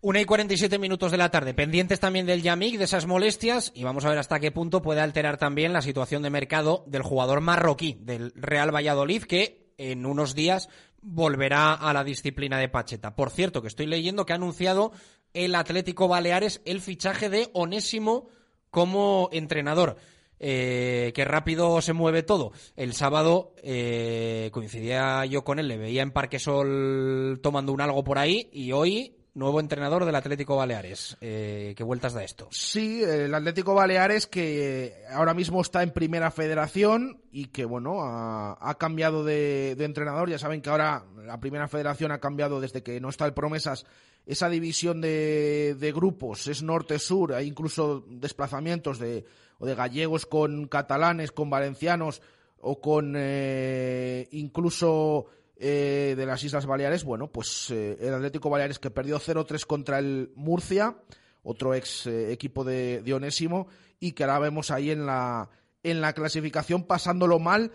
Una 0.00 0.20
y 0.20 0.26
47 0.26 0.78
minutos 0.78 1.10
de 1.10 1.18
la 1.18 1.32
tarde, 1.32 1.54
pendientes 1.54 1.98
también 1.98 2.24
del 2.24 2.40
Yamik, 2.40 2.78
de 2.78 2.84
esas 2.84 3.06
molestias, 3.06 3.72
y 3.74 3.82
vamos 3.82 4.04
a 4.04 4.10
ver 4.10 4.18
hasta 4.18 4.38
qué 4.38 4.52
punto 4.52 4.80
puede 4.80 5.00
alterar 5.00 5.38
también 5.38 5.72
la 5.72 5.82
situación 5.82 6.22
de 6.22 6.30
mercado 6.30 6.84
del 6.86 7.02
jugador 7.02 7.40
marroquí 7.40 7.98
del 8.00 8.32
Real 8.36 8.72
Valladolid, 8.72 9.24
que 9.24 9.72
en 9.76 10.06
unos 10.06 10.36
días 10.36 10.68
volverá 11.02 11.74
a 11.74 11.92
la 11.92 12.04
disciplina 12.04 12.60
de 12.60 12.68
Pacheta. 12.68 13.16
Por 13.16 13.30
cierto, 13.30 13.60
que 13.60 13.66
estoy 13.66 13.86
leyendo 13.86 14.24
que 14.24 14.34
ha 14.34 14.36
anunciado 14.36 14.92
el 15.34 15.56
Atlético 15.56 16.06
Baleares 16.06 16.62
el 16.64 16.80
fichaje 16.80 17.28
de 17.28 17.50
Onésimo 17.52 18.28
como 18.70 19.28
entrenador. 19.32 19.96
Eh, 20.38 21.10
que 21.16 21.24
rápido 21.24 21.82
se 21.82 21.92
mueve 21.92 22.22
todo. 22.22 22.52
El 22.76 22.92
sábado 22.92 23.56
eh, 23.64 24.50
coincidía 24.52 25.24
yo 25.26 25.42
con 25.42 25.58
él, 25.58 25.66
le 25.66 25.76
veía 25.76 26.02
en 26.02 26.12
Parquesol 26.12 27.40
tomando 27.42 27.72
un 27.72 27.80
algo 27.80 28.04
por 28.04 28.18
ahí 28.18 28.48
y 28.52 28.70
hoy 28.70 29.17
nuevo 29.34 29.60
entrenador 29.60 30.04
del 30.04 30.14
Atlético 30.14 30.56
Baleares. 30.56 31.16
Eh, 31.20 31.74
¿Qué 31.76 31.84
vueltas 31.84 32.12
da 32.12 32.24
esto? 32.24 32.48
Sí, 32.50 33.02
el 33.02 33.34
Atlético 33.34 33.74
Baleares 33.74 34.26
que 34.26 35.02
ahora 35.10 35.34
mismo 35.34 35.60
está 35.60 35.82
en 35.82 35.90
primera 35.90 36.30
federación 36.30 37.20
y 37.30 37.46
que, 37.46 37.64
bueno, 37.64 38.02
ha, 38.02 38.76
cambiado 38.78 39.24
de, 39.24 39.72
entrenador. 39.78 40.28
Ya 40.28 40.38
saben 40.38 40.60
que 40.60 40.70
ahora 40.70 41.04
la 41.24 41.40
primera 41.40 41.68
federación 41.68 42.12
ha 42.12 42.18
cambiado 42.18 42.60
desde 42.60 42.82
que 42.82 43.00
no 43.00 43.08
está 43.08 43.26
el 43.26 43.34
Promesas. 43.34 43.86
Esa 44.26 44.48
división 44.48 45.00
de, 45.00 45.92
grupos 45.94 46.48
es 46.48 46.62
norte-sur, 46.62 47.32
hay 47.32 47.46
incluso 47.46 48.04
desplazamientos 48.08 48.98
de, 48.98 49.24
de 49.58 49.74
gallegos 49.74 50.26
con 50.26 50.66
catalanes, 50.66 51.32
con 51.32 51.48
valencianos 51.48 52.20
o 52.60 52.80
con 52.80 53.14
eh, 53.16 54.28
incluso 54.32 55.26
eh, 55.60 56.14
de 56.16 56.24
las 56.24 56.44
Islas 56.44 56.66
Baleares, 56.66 57.02
bueno, 57.02 57.32
pues 57.32 57.70
eh, 57.70 57.98
el 58.00 58.14
Atlético 58.14 58.48
Baleares 58.48 58.78
que 58.78 58.92
perdió 58.92 59.18
0-3 59.18 59.66
contra 59.66 59.98
el 59.98 60.30
Murcia, 60.36 60.96
otro 61.42 61.74
ex 61.74 62.06
eh, 62.06 62.32
equipo 62.32 62.62
de, 62.62 63.02
Onésimo, 63.12 63.66
y 63.98 64.12
que 64.12 64.22
ahora 64.22 64.38
vemos 64.38 64.70
ahí 64.70 64.92
en 64.92 65.04
la, 65.04 65.50
en 65.82 66.00
la 66.00 66.12
clasificación 66.12 66.84
pasándolo 66.84 67.40
mal. 67.40 67.72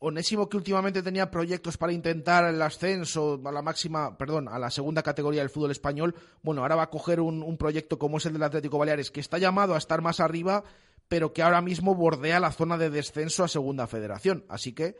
Onésimo 0.00 0.48
que 0.48 0.56
últimamente 0.56 1.00
tenía 1.02 1.30
proyectos 1.30 1.76
para 1.76 1.92
intentar 1.92 2.44
el 2.52 2.60
ascenso 2.62 3.40
a 3.44 3.52
la 3.52 3.62
máxima, 3.62 4.18
perdón, 4.18 4.48
a 4.48 4.58
la 4.58 4.70
segunda 4.70 5.04
categoría 5.04 5.42
del 5.42 5.50
fútbol 5.50 5.70
español, 5.70 6.16
bueno, 6.42 6.62
ahora 6.62 6.74
va 6.74 6.84
a 6.84 6.90
coger 6.90 7.20
un, 7.20 7.44
un 7.44 7.56
proyecto 7.56 7.96
como 7.96 8.18
es 8.18 8.26
el 8.26 8.32
del 8.32 8.42
Atlético 8.42 8.78
Baleares, 8.78 9.12
que 9.12 9.20
está 9.20 9.38
llamado 9.38 9.76
a 9.76 9.78
estar 9.78 10.02
más 10.02 10.18
arriba, 10.18 10.64
pero 11.06 11.32
que 11.32 11.42
ahora 11.42 11.60
mismo 11.60 11.94
bordea 11.94 12.40
la 12.40 12.50
zona 12.50 12.76
de 12.76 12.90
descenso 12.90 13.44
a 13.44 13.48
segunda 13.48 13.86
federación. 13.86 14.44
Así 14.48 14.72
que 14.72 14.96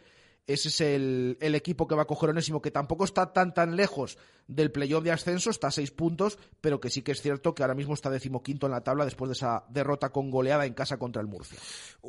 ese 0.49 0.69
es 0.71 0.81
el, 0.81 1.37
equipo 1.41 1.87
que 1.87 1.95
va 1.95 2.03
a 2.03 2.07
coger 2.07 2.31
Onésimo, 2.31 2.63
que 2.63 2.71
tampoco 2.71 3.05
está 3.05 3.35
tan 3.35 3.53
tan 3.53 3.77
lejos 3.77 4.17
del 4.47 4.73
playoff 4.73 5.05
de 5.05 5.13
ascenso, 5.13 5.51
está 5.51 5.67
a 5.67 5.71
seis 5.71 5.91
puntos, 5.91 6.39
pero 6.63 6.81
que 6.81 6.89
sí 6.89 7.03
que 7.03 7.13
es 7.13 7.21
cierto 7.21 7.55
que 7.55 7.63
ahora 7.63 7.75
mismo 7.75 7.93
está 7.93 8.09
decimoquinto 8.09 8.67
en 8.67 8.73
la 8.73 8.81
tabla 8.83 9.05
después 9.05 9.29
de 9.29 9.35
esa 9.35 9.65
derrota 9.69 10.09
con 10.09 10.31
goleada 10.31 10.65
en 10.65 10.73
casa 10.73 10.97
contra 10.97 11.21
el 11.21 11.29
Murcia. 11.29 11.59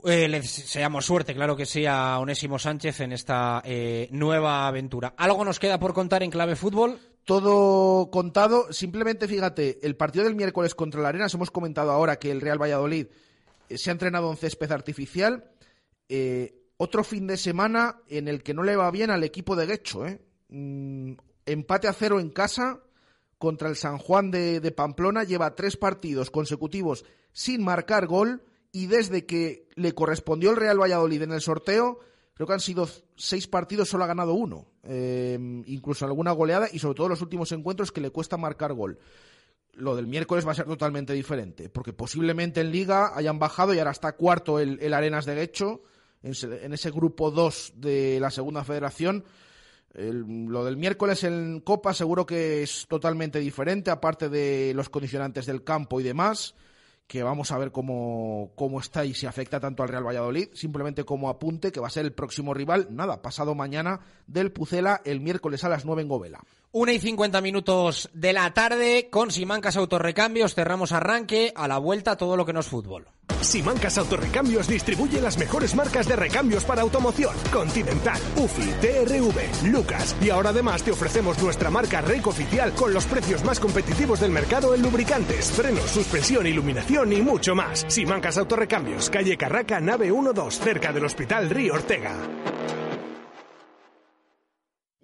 Eh, 0.06 0.30
le 0.30 0.40
deseamos 0.40 1.06
suerte, 1.06 1.36
claro 1.36 1.58
que 1.58 1.66
sí, 1.66 1.86
a 1.86 2.18
Onésimo 2.18 2.58
Sánchez 2.58 3.02
en 3.02 3.12
esta 3.12 3.62
eh, 3.66 4.08
nueva 4.12 4.68
aventura. 4.68 5.14
¿Algo 5.18 5.44
nos 5.44 5.60
queda 5.60 5.78
por 5.78 5.94
contar 5.94 6.24
en 6.24 6.32
clave 6.32 6.56
fútbol? 6.56 6.98
Todo 7.26 8.10
contado, 8.10 8.72
simplemente 8.72 9.28
fíjate, 9.28 9.86
el 9.86 9.98
partido 9.98 10.24
del 10.24 10.36
miércoles 10.36 10.76
contra 10.76 11.02
la 11.02 11.10
Arenas, 11.10 11.34
hemos 11.34 11.52
comentado 11.52 11.92
ahora 11.92 12.18
que 12.18 12.32
el 12.32 12.40
Real 12.40 12.62
Valladolid 12.62 13.08
eh, 13.68 13.78
se 13.78 13.90
ha 13.90 13.94
entrenado 13.94 14.32
en 14.32 14.38
césped 14.38 14.72
artificial. 14.72 15.52
Eh, 16.08 16.59
otro 16.82 17.04
fin 17.04 17.28
de 17.28 17.36
semana 17.36 17.98
en 18.08 18.30
el 18.30 18.42
que 18.42 18.54
no 18.54 18.64
le 18.64 18.78
va 18.78 18.90
bien 18.90 19.12
al 19.12 19.26
equipo 19.26 19.58
de 19.58 19.66
Guecho. 19.66 20.06
¿eh? 20.06 20.22
Mm, 20.48 21.12
empate 21.46 21.90
a 21.90 21.94
cero 21.94 22.22
en 22.22 22.30
casa 22.30 22.80
contra 23.38 23.68
el 23.68 23.76
San 23.76 23.98
Juan 23.98 24.32
de, 24.32 24.74
Pamplona. 24.76 25.26
Lleva 25.26 25.56
tres 25.56 25.76
partidos 25.76 26.32
consecutivos 26.32 27.04
sin 27.34 27.66
marcar 27.66 28.08
gol 28.08 28.44
y 28.72 28.88
desde 28.88 29.26
que 29.26 29.68
le 29.76 29.94
correspondió 29.94 30.52
el 30.52 30.56
Real 30.56 30.80
Valladolid 30.80 31.22
en 31.22 31.34
el 31.34 31.42
sorteo, 31.42 32.00
creo 32.34 32.48
que 32.48 32.54
han 32.54 32.62
sido 32.62 32.88
seis 33.18 33.46
partidos, 33.46 33.90
solo 33.90 34.06
ha 34.06 34.08
ganado 34.08 34.34
uno. 34.34 34.66
Eh, 34.84 35.38
incluso 35.66 36.06
alguna 36.06 36.32
goleada 36.32 36.70
y 36.72 36.80
sobre 36.80 36.96
todo 36.96 37.10
los 37.10 37.22
últimos 37.22 37.52
encuentros 37.52 37.92
que 37.92 38.00
le 38.00 38.12
cuesta 38.12 38.38
marcar 38.38 38.72
gol. 38.72 39.00
Lo 39.74 39.98
del 39.98 40.08
miércoles 40.08 40.48
va 40.48 40.54
a 40.54 40.56
ser 40.56 40.66
totalmente 40.66 41.12
diferente, 41.12 41.68
porque 41.68 41.92
posiblemente 41.92 42.62
en 42.62 42.72
Liga 42.72 43.12
hayan 43.18 43.38
bajado 43.38 43.74
y 43.74 43.80
ahora 43.80 43.92
está 43.92 44.16
cuarto 44.16 44.60
el, 44.60 44.80
el 44.82 44.94
Arenas 44.94 45.26
de 45.26 45.36
Guecho 45.36 45.82
en, 46.24 46.74
ese 46.74 46.92
grupo 46.92 47.32
2 47.32 47.74
de 47.76 48.20
la 48.20 48.32
segunda 48.32 48.64
federación. 48.64 49.24
lo 49.94 50.66
del 50.66 50.78
miércoles 50.78 51.24
en 51.24 51.62
Copa 51.62 51.94
seguro 51.94 52.26
que 52.26 52.64
es 52.64 52.86
totalmente 52.88 53.40
diferente, 53.40 53.92
aparte 53.92 54.30
de 54.30 54.74
los 54.76 54.90
condicionantes 54.90 55.46
del 55.46 55.64
campo 55.64 56.00
y 56.00 56.04
demás, 56.04 56.56
que 57.08 57.24
vamos 57.24 57.52
a 57.52 57.58
ver 57.58 57.72
cómo, 57.72 58.52
cómo 58.56 58.80
está 58.80 59.04
y 59.04 59.14
si 59.14 59.26
afecta 59.26 59.60
tanto 59.60 59.82
al 59.82 59.90
Real 59.90 60.06
Valladolid. 60.06 60.50
Simplemente 60.54 61.06
como 61.06 61.30
apunte 61.30 61.72
que 61.72 61.80
va 61.80 61.88
a 61.88 61.92
ser 61.92 62.06
el 62.06 62.14
próximo 62.14 62.54
rival, 62.54 62.88
nada, 62.92 63.22
pasado 63.22 63.56
mañana 63.56 64.00
del 64.28 64.52
Pucela, 64.52 65.02
el 65.06 65.20
miércoles 65.20 65.64
a 65.64 65.70
las 65.70 65.86
9 65.86 66.04
en 66.04 66.08
Govela. 66.08 66.40
Una 66.72 66.94
y 66.94 67.00
50 67.00 67.42
minutos 67.42 68.12
de 68.14 68.32
la 68.32 68.54
tarde 68.54 69.10
con 69.10 69.32
Simancas 69.32 69.76
Autorrecambios. 69.76 70.54
Cerramos 70.54 70.92
arranque. 70.92 71.52
A 71.56 71.68
la 71.68 71.80
vuelta 71.80 72.16
todo 72.16 72.38
lo 72.38 72.46
que 72.46 72.54
no 72.54 72.60
es 72.60 72.68
fútbol. 72.68 73.08
Simancas 73.42 73.98
Autorrecambios 73.98 74.68
distribuye 74.68 75.20
las 75.20 75.40
mejores 75.40 75.74
marcas 75.74 76.08
de 76.08 76.16
recambios 76.16 76.64
para 76.66 76.84
automoción. 76.84 77.36
Continental, 77.52 78.22
UFI, 78.36 78.70
TRV, 78.82 79.72
Lucas. 79.72 80.16
Y 80.22 80.30
ahora 80.30 80.52
además 80.52 80.84
te 80.84 80.92
ofrecemos 80.92 81.42
nuestra 81.42 81.72
marca 81.72 82.02
Rec 82.02 82.28
oficial 82.28 82.72
con 82.74 82.94
los 82.94 83.06
precios 83.06 83.44
más 83.44 83.60
competitivos 83.60 84.20
del 84.20 84.30
mercado 84.30 84.76
en 84.76 84.84
lubricantes, 84.84 85.52
frenos, 85.52 85.90
suspensión, 85.90 86.46
iluminación 86.46 87.12
y 87.14 87.22
mucho 87.24 87.56
más. 87.56 87.84
Simancas 87.88 88.38
Autorrecambios, 88.38 89.10
calle 89.10 89.38
Carraca, 89.38 89.80
nave 89.80 90.10
12, 90.10 90.64
cerca 90.64 90.94
del 90.94 91.06
Hospital 91.06 91.50
Río 91.50 91.74
Ortega. 91.74 92.16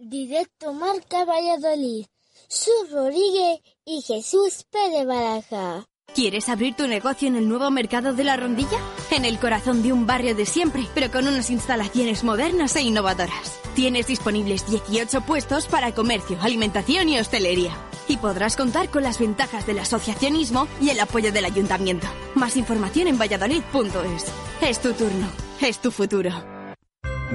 Directo 0.08 0.72
Marca 0.72 1.26
Valladolid. 1.26 2.06
Su 2.48 2.70
Rodríguez 2.92 3.60
y 3.86 4.04
Jesús 4.04 4.64
Pérez 4.70 5.08
Baraja. 5.08 5.88
¿Quieres 6.14 6.48
abrir 6.48 6.76
tu 6.76 6.88
negocio 6.88 7.28
en 7.28 7.36
el 7.36 7.50
nuevo 7.50 7.72
mercado 7.72 8.14
de 8.14 8.24
la 8.24 8.38
Rondilla? 8.38 8.78
En 9.10 9.26
el 9.26 9.40
corazón 9.40 9.82
de 9.82 9.92
un 9.92 10.06
barrio 10.06 10.36
de 10.36 10.46
siempre, 10.46 10.84
pero 10.94 11.10
con 11.10 11.28
unas 11.28 11.50
instalaciones 11.50 12.24
modernas 12.24 12.76
e 12.76 12.84
innovadoras. 12.84 13.60
Tienes 13.74 14.06
disponibles 14.06 14.70
18 14.70 15.22
puestos 15.22 15.66
para 15.66 15.96
comercio, 15.96 16.38
alimentación 16.40 17.10
y 17.10 17.18
hostelería. 17.18 17.76
Y 18.08 18.18
podrás 18.18 18.56
contar 18.56 18.92
con 18.92 19.02
las 19.02 19.18
ventajas 19.18 19.66
del 19.66 19.80
asociacionismo 19.80 20.68
y 20.80 20.92
el 20.92 21.00
apoyo 21.00 21.32
del 21.32 21.46
ayuntamiento. 21.46 22.06
Más 22.36 22.58
información 22.58 23.08
en 23.08 23.18
valladolid.es. 23.18 24.26
Es 24.62 24.80
tu 24.80 24.94
turno, 24.94 25.28
es 25.62 25.80
tu 25.80 25.90
futuro. 25.90 26.55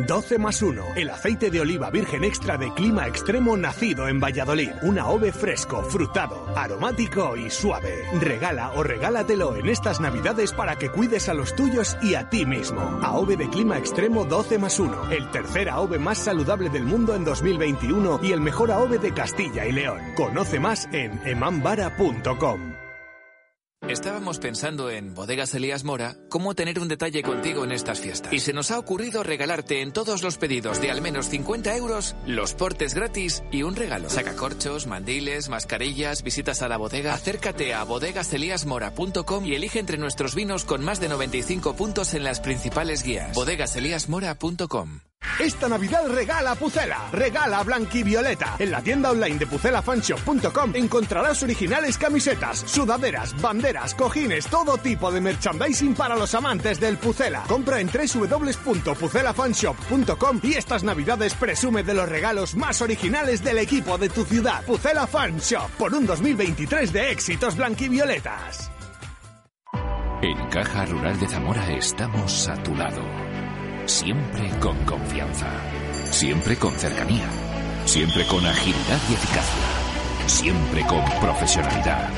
12 0.07 0.39
más 0.39 0.63
1. 0.63 0.85
El 0.97 1.11
aceite 1.11 1.51
de 1.51 1.61
oliva 1.61 1.91
virgen 1.91 2.25
extra 2.25 2.57
de 2.57 2.73
clima 2.75 3.07
extremo 3.07 3.57
nacido 3.57 4.09
en 4.09 4.21
Valladolid. 4.21 4.71
Una 4.83 5.09
ove 5.09 5.33
fresco, 5.33 5.83
frutado, 5.83 6.47
aromático 6.57 7.37
y 7.37 7.51
suave. 7.51 8.05
Regala 8.21 8.73
o 8.73 8.83
regálatelo 8.83 9.57
en 9.57 9.69
estas 9.69 10.01
navidades 10.01 10.53
para 10.53 10.77
que 10.77 10.91
cuides 10.91 11.29
a 11.29 11.35
los 11.35 11.55
tuyos 11.55 11.97
y 12.03 12.15
a 12.15 12.29
ti 12.29 12.47
mismo. 12.47 12.81
AOVE 13.03 13.37
de 13.37 13.49
clima 13.49 13.79
extremo 13.79 14.25
12 14.25 14.59
más 14.59 14.79
1. 14.79 15.11
El 15.11 15.31
tercer 15.31 15.69
AOVE 15.69 15.99
más 15.99 16.19
saludable 16.19 16.71
del 16.71 16.85
mundo 16.85 17.15
en 17.15 17.25
2021 17.25 18.21
y 18.23 18.33
el 18.33 18.41
mejor 18.41 18.71
AOVE 18.71 18.99
de 18.99 19.13
Castilla 19.13 19.67
y 19.67 19.73
León. 19.73 20.01
Conoce 20.17 20.61
más 20.61 20.89
en 20.93 21.21
emambara.com. 21.25 22.80
Estábamos 23.91 24.39
pensando 24.39 24.89
en 24.89 25.15
Bodegas 25.15 25.53
Elías 25.53 25.83
Mora 25.83 26.15
cómo 26.29 26.55
tener 26.55 26.79
un 26.79 26.87
detalle 26.87 27.25
contigo 27.25 27.65
en 27.65 27.73
estas 27.73 27.99
fiestas. 27.99 28.33
Y 28.33 28.39
se 28.39 28.53
nos 28.53 28.71
ha 28.71 28.79
ocurrido 28.79 29.25
regalarte 29.25 29.83
en 29.83 29.93
todos 29.93 30.23
los 30.23 30.39
pedidos 30.39 30.81
de 30.81 30.93
al 30.93 31.03
menos 31.03 31.29
50 31.29 31.77
euros 31.77 32.15
los 32.25 32.55
portes 32.55 32.95
gratis 32.95 33.43
y 33.51 33.65
un 33.65 33.75
regalo. 33.75 34.09
Sacacorchos, 34.09 34.87
mandiles, 34.87 35.49
mascarillas, 35.49 36.23
visitas 36.23 36.63
a 36.63 36.69
la 36.69 36.77
bodega. 36.77 37.15
Acércate 37.15 37.75
a 37.75 37.83
bodegaseliasmora.com 37.83 39.45
y 39.45 39.57
elige 39.57 39.81
entre 39.81 39.99
nuestros 39.99 40.37
vinos 40.37 40.65
con 40.65 40.85
más 40.85 41.01
de 41.01 41.09
95 41.09 41.75
puntos 41.75 42.15
en 42.15 42.23
las 42.23 42.39
principales 42.39 43.03
guías. 43.03 43.35
bodegaseliasmora.com 43.35 45.01
Esta 45.41 45.69
Navidad 45.71 46.07
regala 46.07 46.55
Pucela, 46.55 47.09
regala 47.13 47.63
Blanquivioleta. 47.63 48.57
En 48.59 48.71
la 48.71 48.83
tienda 48.83 49.11
online 49.11 49.39
de 49.39 49.47
pucelafanshop.com 49.47 50.73
encontrarás 50.75 51.43
originales 51.43 51.97
camisetas, 51.97 52.59
sudaderas, 52.59 53.35
banderas, 53.41 53.95
cojines, 53.95 54.47
todo 54.49 54.77
tipo 54.77 55.11
de 55.11 55.23
merchandising 55.23 55.95
para 55.95 56.15
los 56.15 56.35
amantes 56.35 56.79
del 56.79 56.99
Pucela. 56.99 57.45
Compra 57.49 57.81
en 57.81 57.89
www.pucelafanshop.com 57.89 60.41
y 60.43 60.53
estas 60.55 60.85
Navidades 60.85 61.33
presume 61.35 61.85
de 61.85 61.95
los 61.95 62.07
regalos 62.07 62.55
más 62.55 62.83
originales 62.83 63.43
del 63.43 63.57
equipo 63.59 63.97
de 63.97 64.11
tu 64.11 64.27
ciudad. 64.27 64.63
Pucela 64.67 65.07
Fan 65.07 65.39
Shop, 65.39 65.71
por 65.79 65.95
un 65.95 66.05
2023 66.05 66.93
de 66.93 67.13
éxitos 67.13 67.57
blanquivioletas. 67.57 68.71
En 70.23 70.37
Caja 70.51 70.85
Rural 70.85 71.19
de 71.19 71.27
Zamora 71.29 71.73
estamos 71.73 72.47
a 72.47 72.63
tu 72.63 72.75
lado. 72.75 73.01
Siempre 73.91 74.49
con 74.61 74.77
confianza. 74.85 75.49
Siempre 76.13 76.57
con 76.57 76.73
cercanía. 76.79 77.27
Siempre 77.87 78.25
con 78.29 78.47
agilidad 78.47 79.01
y 79.11 79.15
eficacia. 79.15 80.29
Siempre 80.29 80.87
con 80.87 81.05
profesionalidad. 81.21 82.09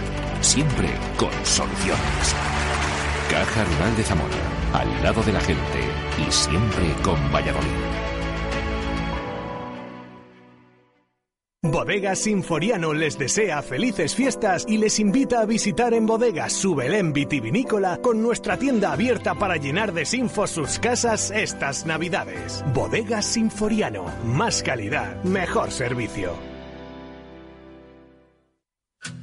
Siempre 0.43 0.91
con 1.17 1.31
soluciones. 1.47 2.35
Caja 3.31 3.65
Rural 3.65 3.97
de 3.97 4.03
Zamora. 4.03 4.37
Al 4.75 5.03
lado 5.03 5.23
de 5.23 5.33
la 5.33 5.41
gente. 5.41 5.81
Y 6.19 6.31
siempre 6.31 6.93
con 7.03 7.17
Valladolid. 7.33 7.92
Bodegas 11.65 12.19
Sinforiano 12.19 12.93
les 12.93 13.17
desea 13.17 13.63
felices 13.63 14.17
fiestas 14.17 14.65
y 14.69 14.79
les 14.79 14.99
invita 14.99 15.41
a 15.41 15.47
visitar 15.47 15.95
en 15.95 16.07
Bodegas 16.07 16.53
su 16.53 16.75
Belén 16.75 17.13
vitivinícola 17.13 17.99
con 18.03 18.21
nuestra 18.21 18.57
tienda 18.57 18.93
abierta 18.93 19.37
para 19.37 19.59
llenar 19.59 19.93
de 19.93 20.05
sinfos 20.05 20.51
sus 20.51 20.81
casas 20.81 21.31
estas 21.31 21.87
navidades. 21.87 22.65
Bodegas 22.75 23.27
Sinforiano, 23.27 24.07
más 24.25 24.61
calidad, 24.65 25.23
mejor 25.23 25.71
servicio. 25.71 26.52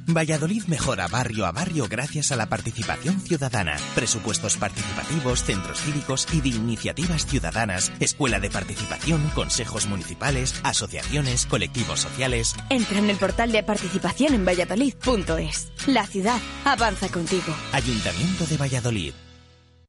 Valladolid 0.06 0.64
mejora 0.64 1.06
barrio 1.08 1.46
a 1.46 1.52
barrio 1.52 1.86
gracias 1.88 2.32
a 2.32 2.36
la 2.36 2.46
participación 2.46 3.20
ciudadana, 3.20 3.76
presupuestos 3.94 4.56
participativos, 4.56 5.44
centros 5.44 5.80
cívicos 5.80 6.26
y 6.32 6.40
de 6.40 6.48
iniciativas 6.48 7.26
ciudadanas, 7.26 7.92
escuela 8.00 8.40
de 8.40 8.50
participación, 8.50 9.30
consejos 9.34 9.86
municipales, 9.86 10.54
asociaciones, 10.64 11.46
colectivos 11.46 12.00
sociales. 12.00 12.54
Entra 12.68 12.98
en 12.98 13.10
el 13.10 13.16
portal 13.16 13.52
de 13.52 13.62
participación 13.62 14.34
en 14.34 14.44
valladolid.es. 14.44 15.72
La 15.86 16.06
ciudad 16.06 16.38
avanza 16.64 17.08
contigo. 17.08 17.54
Ayuntamiento 17.72 18.46
de 18.46 18.56
Valladolid. 18.56 19.12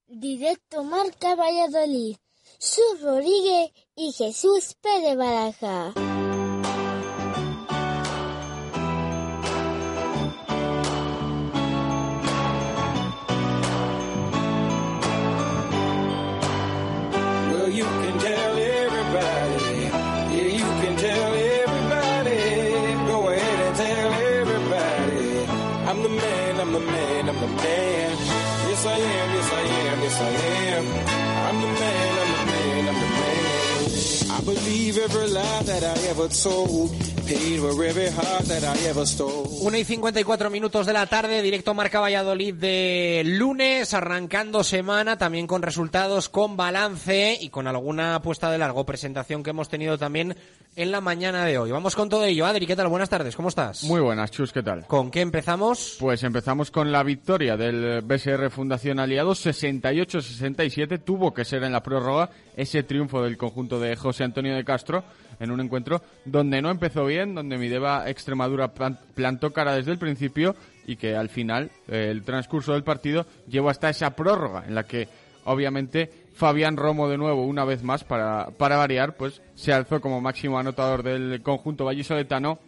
Directo 0.08 0.84
Marca 0.84 1.36
Valladolid. 1.36 2.18
Su 2.60 2.82
Rodríguez 3.02 3.72
y 3.96 4.12
Jesús 4.12 4.76
Pérez 4.82 5.18
Baraja. 5.18 5.94
You 17.72 17.84
can 17.84 18.20
tell 18.20 18.58
everybody. 18.58 19.82
Yeah, 20.36 20.50
you 20.60 20.70
can 20.82 20.96
tell 20.98 21.34
everybody. 21.34 22.40
Go 23.08 23.30
ahead 23.30 23.60
and 23.68 23.76
tell 23.76 24.14
everybody. 24.40 25.46
I'm 25.90 26.04
the 26.04 26.10
man, 26.10 26.60
I'm 26.60 26.74
the 26.74 26.80
man, 26.80 27.30
I'm 27.30 27.40
the 27.40 27.48
man. 27.48 28.18
Yes, 28.68 28.86
I 28.86 28.98
am, 28.98 29.30
yes, 29.36 29.52
I 29.54 29.62
am, 29.62 30.00
yes, 30.02 30.22
I 30.22 30.32
am. 30.76 30.86
I'm 31.48 31.62
the 31.62 31.68
man, 31.68 32.12
I'm 32.22 32.32
the 32.38 32.46
man, 32.52 32.88
I'm 32.90 33.00
the 33.04 33.10
man. 33.20 33.42
I 34.38 34.42
believe 34.44 34.98
every 34.98 35.28
lie 35.28 35.64
that 35.64 35.84
I 35.84 35.96
ever 36.10 36.28
told. 36.28 37.11
Paid 37.32 37.60
for 37.62 37.86
every 37.86 38.10
heart 38.10 38.44
that 38.50 38.76
I 38.76 38.90
ever 38.90 39.08
stole. 39.08 39.48
1 39.62 39.78
y 39.78 39.86
54 39.86 40.50
minutos 40.50 40.86
de 40.86 40.92
la 40.92 41.06
tarde, 41.06 41.42
directo 41.42 41.74
Marca 41.74 42.02
Valladolid 42.02 42.56
de 42.56 43.22
lunes, 43.26 43.94
arrancando 43.94 44.66
semana, 44.66 45.18
también 45.18 45.48
con 45.48 45.62
resultados, 45.62 46.28
con 46.28 46.58
balance 46.58 47.38
y 47.40 47.48
con 47.48 47.68
alguna 47.68 48.16
apuesta 48.16 48.52
de 48.52 48.58
largo 48.58 48.86
presentación 48.86 49.44
que 49.44 49.52
hemos 49.52 49.70
tenido 49.70 49.98
también 49.98 50.36
en 50.76 50.92
la 50.92 51.00
mañana 51.00 51.46
de 51.46 51.58
hoy. 51.58 51.72
Vamos 51.72 51.96
con 51.96 52.10
todo 52.10 52.26
ello. 52.26 52.46
Adri, 52.46 52.68
¿qué 52.68 52.76
tal? 52.76 52.90
Buenas 52.90 53.10
tardes, 53.10 53.34
¿cómo 53.38 53.48
estás? 53.48 53.86
Muy 53.86 54.02
buenas, 54.02 54.30
Chus, 54.32 54.52
¿qué 54.52 54.62
tal? 54.62 54.86
¿Con 54.86 55.10
qué 55.10 55.22
empezamos? 55.22 55.96
Pues 56.02 56.24
empezamos 56.24 56.70
con 56.70 56.92
la 56.92 57.02
victoria 57.02 57.56
del 57.56 58.02
BSR 58.02 58.50
Fundación 58.50 59.00
Aliados, 59.00 59.46
68-67. 59.46 61.02
Tuvo 61.02 61.34
que 61.34 61.46
ser 61.46 61.64
en 61.64 61.72
la 61.72 61.82
prórroga 61.82 62.30
ese 62.58 62.84
triunfo 62.84 63.22
del 63.24 63.38
conjunto 63.38 63.80
de 63.80 63.96
José 63.96 64.26
Antonio 64.26 64.54
de 64.54 64.66
Castro 64.66 65.06
en 65.42 65.52
un 65.52 65.60
encuentro 65.60 66.02
donde 66.24 66.62
no 66.62 66.72
empezó 66.72 67.06
bien, 67.06 67.36
donde 67.36 67.58
Mideva 67.58 68.10
Extremadura 68.10 68.74
plan- 68.74 68.98
plantó 69.16 69.52
cara 69.52 69.76
desde 69.76 69.92
el 69.92 69.98
principio 69.98 70.56
y 70.88 70.96
que 70.96 71.16
al 71.18 71.28
final 71.30 71.70
eh, 71.90 72.08
el 72.12 72.24
transcurso 72.24 72.72
del 72.74 72.84
partido 72.84 73.26
llevó 73.48 73.70
hasta 73.70 73.90
esa 73.90 74.16
prórroga 74.16 74.64
en 74.68 74.76
la 74.76 74.84
que 74.84 75.08
obviamente 75.46 76.10
Fabián 76.36 76.78
Romo 76.78 77.10
de 77.10 77.18
nuevo 77.18 77.46
una 77.46 77.66
vez 77.66 77.84
más 77.84 78.04
para, 78.04 78.48
para 78.58 78.78
variar 78.78 79.16
pues 79.18 79.42
se 79.56 79.74
alzó 79.74 80.00
como 80.00 80.22
máximo 80.22 80.58
anotador 80.58 81.04
del 81.04 81.42
conjunto 81.42 81.86
vallisoletano 81.86 82.60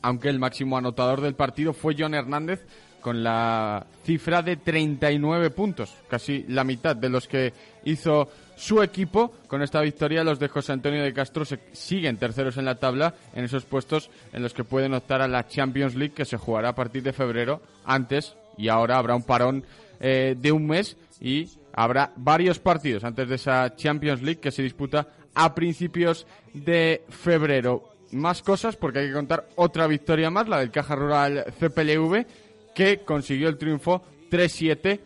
aunque 0.00 0.28
el 0.28 0.38
máximo 0.38 0.76
anotador 0.78 1.20
del 1.20 1.34
partido 1.34 1.72
fue 1.72 1.94
John 1.98 2.14
Hernández 2.14 2.64
con 3.00 3.22
la 3.24 3.86
cifra 4.04 4.42
de 4.42 4.56
39 4.56 5.50
puntos, 5.50 5.92
casi 6.08 6.44
la 6.48 6.62
mitad 6.62 6.94
de 6.94 7.08
los 7.08 7.26
que 7.26 7.52
hizo 7.84 8.28
su 8.62 8.80
equipo. 8.80 9.32
Con 9.48 9.60
esta 9.62 9.80
victoria 9.80 10.22
los 10.22 10.38
de 10.38 10.48
José 10.48 10.72
Antonio 10.72 11.02
de 11.02 11.12
Castro 11.12 11.44
se 11.44 11.58
siguen 11.72 12.16
terceros 12.16 12.56
en 12.56 12.64
la 12.64 12.76
tabla 12.76 13.14
en 13.34 13.44
esos 13.44 13.64
puestos 13.64 14.08
en 14.32 14.42
los 14.42 14.54
que 14.54 14.62
pueden 14.62 14.94
optar 14.94 15.20
a 15.20 15.26
la 15.26 15.48
Champions 15.48 15.96
League 15.96 16.14
que 16.14 16.24
se 16.24 16.36
jugará 16.36 16.68
a 16.68 16.74
partir 16.74 17.02
de 17.02 17.12
febrero. 17.12 17.60
Antes 17.84 18.36
y 18.56 18.68
ahora 18.68 18.98
habrá 18.98 19.16
un 19.16 19.24
parón 19.24 19.64
eh, 19.98 20.36
de 20.38 20.52
un 20.52 20.66
mes 20.66 20.96
y 21.20 21.50
habrá 21.72 22.12
varios 22.16 22.60
partidos 22.60 23.02
antes 23.02 23.28
de 23.28 23.34
esa 23.34 23.74
Champions 23.74 24.22
League 24.22 24.40
que 24.40 24.52
se 24.52 24.62
disputa 24.62 25.08
a 25.34 25.54
principios 25.54 26.26
de 26.54 27.02
febrero 27.08 27.82
más 28.12 28.42
cosas 28.42 28.76
porque 28.76 29.00
hay 29.00 29.08
que 29.08 29.14
contar 29.14 29.48
otra 29.56 29.88
victoria 29.88 30.30
más, 30.30 30.48
la 30.48 30.60
del 30.60 30.70
Caja 30.70 30.94
Rural 30.94 31.46
CPLV, 31.58 32.26
que 32.74 32.98
consiguió 32.98 33.48
el 33.48 33.58
triunfo 33.58 34.02
3-7 34.30 35.00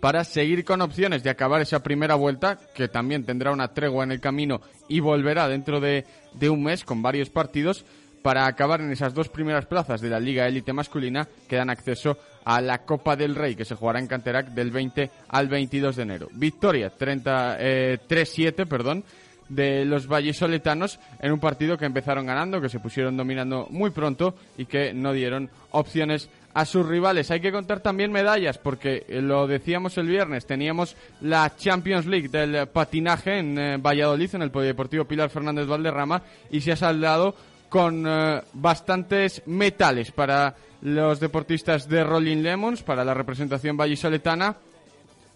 para 0.00 0.24
seguir 0.24 0.64
con 0.64 0.80
opciones 0.80 1.22
de 1.22 1.30
acabar 1.30 1.60
esa 1.60 1.82
primera 1.82 2.14
vuelta, 2.14 2.58
que 2.74 2.88
también 2.88 3.24
tendrá 3.24 3.52
una 3.52 3.68
tregua 3.68 4.04
en 4.04 4.12
el 4.12 4.20
camino 4.20 4.60
y 4.88 5.00
volverá 5.00 5.48
dentro 5.48 5.80
de, 5.80 6.04
de 6.34 6.50
un 6.50 6.62
mes 6.62 6.84
con 6.84 7.02
varios 7.02 7.30
partidos, 7.30 7.84
para 8.22 8.46
acabar 8.46 8.80
en 8.80 8.90
esas 8.90 9.14
dos 9.14 9.28
primeras 9.28 9.66
plazas 9.66 10.00
de 10.00 10.10
la 10.10 10.20
Liga 10.20 10.46
Élite 10.46 10.72
Masculina 10.72 11.26
que 11.48 11.56
dan 11.56 11.70
acceso 11.70 12.18
a 12.44 12.60
la 12.60 12.78
Copa 12.84 13.16
del 13.16 13.34
Rey, 13.34 13.54
que 13.54 13.64
se 13.64 13.74
jugará 13.74 13.98
en 13.98 14.06
Canterac 14.06 14.48
del 14.48 14.70
20 14.70 15.10
al 15.28 15.48
22 15.48 15.96
de 15.96 16.02
enero. 16.02 16.28
Victoria 16.32 16.90
30, 16.90 17.56
eh, 17.58 17.98
3-7, 18.08 18.66
perdón, 18.66 19.04
de 19.48 19.84
los 19.84 20.06
vallisoletanos 20.06 20.98
en 21.20 21.32
un 21.32 21.40
partido 21.40 21.78
que 21.78 21.86
empezaron 21.86 22.26
ganando, 22.26 22.60
que 22.60 22.68
se 22.68 22.80
pusieron 22.80 23.16
dominando 23.16 23.66
muy 23.70 23.90
pronto 23.90 24.34
y 24.56 24.66
que 24.66 24.92
no 24.92 25.12
dieron 25.12 25.50
opciones 25.70 26.28
a 26.54 26.64
sus 26.64 26.86
rivales. 26.86 27.30
Hay 27.30 27.40
que 27.40 27.52
contar 27.52 27.80
también 27.80 28.12
medallas, 28.12 28.58
porque 28.58 29.04
eh, 29.08 29.20
lo 29.20 29.46
decíamos 29.46 29.96
el 29.98 30.06
viernes, 30.06 30.46
teníamos 30.46 30.96
la 31.20 31.54
Champions 31.56 32.06
League 32.06 32.28
del 32.28 32.68
patinaje 32.68 33.38
en 33.38 33.58
eh, 33.58 33.76
Valladolid, 33.76 34.34
en 34.34 34.42
el 34.42 34.50
Polideportivo 34.50 35.04
Pilar 35.04 35.30
Fernández 35.30 35.66
Valderrama, 35.66 36.22
y 36.50 36.60
se 36.60 36.72
ha 36.72 36.76
saldado 36.76 37.34
con 37.68 38.04
eh, 38.06 38.42
bastantes 38.54 39.42
metales 39.46 40.10
para 40.10 40.54
los 40.80 41.20
deportistas 41.20 41.88
de 41.88 42.04
Rolling 42.04 42.42
Lemons, 42.42 42.82
para 42.82 43.04
la 43.04 43.14
representación 43.14 43.76
vallisoletana, 43.76 44.56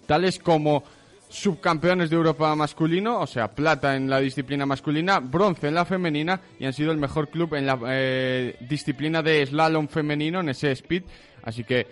tales 0.07 0.39
como 0.39 0.85
subcampeones 1.33 2.11
de 2.11 2.17
Europa 2.17 2.55
masculino, 2.55 3.21
o 3.21 3.27
sea, 3.27 3.49
plata 3.49 3.97
en 3.97 4.09
la 4.09 4.21
disciplina 4.21 4.67
masculina, 4.67 5.19
bronce 5.19 5.69
en 5.69 5.75
la 5.75 5.87
femenina 5.87 6.41
y 6.59 6.67
han 6.67 6.75
sido 6.75 6.93
el 6.93 6.99
mejor 6.99 7.29
club 7.29 7.55
en 7.55 7.67
la 7.67 7.79
eh, 7.89 8.57
disciplina 8.61 9.23
de 9.23 9.47
slalom 9.47 9.89
femenino, 9.89 10.41
en 10.41 10.51
ese 10.51 10.73
speed. 10.73 11.05
Así 11.43 11.65
que 11.65 11.87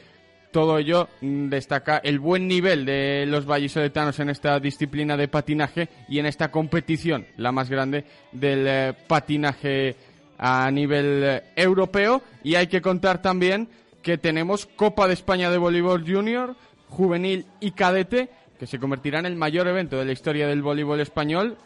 todo 0.52 0.78
ello 0.78 1.08
mm, 1.22 1.48
destaca 1.48 1.98
el 1.98 2.18
buen 2.18 2.46
nivel 2.48 2.84
de 2.84 3.24
los 3.26 3.46
vallisoletanos 3.46 4.18
en 4.20 4.28
esta 4.28 4.60
disciplina 4.60 5.16
de 5.16 5.28
patinaje 5.28 5.88
y 6.08 6.18
en 6.18 6.26
esta 6.26 6.50
competición, 6.50 7.26
la 7.38 7.50
más 7.50 7.70
grande 7.70 8.04
del 8.32 8.66
eh, 8.68 8.94
patinaje 9.06 9.96
a 10.38 10.70
nivel 10.70 11.22
eh, 11.24 11.42
europeo. 11.56 12.22
Y 12.44 12.56
hay 12.56 12.66
que 12.66 12.82
contar 12.82 13.22
también 13.22 13.68
que 14.02 14.18
tenemos 14.18 14.66
Copa 14.66 15.08
de 15.08 15.14
España 15.14 15.50
de 15.50 15.58
Voleibol 15.58 16.04
Junior, 16.06 16.56
Juvenil 16.88 17.46
y 17.60 17.70
Cadete, 17.70 18.28
que 18.60 18.66
se 18.66 18.78
convertirá 18.78 19.20
en 19.20 19.24
el 19.24 19.36
mayor 19.36 19.66
evento 19.68 19.96
de 19.96 20.04
la 20.04 20.12
historia 20.12 20.46
del 20.46 20.60
voleibol 20.60 21.00
español. 21.00 21.56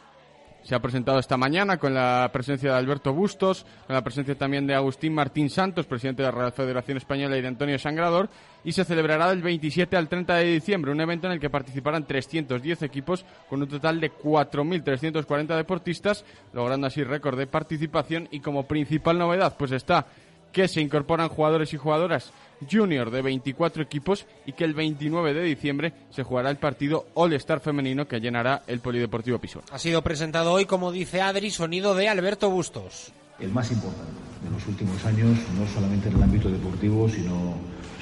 Se 0.62 0.76
ha 0.76 0.80
presentado 0.80 1.18
esta 1.18 1.36
mañana 1.36 1.76
con 1.76 1.92
la 1.92 2.30
presencia 2.32 2.70
de 2.70 2.78
Alberto 2.78 3.12
Bustos, 3.12 3.66
con 3.88 3.94
la 3.94 4.04
presencia 4.04 4.36
también 4.36 4.64
de 4.68 4.76
Agustín 4.76 5.12
Martín 5.12 5.50
Santos, 5.50 5.86
presidente 5.86 6.22
de 6.22 6.28
la 6.28 6.38
Real 6.38 6.52
Federación 6.52 6.96
Española, 6.96 7.36
y 7.36 7.42
de 7.42 7.48
Antonio 7.48 7.80
Sangrador, 7.80 8.30
y 8.62 8.70
se 8.70 8.84
celebrará 8.84 9.28
del 9.28 9.42
27 9.42 9.96
al 9.96 10.08
30 10.08 10.36
de 10.36 10.44
diciembre, 10.44 10.92
un 10.92 11.00
evento 11.00 11.26
en 11.26 11.32
el 11.32 11.40
que 11.40 11.50
participarán 11.50 12.06
310 12.06 12.82
equipos 12.82 13.26
con 13.50 13.60
un 13.60 13.68
total 13.68 14.00
de 14.00 14.12
4.340 14.12 15.56
deportistas, 15.56 16.24
logrando 16.52 16.86
así 16.86 17.02
récord 17.02 17.36
de 17.36 17.48
participación 17.48 18.28
y 18.30 18.38
como 18.38 18.68
principal 18.68 19.18
novedad 19.18 19.56
pues 19.58 19.72
está 19.72 20.06
que 20.54 20.68
se 20.68 20.80
incorporan 20.80 21.28
jugadores 21.28 21.74
y 21.74 21.76
jugadoras 21.76 22.32
junior 22.70 23.10
de 23.10 23.20
24 23.20 23.82
equipos 23.82 24.24
y 24.46 24.52
que 24.52 24.64
el 24.64 24.72
29 24.72 25.34
de 25.34 25.42
diciembre 25.42 25.92
se 26.10 26.22
jugará 26.22 26.48
el 26.48 26.56
partido 26.56 27.06
All-Star 27.14 27.60
femenino 27.60 28.06
que 28.06 28.20
llenará 28.20 28.62
el 28.68 28.78
Polideportivo 28.80 29.38
Pisuerga. 29.38 29.74
Ha 29.74 29.78
sido 29.78 30.00
presentado 30.02 30.52
hoy, 30.52 30.64
como 30.64 30.92
dice 30.92 31.20
Adri, 31.20 31.50
sonido 31.50 31.94
de 31.94 32.08
Alberto 32.08 32.48
Bustos. 32.48 33.12
El 33.40 33.50
más 33.50 33.70
importante 33.72 34.12
de 34.44 34.50
los 34.50 34.66
últimos 34.68 35.04
años, 35.04 35.36
no 35.58 35.66
solamente 35.74 36.08
en 36.08 36.14
el 36.14 36.22
ámbito 36.22 36.48
deportivo, 36.48 37.08
sino 37.08 37.56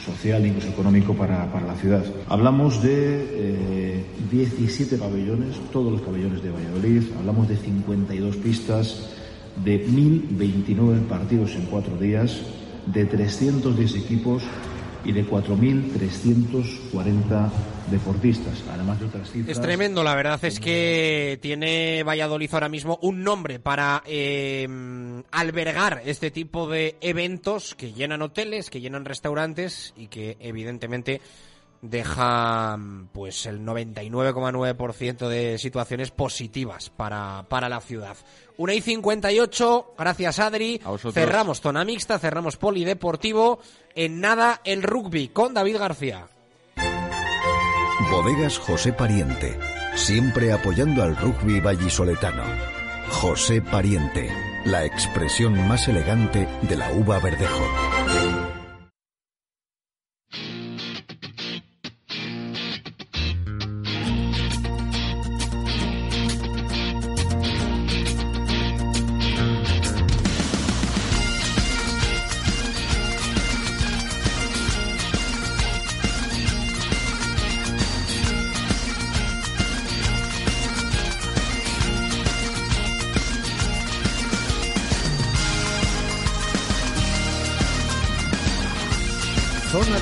social 0.05 0.45
e 0.45 0.49
incluso 0.49 0.69
económico 0.69 1.15
para, 1.15 1.51
para 1.51 1.67
la 1.67 1.75
ciudad. 1.77 2.05
Hablamos 2.29 2.83
de 2.83 4.03
eh, 4.03 4.05
17 4.31 4.99
pabellones, 4.99 5.57
todos 5.73 5.91
los 5.91 6.03
pabellones 6.03 6.43
de 6.43 6.51
Valladolid, 6.51 7.03
hablamos 7.19 7.49
de 7.49 7.57
52 7.57 8.37
pistas, 8.37 9.09
de 9.57 9.87
1.029 9.87 11.07
partidos 11.07 11.55
en 11.55 11.67
cuatro 11.67 11.97
días, 11.97 12.41
de 12.87 13.05
310 13.05 13.97
equipos 13.97 14.43
y 15.05 15.13
de 15.13 15.27
4.340 15.27 17.51
deportistas, 17.91 18.63
además 18.73 19.01
de 19.01 19.07
otras 19.07 19.29
cifras. 19.31 19.57
Es 19.57 19.63
tremendo, 19.63 20.05
la 20.05 20.15
verdad 20.15 20.45
es 20.45 20.61
que 20.61 21.39
tiene 21.43 22.05
Valladolid 22.05 22.49
ahora 22.53 22.69
mismo 22.69 23.01
un 23.03 23.25
nombre 23.25 23.59
para 23.59 24.05
eh, 24.07 24.69
albergar 25.31 26.03
este 26.05 26.31
tipo 26.31 26.69
de 26.69 26.97
eventos 27.01 27.75
que 27.75 27.93
llenan 27.93 28.23
hoteles, 28.23 28.71
que 28.71 28.81
llenan 28.81 29.05
restaurantes 29.05 29.93
y 29.97 30.07
que 30.07 30.37
evidentemente 30.41 31.21
deja 31.83 32.79
pues 33.13 33.45
el 33.45 33.61
99,9% 33.67 35.29
de 35.29 35.59
situaciones 35.59 36.11
positivas 36.11 36.91
para, 36.91 37.45
para 37.49 37.69
la 37.69 37.81
ciudad. 37.81 38.17
Una 38.57 38.75
y 38.75 38.81
58, 38.81 39.95
gracias 39.99 40.39
Adri. 40.39 40.81
Cerramos 41.13 41.61
zona 41.61 41.85
mixta, 41.85 42.19
cerramos 42.19 42.57
polideportivo. 42.57 43.61
En 43.95 44.21
nada 44.21 44.61
el 44.65 44.83
rugby 44.83 45.29
con 45.29 45.53
David 45.53 45.79
García. 45.79 46.27
Bodegas 48.11 48.59
José 48.59 48.93
Pariente, 48.93 49.59
siempre 49.95 50.53
apoyando 50.53 51.03
al 51.03 51.17
rugby 51.17 51.61
vallisoletano. 51.61 52.45
José 53.11 53.61
Pariente, 53.61 54.31
la 54.65 54.85
expresión 54.85 55.67
más 55.67 55.89
elegante 55.89 56.47
de 56.63 56.77
la 56.77 56.91
uva 56.93 57.19
verdejo. 57.19 57.65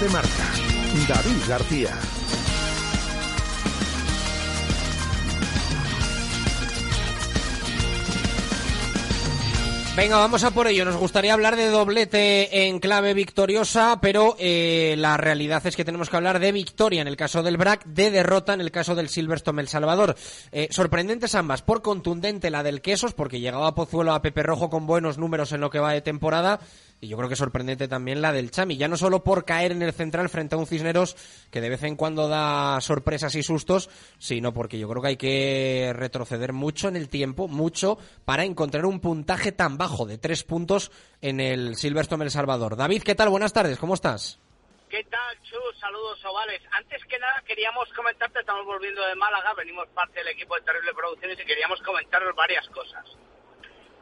De 0.01 0.09
marca. 0.09 0.51
David 1.07 1.43
García. 1.47 1.91
Venga, 9.97 10.17
vamos 10.17 10.45
a 10.45 10.53
por 10.53 10.67
ello. 10.67 10.87
Nos 10.87 10.97
gustaría 10.97 11.35
hablar 11.35 11.57
de 11.57 11.69
doblete 11.69 12.67
en 12.67 12.81
clave 12.81 13.13
victoriosa, 13.13 13.99
pero 14.01 14.37
eh, 14.39 14.95
la 14.97 15.19
realidad 15.19 15.67
es 15.67 15.77
que 15.77 15.85
tenemos 15.85 16.09
que 16.09 16.17
hablar 16.17 16.39
de 16.39 16.53
victoria 16.53 17.03
en 17.03 17.09
el 17.09 17.19
caso 17.19 17.43
del 17.43 17.59
BRAC, 17.59 17.85
de 17.85 18.11
derrota 18.11 18.55
en 18.55 18.63
el 18.63 18.71
caso 18.71 18.95
del 18.95 19.11
Silverstone 19.11 19.61
El 19.61 19.69
Salvador. 19.69 20.17
Eh, 20.53 20.69
sorprendentes 20.71 21.35
ambas, 21.35 21.61
por 21.61 21.83
contundente 21.83 22.49
la 22.49 22.63
del 22.63 22.81
Quesos, 22.81 23.13
porque 23.13 23.41
llegaba 23.41 23.75
Pozuelo 23.75 24.15
a 24.15 24.23
Pepe 24.23 24.43
Rojo 24.43 24.71
con 24.71 24.87
buenos 24.87 25.19
números 25.19 25.53
en 25.53 25.61
lo 25.61 25.69
que 25.69 25.81
va 25.81 25.93
de 25.93 26.01
temporada, 26.01 26.61
y 27.01 27.09
yo 27.09 27.17
creo 27.17 27.29
que 27.29 27.37
sorprendente 27.37 27.89
también 27.89 28.21
la 28.21 28.33
del 28.33 28.51
Chami, 28.51 28.77
ya 28.77 28.89
no 28.89 28.97
solo 28.97 29.25
por 29.25 29.45
caer 29.45 29.73
en 29.73 29.83
el 29.83 29.93
central 29.93 30.29
frente 30.29 30.55
a 30.55 30.59
un 30.59 30.67
Cisneros 30.67 31.17
que 31.51 31.61
de 31.61 31.71
vez 31.71 31.83
en 31.83 31.97
cuando 31.97 32.29
da 32.29 32.81
sorpresas 32.81 33.35
y 33.35 33.43
sustos, 33.43 33.89
sino 34.19 34.53
porque 34.53 34.79
yo 34.79 34.89
creo 34.89 35.03
que 35.03 35.09
hay 35.09 35.17
que 35.17 35.93
retroceder 35.95 36.53
mucho 36.53 36.89
en 36.89 36.97
el 36.97 37.09
tiempo, 37.09 37.49
mucho, 37.49 37.99
para 38.25 38.45
encontrar 38.45 38.85
un 38.85 39.01
puntaje 39.01 39.53
tan 39.53 39.79
bajo 39.79 40.07
de 40.07 40.19
tres 40.19 40.45
puntos 40.45 40.93
en 41.23 41.41
el 41.41 41.77
Silverstone 41.77 42.25
El 42.25 42.31
Salvador. 42.31 42.77
David, 42.77 43.03
¿qué 43.03 43.15
tal? 43.15 43.31
Buenas 43.31 43.53
tardes, 43.53 43.79
¿cómo 43.79 43.95
estás? 43.95 44.39
¿Qué 44.91 45.05
tal, 45.05 45.41
Chus? 45.43 45.79
Saludos, 45.79 46.23
ovales. 46.25 46.61
Antes 46.73 47.01
que 47.05 47.17
nada, 47.19 47.41
queríamos 47.47 47.89
comentarte, 47.95 48.41
estamos 48.41 48.67
volviendo 48.67 49.01
de 49.07 49.15
Málaga, 49.15 49.55
venimos 49.55 49.89
parte 49.95 50.19
del 50.19 50.29
equipo 50.29 50.57
de 50.57 50.63
Terrible 50.63 50.93
Producciones 50.93 51.39
y 51.39 51.47
queríamos 51.47 51.81
comentaros 51.83 52.35
varias 52.35 52.67
cosas. 52.71 53.07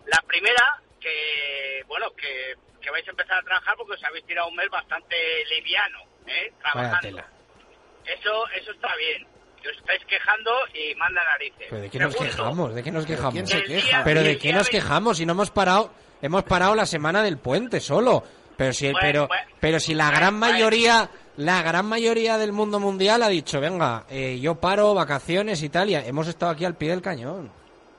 La 0.06 0.22
primera, 0.26 0.82
que, 1.00 1.82
bueno, 1.86 2.06
que, 2.16 2.54
que 2.80 2.90
vais 2.90 3.06
a 3.06 3.10
empezar 3.10 3.38
a 3.38 3.42
trabajar 3.42 3.74
porque 3.76 3.94
os 3.94 4.04
habéis 4.04 4.24
tirado 4.26 4.48
un 4.48 4.56
mes 4.56 4.68
bastante 4.70 5.16
liviano, 5.54 5.98
¿eh? 6.26 6.52
Trabajando. 6.60 7.18
Eso, 8.06 8.48
eso 8.60 8.72
está 8.72 8.88
bien. 8.96 9.26
Que 9.62 9.68
os 9.70 9.76
estáis 9.76 10.04
quejando 10.06 10.50
y 10.72 10.94
manda 10.94 11.22
narices. 11.24 11.66
¿Pero 11.68 11.82
de 11.82 11.90
qué 11.90 11.98
nos 11.98 12.12
Segundo, 12.12 12.30
quejamos? 12.36 12.74
¿De 12.74 12.82
qué 12.82 12.90
nos 12.92 13.06
quejamos? 13.06 13.32
quién 13.34 13.46
se 13.46 13.62
queja? 13.64 14.04
¿Pero 14.04 14.22
de 14.22 14.38
qué 14.38 14.52
nos 14.52 14.68
quejamos? 14.68 15.18
Si 15.18 15.26
no 15.26 15.32
hemos 15.32 15.50
parado, 15.50 15.92
hemos 16.22 16.44
parado 16.44 16.74
la 16.74 16.86
semana 16.86 17.22
del 17.22 17.38
puente 17.38 17.80
solo. 17.80 18.22
Pero 18.56 18.72
si, 18.72 18.86
Bueno, 18.86 18.98
pero, 19.00 19.28
bueno. 19.28 19.42
pero 19.60 19.80
si 19.80 19.94
la 19.94 20.10
gran 20.10 20.34
mayoría, 20.38 21.10
la 21.36 21.62
gran 21.62 21.86
mayoría 21.86 22.38
del 22.38 22.52
mundo 22.52 22.80
mundial 22.80 23.22
ha 23.22 23.28
dicho, 23.28 23.60
venga, 23.60 24.04
eh, 24.10 24.38
yo 24.40 24.56
paro, 24.56 24.94
vacaciones, 24.94 25.62
Italia, 25.62 26.04
hemos 26.06 26.26
estado 26.28 26.52
aquí 26.52 26.64
al 26.64 26.76
pie 26.76 26.90
del 26.90 27.02
cañón. 27.02 27.52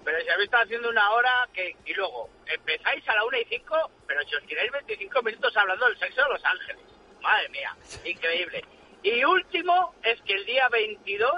Pero 0.09 0.23
si 0.23 0.29
habéis 0.29 0.45
estado 0.45 0.63
haciendo 0.63 0.89
una 0.89 1.11
hora 1.11 1.47
que, 1.53 1.75
y 1.85 1.93
luego 1.93 2.31
empezáis 2.47 3.07
a 3.07 3.13
la 3.13 3.25
una 3.25 3.37
y 3.37 3.45
cinco, 3.45 3.75
pero 4.07 4.23
si 4.23 4.33
os 4.33 4.43
tiráis 4.47 4.71
25 4.71 5.21
minutos 5.21 5.55
hablando 5.55 5.85
del 5.85 5.99
sexo 5.99 6.23
de 6.23 6.29
Los 6.29 6.43
Ángeles. 6.45 6.81
Madre 7.21 7.49
mía, 7.49 7.75
increíble. 8.03 8.65
Y 9.03 9.23
último 9.23 9.93
es 10.01 10.19
que 10.23 10.33
el 10.33 10.45
día 10.47 10.67
22 10.69 11.31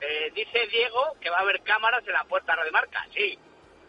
eh, 0.00 0.32
dice 0.34 0.66
Diego 0.68 1.14
que 1.20 1.28
va 1.28 1.36
a 1.36 1.40
haber 1.40 1.60
cámaras 1.60 2.06
en 2.06 2.14
la 2.14 2.24
puerta 2.24 2.56
de 2.64 2.70
marca. 2.70 3.06
Sí, 3.14 3.38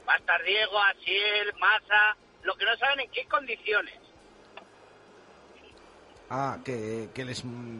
va 0.05 0.15
a 0.15 0.17
estar 0.17 0.43
Diego, 0.43 0.77
Asiel, 0.77 1.53
Massa, 1.57 2.17
lo 2.43 2.53
que 2.55 2.65
no 2.65 2.75
saben 2.75 2.99
en 2.99 3.11
qué 3.11 3.25
condiciones. 3.29 3.97
Ah, 6.29 6.57
que, 6.65 7.07
que 7.15 7.23
les... 7.23 7.45
mm, 7.45 7.79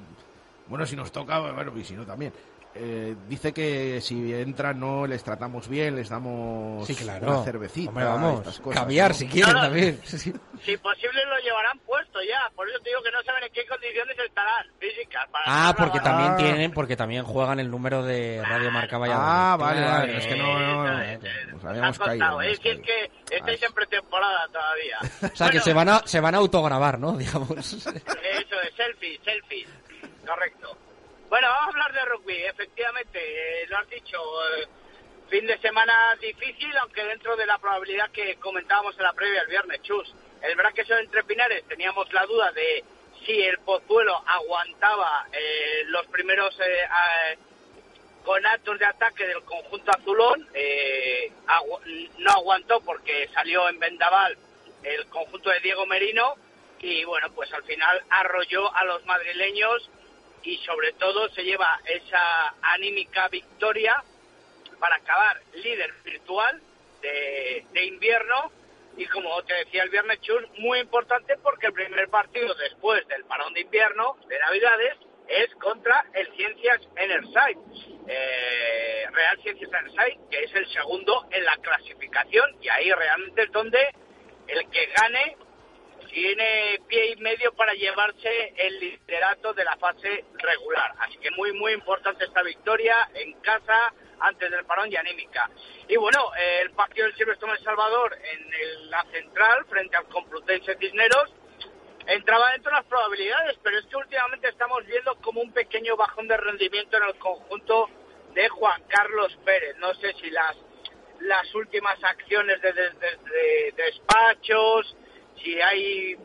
Bueno, 0.68 0.86
si 0.86 0.96
nos 0.96 1.12
toca, 1.12 1.40
bueno, 1.40 1.74
y 1.78 1.84
si 1.84 1.94
no 1.94 2.06
también. 2.06 2.32
Eh, 2.76 3.16
dice 3.28 3.54
que 3.54 4.00
si 4.02 4.32
entran 4.34 4.80
no 4.80 5.08
les 5.08 5.24
tratamos 5.24 5.68
bien, 5.68 5.96
les 5.96 6.10
damos 6.10 6.86
Sí, 6.86 6.94
claro. 6.96 7.28
una 7.38 7.44
cervecita, 7.44 7.90
Hombre, 7.90 8.06
vamos, 8.06 8.40
estas 8.42 8.60
cosas, 8.60 8.82
caviar 8.82 9.12
¿no? 9.12 9.18
si 9.18 9.28
quieren 9.28 9.54
No, 9.54 9.62
también. 9.62 10.00
Si 10.08 10.76
posible 10.78 11.26
lo 11.26 11.38
llevarán 11.44 11.80
puesto 11.80 12.20
ya, 12.22 12.52
por 12.56 12.68
eso 12.70 12.78
te 12.84 12.90
digo 12.90 13.02
que 13.04 13.12
no 13.12 13.24
saben 13.24 13.44
en 13.46 13.52
qué 13.54 13.66
condiciones 13.68 14.16
estarán 14.20 14.66
físicas. 14.80 15.26
Para 15.32 15.46
Ah, 15.48 15.74
porque 15.78 16.00
también 16.00 16.30
barbaridad. 16.30 16.54
tienen, 16.56 16.72
porque 16.72 16.96
también 16.96 17.24
juegan 17.24 17.60
el 17.60 17.72
número 17.72 18.04
de 18.04 18.44
Radio 18.44 18.70
Marca 18.72 18.98
Valladolid. 18.98 19.28
Ah, 19.28 19.56
vale, 19.60 19.78
Claro. 19.82 19.92
vale, 20.00 20.18
es 20.18 20.28
que 20.28 20.36
no, 20.36 20.60
no, 20.60 20.84
no, 20.84 20.98
nos 20.98 21.54
Nos 21.54 21.66
habíamos 21.66 21.98
contado, 21.98 22.38
caído. 22.38 22.42
¿eh? 22.54 22.60
Si 22.62 22.70
es 22.70 22.80
que 22.82 23.12
estáis 23.36 23.64
en 23.64 23.74
pretemporada 23.74 24.48
todavía. 24.52 24.98
O 25.34 25.36
sea, 25.36 25.50
que 25.50 25.60
se 25.62 25.74
van 25.74 25.90
a, 25.90 26.02
se 26.06 26.20
van 26.20 26.36
a 26.36 26.40
autograbar, 26.40 27.00
¿no? 27.00 27.14
Digamos. 27.18 27.52
Eso 27.58 27.90
es, 27.90 28.76
selfies, 28.76 29.20
selfies. 29.24 29.68
Correcto. 30.28 30.78
Bueno, 31.38 31.50
vamos 31.50 31.76
a 31.76 31.78
hablar 31.86 31.94
de 31.94 32.06
rugby. 32.10 32.46
efectivamente, 32.46 33.20
eh, 33.62 33.68
lo 33.68 33.78
has 33.78 33.88
dicho. 33.92 34.18
eh, 34.58 34.66
fin 35.30 35.46
de 35.46 35.56
semana 35.60 36.16
difícil, 36.20 36.76
aunque 36.78 37.04
dentro 37.06 37.36
de 37.36 37.46
la 37.46 37.60
probabilidad 37.60 38.10
que 38.10 38.38
comentábamos 38.38 38.98
en 38.98 39.04
la 39.04 39.14
previa 39.14 39.42
el 39.42 39.48
viernes, 39.48 39.84
Chus. 39.84 40.16
El 40.42 40.56
Braqueso 40.56 40.98
entre 40.98 41.24
Pinares 41.26 41.64
teníamos 41.68 42.12
la 42.12 42.26
duda 42.26 42.52
de 42.54 42.84
si 43.24 43.40
el 43.40 43.60
Pozuelo 43.60 44.20
aguantaba 44.26 45.28
eh, 45.32 45.84
los 45.86 46.08
primeros 46.08 46.60
a- 46.60 47.36
con 48.26 48.44
actos 48.44 48.80
de 48.80 48.86
ataque 48.86 49.28
del 49.28 49.44
conjunto 49.44 49.92
azulón. 49.92 50.50
no 52.18 52.32
aguantó 52.32 52.82
porque 52.82 53.30
salió 53.32 53.70
en 53.70 53.78
vendaval 53.78 54.36
el 54.82 55.06
conjunto 55.10 55.52
de 55.52 55.60
Diego 55.60 55.86
Merino 55.86 56.34
y 56.80 57.04
bueno, 57.06 57.32
pues 57.36 57.54
al 57.54 57.64
final 57.64 58.02
arrolló 58.10 58.76
a 58.76 58.86
los 58.86 59.06
madrileños 59.06 59.88
y 60.44 60.58
sobre 60.60 60.94
todo 60.94 61.30
se 61.30 61.44
lleva 61.44 61.80
esa 61.86 62.56
anímica 62.62 63.28
victoria 63.28 64.04
para 64.80 64.96
acabar 64.96 65.42
líder 65.54 65.94
virtual 66.04 66.62
de, 67.02 67.66
de 67.72 67.86
invierno. 67.86 68.52
Y 68.98 69.06
como 69.08 69.42
te 69.44 69.54
decía 69.54 69.84
el 69.84 69.90
viernes 69.90 70.22
Chus, 70.22 70.44
muy 70.58 70.80
importante 70.80 71.38
porque 71.44 71.68
el 71.68 71.74
primer 71.74 72.10
partido 72.10 72.54
después 72.56 73.08
del 73.08 73.26
parón 73.26 73.54
de 73.54 73.62
invierno 73.62 74.18
de 74.28 74.40
Navidades 74.40 74.98
es 75.28 75.54
contra 75.56 76.06
el 76.14 76.28
Ciencias 76.36 76.82
Enerside, 76.96 77.60
eh, 78.08 79.06
Real 79.12 79.40
Ciencias 79.42 79.70
Enerside, 79.72 80.20
que 80.32 80.44
es 80.44 80.56
el 80.56 80.68
segundo 80.72 81.28
en 81.32 81.44
la 81.44 81.58
clasificación 81.58 82.56
y 82.62 82.70
ahí 82.70 82.92
realmente 82.92 83.44
es 83.44 83.52
donde 83.52 83.80
el 84.48 84.70
que 84.70 84.86
gane 84.88 85.38
tiene 86.08 86.80
pie 86.88 87.12
y 87.12 87.16
medio 87.18 87.54
para 87.54 87.74
llevarse 87.74 88.54
el 88.58 88.80
liderato 88.80 89.54
de 89.54 89.64
la 89.64 89.76
fase 89.78 90.26
regular. 90.38 90.94
Así 91.00 91.18
que 91.18 91.32
muy, 91.32 91.52
muy 91.54 91.74
importante 91.74 92.26
esta 92.26 92.42
victoria 92.44 93.10
en 93.14 93.34
casa 93.42 93.94
antes 94.20 94.50
del 94.50 94.66
parón 94.66 94.92
y 94.92 94.96
anímica. 94.96 95.50
Y 95.88 95.96
bueno, 95.98 96.32
el 96.62 96.72
partido 96.72 97.06
del 97.08 97.16
Silvestre 97.16 97.52
El 97.52 97.64
Salvador 97.64 98.18
en 98.24 98.54
el- 98.54 98.90
la 98.90 99.04
central 99.12 99.66
frente 99.70 99.96
al 99.96 100.06
Complutense 100.08 100.76
Cisneros 100.78 101.32
entraba 102.08 102.52
dentro 102.52 102.72
de 102.72 102.78
las 102.78 102.86
probabilidades, 102.86 103.58
pero 103.64 103.78
es 103.78 103.86
que 103.86 103.96
últimamente 103.98 104.48
estamos 104.50 104.86
viendo 104.86 105.16
como 105.22 105.42
un 105.42 105.52
pequeño 105.52 105.96
bajón 105.98 106.28
de 106.28 106.38
rendimiento 106.38 106.98
en 106.98 107.04
el 107.04 107.16
conjunto 107.18 107.90
de 108.34 108.48
Juan 108.50 108.82
Carlos 108.88 109.38
Pérez. 109.46 109.76
No 109.78 109.94
sé 109.96 110.14
si 110.22 110.30
las 110.32 110.56
las 111.20 111.54
últimas 111.56 112.02
acciones 112.04 112.62
de, 112.62 112.74
de- 112.74 112.90
de- 112.92 113.18
de 113.28 113.74
despachos, 113.76 114.96
si 115.44 115.62
hay 115.62 116.18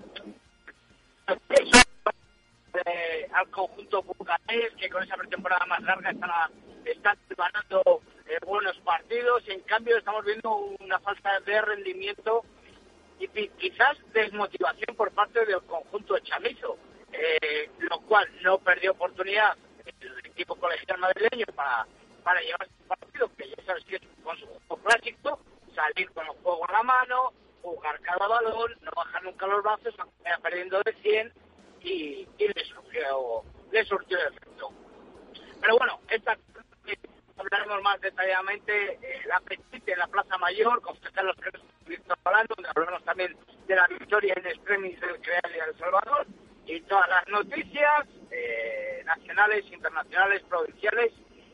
eh, 2.86 3.28
al 3.32 3.48
conjunto 3.50 4.02
bucanés 4.02 4.72
que 4.78 4.88
con 4.88 5.02
esa 5.02 5.16
pretemporada 5.16 5.66
más 5.66 5.82
larga 5.82 6.10
están, 6.10 6.30
a- 6.30 6.50
eh, 8.28 8.38
buenos 8.46 8.76
partidos. 8.78 9.42
En 9.48 9.60
cambio 9.60 9.98
estamos 9.98 10.24
viendo 10.24 10.54
una 10.80 10.98
falta 11.00 11.38
de 11.40 11.60
rendimiento 11.62 12.42
y 13.18 13.28
quizás 13.48 13.96
desmotivación 14.12 14.96
por 14.96 15.12
parte 15.12 15.44
del 15.44 15.62
conjunto 15.62 16.18
chamizo, 16.20 16.76
eh, 17.12 17.70
lo 17.78 18.00
cual 18.00 18.28
no 18.42 18.58
perdió 18.58 18.92
oportunidad 18.92 19.56
el 20.00 20.18
equipo 20.26 20.54
colegial 20.56 20.98
madrileño 20.98 21.46
para, 21.54 21.86
para 22.24 22.40
llevarse 22.40 22.72
el 22.80 22.86
partido, 22.88 23.30
que 23.36 23.48
ya 23.50 23.64
sabes 23.64 23.84
que 23.84 23.96
es 23.96 24.02
con 24.24 24.36
su 24.38 24.46
juego 24.46 24.82
clásico, 24.82 25.40
salir 25.74 26.10
con 26.12 26.24
el 26.26 26.32
juego 26.42 26.68
a 26.68 26.72
la 26.72 26.82
mano, 26.82 27.32
jugar 27.62 28.00
cada 28.00 28.26
balón, 28.26 28.72
no 28.82 28.90
bajar 28.94 29.22
nunca 29.22 29.46
los 29.46 29.62
brazos, 29.62 29.94
vaya 30.24 30.38
perdiendo 30.38 30.80
de 30.82 30.92
100 31.02 31.32
y, 31.80 32.28
y 32.38 32.48
le 32.48 32.64
surgió, 32.64 33.42
le 33.70 33.84
surgió 33.84 34.18
efecto. 34.18 34.70
Pero 35.60 35.78
bueno, 35.78 36.00
esta 36.08 36.36
hablaremos 37.36 37.82
más 37.82 38.00
detalladamente 38.00 38.92
eh, 38.94 39.20
la 39.26 39.40
petite 39.40 39.92
en 39.92 39.98
la 39.98 40.06
Plaza 40.06 40.38
Mayor, 40.38 40.80
con 40.80 40.96
Pérez 40.96 41.60
Víctor 41.86 42.18
hablando, 42.24 42.54
donde 42.56 42.70
hablaremos 42.70 43.04
también 43.04 43.36
de 43.66 43.76
la 43.76 43.86
victoria 43.88 44.34
en 44.36 44.46
extremis 44.46 45.00
del 45.00 45.20
Creal 45.20 45.52
y 45.54 45.70
El 45.70 45.78
Salvador, 45.78 46.26
y 46.66 46.80
todas 46.82 47.08
las 47.08 47.28
noticias 47.28 48.06
eh, 48.30 49.02
nacionales, 49.04 49.64
internacionales, 49.72 50.42
provinciales 50.48 51.12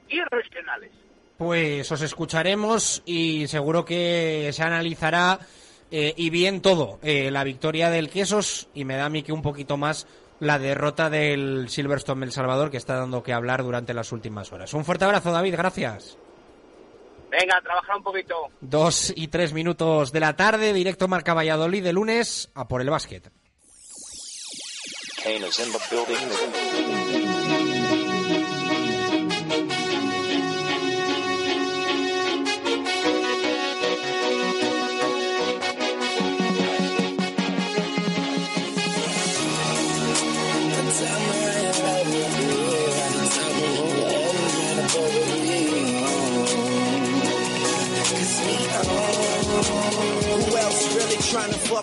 y 0.09 0.21
regionales. 0.23 0.91
Pues 1.37 1.91
os 1.91 2.03
escucharemos 2.03 3.03
y 3.07 3.47
seguro 3.47 3.85
que 3.85 4.51
se 4.53 4.63
analizará 4.63 5.39
eh, 5.91 6.15
y 6.17 6.31
bien 6.31 6.61
todo. 6.61 6.99
Eh, 7.03 7.31
la 7.31 7.45
victoria 7.45 7.91
del 7.91 8.11
Quesos 8.11 8.69
y 8.75 8.85
me 8.85 8.97
da 8.97 9.07
a 9.07 9.11
mí 9.11 9.23
que 9.23 9.33
un 9.33 9.43
poquito 9.43 9.77
más 9.77 10.07
la 10.41 10.59
derrota 10.59 11.11
del 11.11 11.69
Silverstone 11.69 12.25
El 12.25 12.33
Salvador 12.33 12.71
que 12.71 12.77
está 12.77 12.97
dando 12.97 13.23
que 13.23 13.33
hablar 13.33 13.63
durante 13.63 13.95
las 13.95 14.13
últimas 14.13 14.53
horas. 14.53 14.75
Un 14.75 14.85
fuerte 14.85 15.05
abrazo, 15.05 15.33
David, 15.33 15.55
gracias. 15.57 16.17
Venga, 17.31 17.59
a 17.59 17.63
trabajar 17.63 17.97
un 17.97 18.03
poquito. 18.03 18.35
Dos 18.61 19.13
y 19.15 19.29
tres 19.29 19.53
minutos 19.53 20.13
de 20.13 20.21
la 20.21 20.37
tarde, 20.37 20.73
directo 20.73 21.09
Marca 21.09 21.35
Valladolid 21.35 21.83
de 21.83 21.93
lunes 21.93 22.51
a 22.55 22.67
por 22.69 22.81
el 22.81 22.91
básquet. 22.91 23.31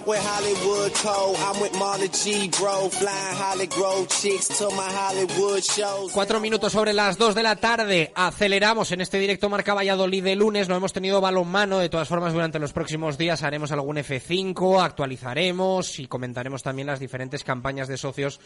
With 0.06 0.20
Hollywood 0.20 0.94
Cole? 0.94 1.36
I'm 1.38 1.62
with 1.62 1.74
Marla 1.74 2.10
G, 2.12 2.50
bro. 2.60 2.90
Flying 2.90 3.36
Holly 3.38 3.68
Grove 3.68 4.08
chicks 4.10 4.48
to 4.58 4.70
my 4.72 4.90
Hollywood 4.92 5.64
shows. 5.64 6.12
Cuatro 6.12 6.40
minutos 6.40 6.74
sobre 6.74 6.94
las 6.94 7.18
dos 7.18 7.36
de 7.36 7.44
la 7.44 7.56
tarde. 7.56 8.12
Aceleramos 8.16 8.92
en 8.92 9.02
este 9.02 9.18
directo 9.20 9.50
Marca 9.50 9.74
Valladolid 9.74 10.24
de 10.24 10.36
lunes. 10.36 10.68
No 10.68 10.76
hemos 10.76 10.94
tenido 10.94 11.22
balonmano. 11.22 11.80
De 11.80 11.90
todas 11.90 12.08
formas, 12.08 12.34
durante 12.34 12.60
los 12.60 12.74
próximos 12.74 13.18
días 13.18 13.44
haremos 13.44 13.72
algún 13.72 13.98
F5, 13.98 14.84
actualizaremos 14.84 16.00
y 16.00 16.08
comentaremos 16.08 16.64
también 16.64 16.88
las 16.88 17.00
diferentes 17.00 17.44
campañas 17.44 17.88
de 17.88 17.98
socios 17.98 18.40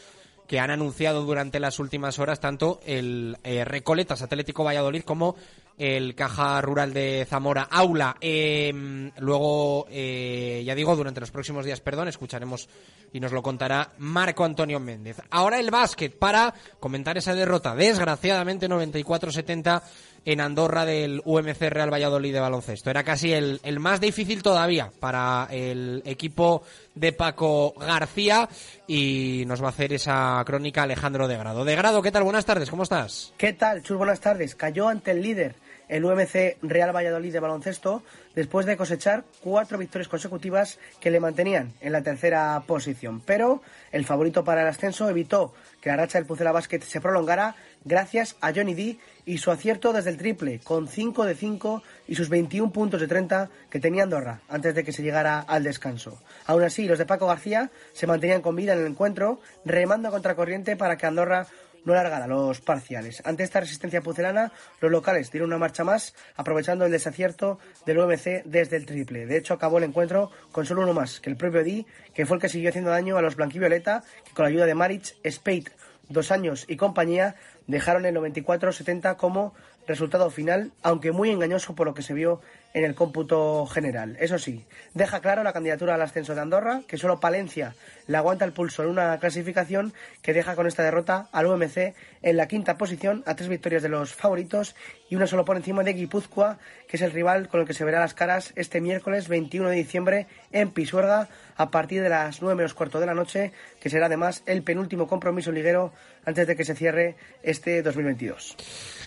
que 0.50 0.60
han 0.60 0.72
anunciado 0.72 1.22
durante 1.26 1.60
las 1.60 1.78
últimas 1.78 2.18
horas 2.18 2.40
tanto 2.40 2.80
el 2.84 3.38
eh, 3.44 3.64
Recoletas 3.64 4.24
Atlético 4.24 4.64
Valladolid 4.64 5.04
como 5.04 5.36
el 5.78 6.16
Caja 6.16 6.60
Rural 6.60 6.92
de 6.92 7.28
Zamora 7.30 7.68
Aula. 7.70 8.18
Eh, 8.20 8.74
luego, 9.20 9.86
eh, 9.92 10.64
ya 10.66 10.74
digo, 10.74 10.96
durante 10.96 11.22
los 11.22 11.30
próximos 11.30 11.66
días, 11.66 11.82
perdón, 11.82 12.08
escucharemos 12.08 12.68
y 13.14 13.20
nos 13.20 13.32
lo 13.32 13.44
contará 13.44 13.92
Marco 14.00 14.44
Antonio 14.44 14.80
Méndez. 14.80 15.22
Ahora 15.30 15.60
el 15.60 15.70
básquet 15.70 16.18
para 16.18 16.52
comentar 16.80 17.16
esa 17.16 17.36
derrota, 17.36 17.76
desgraciadamente 17.76 18.68
94-70 18.68 19.84
en 20.26 20.42
Andorra 20.42 20.86
del 20.86 21.22
UMC 21.26 21.62
Real 21.70 21.92
Valladolid 21.92 22.34
de 22.34 22.40
baloncesto. 22.40 22.90
Era 22.90 23.04
casi 23.04 23.34
el, 23.34 23.60
el 23.64 23.80
más 23.80 24.02
difícil 24.02 24.44
todavía 24.44 24.92
para 25.00 25.48
el 25.52 26.02
equipo 26.06 26.64
de 26.96 27.14
Paco 27.14 27.74
García 27.80 28.50
y 28.88 29.44
nos 29.48 29.62
va 29.62 29.68
a 29.68 29.70
hacer 29.70 29.94
esa 29.94 30.42
crónica 30.46 30.84
Alejandro 30.84 31.28
de 31.28 31.38
Grado. 31.38 31.66
De 31.66 31.76
Grado, 31.76 32.02
¿qué 32.02 32.12
tal? 32.12 32.24
Buenas 32.24 32.46
tardes, 32.46 32.70
¿cómo 32.70 32.84
estás? 32.84 33.34
¿Qué 33.38 33.54
tal, 33.54 33.84
Chus? 33.84 33.98
Buenas 33.98 34.20
tardes. 34.20 34.56
Cayó 34.56 34.88
ante 34.88 35.12
el 35.12 35.22
líder, 35.22 35.56
el 35.88 36.06
UMC 36.06 36.58
Real 36.62 36.96
Valladolid 36.96 37.34
de 37.34 37.40
baloncesto, 37.40 38.04
después 38.36 38.66
de 38.66 38.78
cosechar 38.78 39.24
cuatro 39.42 39.78
victorias 39.78 40.08
consecutivas 40.08 40.80
que 41.00 41.12
le 41.12 41.20
mantenían 41.20 41.74
en 41.82 41.92
la 41.94 42.02
tercera 42.02 42.62
posición. 42.66 43.22
Pero 43.26 43.62
el 43.92 44.06
favorito 44.06 44.44
para 44.44 44.62
el 44.62 44.68
ascenso 44.68 45.10
evitó 45.10 45.54
que 45.82 45.90
la 45.90 45.98
racha 45.98 46.18
del 46.18 46.28
Pucela 46.28 46.52
Basket 46.52 46.82
se 46.82 47.02
prolongara 47.02 47.56
gracias 47.86 48.36
a 48.42 48.54
Johnny 48.54 48.74
D 48.74 48.98
y 49.26 49.38
su 49.38 49.52
acierto 49.52 49.94
desde 49.94 50.10
el 50.10 50.18
triple, 50.18 50.60
con 50.60 50.88
5 50.88 51.26
de 51.26 51.36
5 51.36 51.84
y 52.08 52.16
sus 52.16 52.30
21 52.30 52.72
puntos 52.72 53.00
de 53.00 53.08
30 53.08 53.50
que 53.70 53.80
tenía 53.80 54.04
Andorra 54.04 54.42
antes 54.50 54.76
de 54.76 54.84
que 54.84 54.92
se 54.92 55.04
llegara 55.04 55.40
al 55.40 55.64
descanso. 55.64 56.20
Aún 56.46 56.64
así, 56.64 56.88
los 56.88 56.98
de 56.98 57.06
Paco 57.06 57.28
García 57.28 57.70
se 57.94 58.08
mantenían 58.08 58.42
con 58.42 58.56
vida 58.56 58.74
en 58.74 58.80
el 58.80 58.88
encuentro, 58.88 59.40
remando 59.66 60.08
a 60.08 60.12
contracorriente 60.12 60.76
para 60.76 60.98
que 60.98 61.06
Andorra 61.06 61.48
no 61.86 61.94
largara 61.94 62.28
los 62.28 62.62
parciales. 62.62 63.22
Ante 63.26 63.44
esta 63.44 63.60
resistencia 63.60 64.02
pucelana, 64.02 64.52
los 64.82 64.92
locales 64.92 65.32
dieron 65.32 65.50
una 65.50 65.58
marcha 65.58 65.84
más, 65.84 66.14
aprovechando 66.36 66.86
el 66.86 66.92
desacierto 66.92 67.60
del 67.86 68.00
UMC 68.00 68.44
desde 68.46 68.78
el 68.78 68.86
triple. 68.86 69.26
De 69.26 69.38
hecho, 69.38 69.54
acabó 69.54 69.78
el 69.78 69.86
encuentro 69.86 70.32
con 70.52 70.66
solo 70.66 70.84
uno 70.84 70.94
más, 70.94 71.20
que 71.20 71.30
el 71.30 71.38
propio 71.38 71.64
Di, 71.64 71.86
que 72.14 72.26
fue 72.26 72.38
el 72.38 72.42
que 72.42 72.50
siguió 72.50 72.70
haciendo 72.70 72.92
daño 72.92 73.18
a 73.18 73.22
los 73.22 73.36
blanquivioleta, 73.36 74.04
que 74.26 74.34
con 74.34 74.44
la 74.44 74.50
ayuda 74.50 74.66
de 74.66 74.76
Maric, 74.76 75.16
Spade, 75.30 75.72
dos 76.10 76.32
años 76.32 76.66
y 76.68 76.76
compañía, 76.76 77.36
dejaron 77.68 78.06
el 78.06 78.16
94-70 78.16 79.16
como 79.16 79.54
resultado 79.88 80.30
final, 80.30 80.72
aunque 80.84 81.12
muy 81.12 81.32
engañoso 81.32 81.76
por 81.76 81.88
lo 81.88 81.94
que 81.94 82.04
se 82.04 82.14
vio 82.14 82.42
en 82.74 82.86
el 82.86 82.96
cómputo 82.96 83.66
general. 83.66 84.18
Eso 84.20 84.38
sí, 84.38 84.66
deja 84.94 85.20
claro 85.20 85.44
la 85.44 85.54
candidatura 85.54 85.96
al 85.96 86.02
ascenso 86.02 86.36
de 86.36 86.42
Andorra, 86.42 86.82
que 86.88 86.98
solo 86.98 87.20
Palencia 87.20 87.76
le 88.10 88.18
aguanta 88.18 88.44
el 88.44 88.54
pulso 88.54 88.84
en 88.84 88.90
una 88.90 89.20
clasificación 89.20 89.94
que 90.24 90.34
deja 90.34 90.56
con 90.56 90.66
esta 90.66 90.82
derrota 90.82 91.30
al 91.32 91.46
UMC 91.46 91.94
en 92.24 92.38
la 92.38 92.48
quinta 92.48 92.76
posición 92.76 93.24
a 93.28 93.36
tres 93.36 93.50
victorias 93.50 93.84
de 93.84 93.90
los 93.90 94.16
favoritos 94.16 94.76
y 95.10 95.16
una 95.16 95.28
solo 95.28 95.46
por 95.46 95.58
encima 95.58 95.84
de 95.84 95.94
Guipúzcoa, 95.94 96.58
que 96.88 96.98
es 96.98 97.04
el 97.04 97.12
rival 97.12 97.50
con 97.50 97.62
el 97.62 97.68
que 97.68 97.76
se 97.76 97.86
verá 97.86 98.00
las 98.00 98.16
caras 98.16 98.52
este 98.56 98.82
miércoles 98.82 99.28
21 99.28 99.70
de 99.70 99.76
diciembre 99.76 100.28
en 100.52 100.72
Pisuerga 100.72 101.30
a 101.56 101.70
partir 101.70 102.02
de 102.02 102.10
las 102.10 102.42
9 102.42 102.56
menos 102.56 102.74
cuarto 102.74 103.00
de 103.00 103.06
la 103.06 103.14
noche, 103.14 103.54
que 103.80 103.92
será 103.92 104.08
además 104.08 104.42
el 104.48 104.64
penúltimo 104.64 105.08
compromiso 105.08 105.52
liguero 105.52 105.94
antes 106.26 106.48
de 106.48 106.56
que 106.56 106.66
se 106.66 106.74
cierre 106.74 107.16
este 107.44 107.84
2022. 107.84 108.58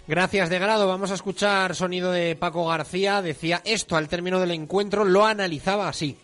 Gracias 0.06 0.48
de 0.48 0.60
grado. 0.60 0.86
Vamos 0.86 1.10
a 1.10 1.14
escuchar 1.14 1.74
sonido 1.74 2.12
de 2.12 2.36
Paco 2.36 2.68
García. 2.68 3.20
Decía 3.20 3.62
esto 3.64 3.96
al 3.96 4.08
término 4.08 4.38
del 4.38 4.52
encuentro, 4.52 5.04
lo 5.04 5.26
analizaba 5.26 5.88
así. 5.88 6.16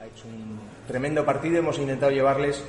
Ha 0.00 0.06
hecho 0.06 0.28
un 0.28 0.71
tremendo 0.86 1.24
partido, 1.24 1.58
hemos 1.58 1.78
intentado 1.78 2.12
llevarles 2.12 2.62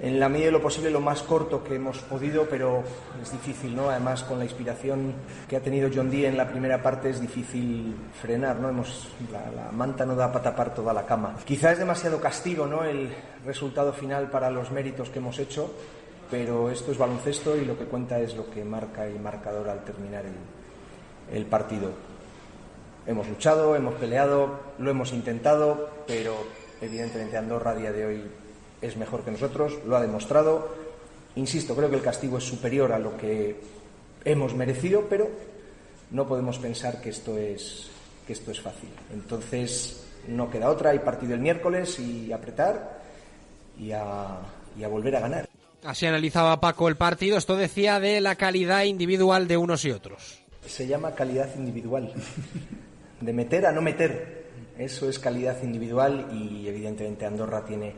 en 0.00 0.20
la 0.20 0.28
medida 0.28 0.46
de 0.46 0.52
lo 0.52 0.62
posible 0.62 0.90
lo 0.90 1.00
más 1.00 1.22
corto 1.22 1.64
que 1.64 1.74
hemos 1.74 1.98
podido, 1.98 2.44
pero 2.48 2.84
es 3.20 3.32
difícil, 3.32 3.74
¿no? 3.74 3.90
Además, 3.90 4.22
con 4.22 4.38
la 4.38 4.44
inspiración 4.44 5.12
que 5.48 5.56
ha 5.56 5.60
tenido 5.60 5.90
John 5.92 6.10
Dee 6.10 6.26
en 6.26 6.36
la 6.36 6.48
primera 6.48 6.80
parte 6.80 7.10
es 7.10 7.20
difícil 7.20 7.96
frenar, 8.20 8.56
¿no? 8.56 8.70
La 8.70 9.72
manta 9.72 10.06
no 10.06 10.14
da 10.14 10.30
para 10.30 10.44
tapar 10.44 10.72
toda 10.72 10.92
la 10.92 11.04
cama. 11.04 11.34
Quizá 11.44 11.72
es 11.72 11.78
demasiado 11.78 12.20
castigo, 12.20 12.66
¿no? 12.66 12.84
El 12.84 13.10
resultado 13.44 13.92
final 13.92 14.30
para 14.30 14.50
los 14.50 14.70
méritos 14.70 15.10
que 15.10 15.18
hemos 15.18 15.38
hecho, 15.40 15.72
pero 16.30 16.70
esto 16.70 16.92
es 16.92 16.98
baloncesto 16.98 17.56
y 17.56 17.64
lo 17.64 17.76
que 17.76 17.86
cuenta 17.86 18.20
es 18.20 18.36
lo 18.36 18.48
que 18.50 18.64
marca 18.64 19.04
el 19.04 19.18
marcador 19.18 19.68
al 19.68 19.82
terminar 19.82 20.24
el, 20.26 21.36
el 21.36 21.46
partido. 21.46 21.90
Hemos 23.04 23.26
luchado, 23.26 23.74
hemos 23.74 23.94
peleado, 23.94 24.60
lo 24.78 24.90
hemos 24.90 25.12
intentado, 25.12 25.88
pero 26.06 26.34
evidentemente 26.80 27.36
Andorra 27.36 27.72
a 27.72 27.74
día 27.74 27.92
de 27.92 28.06
hoy 28.06 28.22
es 28.80 28.96
mejor 28.96 29.24
que 29.24 29.30
nosotros, 29.30 29.78
lo 29.86 29.96
ha 29.96 30.00
demostrado. 30.00 30.74
Insisto, 31.36 31.74
creo 31.74 31.90
que 31.90 31.96
el 31.96 32.02
castigo 32.02 32.38
es 32.38 32.44
superior 32.44 32.92
a 32.92 32.98
lo 32.98 33.16
que 33.16 33.60
hemos 34.24 34.54
merecido, 34.54 35.06
pero 35.08 35.28
no 36.10 36.26
podemos 36.26 36.58
pensar 36.58 37.00
que 37.00 37.10
esto 37.10 37.36
es, 37.36 37.90
que 38.26 38.32
esto 38.32 38.50
es 38.50 38.60
fácil. 38.60 38.90
Entonces, 39.12 40.04
no 40.26 40.50
queda 40.50 40.70
otra, 40.70 40.90
hay 40.90 40.98
partido 41.00 41.34
el 41.34 41.40
miércoles 41.40 41.98
y 41.98 42.32
apretar 42.32 43.02
y 43.78 43.92
a, 43.92 44.38
y 44.78 44.84
a 44.84 44.88
volver 44.88 45.16
a 45.16 45.20
ganar. 45.20 45.48
Así 45.84 46.06
analizaba 46.06 46.60
Paco 46.60 46.88
el 46.88 46.96
partido. 46.96 47.38
Esto 47.38 47.56
decía 47.56 48.00
de 48.00 48.20
la 48.20 48.34
calidad 48.34 48.84
individual 48.84 49.46
de 49.46 49.56
unos 49.56 49.84
y 49.84 49.90
otros. 49.90 50.42
Se 50.66 50.86
llama 50.86 51.14
calidad 51.14 51.48
individual. 51.56 52.12
De 53.20 53.32
meter 53.32 53.66
a 53.66 53.72
no 53.72 53.80
meter. 53.80 54.37
Eso 54.78 55.08
es 55.08 55.18
calidad 55.18 55.60
individual 55.64 56.28
y 56.32 56.68
evidentemente 56.68 57.26
Andorra 57.26 57.64
tiene 57.64 57.92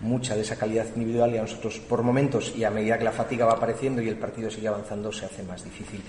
mucha 0.00 0.34
de 0.34 0.40
esa 0.40 0.56
calidad 0.56 0.86
individual 0.96 1.34
y 1.34 1.36
a 1.36 1.42
nosotros 1.42 1.78
por 1.80 2.02
momentos 2.02 2.54
y 2.56 2.64
a 2.64 2.70
medida 2.70 2.96
que 2.96 3.04
la 3.04 3.12
fatiga 3.12 3.44
va 3.44 3.52
apareciendo 3.52 4.00
y 4.00 4.08
el 4.08 4.16
partido 4.16 4.50
sigue 4.50 4.68
avanzando 4.68 5.12
se 5.12 5.26
hace 5.26 5.42
más 5.42 5.62
difícil. 5.62 6.00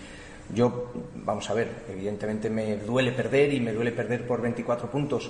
Yo, 0.53 0.91
vamos 1.15 1.49
a 1.49 1.53
ver, 1.53 1.67
evidentemente 1.89 2.49
me 2.49 2.77
duele 2.77 3.11
perder 3.11 3.53
y 3.53 3.59
me 3.59 3.73
duele 3.73 3.91
perder 3.91 4.25
por 4.25 4.41
24 4.41 4.89
puntos, 4.89 5.29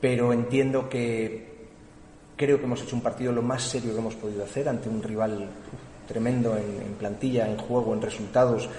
pero 0.00 0.32
entiendo 0.32 0.88
que 0.88 1.54
creo 2.34 2.58
que 2.58 2.64
hemos 2.64 2.82
hecho 2.82 2.96
un 2.96 3.02
partido 3.02 3.30
lo 3.30 3.42
más 3.42 3.62
serio 3.62 3.92
que 3.92 3.98
hemos 3.98 4.14
podido 4.14 4.44
hacer 4.44 4.70
ante 4.70 4.88
un 4.88 5.02
rival 5.02 5.50
tremendo 6.08 6.56
en, 6.56 6.86
en 6.86 6.94
plantilla, 6.94 7.46
en 7.46 7.58
juego, 7.58 7.92
en 7.92 8.00
resultados. 8.00 8.70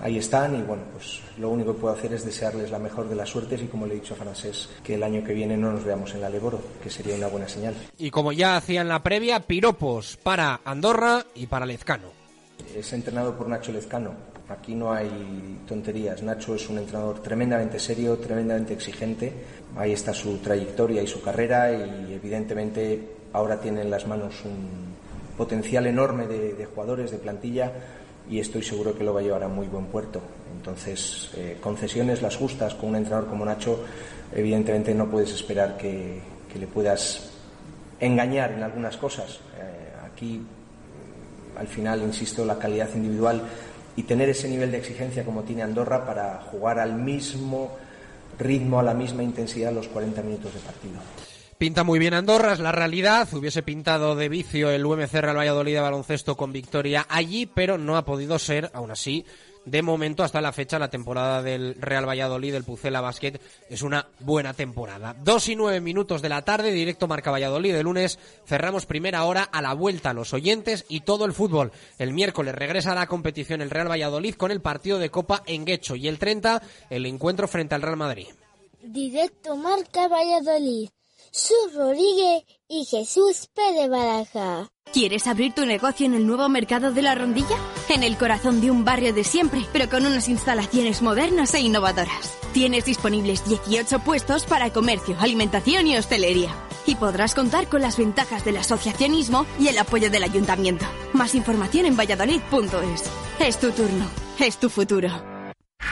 Ahí 0.00 0.18
están 0.18 0.56
y 0.56 0.62
bueno, 0.62 0.82
pues 0.92 1.20
lo 1.38 1.50
único 1.50 1.74
que 1.74 1.80
puedo 1.80 1.94
hacer 1.94 2.12
es 2.12 2.24
desearles 2.24 2.70
la 2.70 2.78
mejor 2.78 3.08
de 3.08 3.14
las 3.14 3.28
suertes 3.28 3.62
y 3.62 3.66
como 3.66 3.86
le 3.86 3.94
he 3.94 4.00
dicho 4.00 4.14
a 4.14 4.16
Francés, 4.16 4.68
que 4.82 4.96
el 4.96 5.02
año 5.02 5.22
que 5.22 5.32
viene 5.32 5.56
no 5.56 5.72
nos 5.72 5.84
veamos 5.84 6.12
en 6.14 6.20
la 6.20 6.28
Leboro, 6.28 6.60
que 6.82 6.90
sería 6.90 7.14
una 7.14 7.28
buena 7.28 7.48
señal. 7.48 7.74
Y 7.98 8.10
como 8.10 8.32
ya 8.32 8.56
hacía 8.56 8.80
en 8.80 8.88
la 8.88 9.02
previa, 9.02 9.40
piropos 9.40 10.16
para 10.16 10.60
Andorra 10.64 11.24
y 11.34 11.46
para 11.46 11.64
Lezcano. 11.64 12.08
Es 12.74 12.92
entrenado 12.92 13.36
por 13.36 13.48
Nacho 13.48 13.72
Lezcano. 13.72 14.12
Aquí 14.48 14.74
no 14.74 14.92
hay 14.92 15.60
tonterías. 15.66 16.22
Nacho 16.22 16.54
es 16.54 16.68
un 16.68 16.78
entrenador 16.78 17.22
tremendamente 17.22 17.78
serio, 17.78 18.18
tremendamente 18.18 18.74
exigente. 18.74 19.32
Ahí 19.76 19.92
está 19.92 20.12
su 20.12 20.36
trayectoria 20.38 21.02
y 21.02 21.06
su 21.06 21.22
carrera 21.22 21.72
y 21.72 22.12
evidentemente 22.12 23.08
ahora 23.32 23.58
tiene 23.60 23.82
en 23.82 23.90
las 23.90 24.06
manos 24.06 24.34
un 24.44 24.94
potencial 25.36 25.86
enorme 25.86 26.26
de, 26.26 26.52
de 26.52 26.66
jugadores, 26.66 27.10
de 27.10 27.18
plantilla 27.18 27.72
y 28.28 28.40
estoy 28.40 28.62
seguro 28.62 28.96
que 28.96 29.04
lo 29.04 29.12
va 29.12 29.20
a 29.20 29.22
llevar 29.22 29.42
a 29.44 29.48
muy 29.48 29.66
buen 29.66 29.86
puerto. 29.86 30.20
Entonces, 30.56 31.30
eh, 31.36 31.58
concesiones 31.60 32.22
las 32.22 32.36
justas 32.36 32.74
con 32.74 32.90
un 32.90 32.96
entrenador 32.96 33.28
como 33.28 33.44
Nacho, 33.44 33.84
evidentemente 34.32 34.94
no 34.94 35.10
puedes 35.10 35.32
esperar 35.32 35.76
que, 35.76 36.20
que 36.50 36.58
le 36.58 36.66
puedas 36.66 37.30
engañar 38.00 38.52
en 38.52 38.62
algunas 38.62 38.96
cosas. 38.96 39.40
Eh, 39.58 40.06
aquí, 40.06 40.40
al 41.56 41.66
final, 41.66 42.02
insisto, 42.02 42.44
la 42.44 42.58
calidad 42.58 42.88
individual 42.94 43.42
y 43.96 44.02
tener 44.04 44.28
ese 44.28 44.48
nivel 44.48 44.72
de 44.72 44.78
exigencia 44.78 45.24
como 45.24 45.42
tiene 45.42 45.62
Andorra 45.62 46.04
para 46.04 46.40
jugar 46.50 46.78
al 46.78 46.94
mismo 46.94 47.70
ritmo, 48.38 48.80
a 48.80 48.82
la 48.82 48.94
misma 48.94 49.22
intensidad 49.22 49.72
los 49.72 49.88
40 49.88 50.22
minutos 50.22 50.52
de 50.54 50.60
partido. 50.60 51.33
Pinta 51.58 51.84
muy 51.84 51.98
bien 51.98 52.14
Andorra, 52.14 52.52
es 52.52 52.60
la 52.60 52.72
realidad. 52.72 53.28
Hubiese 53.32 53.62
pintado 53.62 54.16
de 54.16 54.28
vicio 54.28 54.70
el 54.70 54.84
UMC 54.84 55.12
Real 55.12 55.36
Valladolid 55.36 55.74
de 55.74 55.80
baloncesto 55.80 56.36
con 56.36 56.52
victoria 56.52 57.06
allí, 57.08 57.46
pero 57.46 57.78
no 57.78 57.96
ha 57.96 58.04
podido 58.04 58.38
ser, 58.38 58.70
aún 58.74 58.90
así, 58.90 59.24
de 59.64 59.82
momento 59.82 60.22
hasta 60.22 60.40
la 60.40 60.52
fecha 60.52 60.78
la 60.78 60.90
temporada 60.90 61.42
del 61.42 61.76
Real 61.80 62.06
Valladolid 62.06 62.52
del 62.52 62.64
Pucela 62.64 63.00
Basket 63.00 63.40
es 63.70 63.82
una 63.82 64.08
buena 64.20 64.52
temporada. 64.52 65.14
Dos 65.18 65.48
y 65.48 65.56
nueve 65.56 65.80
minutos 65.80 66.22
de 66.22 66.28
la 66.28 66.42
tarde, 66.42 66.72
directo 66.72 67.08
Marca 67.08 67.30
Valladolid 67.30 67.72
de 67.72 67.82
lunes. 67.82 68.18
Cerramos 68.46 68.84
primera 68.84 69.24
hora 69.24 69.44
a 69.44 69.62
la 69.62 69.72
vuelta 69.74 70.10
a 70.10 70.14
los 70.14 70.34
oyentes 70.34 70.84
y 70.88 71.00
todo 71.00 71.24
el 71.24 71.32
fútbol. 71.32 71.72
El 71.98 72.12
miércoles 72.12 72.54
regresa 72.54 72.92
a 72.92 72.96
la 72.96 73.06
competición 73.06 73.62
el 73.62 73.70
Real 73.70 73.90
Valladolid 73.90 74.34
con 74.34 74.50
el 74.50 74.60
partido 74.60 74.98
de 74.98 75.10
Copa 75.10 75.42
en 75.46 75.64
Guecho 75.64 75.96
y 75.96 76.08
el 76.08 76.18
30 76.18 76.60
el 76.90 77.06
encuentro 77.06 77.48
frente 77.48 77.74
al 77.74 77.82
Real 77.82 77.96
Madrid. 77.96 78.26
Directo 78.82 79.56
Marca 79.56 80.08
Valladolid. 80.08 80.90
Sus 81.34 81.74
Rodríguez 81.74 82.44
y 82.68 82.84
Jesús 82.84 83.48
Pérez 83.52 83.90
Baraja. 83.90 84.70
¿Quieres 84.92 85.26
abrir 85.26 85.52
tu 85.52 85.66
negocio 85.66 86.06
en 86.06 86.14
el 86.14 86.28
nuevo 86.28 86.48
mercado 86.48 86.92
de 86.92 87.02
la 87.02 87.16
Rondilla? 87.16 87.56
En 87.88 88.04
el 88.04 88.16
corazón 88.16 88.60
de 88.60 88.70
un 88.70 88.84
barrio 88.84 89.12
de 89.12 89.24
siempre, 89.24 89.66
pero 89.72 89.90
con 89.90 90.06
unas 90.06 90.28
instalaciones 90.28 91.02
modernas 91.02 91.52
e 91.54 91.60
innovadoras. 91.60 92.38
Tienes 92.52 92.84
disponibles 92.84 93.44
18 93.48 93.98
puestos 93.98 94.44
para 94.46 94.72
comercio, 94.72 95.16
alimentación 95.18 95.88
y 95.88 95.96
hostelería. 95.96 96.54
Y 96.86 96.94
podrás 96.94 97.34
contar 97.34 97.68
con 97.68 97.82
las 97.82 97.98
ventajas 97.98 98.44
del 98.44 98.58
asociacionismo 98.58 99.44
y 99.58 99.66
el 99.66 99.78
apoyo 99.78 100.10
del 100.10 100.22
ayuntamiento. 100.22 100.86
Más 101.14 101.34
información 101.34 101.86
en 101.86 101.96
valladolid.es. 101.96 103.02
Es 103.40 103.58
tu 103.58 103.72
turno, 103.72 104.08
es 104.38 104.56
tu 104.58 104.70
futuro. 104.70 105.33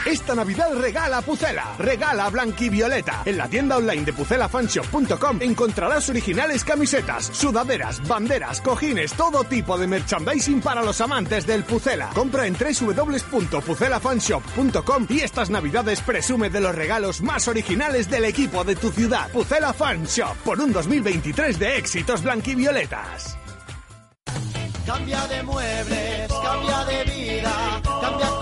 Esta 0.05 0.35
Navidad 0.35 0.75
regala 0.75 1.23
Pucela, 1.23 1.77
regala 1.79 2.29
Blanquivioleta. 2.31 3.23
En 3.25 3.39
la 3.39 3.49
tienda 3.49 3.77
online 3.77 4.05
de 4.05 4.13
pucelafanshop.com 4.13 5.39
encontrarás 5.41 6.11
originales 6.11 6.65
camisetas, 6.65 7.27
sudaderas, 7.27 8.05
banderas, 8.07 8.61
cojines, 8.61 9.13
todo 9.15 9.45
tipo 9.45 9.79
de 9.79 9.87
merchandising 9.87 10.61
para 10.61 10.83
los 10.83 11.01
amantes 11.01 11.47
del 11.47 11.63
Pucela. 11.65 12.11
Compra 12.15 12.47
en 12.47 12.55
www.pucelafanshop.com 12.55 15.07
y 15.09 15.21
estas 15.21 15.51
Navidades 15.51 16.01
presume 16.01 16.51
de 16.51 16.61
los 16.61 16.75
regalos 16.75 17.23
más 17.23 17.47
originales 17.49 18.11
del 18.11 18.25
equipo 18.25 18.65
de 18.65 18.75
tu 18.77 18.91
ciudad. 18.91 19.31
Pucela 19.31 19.73
Fan 19.73 20.05
Shop, 20.05 20.37
por 20.45 20.61
un 20.61 20.73
2023 20.73 21.59
de 21.59 21.77
éxitos 21.77 22.23
blanquivioletas. 22.23 23.39
Cambia 24.87 25.27
de 25.29 25.43
muebles, 25.45 26.33
cambia 26.43 26.85
de 26.85 27.05
vida, 27.05 27.81
cambia 28.01 28.42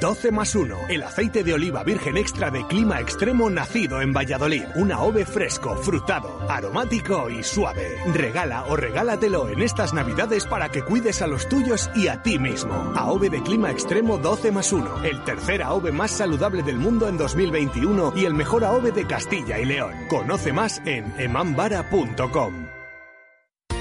12 0.00 0.30
más 0.32 0.54
1. 0.54 0.76
El 0.88 1.02
aceite 1.02 1.44
de 1.44 1.54
oliva 1.54 1.82
virgen 1.84 2.16
extra 2.16 2.50
de 2.50 2.66
clima 2.66 3.00
extremo 3.00 3.50
nacido 3.50 4.00
en 4.00 4.12
Valladolid. 4.12 4.64
Un 4.76 4.92
AOVE 4.92 5.26
fresco, 5.26 5.76
frutado, 5.76 6.40
aromático 6.48 7.30
y 7.30 7.42
suave. 7.42 7.98
Regala 8.12 8.64
o 8.64 8.76
regálatelo 8.76 9.48
en 9.48 9.62
estas 9.62 9.94
navidades 9.94 10.46
para 10.46 10.68
que 10.68 10.82
cuides 10.82 11.22
a 11.22 11.26
los 11.26 11.48
tuyos 11.48 11.90
y 11.94 12.08
a 12.08 12.22
ti 12.22 12.38
mismo. 12.38 12.92
AOVE 12.96 13.30
de 13.30 13.42
clima 13.42 13.70
extremo 13.70 14.18
12 14.18 14.52
más 14.52 14.72
1. 14.72 15.04
El 15.04 15.22
tercer 15.24 15.62
AOVE 15.62 15.92
más 15.92 16.10
saludable 16.10 16.62
del 16.62 16.78
mundo 16.78 17.08
en 17.08 17.16
2021 17.16 18.14
y 18.16 18.24
el 18.24 18.34
mejor 18.34 18.64
AOVE 18.64 18.92
de 18.92 19.06
Castilla 19.06 19.58
y 19.58 19.64
León. 19.64 19.94
Conoce 20.08 20.52
más 20.52 20.80
en 20.84 21.12
emambara.com. 21.18 22.63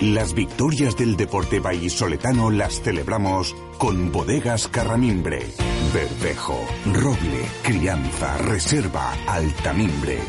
Las 0.04 0.34
victorias 0.34 0.98
del 0.98 1.16
deporte 1.16 1.62
vallisoletano 1.62 2.52
las 2.52 2.82
celebramos 2.82 3.56
con 3.78 4.12
bodegas 4.12 4.68
Carramimbre. 4.68 5.48
Verdejo, 5.94 6.60
roble, 6.92 7.46
crianza, 7.64 8.38
reserva, 8.38 9.14
altamimbre. 9.28 10.20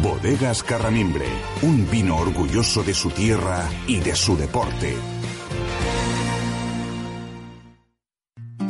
Bodegas 0.00 0.62
Carramimbre, 0.62 1.26
un 1.62 1.90
vino 1.90 2.18
orgulloso 2.18 2.84
de 2.84 2.94
su 2.94 3.10
tierra 3.10 3.68
y 3.88 3.98
de 3.98 4.14
su 4.14 4.36
deporte. 4.36 4.94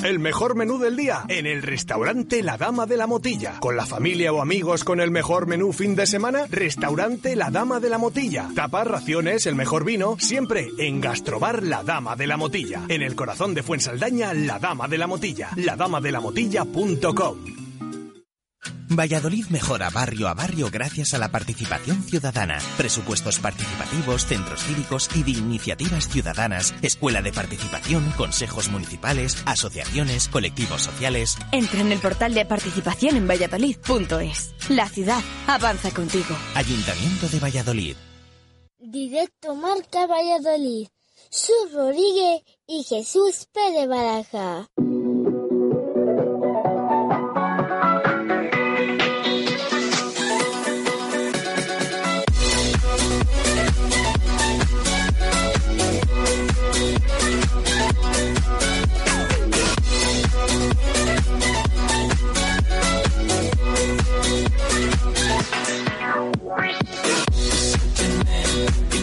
El 0.07 0.21
mejor 0.21 0.55
menú 0.55 0.79
del 0.79 0.97
día 0.97 1.25
en 1.27 1.47
el 1.47 1.63
restaurante 1.63 2.41
La 2.41 2.57
Dama 2.57 2.87
de 2.87 2.97
la 2.97 3.09
Motilla. 3.09 3.59
Con 3.59 3.77
la 3.77 3.85
familia 3.85 4.33
o 4.33 4.41
amigos 4.41 4.85
con 4.85 5.01
el 5.01 5.11
mejor 5.11 5.49
menú 5.49 5.73
fin 5.73 5.97
de 5.97 6.07
semana, 6.07 6.47
restaurante 6.49 7.35
La 7.35 7.51
Dama 7.51 7.81
de 7.81 7.91
la 7.91 7.99
Motilla. 7.99 8.49
Tapas, 8.55 8.87
raciones, 8.87 9.47
el 9.47 9.57
mejor 9.57 9.85
vino, 9.85 10.17
siempre 10.21 10.69
en 10.79 11.01
Gastrobar 11.01 11.65
La 11.65 11.83
Dama 11.83 12.15
de 12.15 12.29
la 12.29 12.37
Motilla. 12.37 12.85
En 12.87 13.03
el 13.03 13.17
corazón 13.17 13.53
de 13.53 13.65
Fuensaldaña, 13.65 14.33
La 14.33 14.61
Dama 14.61 14.87
de 14.87 14.99
la 14.99 15.09
Motilla. 15.09 15.51
Ladamadelamotilla.com. 15.57 17.66
Valladolid 18.89 19.47
mejora 19.47 19.91
barrio 19.91 20.29
a 20.29 20.35
barrio 20.35 20.69
gracias 20.71 21.13
a 21.15 21.19
la 21.19 21.31
participación 21.31 22.03
ciudadana, 22.03 22.59
presupuestos 22.77 23.39
participativos, 23.41 24.27
centros 24.27 24.63
cívicos 24.63 25.11
y 25.15 25.23
de 25.25 25.33
iniciativas 25.33 26.09
ciudadanas, 26.09 26.75
escuela 26.83 27.21
de 27.21 27.33
participación, 27.33 28.09
consejos 28.17 28.69
municipales, 28.71 29.43
asociaciones, 29.45 30.29
colectivos 30.29 30.83
sociales. 30.83 31.37
Entra 31.53 31.81
en 31.81 31.93
el 31.93 31.99
portal 31.99 32.35
de 32.35 32.45
participación 32.45 33.17
en 33.17 33.27
valladolid.es. 33.27 34.55
La 34.69 34.89
ciudad 34.89 35.21
avanza 35.47 35.91
contigo. 35.91 36.37
Ayuntamiento 36.55 37.29
de 37.29 37.41
Valladolid. 37.41 37.97
Directo 38.79 39.57
Marca 39.57 40.07
Valladolid. 40.07 40.89
Su 41.29 41.53
Rodríguez 41.75 42.43
y 42.69 42.85
Jesús 42.85 43.49
Pérez 43.53 43.89
Baraja. 43.89 44.69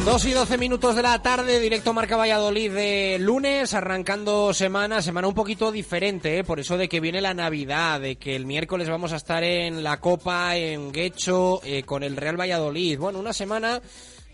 Dos 0.06 0.26
y 0.26 0.34
doce 0.34 0.58
minutos 0.58 0.97
de 0.97 1.01
la 1.01 1.22
tarde, 1.22 1.62
directo 1.62 1.93
Marca 1.93 2.18
Valladolid 2.18 2.74
de 2.74 3.18
lunes, 3.22 3.74
arrancando 3.74 4.54
semana, 4.54 5.01
semana 5.01 5.30
un 5.30 5.34
poquito 5.34 5.72
diferente, 5.72 6.39
¿eh? 6.39 6.43
por 6.43 6.60
eso 6.60 6.78
de 6.78 6.89
que 6.89 6.99
viene 6.99 7.22
la 7.22 7.34
Navidad, 7.34 8.01
de 8.01 8.18
que 8.18 8.36
el 8.36 8.45
miércoles 8.45 8.89
vamos 8.89 9.14
a 9.14 9.16
estar 9.16 9.45
en 9.45 9.82
la 9.82 10.01
Copa, 10.01 10.58
en 10.58 10.91
Guecho, 10.91 11.62
eh, 11.64 11.84
con 11.84 12.04
el 12.04 12.18
Real 12.18 12.38
Valladolid. 12.38 12.99
Bueno, 12.99 13.18
una 13.18 13.32
semana, 13.32 13.82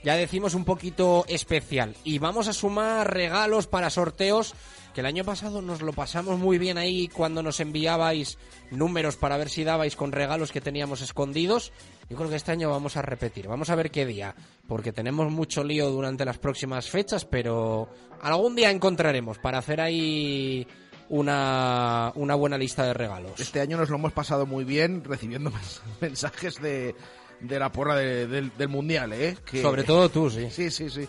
ya 0.04 0.16
decimos, 0.16 0.56
un 0.56 0.66
poquito 0.66 1.24
especial. 1.28 1.96
Y 2.04 2.18
vamos 2.18 2.48
a 2.48 2.54
sumar 2.54 3.14
regalos 3.14 3.68
para 3.68 3.92
sorteos, 3.92 4.56
que 4.96 5.02
el 5.02 5.06
año 5.06 5.24
pasado 5.24 5.62
nos 5.62 5.84
lo 5.84 5.94
pasamos 5.94 6.40
muy 6.40 6.58
bien 6.58 6.80
ahí 6.80 7.10
cuando 7.10 7.44
nos 7.44 7.60
enviabais 7.60 8.40
números 8.72 9.18
para 9.18 9.38
ver 9.38 9.50
si 9.50 9.64
dabais 9.64 9.96
con 9.96 10.14
regalos 10.14 10.52
que 10.52 10.62
teníamos 10.62 11.02
escondidos. 11.02 11.72
Yo 12.10 12.18
creo 12.18 12.30
que 12.30 12.36
este 12.38 12.52
año 12.52 12.70
vamos 12.72 12.98
a 12.98 13.02
repetir. 13.04 13.48
Vamos 13.48 13.70
a 13.70 13.76
ver 13.76 13.92
qué 13.92 14.06
día, 14.06 14.34
porque 14.68 14.92
tenemos 14.92 15.32
mucho 15.32 15.64
lío 15.64 15.90
durante 15.92 16.26
las 16.26 16.38
próximas 16.40 16.90
fechas, 16.90 17.24
pero 17.26 17.88
algún 18.22 18.56
día 18.56 18.72
encontraremos 18.72 19.38
para 19.38 19.60
hacer 19.60 19.80
ahí 19.80 20.66
una, 21.10 22.12
una 22.16 22.36
buena 22.36 22.58
lista 22.58 22.84
de 22.86 22.94
regalos. 22.94 23.40
Este 23.40 23.60
año 23.62 23.78
nos 23.78 23.90
lo 23.90 23.98
hemos 23.98 24.14
pasado 24.14 24.46
muy 24.46 24.64
bien 24.64 25.04
recibiendo 25.04 25.52
mens- 25.52 25.82
mensajes 26.02 26.62
de, 26.62 26.96
de 27.42 27.60
la 27.60 27.72
porra 27.72 27.96
de- 27.96 28.28
del, 28.28 28.52
del 28.58 28.68
Mundial, 28.70 29.14
¿eh? 29.14 29.38
Que- 29.46 29.62
Sobre 29.62 29.84
todo 29.84 30.10
tú, 30.10 30.30
sí. 30.30 30.50
Sí, 30.50 30.72
sí, 30.72 30.90
sí. 30.90 31.08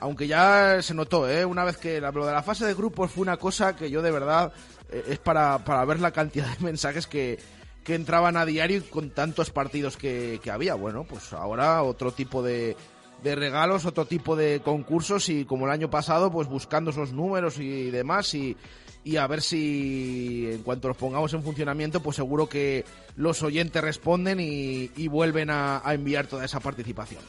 Aunque 0.00 0.26
ya 0.26 0.80
se 0.82 0.94
notó, 0.94 1.28
¿eh? 1.28 1.44
Una 1.44 1.62
vez 1.64 1.76
que 1.76 2.00
lo 2.00 2.24
de 2.26 2.32
la 2.32 2.42
fase 2.42 2.64
de 2.64 2.74
grupos 2.74 3.10
fue 3.10 3.22
una 3.22 3.36
cosa 3.36 3.76
que 3.76 3.90
yo 3.90 4.00
de 4.02 4.10
verdad 4.10 4.52
eh, 4.90 5.04
es 5.10 5.18
para, 5.18 5.58
para 5.64 5.84
ver 5.84 6.00
la 6.00 6.10
cantidad 6.10 6.48
de 6.56 6.64
mensajes 6.64 7.06
que, 7.06 7.38
que 7.84 7.94
entraban 7.94 8.36
a 8.36 8.44
diario 8.44 8.82
con 8.90 9.10
tantos 9.10 9.50
partidos 9.50 9.96
que, 9.96 10.40
que 10.42 10.50
había. 10.50 10.74
Bueno, 10.74 11.04
pues 11.04 11.32
ahora 11.32 11.82
otro 11.82 12.12
tipo 12.12 12.42
de, 12.42 12.76
de 13.22 13.34
regalos, 13.34 13.86
otro 13.86 14.06
tipo 14.06 14.36
de 14.36 14.60
concursos 14.60 15.28
y 15.28 15.44
como 15.44 15.66
el 15.66 15.72
año 15.72 15.90
pasado, 15.90 16.30
pues 16.30 16.48
buscando 16.48 16.90
esos 16.90 17.12
números 17.12 17.58
y 17.58 17.90
demás 17.90 18.34
y, 18.34 18.56
y 19.02 19.16
a 19.16 19.26
ver 19.26 19.40
si 19.40 20.48
en 20.50 20.62
cuanto 20.62 20.88
los 20.88 20.96
pongamos 20.96 21.32
en 21.32 21.42
funcionamiento, 21.42 22.00
pues 22.02 22.16
seguro 22.16 22.48
que 22.48 22.84
los 23.16 23.42
oyentes 23.42 23.82
responden 23.82 24.40
y, 24.40 24.90
y 24.96 25.08
vuelven 25.08 25.50
a, 25.50 25.80
a 25.84 25.94
enviar 25.94 26.26
toda 26.26 26.44
esa 26.44 26.60
participación. 26.60 27.22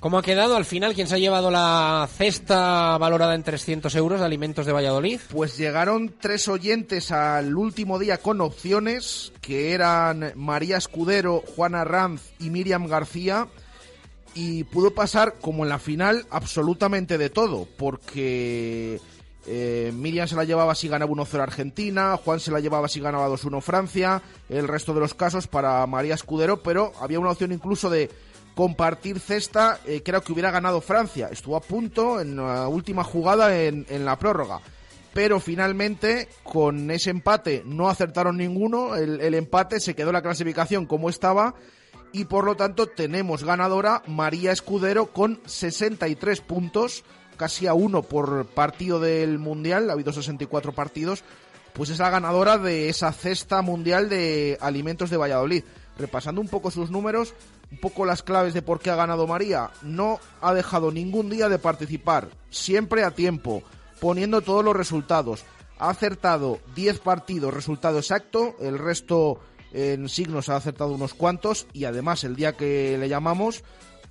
¿Cómo 0.00 0.18
ha 0.18 0.22
quedado 0.22 0.56
al 0.56 0.64
final? 0.64 0.94
¿Quién 0.94 1.06
se 1.06 1.16
ha 1.16 1.18
llevado 1.18 1.50
la 1.50 2.08
cesta 2.16 2.96
valorada 2.98 3.34
en 3.34 3.42
300 3.42 3.94
euros 3.96 4.20
de 4.20 4.26
alimentos 4.26 4.66
de 4.66 4.72
Valladolid? 4.72 5.20
Pues 5.30 5.56
llegaron 5.58 6.14
tres 6.18 6.48
oyentes 6.48 7.12
al 7.12 7.54
último 7.54 7.98
día 7.98 8.18
con 8.18 8.40
opciones, 8.40 9.32
que 9.40 9.72
eran 9.72 10.32
María 10.36 10.78
Escudero, 10.78 11.42
Juana 11.54 11.84
Ranz 11.84 12.22
y 12.38 12.50
Miriam 12.50 12.86
García. 12.86 13.48
Y 14.34 14.64
pudo 14.64 14.94
pasar, 14.94 15.34
como 15.40 15.64
en 15.64 15.70
la 15.70 15.80
final, 15.80 16.24
absolutamente 16.30 17.18
de 17.18 17.30
todo, 17.30 17.66
porque 17.76 19.00
eh, 19.46 19.92
Miriam 19.94 20.28
se 20.28 20.36
la 20.36 20.44
llevaba 20.44 20.74
si 20.74 20.88
ganaba 20.88 21.10
1-0 21.10 21.40
Argentina, 21.40 22.16
Juan 22.16 22.40
se 22.40 22.50
la 22.50 22.60
llevaba 22.60 22.88
si 22.88 23.00
ganaba 23.00 23.28
2-1 23.28 23.60
Francia, 23.60 24.22
el 24.48 24.68
resto 24.68 24.92
de 24.92 25.00
los 25.00 25.14
casos 25.14 25.46
para 25.46 25.86
María 25.86 26.14
Escudero, 26.14 26.62
pero 26.62 26.92
había 27.00 27.20
una 27.20 27.30
opción 27.30 27.52
incluso 27.52 27.88
de 27.88 28.10
compartir 28.54 29.20
cesta, 29.20 29.80
eh, 29.86 30.02
creo 30.04 30.22
que 30.22 30.32
hubiera 30.32 30.50
ganado 30.50 30.80
Francia. 30.80 31.28
Estuvo 31.32 31.56
a 31.56 31.60
punto 31.60 32.20
en 32.20 32.36
la 32.36 32.68
última 32.68 33.04
jugada 33.04 33.56
en, 33.56 33.86
la 34.04 34.18
prórroga. 34.18 34.60
Pero 35.14 35.40
finalmente, 35.40 36.28
con 36.42 36.90
ese 36.90 37.10
empate, 37.10 37.62
no 37.64 37.88
acertaron 37.88 38.36
ninguno. 38.36 38.96
El, 38.96 39.20
el 39.20 39.34
empate 39.34 39.80
se 39.80 39.94
quedó 39.94 40.12
la 40.12 40.22
clasificación 40.22 40.86
como 40.86 41.08
estaba. 41.08 41.54
Y 42.12 42.26
por 42.26 42.44
lo 42.44 42.56
tanto, 42.56 42.86
tenemos 42.86 43.44
ganadora 43.44 44.02
María 44.06 44.52
Escudero 44.52 45.06
con 45.06 45.40
63 45.46 46.40
puntos, 46.42 47.04
casi 47.40 47.66
a 47.66 47.72
uno 47.72 48.02
por 48.02 48.44
partido 48.48 49.00
del 49.00 49.38
Mundial. 49.38 49.88
Ha 49.88 49.94
habido 49.94 50.12
64 50.12 50.72
partidos. 50.72 51.24
Pues 51.72 51.88
es 51.88 51.98
la 51.98 52.10
ganadora 52.10 52.58
de 52.58 52.90
esa 52.90 53.14
cesta 53.14 53.62
mundial 53.62 54.10
de 54.10 54.58
alimentos 54.60 55.08
de 55.08 55.16
Valladolid. 55.16 55.64
Repasando 55.96 56.42
un 56.42 56.48
poco 56.48 56.70
sus 56.70 56.90
números, 56.90 57.32
un 57.72 57.78
poco 57.78 58.04
las 58.04 58.22
claves 58.22 58.52
de 58.52 58.60
por 58.60 58.80
qué 58.80 58.90
ha 58.90 58.94
ganado 58.94 59.26
María. 59.26 59.70
No 59.80 60.20
ha 60.42 60.52
dejado 60.52 60.92
ningún 60.92 61.30
día 61.30 61.48
de 61.48 61.58
participar, 61.58 62.28
siempre 62.50 63.04
a 63.04 63.12
tiempo, 63.12 63.62
poniendo 64.00 64.42
todos 64.42 64.62
los 64.62 64.76
resultados. 64.76 65.42
Ha 65.78 65.88
acertado 65.88 66.58
10 66.74 66.98
partidos, 66.98 67.54
resultado 67.54 68.00
exacto, 68.00 68.54
el 68.60 68.78
resto 68.78 69.40
en 69.72 70.10
signos 70.10 70.50
ha 70.50 70.56
acertado 70.56 70.92
unos 70.92 71.14
cuantos 71.14 71.66
y 71.72 71.84
además 71.84 72.22
el 72.24 72.36
día 72.36 72.52
que 72.52 72.98
le 72.98 73.08
llamamos 73.08 73.62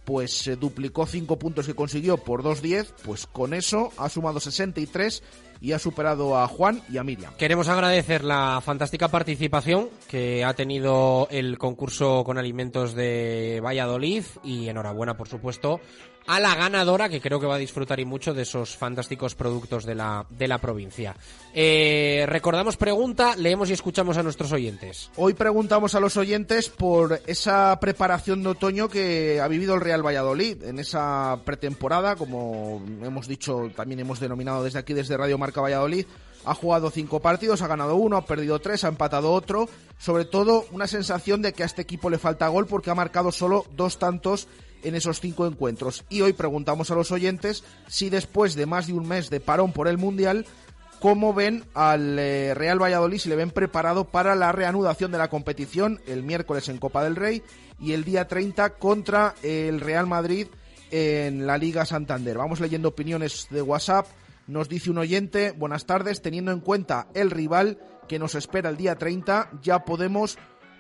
pues 0.06 0.34
se 0.34 0.56
duplicó 0.56 1.06
5 1.06 1.38
puntos 1.38 1.66
que 1.66 1.76
consiguió 1.76 2.18
por 2.18 2.44
2-10, 2.44 2.88
pues 3.04 3.28
con 3.28 3.54
eso 3.54 3.92
ha 3.98 4.10
sumado 4.10 4.40
63 4.40 5.24
y 5.62 5.74
ha 5.74 5.80
superado 5.80 6.38
a 6.38 6.48
Juan 6.48 6.82
y 6.90 6.98
a 6.98 7.04
Miriam. 7.04 7.34
Queremos 7.36 7.68
agradecer 7.68 8.24
la 8.24 8.62
fantástica 8.64 9.10
participación 9.10 9.90
que 10.08 10.44
ha 10.44 10.54
tenido 10.54 11.28
el 11.32 11.58
concurso 11.58 12.24
con 12.24 12.38
alimentos 12.38 12.96
de 12.96 13.62
Valladolid 13.64 14.24
y 14.44 14.70
enhorabuena, 14.70 15.18
por 15.18 15.28
supuesto, 15.28 15.82
a 16.30 16.40
la 16.40 16.54
ganadora 16.54 17.10
que 17.10 17.22
creo 17.22 17.40
que 17.40 17.48
va 17.48 17.56
a 17.56 17.58
disfrutar 17.58 18.00
y 18.00 18.06
mucho 18.06 18.36
de 18.36 18.44
esos 18.44 18.78
fantásticos 18.78 19.34
productos 19.34 19.84
de 19.84 19.96
la, 19.96 20.28
de 20.30 20.48
la 20.48 20.60
provincia. 20.60 21.16
Eh, 21.56 22.24
recordamos 22.30 22.78
pregunta, 22.78 23.36
leemos 23.36 23.72
y 23.72 23.74
escuchamos 23.74 24.16
a 24.16 24.22
nuestros 24.22 24.52
oyentes. 24.52 25.10
Hoy 25.16 25.34
preguntamos 25.34 25.96
a 25.96 26.00
los 26.00 26.18
oyentes 26.18 26.70
por 26.70 27.20
esa 27.26 27.76
preparación 27.82 28.44
de 28.44 28.50
otoño 28.50 28.90
que 28.90 29.42
ha 29.42 29.48
vivido 29.48 29.74
el 29.74 29.82
Real 29.82 30.06
Valladolid 30.06 30.62
en 30.66 30.78
esa 30.78 31.40
pretemporada, 31.44 32.16
como 32.16 32.80
hemos 33.02 33.28
dicho, 33.28 33.72
también 33.76 34.00
hemos 34.00 34.20
denominado 34.20 34.64
desde 34.64 34.78
aquí, 34.78 34.94
desde 34.94 35.18
Radio 35.18 35.40
Marca 35.40 35.62
Valladolid. 35.62 36.06
Ha 36.46 36.54
jugado 36.54 36.92
cinco 36.92 37.20
partidos, 37.20 37.64
ha 37.64 37.68
ganado 37.68 37.96
uno, 37.96 38.18
ha 38.18 38.26
perdido 38.26 38.60
tres, 38.60 38.84
ha 38.84 38.88
empatado 38.88 39.34
otro. 39.34 39.68
Sobre 39.98 40.26
todo, 40.26 40.66
una 40.72 40.86
sensación 40.86 41.42
de 41.42 41.54
que 41.54 41.64
a 41.64 41.66
este 41.66 41.82
equipo 41.82 42.10
le 42.10 42.20
falta 42.20 42.48
gol 42.48 42.68
porque 42.68 42.92
ha 42.92 42.96
marcado 42.96 43.32
solo 43.32 43.66
dos 43.76 43.98
tantos 43.98 44.48
en 44.84 44.96
esos 44.96 45.20
cinco 45.20 45.46
encuentros. 45.46 46.06
Y 46.10 46.22
hoy 46.22 46.34
preguntamos 46.34 46.92
a 46.92 46.96
los 46.96 47.12
oyentes 47.12 47.64
si 47.88 48.10
después 48.10 48.56
de 48.56 48.66
más 48.66 48.88
de 48.88 48.94
un 48.94 49.08
mes 49.08 49.30
de 49.30 49.40
parón 49.40 49.74
por 49.74 49.88
el 49.88 49.98
Mundial, 49.98 50.46
cómo 51.00 51.34
ven 51.34 51.64
al 51.74 52.20
eh, 52.20 52.54
Real 52.54 52.82
Valladolid, 52.82 53.20
si 53.20 53.30
le 53.30 53.36
ven 53.36 53.52
preparado 53.52 54.06
para 54.06 54.36
la 54.36 54.52
reanudación 54.52 55.12
de 55.12 55.18
la 55.18 55.30
competición 55.30 56.02
el 56.08 56.24
miércoles 56.24 56.70
en 56.70 56.78
Copa 56.78 57.04
del 57.04 57.16
Rey 57.16 57.42
y 57.80 57.94
el 57.94 58.04
día 58.04 58.28
30 58.28 58.72
contra 58.76 59.36
el 59.44 59.80
Real 59.80 60.08
Madrid 60.08 60.48
en 60.92 61.48
la 61.48 61.58
Liga 61.58 61.86
Santander. 61.86 62.38
Vamos 62.38 62.60
leyendo 62.60 62.90
opiniones 62.90 63.48
de 63.50 63.62
WhatsApp. 63.62 64.08
Nos 64.48 64.68
dice 64.68 64.90
un 64.90 64.98
oyente, 64.98 65.52
buenas 65.52 65.86
tardes, 65.86 66.22
teniendo 66.22 66.52
en 66.52 66.60
cuenta 66.60 67.08
el 67.14 67.32
rival 67.32 67.80
que 68.08 68.20
nos 68.20 68.36
espera 68.36 68.70
el 68.70 68.78
día 68.78 68.96
30, 68.96 69.52
ya 69.62 69.86
podemos 69.86 70.38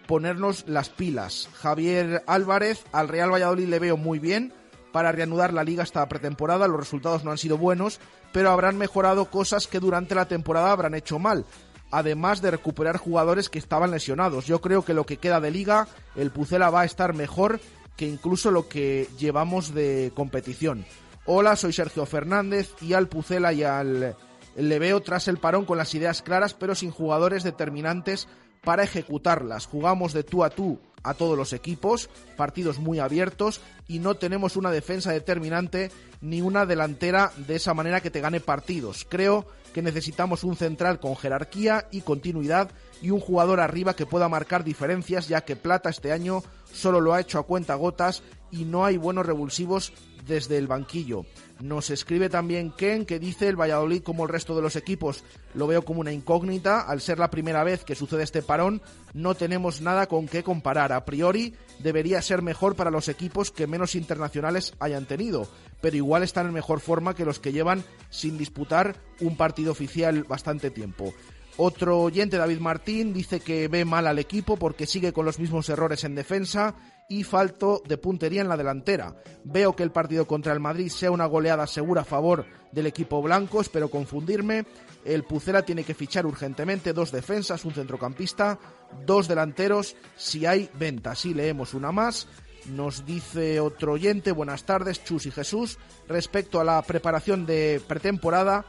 ponernos 0.10 0.64
las 0.68 0.90
pilas. 0.90 1.48
Javier 1.54 2.24
Álvarez, 2.26 2.84
al 2.92 3.10
Real 3.10 3.32
Valladolid 3.32 3.68
le 3.68 3.78
veo 3.78 3.96
muy 3.96 4.18
bien 4.18 4.52
para 4.92 5.12
reanudar 5.12 5.54
la 5.54 5.64
liga 5.64 5.84
esta 5.84 6.10
pretemporada. 6.10 6.68
Los 6.68 6.80
resultados 6.80 7.24
no 7.24 7.30
han 7.30 7.38
sido 7.38 7.60
buenos, 7.60 8.00
pero 8.32 8.50
habrán 8.50 8.76
mejorado 8.80 9.30
cosas 9.30 9.68
que 9.68 9.80
durante 9.80 10.16
la 10.16 10.28
temporada 10.28 10.72
habrán 10.72 10.96
hecho 10.96 11.20
mal. 11.20 11.46
Además 11.92 12.42
de 12.42 12.50
recuperar 12.50 12.98
jugadores 12.98 13.50
que 13.50 13.60
estaban 13.60 13.92
lesionados. 13.92 14.48
Yo 14.48 14.62
creo 14.62 14.84
que 14.84 14.96
lo 14.96 15.06
que 15.06 15.18
queda 15.18 15.40
de 15.40 15.52
liga, 15.52 15.88
el 16.16 16.32
Pucela 16.32 16.72
va 16.72 16.82
a 16.82 16.86
estar 16.86 17.14
mejor 17.14 17.60
que 17.96 18.08
incluso 18.08 18.50
lo 18.50 18.68
que 18.68 19.08
llevamos 19.20 19.76
de 19.76 20.12
competición. 20.16 20.86
Hola, 21.28 21.56
soy 21.56 21.72
Sergio 21.72 22.08
Fernández 22.08 22.74
y 22.82 22.94
al 22.94 23.10
Pucela 23.10 23.54
y 23.54 23.62
al 23.62 24.16
le 24.56 24.80
veo 24.80 25.02
tras 25.02 25.28
el 25.28 25.38
parón 25.38 25.66
con 25.66 25.78
las 25.78 25.94
ideas 25.94 26.24
claras 26.24 26.56
pero 26.56 26.74
sin 26.74 26.90
jugadores 26.90 27.44
determinantes 27.44 28.28
para 28.64 28.84
ejecutarlas. 28.84 29.66
Jugamos 29.66 30.14
de 30.14 30.24
tú 30.24 30.44
a 30.44 30.50
tú 30.50 30.80
a 31.04 31.14
todos 31.14 31.38
los 31.38 31.54
equipos, 31.54 32.10
partidos 32.36 32.80
muy 32.80 33.00
abiertos 33.00 33.62
y 33.88 34.00
no 34.00 34.16
tenemos 34.16 34.58
una 34.58 34.72
defensa 34.72 35.12
determinante 35.12 35.92
ni 36.22 36.42
una 36.42 36.66
delantera 36.66 37.32
de 37.38 37.56
esa 37.56 37.74
manera 37.74 38.02
que 38.02 38.12
te 38.12 38.22
gane 38.22 38.40
partidos. 38.40 39.06
Creo 39.08 39.48
que 39.74 39.82
necesitamos 39.82 40.44
un 40.44 40.56
central 40.56 41.00
con 41.00 41.16
jerarquía 41.16 41.88
y 41.92 42.02
continuidad 42.02 42.72
y 43.02 43.12
un 43.12 43.20
jugador 43.20 43.60
arriba 43.60 43.96
que 43.96 44.06
pueda 44.06 44.28
marcar 44.28 44.64
diferencias 44.64 45.28
ya 45.28 45.42
que 45.42 45.56
Plata 45.56 45.90
este 45.90 46.12
año 46.12 46.44
solo 46.74 47.00
lo 47.02 47.14
ha 47.14 47.22
hecho 47.22 47.40
a 47.40 47.44
cuenta 47.44 47.76
gotas 47.76 48.24
y 48.52 48.66
no 48.66 48.86
hay 48.86 48.98
buenos 48.98 49.26
revulsivos 49.26 49.94
desde 50.26 50.58
el 50.58 50.68
banquillo. 50.68 51.26
Nos 51.60 51.90
escribe 51.90 52.30
también 52.30 52.72
Ken 52.72 53.06
que 53.06 53.20
dice 53.20 53.50
el 53.50 53.60
Valladolid 53.60 54.02
como 54.02 54.24
el 54.24 54.30
resto 54.30 54.56
de 54.56 54.62
los 54.62 54.78
equipos 54.78 55.26
lo 55.54 55.68
veo 55.68 55.84
como 55.84 56.00
una 56.00 56.14
incógnita. 56.14 56.80
Al 56.80 57.02
ser 57.02 57.20
la 57.20 57.30
primera 57.30 57.66
vez 57.66 57.84
que 57.84 57.96
sucede 57.96 58.24
este 58.24 58.42
parón 58.42 58.82
no 59.14 59.36
tenemos 59.36 59.82
nada 59.82 60.08
con 60.08 60.30
qué 60.30 60.42
comparar. 60.42 60.94
A 60.94 61.04
priori 61.04 61.56
debería 61.80 62.22
ser 62.22 62.42
mejor 62.42 62.78
para 62.78 62.92
los 62.92 63.10
equipos 63.10 63.52
que 63.52 63.68
menos 63.68 63.96
internacionales 63.96 64.74
hayan 64.80 65.06
tenido, 65.06 65.50
pero 65.82 65.98
igual 65.98 66.24
están 66.24 66.48
en 66.48 66.54
mejor 66.54 66.80
forma 66.80 67.14
que 67.14 67.26
los 67.26 67.40
que 67.40 67.52
llevan 67.52 67.84
sin 68.10 68.38
disputar 68.38 68.96
un 69.20 69.36
partido 69.36 69.74
oficial 69.74 70.24
bastante 70.24 70.72
tiempo. 70.72 71.14
Otro 71.62 72.00
oyente, 72.00 72.38
David 72.38 72.62
Martín, 72.62 73.12
dice 73.12 73.42
que 73.42 73.68
ve 73.68 73.84
mal 73.84 74.08
al 74.08 74.18
equipo 74.18 74.56
porque 74.56 74.86
sigue 74.86 75.12
con 75.12 75.26
los 75.26 75.40
mismos 75.40 75.68
errores 75.68 76.06
en 76.06 76.16
defensa 76.16 76.74
y 77.10 77.26
falto 77.26 77.84
de 77.86 77.98
puntería 77.98 78.40
en 78.40 78.48
la 78.48 78.56
delantera. 78.56 79.22
Veo 79.44 79.76
que 79.76 79.84
el 79.84 79.92
partido 79.92 80.26
contra 80.26 80.54
el 80.54 80.62
Madrid 80.62 80.88
sea 80.88 81.12
una 81.12 81.26
goleada 81.26 81.68
segura 81.68 82.04
a 82.04 82.06
favor 82.06 82.46
del 82.72 82.88
equipo 82.88 83.22
blanco, 83.22 83.60
espero 83.60 83.90
confundirme. 83.90 84.66
El 85.04 85.26
Pucela 85.26 85.64
tiene 85.64 85.84
que 85.84 85.94
fichar 85.94 86.26
urgentemente 86.26 86.94
dos 86.94 87.12
defensas, 87.12 87.66
un 87.66 87.74
centrocampista, 87.74 88.58
dos 89.06 89.28
delanteros, 89.28 89.98
si 90.16 90.46
hay 90.46 90.70
venta. 90.80 91.14
Si 91.14 91.34
leemos 91.34 91.74
una 91.74 91.92
más. 91.92 92.30
Nos 92.68 93.06
dice 93.06 93.60
otro 93.60 93.94
oyente, 93.94 94.32
buenas 94.32 94.64
tardes, 94.64 95.04
Chus 95.04 95.26
y 95.26 95.32
Jesús. 95.32 95.78
Respecto 96.08 96.62
a 96.62 96.64
la 96.64 96.82
preparación 96.84 97.46
de 97.46 97.82
pretemporada, 97.86 98.66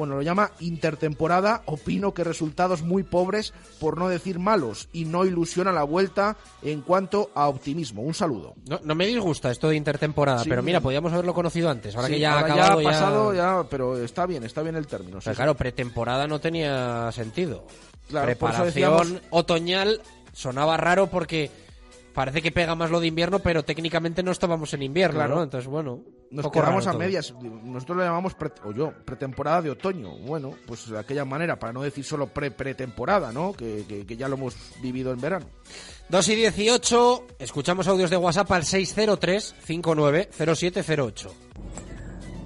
bueno, 0.00 0.16
lo 0.16 0.22
llama 0.22 0.50
intertemporada, 0.60 1.62
opino 1.66 2.12
que 2.12 2.24
resultados 2.24 2.82
muy 2.82 3.02
pobres, 3.04 3.52
por 3.78 3.96
no 3.96 4.08
decir 4.08 4.38
malos, 4.38 4.88
y 4.92 5.04
no 5.04 5.24
ilusiona 5.24 5.70
la 5.72 5.84
vuelta 5.84 6.36
en 6.62 6.80
cuanto 6.80 7.30
a 7.34 7.48
optimismo. 7.48 8.02
Un 8.02 8.14
saludo. 8.14 8.54
No, 8.68 8.80
no 8.82 8.94
me 8.94 9.06
disgusta 9.06 9.50
esto 9.50 9.68
de 9.68 9.76
intertemporada, 9.76 10.42
Sí. 10.42 10.48
pero 10.48 10.62
mira, 10.62 10.80
podíamos 10.80 11.12
haberlo 11.12 11.34
conocido 11.34 11.70
antes. 11.70 11.94
Ahora 11.94 12.08
Sí, 12.08 12.14
que 12.14 12.20
ya 12.20 12.32
ahora 12.32 12.42
ha 12.42 12.46
acabado, 12.54 12.80
ya 12.80 12.88
ha 12.88 12.92
pasado, 12.92 13.34
ya, 13.34 13.64
pero 13.70 13.96
está 14.02 14.26
bien, 14.26 14.42
está 14.44 14.62
bien 14.62 14.74
el 14.76 14.86
término. 14.86 15.18
Pero 15.22 15.32
sí. 15.32 15.36
claro, 15.36 15.54
pretemporada 15.54 16.26
no 16.26 16.40
tenía 16.40 17.10
sentido. 17.12 17.64
Claro, 18.08 18.26
Preparación 18.26 18.66
decíamos- 18.66 19.14
otoñal 19.30 20.00
sonaba 20.32 20.76
raro 20.76 21.06
porque 21.08 21.50
parece 22.14 22.42
que 22.42 22.50
pega 22.50 22.74
más 22.74 22.90
lo 22.90 22.98
de 23.00 23.06
invierno, 23.06 23.38
pero 23.38 23.62
técnicamente 23.64 24.22
no 24.22 24.32
estábamos 24.32 24.74
en 24.74 24.82
invierno, 24.82 25.18
Claro. 25.20 25.36
¿no? 25.36 25.42
Entonces, 25.44 25.68
bueno, 25.70 26.00
Nos 26.30 26.44
poco 26.44 26.60
quedamos 26.60 26.86
a 26.86 26.90
todo. 26.92 27.00
medias. 27.00 27.34
Nosotros 27.64 27.98
lo 27.98 28.04
llamamos, 28.04 28.34
pre- 28.34 28.52
o 28.64 28.70
yo, 28.72 28.92
pretemporada 29.04 29.62
de 29.62 29.70
otoño. 29.70 30.16
Bueno, 30.18 30.52
pues 30.66 30.88
de 30.88 30.96
aquella 30.98 31.24
manera, 31.24 31.58
para 31.58 31.72
no 31.72 31.82
decir 31.82 32.04
solo 32.04 32.28
pre-pretemporada, 32.28 33.32
¿no? 33.32 33.52
Que, 33.52 33.84
que- 33.88 34.06
que 34.06 34.16
ya 34.16 34.28
lo 34.28 34.36
hemos 34.36 34.54
vivido 34.80 35.12
en 35.12 35.20
verano. 35.20 35.46
2 36.08 36.28
y 36.28 36.34
18, 36.36 37.26
escuchamos 37.38 37.88
audios 37.88 38.10
de 38.10 38.16
WhatsApp 38.16 38.50
al 38.52 38.62
603-590708. 38.62 41.28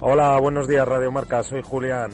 Hola, 0.01 0.39
buenos 0.39 0.67
días 0.67 0.87
Radio 0.87 1.11
Marca, 1.11 1.41
soy 1.43 1.61
Julián. 1.63 2.11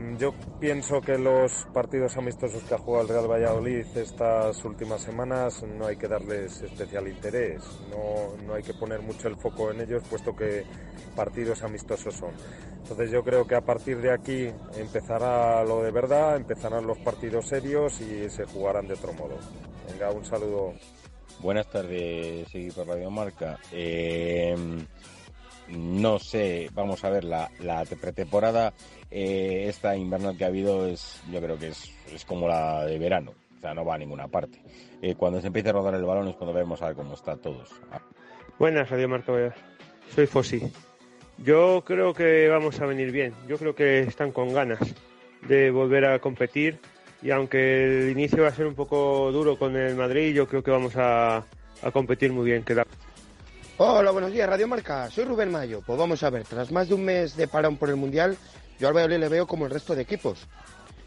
Mm, 0.00 0.16
Yo 0.16 0.32
pienso 0.58 1.00
que 1.00 1.18
los 1.18 1.66
partidos 1.72 2.16
amistosos 2.16 2.62
que 2.64 2.74
ha 2.74 2.78
jugado 2.78 3.02
el 3.04 3.08
Real 3.08 3.30
Valladolid 3.30 3.86
estas 3.96 4.64
últimas 4.64 5.02
semanas 5.02 5.62
no 5.62 5.86
hay 5.86 5.96
que 5.96 6.08
darles 6.08 6.62
especial 6.62 7.08
interés, 7.08 7.62
no, 7.90 8.36
no 8.46 8.54
hay 8.54 8.62
que 8.62 8.74
poner 8.74 9.00
mucho 9.02 9.28
el 9.28 9.36
foco 9.36 9.70
en 9.70 9.80
ellos 9.80 10.02
puesto 10.08 10.34
que 10.34 10.64
partidos 11.14 11.62
amistosos 11.62 12.14
son. 12.14 12.30
Entonces 12.82 13.10
yo 13.10 13.22
creo 13.22 13.46
que 13.46 13.54
a 13.54 13.60
partir 13.60 13.98
de 14.00 14.12
aquí 14.12 14.48
empezará 14.76 15.64
lo 15.64 15.82
de 15.82 15.90
verdad, 15.90 16.36
empezarán 16.36 16.86
los 16.86 16.98
partidos 16.98 17.46
serios 17.48 18.00
y 18.00 18.28
se 18.30 18.44
jugarán 18.44 18.88
de 18.88 18.94
otro 18.94 19.12
modo. 19.12 19.36
Venga, 19.90 20.10
un 20.10 20.24
saludo. 20.24 20.74
Buenas 21.40 21.68
tardes, 21.68 22.54
equipo 22.54 22.84
Radio 22.84 23.10
Marca. 23.10 23.58
Eh, 23.72 24.54
no 25.68 26.18
sé, 26.18 26.68
vamos 26.74 27.04
a 27.04 27.10
ver, 27.10 27.24
la 27.24 27.48
pretemporada, 28.00 28.72
eh, 29.10 29.66
esta 29.68 29.96
invernal 29.96 30.36
que 30.36 30.44
ha 30.44 30.48
habido, 30.48 30.86
es 30.86 31.20
yo 31.30 31.40
creo 31.40 31.58
que 31.58 31.68
es, 31.68 31.92
es 32.12 32.24
como 32.24 32.48
la 32.48 32.84
de 32.84 32.98
verano, 32.98 33.32
o 33.56 33.60
sea, 33.60 33.74
no 33.74 33.84
va 33.84 33.94
a 33.94 33.98
ninguna 33.98 34.28
parte. 34.28 34.60
Eh, 35.02 35.14
cuando 35.14 35.40
se 35.40 35.48
empiece 35.48 35.70
a 35.70 35.72
rodar 35.72 35.94
el 35.94 36.04
balón 36.04 36.28
es 36.28 36.36
cuando 36.36 36.52
veremos 36.52 36.80
a 36.82 36.86
ver 36.86 36.96
cómo 36.96 37.14
está 37.14 37.36
todos. 37.36 37.70
Buenas, 38.58 38.90
Radio 38.90 39.08
Marca. 39.08 39.54
Soy 40.14 40.26
Fossi. 40.26 40.70
Yo 41.38 41.82
creo 41.86 42.12
que 42.12 42.48
vamos 42.48 42.80
a 42.80 42.86
venir 42.86 43.10
bien. 43.10 43.32
Yo 43.48 43.56
creo 43.56 43.74
que 43.74 44.00
están 44.00 44.30
con 44.32 44.52
ganas 44.52 44.80
de 45.48 45.70
volver 45.70 46.04
a 46.04 46.18
competir 46.18 46.78
y 47.22 47.30
aunque 47.30 47.84
el 47.84 48.10
inicio 48.10 48.42
va 48.42 48.48
a 48.48 48.54
ser 48.54 48.66
un 48.66 48.74
poco 48.74 49.32
duro 49.32 49.58
con 49.58 49.76
el 49.76 49.94
Madrid, 49.94 50.34
yo 50.34 50.46
creo 50.46 50.62
que 50.62 50.70
vamos 50.70 50.96
a, 50.96 51.38
a 51.38 51.90
competir 51.92 52.32
muy 52.32 52.44
bien. 52.44 52.62
Queda. 52.62 52.86
Hola, 53.78 54.10
buenos 54.10 54.32
días, 54.32 54.46
Radio 54.48 54.68
Marca. 54.68 55.08
Soy 55.10 55.24
Rubén 55.24 55.50
Mayo. 55.50 55.80
Pues 55.86 55.98
vamos 55.98 56.22
a 56.22 56.28
ver, 56.28 56.44
tras 56.44 56.70
más 56.70 56.88
de 56.88 56.94
un 56.94 57.04
mes 57.04 57.36
de 57.36 57.48
parón 57.48 57.78
por 57.78 57.88
el 57.88 57.96
Mundial, 57.96 58.36
yo 58.80 58.88
al 58.88 58.94
Valladolid 58.94 59.18
le 59.18 59.28
veo 59.28 59.46
como 59.46 59.66
el 59.66 59.70
resto 59.70 59.94
de 59.94 60.02
equipos. 60.02 60.46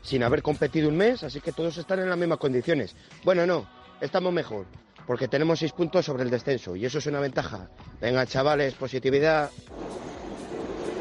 Sin 0.02 0.22
haber 0.24 0.42
competido 0.42 0.90
un 0.90 0.98
mes, 0.98 1.24
así 1.24 1.40
que 1.42 1.52
todos 1.52 1.78
están 1.78 2.00
en 2.00 2.10
las 2.10 2.18
mismas 2.18 2.38
condiciones. 2.38 2.96
Bueno, 3.24 3.46
no, 3.46 3.66
estamos 4.02 4.32
mejor, 4.34 4.66
porque 5.08 5.28
tenemos 5.28 5.60
seis 5.60 5.72
puntos 5.72 6.06
sobre 6.06 6.24
el 6.24 6.30
descenso, 6.30 6.76
y 6.76 6.86
eso 6.86 6.98
es 6.98 7.06
una 7.08 7.20
ventaja. 7.20 7.70
Venga, 8.02 8.26
chavales, 8.26 8.74
positividad. 8.74 9.50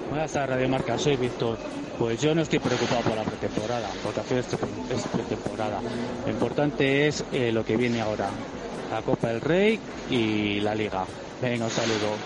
Buenas 0.09 0.33
tardes, 0.33 0.51
Radio 0.57 0.69
Marca, 0.69 0.99
soy 0.99 1.17
Víctor. 1.17 1.59
Pues 1.99 2.21
yo 2.21 2.35
no 2.35 2.43
estoy 2.43 2.59
preocupado 2.59 3.01
por 3.03 3.17
la 3.17 3.25
pretemporada, 3.25 3.89
porque 4.03 4.21
al 4.21 4.27
final 4.27 4.45
es 4.45 4.57
pre- 4.57 4.97
es 4.97 5.03
pretemporada. 5.09 5.81
Lo 6.25 6.31
importante 6.31 7.07
es 7.09 7.25
eh, 7.33 7.51
lo 7.53 7.65
que 7.65 7.77
viene 7.77 8.01
ahora, 8.01 8.29
la 8.91 9.03
Copa 9.03 9.29
del 9.29 9.41
Rey 9.41 9.81
y 10.11 10.61
la 10.61 10.75
Liga. 10.75 11.05
Venga, 11.41 11.65
un 11.67 11.71
saludo. 11.71 12.17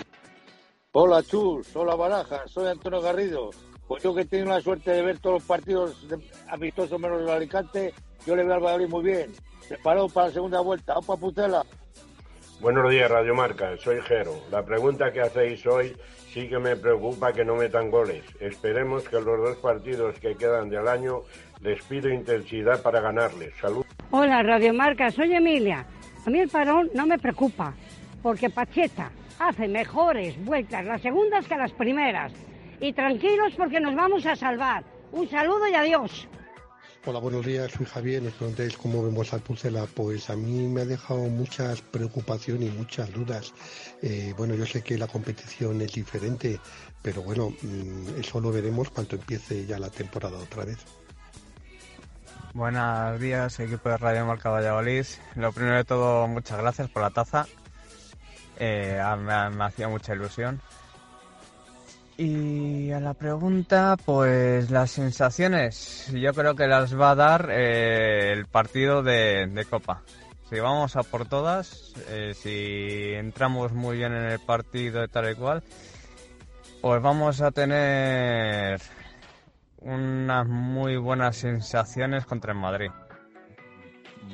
Hola 0.93 1.21
Chus, 1.23 1.75
hola 1.75 1.95
Barajas, 1.95 2.49
soy 2.51 2.67
Antonio 2.67 3.01
Garrido. 3.01 3.51
Pues 3.87 4.03
yo 4.03 4.13
que 4.13 4.21
he 4.21 4.25
tenido 4.25 4.49
la 4.49 4.61
suerte 4.61 4.91
de 4.91 5.01
ver 5.01 5.19
todos 5.19 5.35
los 5.35 5.43
partidos 5.43 6.07
de- 6.09 6.19
amistosos 6.49 6.99
menos 6.99 7.21
el 7.21 7.29
Alicante, 7.29 7.93
yo 8.25 8.35
le 8.35 8.43
veo 8.43 8.55
al 8.55 8.59
Valladolid 8.61 8.89
muy 8.89 9.03
bien. 9.03 9.31
Preparado 9.67 10.09
para 10.09 10.27
la 10.27 10.33
segunda 10.33 10.59
vuelta, 10.61 10.93
¡opa 10.97 11.15
putela! 11.17 11.63
Buenos 12.59 12.89
días, 12.89 13.09
Radio 13.09 13.35
Marca. 13.35 13.77
Soy 13.77 14.01
Jero. 14.01 14.33
La 14.51 14.63
pregunta 14.65 15.11
que 15.11 15.21
hacéis 15.21 15.65
hoy 15.67 15.95
sí 16.33 16.49
que 16.49 16.57
me 16.57 16.75
preocupa 16.75 17.31
que 17.31 17.45
no 17.45 17.55
metan 17.55 17.89
goles. 17.91 18.23
Esperemos 18.39 19.03
que 19.07 19.15
los 19.21 19.25
dos 19.25 19.57
partidos 19.57 20.19
que 20.19 20.35
quedan 20.35 20.69
del 20.69 20.87
año 20.87 21.21
les 21.61 21.81
pido 21.83 22.09
intensidad 22.09 22.81
para 22.81 22.99
ganarles. 22.99 23.53
Salud. 23.61 23.85
Hola, 24.11 24.41
Radio 24.41 24.73
Marca, 24.73 25.11
soy 25.11 25.33
Emilia. 25.33 25.85
A 26.25 26.29
mí 26.29 26.39
el 26.39 26.49
parón 26.49 26.89
no 26.93 27.05
me 27.05 27.19
preocupa, 27.19 27.73
porque 28.23 28.49
Pacheta 28.49 29.11
hace 29.39 29.67
mejores 29.67 30.43
vueltas 30.43 30.83
las 30.83 31.01
segundas 31.01 31.47
que 31.47 31.55
las 31.57 31.71
primeras. 31.73 32.33
Y 32.79 32.93
tranquilos 32.93 33.53
porque 33.57 33.79
nos 33.79 33.95
vamos 33.95 34.25
a 34.25 34.35
salvar. 34.35 34.83
Un 35.11 35.29
saludo 35.29 35.67
y 35.67 35.73
adiós. 35.73 36.27
Hola, 37.05 37.19
buenos 37.19 37.45
días, 37.45 37.71
soy 37.71 37.85
Javier. 37.85 38.21
Nos 38.21 38.33
preguntáis 38.33 38.75
cómo 38.75 39.01
vemos 39.01 39.33
al 39.33 39.39
Pucela. 39.39 39.85
Pues 39.85 40.29
a 40.29 40.35
mí 40.35 40.67
me 40.67 40.81
ha 40.81 40.85
dejado 40.85 41.21
muchas 41.21 41.81
preocupaciones 41.81 42.69
y 42.69 42.77
muchas 42.77 43.11
dudas. 43.13 43.53
Eh, 44.01 44.33
bueno, 44.37 44.55
yo 44.55 44.65
sé 44.65 44.83
que 44.83 44.97
la 44.97 45.07
competición 45.07 45.81
es 45.81 45.93
diferente, 45.93 46.59
pero 47.01 47.21
bueno, 47.21 47.49
mm, 47.61 48.19
eso 48.19 48.41
lo 48.41 48.51
veremos 48.51 48.89
cuando 48.89 49.15
empiece 49.15 49.65
ya 49.65 49.79
la 49.79 49.89
temporada 49.89 50.37
otra 50.37 50.65
vez. 50.65 50.79
Buenos 52.53 53.19
días, 53.21 53.59
equipo 53.59 53.87
de 53.89 53.97
Radio 53.97 54.25
Marca 54.25 54.49
Valladolid. 54.49 55.05
Lo 55.35 55.53
primero 55.53 55.77
de 55.77 55.85
todo, 55.85 56.27
muchas 56.27 56.57
gracias 56.59 56.89
por 56.89 57.03
la 57.03 57.11
taza. 57.11 57.47
Eh, 58.59 59.01
me 59.25 59.63
hacía 59.63 59.87
mucha 59.87 60.13
ilusión. 60.13 60.59
Y 62.17 62.91
a 62.91 62.99
la 62.99 63.13
pregunta, 63.13 63.95
pues 64.03 64.71
las 64.71 64.89
sensaciones, 64.89 66.11
yo 66.11 66.33
creo 66.33 66.55
que 66.55 66.65
las 66.65 66.99
va 66.99 67.11
a 67.11 67.15
dar 67.15 67.49
eh, 67.51 68.33
el 68.33 68.47
partido 68.47 69.03
de, 69.03 69.65
Copa. 69.69 70.01
Si 70.49 70.59
vamos 70.59 70.95
a 70.95 71.03
por 71.03 71.27
todas, 71.27 71.93
eh, 72.09 72.33
si 72.33 73.13
entramos 73.13 73.71
muy 73.71 73.97
bien 73.97 74.13
en 74.13 74.31
el 74.31 74.39
partido 74.39 75.03
y 75.03 75.07
tal 75.09 75.31
y 75.31 75.35
cual, 75.35 75.61
pues 76.81 77.01
vamos 77.03 77.39
a 77.41 77.51
tener 77.51 78.81
unas 79.81 80.47
muy 80.47 80.97
buenas 80.97 81.35
sensaciones 81.35 82.25
contra 82.25 82.53
el 82.53 82.57
Madrid. 82.57 82.89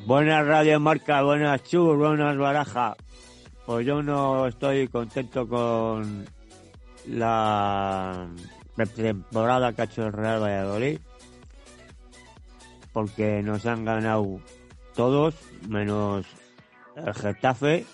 Buenas 0.05 0.47
Radio 0.47 0.79
Marca, 0.79 1.21
buenas 1.21 1.63
Chur, 1.63 1.97
buenas 1.97 2.37
Baraja. 2.37 2.95
Pues 3.65 3.85
yo 3.85 4.01
no 4.01 4.47
estoy 4.47 4.87
contento 4.87 5.47
con 5.47 6.25
la 7.07 8.27
temporada 8.95 9.73
que 9.73 9.81
ha 9.81 9.85
hecho 9.85 10.05
el 10.05 10.13
Real 10.13 10.41
Valladolid 10.41 10.99
porque 12.93 13.41
nos 13.41 13.65
han 13.65 13.83
ganado 13.83 14.39
todos 14.95 15.33
menos 15.67 16.25
el 16.95 17.13
Getafe. 17.13 17.85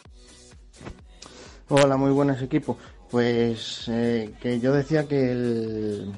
Hola, 1.69 1.98
muy 1.98 2.11
buenas 2.11 2.41
equipo. 2.41 2.77
Pues 3.10 3.86
eh, 3.88 4.34
que 4.41 4.60
yo 4.60 4.73
decía 4.73 5.07
que 5.07 5.31
el, 5.31 6.14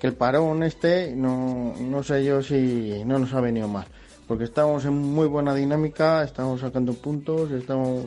que 0.00 0.08
el 0.08 0.14
parón 0.14 0.62
este 0.62 1.14
no, 1.16 1.74
no 1.80 2.02
sé 2.02 2.24
yo 2.24 2.42
si 2.42 3.02
no 3.06 3.18
nos 3.18 3.32
ha 3.32 3.40
venido 3.40 3.68
mal. 3.68 3.86
Porque 4.26 4.44
estamos 4.44 4.84
en 4.84 4.94
muy 4.94 5.26
buena 5.28 5.54
dinámica, 5.54 6.22
estamos 6.22 6.60
sacando 6.60 6.94
puntos, 6.94 7.50
estamos 7.52 8.06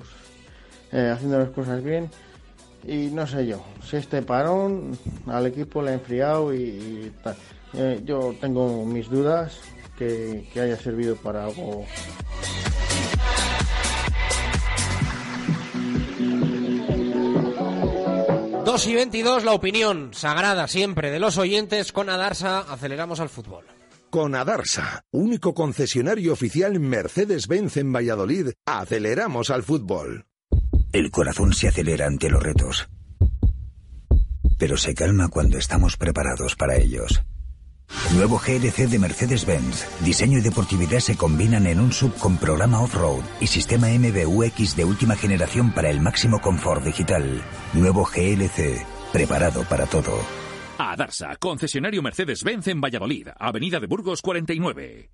eh, 0.92 1.12
haciendo 1.14 1.40
las 1.40 1.50
cosas 1.50 1.84
bien. 1.84 2.10
Y 2.88 3.08
no 3.08 3.26
sé 3.26 3.48
yo, 3.48 3.64
si 3.84 3.98
este 3.98 4.22
parón 4.22 4.98
al 5.28 5.48
equipo 5.48 5.82
le 5.82 5.92
ha 5.92 5.94
enfriado 5.96 6.54
y, 6.54 6.60
y 6.60 7.14
tal. 7.24 7.36
Eh, 7.74 8.02
yo 8.06 8.36
tengo 8.40 8.86
mis 8.86 9.10
dudas 9.10 9.60
que, 9.98 10.48
que 10.54 10.62
haya 10.62 10.78
servido 10.78 11.16
para 11.16 11.46
algo. 11.46 11.86
2 18.66 18.88
y 18.88 18.96
22, 18.96 19.44
la 19.46 19.54
opinión 19.54 20.10
sagrada 20.14 20.68
siempre 20.68 21.10
de 21.10 21.20
los 21.20 21.38
oyentes. 21.38 21.92
Con 21.92 22.10
Adarsa 22.10 22.60
aceleramos 22.60 23.20
al 23.20 23.30
fútbol. 23.30 23.66
Con 24.10 24.36
Adarsa, 24.36 25.06
único 25.12 25.54
concesionario 25.54 26.34
oficial 26.34 26.80
Mercedes-Benz 26.80 27.78
en 27.78 27.94
Valladolid, 27.94 28.50
aceleramos 28.66 29.50
al 29.50 29.64
fútbol. 29.64 30.26
El 30.96 31.12
corazón 31.12 31.52
se 31.52 31.68
acelera 31.68 32.08
ante 32.08 32.30
los 32.30 32.42
retos, 32.42 32.88
pero 34.58 34.78
se 34.78 34.94
calma 34.94 35.28
cuando 35.28 35.58
estamos 35.58 35.98
preparados 35.98 36.56
para 36.56 36.78
ellos. 36.78 37.22
Nuevo 38.14 38.40
GLC 38.40 38.88
de 38.88 38.98
Mercedes-Benz. 38.98 39.86
Diseño 40.06 40.38
y 40.38 40.42
deportividad 40.42 41.00
se 41.00 41.18
combinan 41.18 41.68
en 41.68 41.82
un 41.82 41.92
sub 41.92 42.16
con 42.16 42.38
programa 42.38 42.80
off-road 42.80 43.26
y 43.42 43.48
sistema 43.48 43.88
MBUX 43.90 44.78
de 44.78 44.86
última 44.86 45.18
generación 45.18 45.74
para 45.74 45.90
el 45.90 46.00
máximo 46.00 46.40
confort 46.40 46.86
digital. 46.86 47.42
Nuevo 47.74 48.06
GLC. 48.06 48.82
Preparado 49.12 49.66
para 49.66 49.88
todo. 49.88 50.18
A 50.78 50.96
Darsa, 50.96 51.36
concesionario 51.36 52.02
Mercedes-Benz 52.02 52.70
en 52.70 52.80
Valladolid, 52.80 53.28
Avenida 53.38 53.82
de 53.82 53.88
Burgos 53.88 54.22
49. 54.22 55.10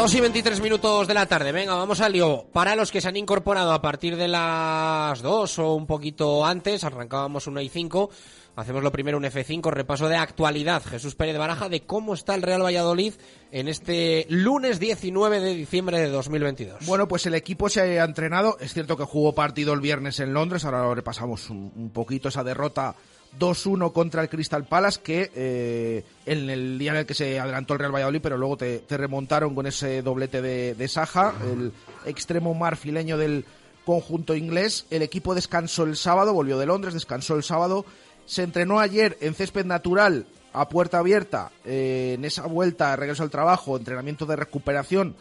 Dos 0.00 0.14
y 0.14 0.20
23 0.20 0.62
minutos 0.62 1.06
de 1.06 1.12
la 1.12 1.26
tarde. 1.26 1.52
Venga, 1.52 1.74
vamos 1.74 2.00
al 2.00 2.12
lío. 2.12 2.46
Para 2.54 2.74
los 2.74 2.90
que 2.90 3.02
se 3.02 3.08
han 3.08 3.18
incorporado 3.18 3.70
a 3.70 3.82
partir 3.82 4.16
de 4.16 4.28
las 4.28 5.20
2 5.20 5.58
o 5.58 5.74
un 5.74 5.86
poquito 5.86 6.46
antes, 6.46 6.84
arrancábamos 6.84 7.46
una 7.46 7.62
y 7.62 7.68
5. 7.68 8.08
Hacemos 8.56 8.82
lo 8.82 8.92
primero 8.92 9.18
un 9.18 9.24
F5, 9.24 9.70
repaso 9.70 10.08
de 10.08 10.16
actualidad. 10.16 10.82
Jesús 10.82 11.16
Pérez 11.16 11.36
Baraja 11.36 11.68
de 11.68 11.82
cómo 11.82 12.14
está 12.14 12.34
el 12.34 12.40
Real 12.40 12.64
Valladolid 12.64 13.12
en 13.52 13.68
este 13.68 14.24
lunes 14.30 14.80
19 14.80 15.38
de 15.38 15.54
diciembre 15.54 16.00
de 16.00 16.08
2022. 16.08 16.86
Bueno, 16.86 17.06
pues 17.06 17.26
el 17.26 17.34
equipo 17.34 17.68
se 17.68 18.00
ha 18.00 18.04
entrenado. 18.04 18.56
Es 18.58 18.72
cierto 18.72 18.96
que 18.96 19.04
jugó 19.04 19.34
partido 19.34 19.74
el 19.74 19.80
viernes 19.80 20.18
en 20.18 20.32
Londres. 20.32 20.64
Ahora 20.64 20.82
lo 20.82 20.94
repasamos 20.94 21.50
un 21.50 21.90
poquito 21.92 22.30
esa 22.30 22.42
derrota 22.42 22.96
2-1 23.38 23.92
contra 23.92 24.22
el 24.22 24.28
Crystal 24.28 24.64
Palace, 24.64 25.00
que 25.02 25.30
eh, 25.34 26.04
en 26.26 26.50
el 26.50 26.78
día 26.78 26.92
en 26.92 26.98
el 26.98 27.06
que 27.06 27.14
se 27.14 27.38
adelantó 27.38 27.74
el 27.74 27.80
Real 27.80 27.94
Valladolid, 27.94 28.20
pero 28.22 28.36
luego 28.36 28.56
te, 28.56 28.84
remontaron 28.88 29.54
con 29.54 29.66
ese 29.66 30.02
doblete 30.02 30.42
de, 30.42 30.74
de 30.74 30.88
Saja, 30.88 31.34
el 31.52 31.72
extremo 32.06 32.54
marfileño 32.54 33.16
del 33.16 33.44
conjunto 33.84 34.34
inglés. 34.34 34.86
El 34.90 35.02
equipo 35.02 35.34
descansó 35.34 35.84
el 35.84 35.96
sábado, 35.96 36.32
volvió 36.32 36.58
de 36.58 36.66
Londres, 36.66 36.94
descansó 36.94 37.36
el 37.36 37.42
sábado. 37.42 37.84
Se 38.26 38.42
entrenó 38.42 38.78
ayer 38.78 39.16
en 39.20 39.34
césped 39.34 39.64
natural, 39.64 40.26
a 40.52 40.68
puerta 40.68 40.98
abierta, 40.98 41.50
eh, 41.64 42.14
en 42.16 42.24
esa 42.24 42.46
vuelta, 42.46 42.94
regreso 42.96 43.22
al 43.22 43.30
trabajo, 43.30 43.76
entrenamiento 43.76 44.26
de 44.26 44.36
recuperación 44.36 45.14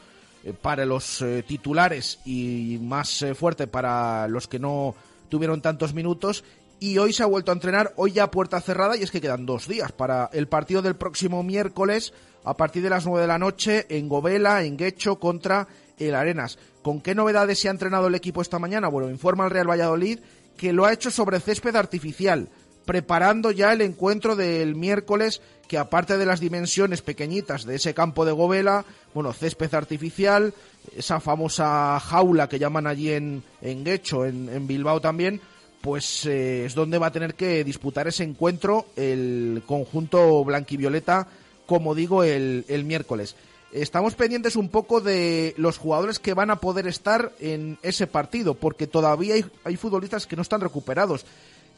eh, 0.43 0.53
para 0.59 0.85
los 0.85 1.21
eh, 1.21 1.43
titulares 1.47 2.19
y 2.25 2.79
más 2.81 3.25
fuerte 3.35 3.67
para 3.67 4.27
los 4.27 4.47
que 4.47 4.59
no 4.59 4.95
tuvieron 5.29 5.61
tantos 5.61 5.93
minutos 5.93 6.43
y 6.79 6.97
hoy 6.97 7.13
se 7.13 7.23
ha 7.23 7.27
vuelto 7.27 7.51
a 7.51 7.55
entrenar, 7.55 7.93
hoy 7.97 8.13
ya 8.13 8.31
puerta 8.31 8.61
cerrada 8.61 8.95
y 8.95 9.03
es 9.03 9.11
que 9.11 9.21
quedan 9.21 9.45
dos 9.45 9.67
días 9.67 9.91
para 9.91 10.29
el 10.33 10.47
partido 10.47 10.81
del 10.81 10.95
próximo 10.95 11.43
miércoles 11.43 12.13
a 12.43 12.55
partir 12.55 12.81
de 12.81 12.89
las 12.89 13.05
9 13.05 13.21
de 13.21 13.27
la 13.27 13.37
noche 13.37 13.85
en 13.89 14.07
Govela, 14.07 14.63
en 14.63 14.77
Guecho 14.77 15.19
contra 15.19 15.67
el 15.97 16.15
Arenas. 16.15 16.57
¿Con 16.81 17.01
qué 17.01 17.13
novedades 17.13 17.59
se 17.59 17.67
ha 17.67 17.71
entrenado 17.71 18.07
el 18.07 18.15
equipo 18.15 18.41
esta 18.41 18.59
mañana? 18.59 18.87
Bueno, 18.87 19.09
informa 19.09 19.45
el 19.45 19.51
Real 19.51 19.69
Valladolid 19.69 20.19
que 20.55 20.73
lo 20.73 20.85
ha 20.85 20.93
hecho 20.93 21.11
sobre 21.11 21.39
césped 21.39 21.75
artificial, 21.75 22.49
preparando 22.85 23.51
ya 23.51 23.73
el 23.73 23.81
encuentro 23.81 24.35
del 24.35 24.75
miércoles 24.75 25.41
que 25.67 25.77
aparte 25.77 26.17
de 26.17 26.25
las 26.25 26.39
dimensiones 26.39 27.01
pequeñitas 27.01 27.65
de 27.65 27.75
ese 27.75 27.93
campo 27.93 28.25
de 28.25 28.31
Govela, 28.31 28.85
bueno, 29.13 29.31
césped 29.33 29.73
artificial, 29.73 30.53
esa 30.95 31.19
famosa 31.19 31.99
jaula 31.99 32.49
que 32.49 32.59
llaman 32.59 32.87
allí 32.87 33.11
en, 33.11 33.43
en 33.61 33.83
Guecho, 33.83 34.25
en 34.25 34.65
Bilbao 34.65 34.99
también, 34.99 35.39
pues 35.81 36.25
eh, 36.25 36.65
es 36.65 36.75
donde 36.75 36.97
va 36.97 37.07
a 37.07 37.11
tener 37.11 37.35
que 37.35 37.63
disputar 37.63 38.07
ese 38.07 38.23
encuentro 38.23 38.85
el 38.95 39.63
conjunto 39.65 40.43
blanquivioleta, 40.43 41.27
como 41.65 41.95
digo, 41.95 42.23
el, 42.23 42.65
el, 42.67 42.83
miércoles. 42.83 43.35
Estamos 43.71 44.15
pendientes 44.15 44.55
un 44.55 44.69
poco 44.69 44.99
de 44.99 45.53
los 45.57 45.77
jugadores 45.77 46.19
que 46.19 46.33
van 46.33 46.49
a 46.49 46.59
poder 46.59 46.87
estar 46.87 47.31
en 47.39 47.77
ese 47.83 48.07
partido, 48.07 48.55
porque 48.55 48.87
todavía 48.87 49.35
hay, 49.35 49.45
hay 49.63 49.77
futbolistas 49.77 50.27
que 50.27 50.35
no 50.35 50.41
están 50.41 50.61
recuperados. 50.61 51.25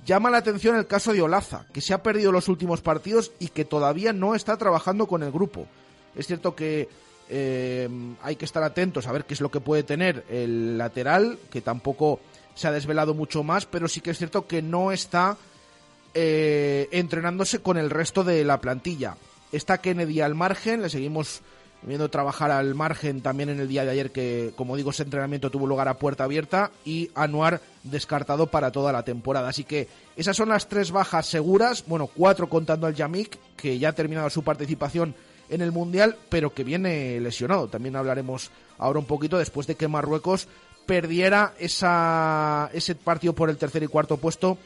Llama 0.05 0.31
la 0.31 0.37
atención 0.37 0.77
el 0.77 0.87
caso 0.87 1.13
de 1.13 1.21
Olaza, 1.21 1.65
que 1.73 1.81
se 1.81 1.93
ha 1.93 2.01
perdido 2.01 2.31
los 2.31 2.47
últimos 2.47 2.81
partidos 2.81 3.31
y 3.39 3.49
que 3.49 3.65
todavía 3.65 4.13
no 4.13 4.33
está 4.33 4.57
trabajando 4.57 5.05
con 5.05 5.21
el 5.21 5.31
grupo. 5.31 5.67
Es 6.15 6.25
cierto 6.25 6.55
que 6.55 6.89
eh, 7.29 7.87
hay 8.23 8.35
que 8.35 8.45
estar 8.45 8.63
atentos 8.63 9.05
a 9.05 9.11
ver 9.11 9.25
qué 9.25 9.35
es 9.35 9.41
lo 9.41 9.51
que 9.51 9.59
puede 9.59 9.83
tener 9.83 10.25
el 10.29 10.77
lateral, 10.77 11.37
que 11.51 11.61
tampoco 11.61 12.19
se 12.55 12.67
ha 12.67 12.71
desvelado 12.71 13.13
mucho 13.13 13.43
más, 13.43 13.65
pero 13.65 13.87
sí 13.87 14.01
que 14.01 14.11
es 14.11 14.17
cierto 14.17 14.47
que 14.47 14.61
no 14.61 14.91
está 14.91 15.37
eh, 16.13 16.89
entrenándose 16.91 17.59
con 17.59 17.77
el 17.77 17.89
resto 17.89 18.23
de 18.23 18.43
la 18.43 18.59
plantilla. 18.59 19.17
Está 19.51 19.79
Kennedy 19.79 20.21
al 20.21 20.35
margen, 20.35 20.81
le 20.81 20.89
seguimos 20.89 21.41
viendo 21.83 22.09
trabajar 22.09 22.51
al 22.51 22.75
margen 22.75 23.21
también 23.21 23.49
en 23.49 23.59
el 23.59 23.67
día 23.67 23.83
de 23.83 23.91
ayer 23.91 24.11
que, 24.11 24.53
como 24.55 24.77
digo, 24.77 24.91
ese 24.91 25.03
entrenamiento 25.03 25.49
tuvo 25.49 25.67
lugar 25.67 25.87
a 25.87 25.97
puerta 25.97 26.23
abierta 26.23 26.71
y 26.85 27.09
Anuar 27.15 27.61
descartado 27.83 28.47
para 28.47 28.71
toda 28.71 28.91
la 28.91 29.03
temporada. 29.03 29.49
Así 29.49 29.63
que 29.63 29.87
esas 30.15 30.37
son 30.37 30.49
las 30.49 30.67
tres 30.67 30.91
bajas 30.91 31.25
seguras, 31.25 31.83
bueno, 31.87 32.07
cuatro 32.07 32.49
contando 32.49 32.87
al 32.87 32.95
Yamik, 32.95 33.37
que 33.55 33.79
ya 33.79 33.89
ha 33.89 33.93
terminado 33.93 34.29
su 34.29 34.43
participación 34.43 35.15
en 35.49 35.61
el 35.61 35.71
Mundial, 35.71 36.17
pero 36.29 36.53
que 36.53 36.63
viene 36.63 37.19
lesionado. 37.19 37.67
También 37.67 37.95
hablaremos 37.95 38.51
ahora 38.77 38.99
un 38.99 39.05
poquito 39.05 39.37
después 39.37 39.67
de 39.67 39.75
que 39.75 39.87
Marruecos 39.87 40.47
perdiera 40.85 41.53
esa, 41.59 42.69
ese 42.73 42.95
partido 42.95 43.33
por 43.33 43.49
el 43.49 43.57
tercer 43.57 43.83
y 43.83 43.87
cuarto 43.87 44.17
puesto 44.17 44.57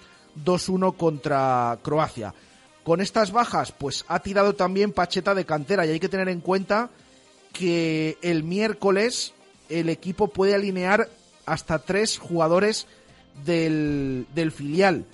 2-1 0.43 0.95
contra 0.97 1.77
Croacia. 1.81 2.33
Con 2.83 3.01
estas 3.01 3.31
bajas, 3.31 3.71
pues 3.71 4.05
ha 4.07 4.19
tirado 4.19 4.53
también 4.53 4.91
Pacheta 4.91 5.33
de 5.33 5.45
cantera 5.45 5.85
y 5.85 5.91
hay 5.91 5.99
que 5.99 6.09
tener 6.09 6.29
en 6.29 6.41
cuenta 6.41 6.89
que 7.51 8.17
el 8.21 8.43
miércoles 8.43 9.33
el 9.69 9.89
equipo 9.89 10.27
puede 10.27 10.53
alinear 10.53 11.09
hasta 11.45 11.79
tres 11.79 12.17
jugadores 12.17 12.87
del, 13.43 14.27
del 14.35 14.51
filial, 14.51 15.05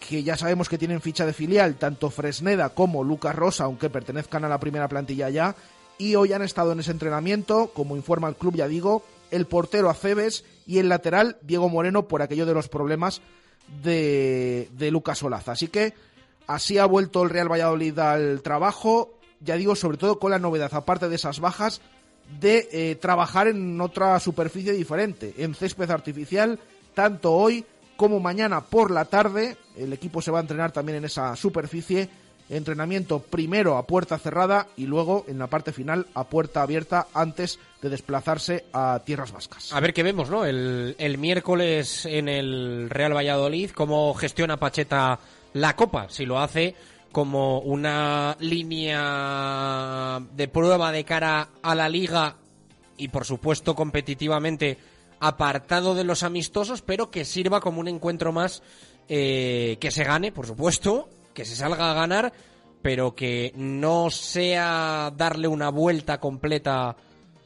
que 0.00 0.22
ya 0.22 0.36
sabemos 0.36 0.68
que 0.68 0.78
tienen 0.78 1.00
ficha 1.00 1.26
de 1.26 1.32
filial, 1.32 1.76
tanto 1.76 2.10
Fresneda 2.10 2.70
como 2.70 3.04
Lucas 3.04 3.34
Rosa, 3.34 3.64
aunque 3.64 3.90
pertenezcan 3.90 4.44
a 4.44 4.48
la 4.48 4.58
primera 4.58 4.88
plantilla 4.88 5.30
ya, 5.30 5.54
y 5.98 6.14
hoy 6.14 6.32
han 6.32 6.42
estado 6.42 6.72
en 6.72 6.80
ese 6.80 6.90
entrenamiento, 6.90 7.70
como 7.74 7.96
informa 7.96 8.28
el 8.28 8.36
club, 8.36 8.56
ya 8.56 8.66
digo, 8.66 9.04
el 9.30 9.46
portero 9.46 9.90
Aceves 9.90 10.44
y 10.66 10.78
el 10.78 10.88
lateral 10.88 11.38
Diego 11.42 11.68
Moreno 11.68 12.08
por 12.08 12.22
aquello 12.22 12.46
de 12.46 12.54
los 12.54 12.68
problemas 12.68 13.20
de, 13.82 14.68
de 14.72 14.90
Lucas 14.90 15.22
Olaza. 15.22 15.52
Así 15.52 15.68
que 15.68 15.94
así 16.46 16.78
ha 16.78 16.86
vuelto 16.86 17.22
el 17.22 17.30
Real 17.30 17.50
Valladolid 17.50 17.98
al 17.98 18.42
trabajo, 18.42 19.14
ya 19.40 19.56
digo, 19.56 19.76
sobre 19.76 19.98
todo 19.98 20.18
con 20.18 20.30
la 20.30 20.38
novedad, 20.38 20.72
aparte 20.74 21.08
de 21.08 21.16
esas 21.16 21.40
bajas, 21.40 21.80
de 22.40 22.68
eh, 22.72 22.96
trabajar 22.96 23.48
en 23.48 23.80
otra 23.80 24.18
superficie 24.20 24.72
diferente, 24.72 25.34
en 25.38 25.54
césped 25.54 25.90
artificial, 25.90 26.58
tanto 26.94 27.32
hoy 27.32 27.64
como 27.96 28.20
mañana 28.20 28.60
por 28.60 28.90
la 28.90 29.04
tarde. 29.04 29.56
El 29.76 29.92
equipo 29.92 30.22
se 30.22 30.30
va 30.30 30.38
a 30.38 30.42
entrenar 30.42 30.72
también 30.72 30.98
en 30.98 31.04
esa 31.04 31.34
superficie. 31.36 32.08
Entrenamiento 32.50 33.20
primero 33.20 33.76
a 33.76 33.86
puerta 33.86 34.18
cerrada 34.18 34.66
y 34.76 34.86
luego 34.86 35.24
en 35.28 35.38
la 35.38 35.46
parte 35.46 35.72
final 35.72 36.08
a 36.14 36.24
puerta 36.24 36.62
abierta 36.62 37.06
antes 37.14 37.60
de 37.80 37.88
desplazarse 37.88 38.64
a 38.72 39.00
tierras 39.04 39.30
vascas. 39.30 39.72
A 39.72 39.78
ver 39.78 39.94
qué 39.94 40.02
vemos, 40.02 40.30
¿no? 40.30 40.44
El, 40.44 40.96
miércoles 41.16 42.06
en 42.06 42.28
el 42.28 42.90
Real 42.90 43.14
Valladolid, 43.14 43.70
cómo 43.70 44.12
gestiona 44.14 44.56
Pacheta 44.56 45.20
la 45.52 45.76
Copa, 45.76 46.08
si 46.08 46.26
lo 46.26 46.40
hace 46.40 46.74
como 47.12 47.60
una 47.60 48.36
línea 48.40 50.20
de 50.34 50.48
prueba 50.48 50.90
de 50.90 51.04
cara 51.04 51.50
a 51.62 51.74
la 51.76 51.88
liga 51.88 52.34
y 52.96 53.08
por 53.08 53.24
supuesto 53.24 53.76
competitivamente 53.76 54.76
apartado 55.20 55.94
de 55.94 56.02
los 56.02 56.24
amistosos, 56.24 56.82
pero 56.82 57.12
que 57.12 57.24
sirva 57.24 57.60
como 57.60 57.78
un 57.78 57.86
encuentro 57.86 58.32
más 58.32 58.60
eh, 59.08 59.76
que 59.80 59.92
se 59.92 60.02
gane, 60.02 60.32
por 60.32 60.46
supuesto, 60.46 61.08
que 61.34 61.44
se 61.44 61.56
salga 61.56 61.90
a 61.90 61.94
ganar, 61.94 62.32
pero 62.82 63.14
que 63.14 63.52
no 63.56 64.10
sea 64.10 65.12
darle 65.16 65.48
una 65.48 65.70
vuelta 65.70 66.18
completa 66.18 66.96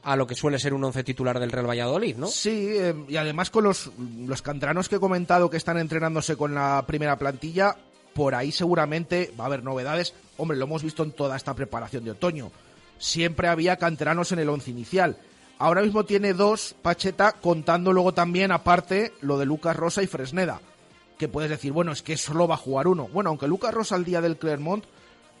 a 0.03 0.15
lo 0.15 0.27
que 0.27 0.35
suele 0.35 0.59
ser 0.59 0.73
un 0.73 0.83
once 0.83 1.03
titular 1.03 1.39
del 1.39 1.51
Real 1.51 1.67
Valladolid, 1.67 2.15
¿no? 2.15 2.27
Sí, 2.27 2.67
eh, 2.69 2.93
y 3.07 3.17
además 3.17 3.49
con 3.49 3.63
los, 3.63 3.91
los 4.25 4.41
canteranos 4.43 4.87
que 4.87 4.97
he 4.97 4.99
comentado 4.99 5.49
que 5.49 5.57
están 5.57 5.79
entrenándose 5.79 6.37
con 6.37 6.53
la 6.53 6.83
primera 6.85 7.17
plantilla, 7.17 7.75
por 8.13 8.35
ahí 8.35 8.51
seguramente 8.51 9.33
va 9.37 9.45
a 9.45 9.47
haber 9.47 9.63
novedades. 9.63 10.13
Hombre, 10.37 10.57
lo 10.57 10.65
hemos 10.65 10.83
visto 10.83 11.03
en 11.03 11.11
toda 11.11 11.35
esta 11.35 11.55
preparación 11.55 12.05
de 12.05 12.11
otoño. 12.11 12.51
Siempre 12.99 13.47
había 13.47 13.77
canteranos 13.77 14.31
en 14.31 14.39
el 14.39 14.49
once 14.49 14.69
inicial. 14.69 15.17
Ahora 15.57 15.81
mismo 15.81 16.05
tiene 16.05 16.33
dos 16.33 16.75
Pacheta, 16.81 17.33
contando 17.33 17.91
luego 17.91 18.13
también 18.13 18.51
aparte 18.51 19.11
lo 19.21 19.37
de 19.37 19.45
Lucas 19.45 19.75
Rosa 19.75 20.03
y 20.03 20.07
Fresneda. 20.07 20.61
Que 21.17 21.27
puedes 21.27 21.49
decir, 21.49 21.71
bueno, 21.71 21.91
es 21.91 22.01
que 22.01 22.17
solo 22.17 22.47
va 22.47 22.55
a 22.55 22.57
jugar 22.57 22.87
uno. 22.87 23.07
Bueno, 23.07 23.29
aunque 23.29 23.47
Lucas 23.47 23.73
Rosa 23.73 23.95
al 23.95 24.03
día 24.03 24.21
del 24.21 24.37
Clermont 24.37 24.83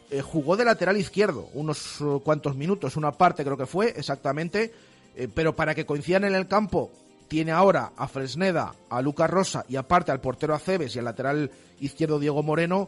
eh, 0.09 0.21
jugó 0.21 0.55
de 0.55 0.65
lateral 0.65 0.97
izquierdo 0.97 1.49
unos 1.53 1.99
uh, 1.99 2.21
cuantos 2.23 2.55
minutos, 2.55 2.95
una 2.95 3.11
parte 3.11 3.43
creo 3.43 3.57
que 3.57 3.65
fue 3.65 3.93
exactamente, 3.97 4.71
eh, 5.15 5.27
pero 5.33 5.55
para 5.55 5.73
que 5.73 5.85
coincidan 5.85 6.25
en 6.25 6.35
el 6.35 6.47
campo, 6.47 6.91
tiene 7.27 7.51
ahora 7.51 7.91
a 7.97 8.07
Fresneda, 8.07 8.75
a 8.89 9.01
Lucas 9.01 9.29
Rosa 9.29 9.65
y 9.67 9.75
aparte 9.77 10.11
al 10.11 10.21
portero 10.21 10.53
Aceves 10.53 10.95
y 10.95 10.99
al 10.99 11.05
lateral 11.05 11.51
izquierdo 11.79 12.19
Diego 12.19 12.43
Moreno, 12.43 12.87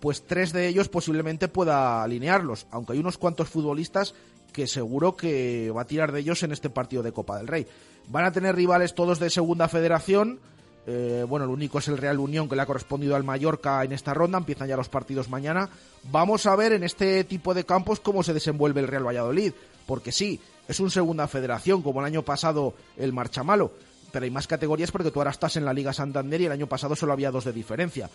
pues 0.00 0.26
tres 0.26 0.52
de 0.52 0.66
ellos 0.66 0.88
posiblemente 0.88 1.48
pueda 1.48 2.02
alinearlos, 2.02 2.66
aunque 2.70 2.94
hay 2.94 2.98
unos 2.98 3.16
cuantos 3.16 3.48
futbolistas 3.48 4.14
que 4.52 4.66
seguro 4.66 5.16
que 5.16 5.70
va 5.70 5.82
a 5.82 5.86
tirar 5.86 6.12
de 6.12 6.20
ellos 6.20 6.42
en 6.42 6.50
este 6.50 6.70
partido 6.70 7.02
de 7.02 7.12
Copa 7.12 7.36
del 7.36 7.46
Rey. 7.46 7.66
Van 8.08 8.24
a 8.24 8.32
tener 8.32 8.56
rivales 8.56 8.94
todos 8.94 9.18
de 9.18 9.30
segunda 9.30 9.68
federación. 9.68 10.40
Eh, 10.86 11.24
bueno, 11.28 11.44
el 11.44 11.50
único 11.50 11.78
es 11.80 11.88
el 11.88 11.98
Real 11.98 12.20
Unión 12.20 12.48
que 12.48 12.54
le 12.54 12.62
ha 12.62 12.66
correspondido 12.66 13.16
al 13.16 13.24
Mallorca 13.24 13.82
en 13.82 13.92
esta 13.92 14.14
ronda. 14.14 14.38
Empiezan 14.38 14.68
ya 14.68 14.76
los 14.76 14.88
partidos 14.88 15.28
mañana. 15.28 15.68
Vamos 16.10 16.46
a 16.46 16.54
ver 16.54 16.72
en 16.72 16.84
este 16.84 17.24
tipo 17.24 17.54
de 17.54 17.64
campos 17.64 17.98
cómo 17.98 18.22
se 18.22 18.32
desenvuelve 18.32 18.80
el 18.80 18.88
Real 18.88 19.06
Valladolid. 19.06 19.52
Porque 19.86 20.12
sí, 20.12 20.40
es 20.68 20.78
un 20.80 20.90
segunda 20.90 21.26
federación, 21.26 21.82
como 21.82 22.00
el 22.00 22.06
año 22.06 22.22
pasado 22.22 22.74
el 22.96 23.12
Marchamalo. 23.12 23.72
Pero 24.12 24.24
hay 24.24 24.30
más 24.30 24.46
categorías 24.46 24.92
porque 24.92 25.10
tú 25.10 25.18
ahora 25.18 25.32
estás 25.32 25.56
en 25.56 25.64
la 25.64 25.72
Liga 25.72 25.92
Santander 25.92 26.40
y 26.40 26.46
el 26.46 26.52
año 26.52 26.68
pasado 26.68 26.94
solo 26.94 27.12
había 27.12 27.32
dos 27.32 27.44
de 27.44 27.52
diferencia. 27.52 28.08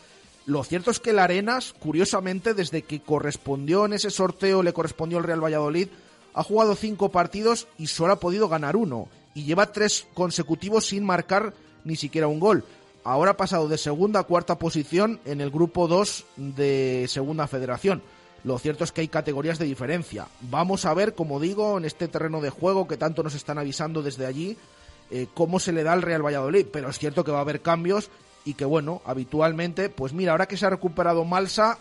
Lo 0.45 0.63
cierto 0.63 0.89
es 0.89 0.99
que 0.99 1.11
el 1.11 1.19
Arenas, 1.19 1.73
curiosamente, 1.77 2.53
desde 2.53 2.81
que 2.81 3.01
correspondió 3.01 3.85
en 3.85 3.93
ese 3.93 4.09
sorteo, 4.09 4.63
le 4.63 4.73
correspondió 4.73 5.17
al 5.17 5.23
Real 5.25 5.43
Valladolid, 5.43 5.89
ha 6.33 6.43
jugado 6.43 6.75
cinco 6.75 7.09
partidos 7.09 7.67
y 7.77 7.87
solo 7.87 8.13
ha 8.13 8.19
podido 8.19 8.47
ganar 8.47 8.75
uno. 8.75 9.09
Y 9.35 9.43
lleva 9.43 9.71
tres 9.71 10.07
consecutivos 10.13 10.87
sin 10.87 11.05
marcar 11.05 11.53
ni 11.83 11.95
siquiera 11.95 12.27
un 12.27 12.39
gol. 12.39 12.63
Ahora 13.03 13.31
ha 13.31 13.37
pasado 13.37 13.67
de 13.67 13.77
segunda 13.77 14.19
a 14.19 14.23
cuarta 14.23 14.59
posición 14.59 15.19
en 15.25 15.41
el 15.41 15.49
grupo 15.49 15.87
2 15.87 16.25
de 16.37 17.05
Segunda 17.07 17.47
Federación. 17.47 18.03
Lo 18.43 18.59
cierto 18.59 18.83
es 18.83 18.91
que 18.91 19.01
hay 19.01 19.07
categorías 19.07 19.59
de 19.59 19.65
diferencia. 19.65 20.27
Vamos 20.41 20.85
a 20.85 20.93
ver, 20.93 21.13
como 21.15 21.39
digo, 21.39 21.77
en 21.77 21.85
este 21.85 22.07
terreno 22.07 22.41
de 22.41 22.49
juego 22.49 22.87
que 22.87 22.97
tanto 22.97 23.23
nos 23.23 23.35
están 23.35 23.57
avisando 23.57 24.01
desde 24.01 24.25
allí, 24.25 24.57
eh, 25.09 25.27
cómo 25.33 25.59
se 25.59 25.71
le 25.71 25.83
da 25.83 25.93
al 25.93 26.01
Real 26.01 26.25
Valladolid. 26.25 26.67
Pero 26.71 26.89
es 26.89 26.99
cierto 26.99 27.23
que 27.23 27.31
va 27.31 27.39
a 27.39 27.41
haber 27.41 27.61
cambios 27.61 28.09
y 28.45 28.53
que, 28.53 28.65
bueno, 28.65 29.01
habitualmente, 29.05 29.89
pues 29.89 30.13
mira, 30.13 30.31
ahora 30.31 30.47
que 30.47 30.57
se 30.57 30.65
ha 30.65 30.71
recuperado 30.71 31.25
Malsa, 31.25 31.77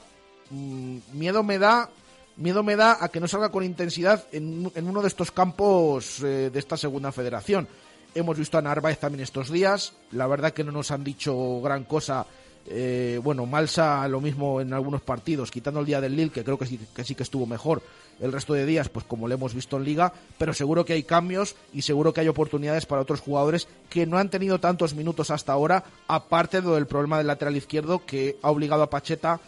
mmm, 0.51 0.99
miedo 1.13 1.43
me 1.43 1.59
da 1.59 1.91
miedo 2.37 2.63
me 2.63 2.75
da 2.75 2.97
a 2.99 3.09
que 3.11 3.21
no 3.21 3.29
salga 3.29 3.51
con 3.51 3.65
intensidad 3.65 4.25
en, 4.33 4.73
en 4.75 4.89
uno 4.89 5.03
de 5.03 5.09
estos 5.09 5.31
campos 5.31 6.23
eh, 6.23 6.51
de 6.51 6.59
esta 6.59 6.77
segunda 6.77 7.13
federación. 7.13 7.69
Hemos 8.15 8.39
visto 8.39 8.59
a 8.59 8.63
Narváez 8.63 8.99
también 8.99 9.23
estos 9.23 9.51
días. 9.51 9.93
La 10.11 10.27
verdad 10.27 10.53
que 10.53 10.65
no 10.65 10.73
nos 10.73 10.91
han 10.91 11.05
dicho 11.05 11.61
gran 11.61 11.85
cosa. 11.85 12.27
Eh, 12.67 13.21
bueno, 13.23 13.47
Malsa 13.47 14.07
lo 14.09 14.21
mismo 14.21 14.61
en 14.61 14.73
algunos 14.73 15.01
partidos, 15.01 15.51
quitando 15.51 15.81
el 15.81 15.87
día 15.87 16.01
del 16.01 16.17
Lille, 16.17 16.31
que 16.31 16.45
creo 16.45 16.59
que 16.59 16.67
sí, 16.67 16.79
que 16.95 17.05
sí 17.05 17.15
que 17.15 17.23
estuvo 17.23 17.47
mejor. 17.47 17.83
El 18.21 18.33
resto 18.33 18.53
de 18.53 18.67
días, 18.67 18.89
pues 18.89 19.05
como 19.07 19.29
lo 19.29 19.35
hemos 19.35 19.55
visto 19.55 19.77
en 19.77 19.85
Liga, 19.85 20.13
pero 20.37 20.53
seguro 20.53 20.85
que 20.85 20.93
hay 20.93 21.05
cambios 21.05 21.55
y 21.73 21.83
seguro 21.83 22.13
que 22.13 22.21
hay 22.21 22.29
oportunidades 22.29 22.85
para 22.85 23.01
otros 23.01 23.21
jugadores 23.21 23.67
que 23.89 24.07
no 24.07 24.19
han 24.19 24.29
tenido 24.29 24.61
tantos 24.61 24.95
minutos 24.95 25.31
hasta 25.31 25.53
ahora, 25.53 25.85
aparte 26.07 26.61
del 26.61 26.87
problema 26.87 27.19
del 27.19 27.29
lateral 27.29 27.57
izquierdo 27.57 28.05
que 28.05 28.37
ha 28.43 28.51
obligado 28.51 28.83
a 28.83 28.91
Pacheta 28.91 29.41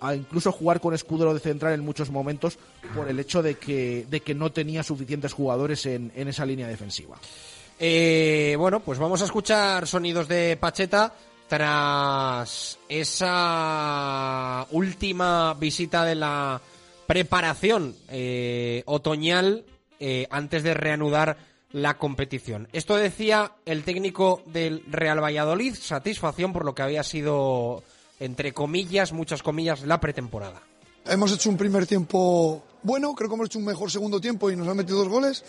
a 0.00 0.14
incluso 0.14 0.52
jugar 0.52 0.80
con 0.80 0.94
Escudero 0.94 1.34
de 1.34 1.40
central 1.40 1.74
en 1.74 1.84
muchos 1.84 2.10
momentos 2.10 2.58
por 2.94 3.08
el 3.08 3.18
hecho 3.18 3.42
de 3.42 3.56
que, 3.56 4.06
de 4.08 4.20
que 4.20 4.34
no 4.34 4.52
tenía 4.52 4.82
suficientes 4.82 5.32
jugadores 5.32 5.84
en, 5.86 6.12
en 6.14 6.28
esa 6.28 6.46
línea 6.46 6.68
defensiva. 6.68 7.18
Eh, 7.82 8.56
bueno, 8.58 8.80
pues 8.80 8.98
vamos 8.98 9.22
a 9.22 9.24
escuchar 9.24 9.86
sonidos 9.86 10.28
de 10.28 10.58
Pacheta 10.60 11.14
tras 11.48 12.78
esa 12.90 14.66
última 14.70 15.54
visita 15.54 16.04
de 16.04 16.14
la 16.14 16.60
preparación 17.06 17.96
eh, 18.08 18.82
otoñal 18.84 19.64
eh, 19.98 20.26
antes 20.30 20.62
de 20.62 20.74
reanudar 20.74 21.38
la 21.72 21.96
competición. 21.96 22.68
Esto 22.74 22.96
decía 22.96 23.52
el 23.64 23.82
técnico 23.82 24.42
del 24.44 24.84
Real 24.86 25.22
Valladolid, 25.24 25.74
satisfacción 25.74 26.52
por 26.52 26.66
lo 26.66 26.74
que 26.74 26.82
había 26.82 27.02
sido, 27.02 27.82
entre 28.18 28.52
comillas, 28.52 29.14
muchas 29.14 29.42
comillas, 29.42 29.86
la 29.86 30.00
pretemporada. 30.00 30.60
Hemos 31.06 31.32
hecho 31.32 31.48
un 31.48 31.56
primer 31.56 31.86
tiempo 31.86 32.62
bueno, 32.82 33.14
creo 33.14 33.28
que 33.28 33.34
hemos 33.34 33.46
hecho 33.46 33.58
un 33.58 33.66
mejor 33.66 33.90
segundo 33.90 34.20
tiempo 34.20 34.50
y 34.50 34.56
nos 34.56 34.66
han 34.68 34.76
metido 34.76 34.98
dos 34.98 35.08
goles. 35.08 35.44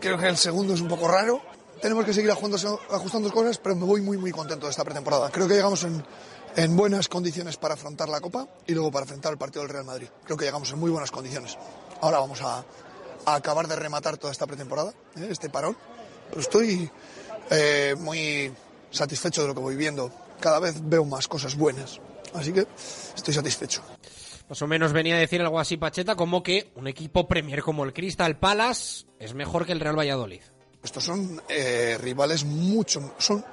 Creo 0.00 0.16
que 0.16 0.28
el 0.28 0.36
segundo 0.36 0.74
es 0.74 0.80
un 0.80 0.88
poco 0.88 1.08
raro. 1.08 1.42
Tenemos 1.80 2.04
que 2.04 2.14
seguir 2.14 2.30
ajustando, 2.30 3.32
cosas, 3.32 3.58
pero 3.58 3.76
me 3.76 3.84
voy 3.84 4.00
muy, 4.00 4.16
muy 4.16 4.30
contento 4.30 4.66
de 4.66 4.70
esta 4.70 4.84
pretemporada. 4.84 5.30
Creo 5.30 5.46
que 5.46 5.54
llegamos 5.54 5.84
en, 5.84 6.04
en 6.56 6.76
buenas 6.76 7.08
condiciones 7.08 7.56
para 7.56 7.74
afrontar 7.74 8.08
la 8.08 8.20
Copa 8.20 8.48
y 8.66 8.72
luego 8.72 8.90
para 8.90 9.04
enfrentar 9.04 9.32
el 9.32 9.38
partido 9.38 9.62
del 9.62 9.70
Real 9.70 9.84
Madrid. 9.84 10.08
Creo 10.24 10.36
que 10.36 10.44
llegamos 10.44 10.70
en 10.72 10.78
muy 10.78 10.90
buenas 10.90 11.10
condiciones. 11.10 11.58
Ahora 12.00 12.18
vamos 12.18 12.40
a, 12.42 12.64
a 13.26 13.34
acabar 13.34 13.68
de 13.68 13.76
rematar 13.76 14.16
toda 14.16 14.32
esta 14.32 14.46
pretemporada, 14.46 14.92
¿eh? 15.16 15.28
este 15.30 15.50
parón. 15.50 15.76
Pero 16.28 16.40
estoy 16.40 16.90
eh, 17.50 17.94
muy 17.98 18.52
satisfecho 18.90 19.42
de 19.42 19.48
lo 19.48 19.54
que 19.54 19.60
voy 19.60 19.76
viendo. 19.76 20.10
Cada 20.40 20.58
vez 20.60 20.76
veo 20.82 21.04
más 21.04 21.28
cosas 21.28 21.56
buenas. 21.56 22.00
Así 22.34 22.52
que 22.52 22.66
estoy 23.14 23.34
satisfecho. 23.34 23.82
Más 24.48 24.60
o 24.60 24.66
menos 24.66 24.92
venía 24.92 25.14
a 25.14 25.18
decir 25.18 25.40
algo 25.40 25.58
así 25.58 25.76
Pacheta 25.76 26.16
como 26.16 26.42
que 26.42 26.70
un 26.74 26.86
equipo 26.86 27.26
Premier 27.26 27.62
como 27.62 27.84
el 27.84 27.94
Crystal 27.94 28.38
Palace 28.38 29.06
es 29.18 29.32
mejor 29.32 29.64
que 29.64 29.72
el 29.72 29.80
Real 29.80 29.98
Valladolid. 29.98 30.42
Estos 30.84 31.02
son 31.02 31.42
eh, 31.48 31.98
rivales 32.00 32.44
mucho, 32.44 33.14
son 33.18 33.44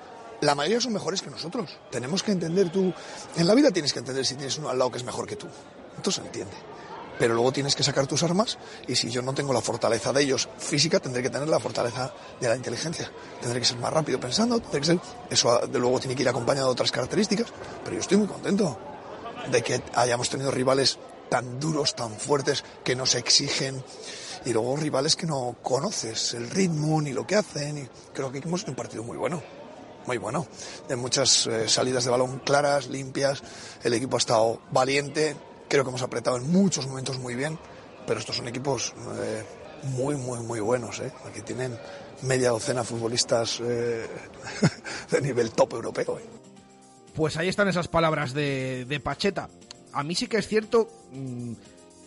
la 0.41 0.55
mayoría 0.55 0.81
son 0.81 0.93
mejores 0.93 1.21
que 1.21 1.29
nosotros. 1.29 1.69
Tenemos 1.89 2.23
que 2.23 2.31
entender 2.31 2.69
tú, 2.71 2.93
en 3.37 3.47
la 3.47 3.55
vida 3.55 3.71
tienes 3.71 3.93
que 3.93 3.99
entender 3.99 4.25
si 4.25 4.35
tienes 4.35 4.57
uno 4.57 4.69
al 4.69 4.77
lado 4.77 4.91
que 4.91 4.97
es 4.97 5.03
mejor 5.03 5.27
que 5.27 5.35
tú. 5.35 5.47
Entonces 5.95 6.15
se 6.15 6.27
entiende. 6.27 6.53
Pero 7.19 7.35
luego 7.35 7.51
tienes 7.51 7.75
que 7.75 7.83
sacar 7.83 8.07
tus 8.07 8.23
armas 8.23 8.57
y 8.87 8.95
si 8.95 9.11
yo 9.11 9.21
no 9.21 9.33
tengo 9.33 9.53
la 9.53 9.61
fortaleza 9.61 10.11
de 10.11 10.23
ellos 10.23 10.49
física, 10.57 10.99
tendré 10.99 11.21
que 11.21 11.29
tener 11.29 11.47
la 11.47 11.59
fortaleza 11.59 12.11
de 12.39 12.49
la 12.49 12.55
inteligencia. 12.55 13.11
Tendré 13.39 13.59
que 13.59 13.65
ser 13.65 13.77
más 13.77 13.93
rápido 13.93 14.19
pensando, 14.19 14.59
tendré 14.59 14.79
que 14.79 14.87
ser, 14.87 14.99
eso 15.29 15.59
de 15.67 15.79
luego 15.79 15.99
tiene 15.99 16.15
que 16.15 16.23
ir 16.23 16.29
acompañado 16.29 16.67
de 16.67 16.71
otras 16.71 16.91
características, 16.91 17.47
pero 17.83 17.95
yo 17.95 18.01
estoy 18.01 18.17
muy 18.17 18.27
contento 18.27 18.77
de 19.51 19.61
que 19.61 19.83
hayamos 19.93 20.29
tenido 20.29 20.49
rivales 20.49 20.97
tan 21.29 21.59
duros, 21.59 21.95
tan 21.95 22.11
fuertes, 22.11 22.63
que 22.83 22.95
nos 22.95 23.13
exigen, 23.15 23.83
y 24.45 24.53
luego 24.53 24.75
rivales 24.75 25.15
que 25.15 25.27
no 25.27 25.55
conoces 25.61 26.33
el 26.33 26.49
ritmo 26.49 27.01
ni 27.01 27.13
lo 27.13 27.25
que 27.25 27.35
hacen, 27.35 27.89
creo 28.13 28.31
que 28.31 28.39
hemos 28.39 28.63
un 28.63 28.75
partido 28.75 29.03
muy 29.03 29.17
bueno. 29.17 29.41
muy 30.07 30.17
bueno, 30.17 30.47
de 30.87 30.95
muchas 30.95 31.45
eh, 31.45 31.69
salidas 31.69 32.03
de 32.03 32.09
balón 32.09 32.39
claras, 32.39 32.89
limpias, 32.89 33.43
el 33.83 33.93
equipo 33.93 34.17
ha 34.17 34.19
estado 34.19 34.59
valiente, 34.71 35.35
creo 35.69 35.83
que 35.83 35.89
hemos 35.89 36.01
apretado 36.01 36.37
en 36.37 36.51
muchos 36.51 36.87
momentos 36.87 37.19
muy 37.19 37.35
bien, 37.35 37.59
pero 38.07 38.19
estos 38.19 38.35
son 38.35 38.47
equipos 38.47 38.93
eh, 39.21 39.43
muy, 39.83 40.15
muy, 40.15 40.39
muy 40.39 40.59
buenos, 40.59 40.99
¿eh? 40.99 41.11
aquí 41.27 41.41
tienen 41.41 41.77
media 42.23 42.49
docena 42.49 42.83
futbolistas 42.83 43.59
eh, 43.63 44.07
de 45.11 45.21
nivel 45.21 45.51
top 45.51 45.73
europeo. 45.73 46.19
Pues 47.13 47.37
ahí 47.37 47.47
están 47.47 47.67
esas 47.67 47.87
palabras 47.87 48.33
de, 48.33 48.85
de 48.85 48.99
Pacheta. 48.99 49.49
A 49.93 50.03
mí 50.03 50.15
sí 50.15 50.27
que 50.27 50.37
es 50.37 50.47
cierto, 50.47 50.89
mm, 51.11 51.53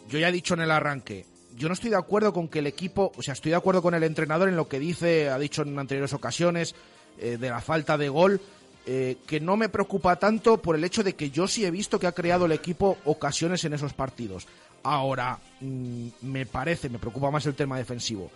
yo 0.08 0.18
ya 0.18 0.28
he 0.28 0.32
dicho 0.32 0.54
en 0.54 0.60
el 0.60 0.70
arranque, 0.70 1.26
yo 1.56 1.68
no 1.68 1.74
estoy 1.74 1.90
de 1.90 1.96
acuerdo 1.96 2.32
con 2.32 2.48
que 2.48 2.60
el 2.60 2.66
equipo, 2.66 3.12
o 3.16 3.22
sea, 3.22 3.32
estoy 3.34 3.50
de 3.50 3.56
acuerdo 3.56 3.82
con 3.82 3.94
el 3.94 4.02
entrenador 4.02 4.48
en 4.48 4.56
lo 4.56 4.68
que 4.68 4.78
dice, 4.78 5.30
ha 5.30 5.38
dicho 5.38 5.62
en 5.62 5.78
anteriores 5.78 6.12
ocasiones, 6.12 6.74
eh, 7.18 7.36
de 7.38 7.48
la 7.48 7.60
falta 7.60 7.96
de 7.96 8.08
gol, 8.08 8.40
eh, 8.86 9.16
que 9.26 9.40
no 9.40 9.56
me 9.56 9.68
preocupa 9.68 10.16
tanto 10.16 10.58
por 10.58 10.76
el 10.76 10.84
hecho 10.84 11.02
de 11.02 11.14
que 11.14 11.30
yo 11.30 11.46
sí 11.46 11.64
he 11.64 11.70
visto 11.70 11.98
que 11.98 12.06
ha 12.06 12.12
creado 12.12 12.46
el 12.46 12.52
equipo 12.52 12.98
ocasiones 13.04 13.64
en 13.64 13.72
esos 13.72 13.92
partidos. 13.94 14.46
Ahora, 14.82 15.38
mm, 15.60 16.08
me 16.22 16.44
parece, 16.44 16.88
me 16.88 16.98
preocupa 16.98 17.30
más 17.30 17.46
el 17.46 17.54
tema 17.54 17.78
defensivo. 17.78 18.30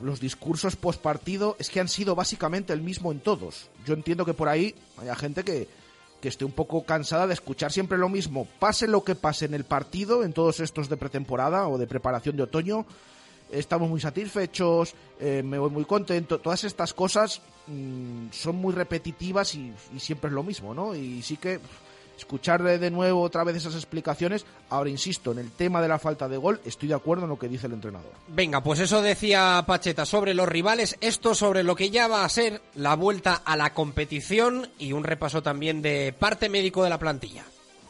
Los 0.00 0.20
discursos 0.20 0.76
post 0.76 1.00
partido 1.00 1.56
es 1.58 1.70
que 1.70 1.80
han 1.80 1.88
sido 1.88 2.14
básicamente 2.14 2.72
el 2.72 2.82
mismo 2.82 3.12
en 3.12 3.20
todos. 3.20 3.68
Yo 3.86 3.94
entiendo 3.94 4.24
que 4.24 4.34
por 4.34 4.48
ahí 4.48 4.74
haya 4.98 5.14
gente 5.14 5.44
que, 5.44 5.68
que 6.22 6.28
esté 6.28 6.44
un 6.44 6.52
poco 6.52 6.84
cansada 6.84 7.26
de 7.26 7.34
escuchar 7.34 7.72
siempre 7.72 7.98
lo 7.98 8.08
mismo. 8.08 8.46
Pase 8.60 8.86
lo 8.86 9.02
que 9.02 9.16
pase 9.16 9.44
en 9.44 9.54
el 9.54 9.64
partido, 9.64 10.22
en 10.22 10.32
todos 10.32 10.60
estos 10.60 10.88
de 10.88 10.96
pretemporada 10.96 11.66
o 11.66 11.76
de 11.76 11.88
preparación 11.88 12.36
de 12.36 12.44
otoño, 12.44 12.86
estamos 13.50 13.90
muy 13.90 14.00
satisfechos, 14.00 14.94
eh, 15.18 15.42
me 15.44 15.58
voy 15.58 15.70
muy 15.70 15.84
contento. 15.84 16.38
Todas 16.38 16.62
estas 16.62 16.94
cosas 16.94 17.42
mm, 17.66 18.28
son 18.30 18.54
muy 18.54 18.72
repetitivas 18.72 19.56
y, 19.56 19.74
y 19.94 19.98
siempre 19.98 20.28
es 20.28 20.34
lo 20.34 20.44
mismo, 20.44 20.72
¿no? 20.72 20.94
Y 20.94 21.22
sí 21.22 21.36
que 21.36 21.58
escuchar 22.22 22.62
de 22.62 22.90
nuevo 22.90 23.20
otra 23.20 23.44
vez 23.44 23.56
esas 23.56 23.74
explicaciones. 23.74 24.46
Ahora 24.70 24.90
insisto, 24.90 25.32
en 25.32 25.38
el 25.38 25.50
tema 25.50 25.82
de 25.82 25.88
la 25.88 25.98
falta 25.98 26.28
de 26.28 26.36
gol, 26.36 26.60
estoy 26.64 26.88
de 26.88 26.94
acuerdo 26.94 27.24
en 27.24 27.30
lo 27.30 27.38
que 27.38 27.48
dice 27.48 27.66
el 27.66 27.74
entrenador. 27.74 28.12
Venga, 28.28 28.62
pues 28.62 28.78
eso 28.80 29.02
decía 29.02 29.62
Pacheta 29.66 30.06
sobre 30.06 30.34
los 30.34 30.48
rivales, 30.48 30.96
esto 31.00 31.34
sobre 31.34 31.62
lo 31.62 31.74
que 31.74 31.90
ya 31.90 32.08
va 32.08 32.24
a 32.24 32.28
ser 32.28 32.62
la 32.74 32.94
vuelta 32.96 33.42
a 33.44 33.56
la 33.56 33.74
competición 33.74 34.68
y 34.78 34.92
un 34.92 35.04
repaso 35.04 35.42
también 35.42 35.82
de 35.82 36.14
parte 36.16 36.48
médico 36.48 36.84
de 36.84 36.90
la 36.90 36.98
plantilla. 36.98 37.44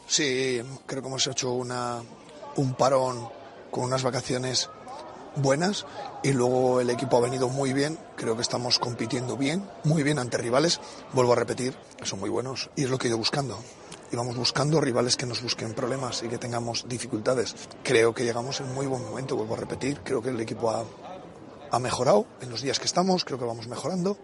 Sí, 0.07 0.61
creo 0.85 1.01
que 1.01 1.07
hemos 1.07 1.27
hecho 1.27 1.53
una, 1.53 2.01
un 2.55 2.73
parón 2.73 3.29
con 3.71 3.85
unas 3.85 4.03
vacaciones 4.03 4.69
buenas 5.35 5.85
y 6.23 6.31
luego 6.31 6.81
el 6.81 6.89
equipo 6.89 7.17
ha 7.17 7.21
venido 7.21 7.49
muy 7.49 7.73
bien, 7.73 7.97
creo 8.15 8.35
que 8.35 8.41
estamos 8.41 8.79
compitiendo 8.79 9.37
bien, 9.37 9.67
muy 9.83 10.03
bien 10.03 10.19
ante 10.19 10.37
rivales, 10.37 10.79
vuelvo 11.13 11.33
a 11.33 11.37
repetir, 11.37 11.75
son 12.03 12.19
muy 12.19 12.29
buenos 12.29 12.69
y 12.75 12.83
es 12.83 12.89
lo 12.89 12.97
que 12.97 13.07
he 13.07 13.09
ido 13.09 13.17
buscando. 13.17 13.59
Y 14.13 14.15
vamos 14.15 14.37
buscando 14.37 14.79
rivales 14.79 15.17
que 15.17 15.25
nos 15.25 15.41
busquen 15.41 15.73
problemas 15.73 16.21
y 16.21 16.27
que 16.27 16.37
tengamos 16.37 16.85
dificultades. 16.87 17.55
Creo 17.81 18.13
que 18.13 18.23
llegamos 18.23 18.59
en 18.59 18.71
muy 18.71 18.85
buen 18.85 19.03
momento, 19.03 19.35
vuelvo 19.35 19.55
a 19.55 19.57
repetir, 19.57 20.01
creo 20.03 20.21
que 20.21 20.29
el 20.29 20.39
equipo 20.39 20.69
ha, 20.69 21.79
mejorado 21.79 22.27
en 22.39 22.51
los 22.51 22.61
días 22.61 22.77
que 22.77 22.85
estamos, 22.85 23.25
creo 23.25 23.39
que 23.39 23.45
vamos 23.45 23.65
mejorando, 23.65 24.19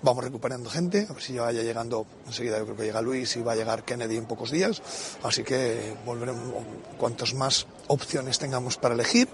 vamos 0.00 0.24
recuperando 0.24 0.70
gente, 0.70 1.06
a 1.10 1.12
ver 1.12 1.22
si 1.22 1.34
ya 1.34 1.42
vaya 1.42 1.62
llegando, 1.62 2.06
enseguida 2.26 2.56
yo 2.56 2.64
creo 2.64 2.76
que 2.78 2.84
llega 2.84 3.02
Luis 3.02 3.36
y 3.36 3.42
va 3.42 3.52
a 3.52 3.56
llegar 3.56 3.84
Kennedy 3.84 4.16
en 4.16 4.24
pocos 4.24 4.50
días, 4.50 4.80
así 5.22 5.44
que 5.44 5.94
volveremos, 6.06 6.64
cuantos 6.96 7.34
más 7.34 7.66
opciones 7.88 8.38
tengamos 8.38 8.78
para 8.78 8.94
elegir, 8.94 9.28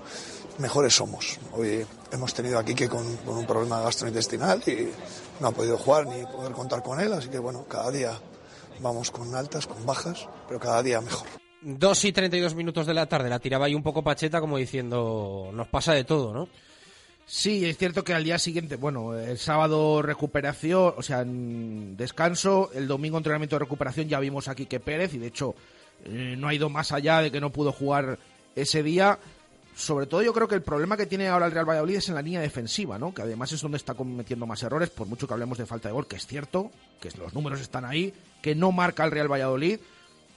mejores 0.58 0.96
somos. 0.96 1.38
Hoy 1.52 1.86
hemos 2.10 2.34
tenido 2.34 2.58
aquí 2.58 2.74
que 2.74 2.88
con 2.88 3.06
un 3.06 3.46
problema 3.46 3.80
gastrointestinal 3.80 4.64
y 4.66 4.88
no 5.38 5.46
ha 5.46 5.52
podido 5.52 5.78
jugar 5.78 6.08
ni 6.08 6.26
poder 6.26 6.50
contar 6.50 6.82
con 6.82 6.98
él, 6.98 7.12
así 7.12 7.28
que 7.28 7.38
bueno, 7.38 7.64
cada 7.68 7.92
día 7.92 8.20
vamos 8.82 9.10
con 9.10 9.34
altas, 9.34 9.66
con 9.66 9.84
bajas, 9.86 10.28
pero 10.48 10.60
cada 10.60 10.82
día 10.82 11.00
mejor. 11.00 11.28
2 11.62 12.04
y 12.06 12.12
32 12.12 12.54
minutos 12.54 12.86
de 12.86 12.94
la 12.94 13.06
tarde, 13.06 13.30
la 13.30 13.38
tiraba 13.38 13.66
ahí 13.66 13.74
un 13.74 13.82
poco 13.82 14.02
Pacheta 14.02 14.40
como 14.40 14.58
diciendo, 14.58 15.50
nos 15.52 15.68
pasa 15.68 15.94
de 15.94 16.04
todo, 16.04 16.32
¿no? 16.32 16.48
Sí, 17.24 17.64
es 17.64 17.78
cierto 17.78 18.02
que 18.02 18.14
al 18.14 18.24
día 18.24 18.38
siguiente, 18.38 18.76
bueno, 18.76 19.16
el 19.16 19.38
sábado 19.38 20.02
recuperación, 20.02 20.94
o 20.96 21.02
sea, 21.02 21.24
descanso, 21.24 22.70
el 22.74 22.88
domingo 22.88 23.16
entrenamiento 23.16 23.56
de 23.56 23.60
recuperación 23.60 24.08
ya 24.08 24.18
vimos 24.18 24.48
aquí 24.48 24.66
que 24.66 24.80
Pérez 24.80 25.14
y 25.14 25.18
de 25.18 25.28
hecho 25.28 25.54
eh, 26.04 26.34
no 26.36 26.48
ha 26.48 26.54
ido 26.54 26.68
más 26.68 26.90
allá 26.90 27.22
de 27.22 27.30
que 27.30 27.40
no 27.40 27.50
pudo 27.50 27.72
jugar 27.72 28.18
ese 28.56 28.82
día. 28.82 29.18
Sobre 29.74 30.06
todo 30.06 30.22
yo 30.22 30.34
creo 30.34 30.46
que 30.46 30.54
el 30.54 30.62
problema 30.62 30.96
que 30.96 31.06
tiene 31.06 31.28
ahora 31.28 31.46
el 31.46 31.52
Real 31.52 31.68
Valladolid 31.68 31.96
es 31.96 32.08
en 32.08 32.14
la 32.14 32.22
línea 32.22 32.40
defensiva, 32.40 32.98
¿no? 32.98 33.14
Que 33.14 33.22
además 33.22 33.52
es 33.52 33.60
donde 33.62 33.78
está 33.78 33.94
cometiendo 33.94 34.46
más 34.46 34.62
errores, 34.62 34.90
por 34.90 35.06
mucho 35.06 35.26
que 35.26 35.32
hablemos 35.32 35.58
de 35.58 35.66
falta 35.66 35.88
de 35.88 35.94
gol, 35.94 36.06
que 36.06 36.16
es 36.16 36.26
cierto, 36.26 36.70
que 37.00 37.10
los 37.18 37.32
números 37.32 37.60
están 37.60 37.84
ahí, 37.84 38.12
que 38.42 38.54
no 38.54 38.70
marca 38.70 39.04
el 39.04 39.10
Real 39.10 39.32
Valladolid. 39.32 39.80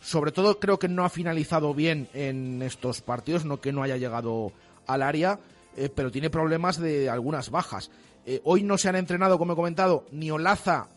Sobre 0.01 0.31
todo 0.31 0.59
creo 0.59 0.79
que 0.79 0.87
no 0.87 1.03
ha 1.03 1.09
finalizado 1.09 1.73
bien 1.73 2.07
en 2.13 2.61
estos 2.61 3.01
partidos, 3.01 3.43
no 3.43 3.59
que 3.59 3.73
no 3.73 3.83
haya 3.83 3.97
llegado 3.97 4.51
al 4.87 5.01
área 5.01 5.39
eh, 5.77 5.89
pero 5.93 6.11
tiene 6.11 6.29
problemas 6.29 6.79
de 6.79 7.09
algunas 7.09 7.49
bajas. 7.49 7.91
Eh, 8.25 8.41
hoy 8.43 8.63
no 8.63 8.77
se 8.77 8.89
han 8.89 8.95
entrenado, 8.95 9.37
como 9.37 9.53
he 9.53 9.55
comentado, 9.55 10.05
ni 10.11 10.31
Olaza, 10.31 10.87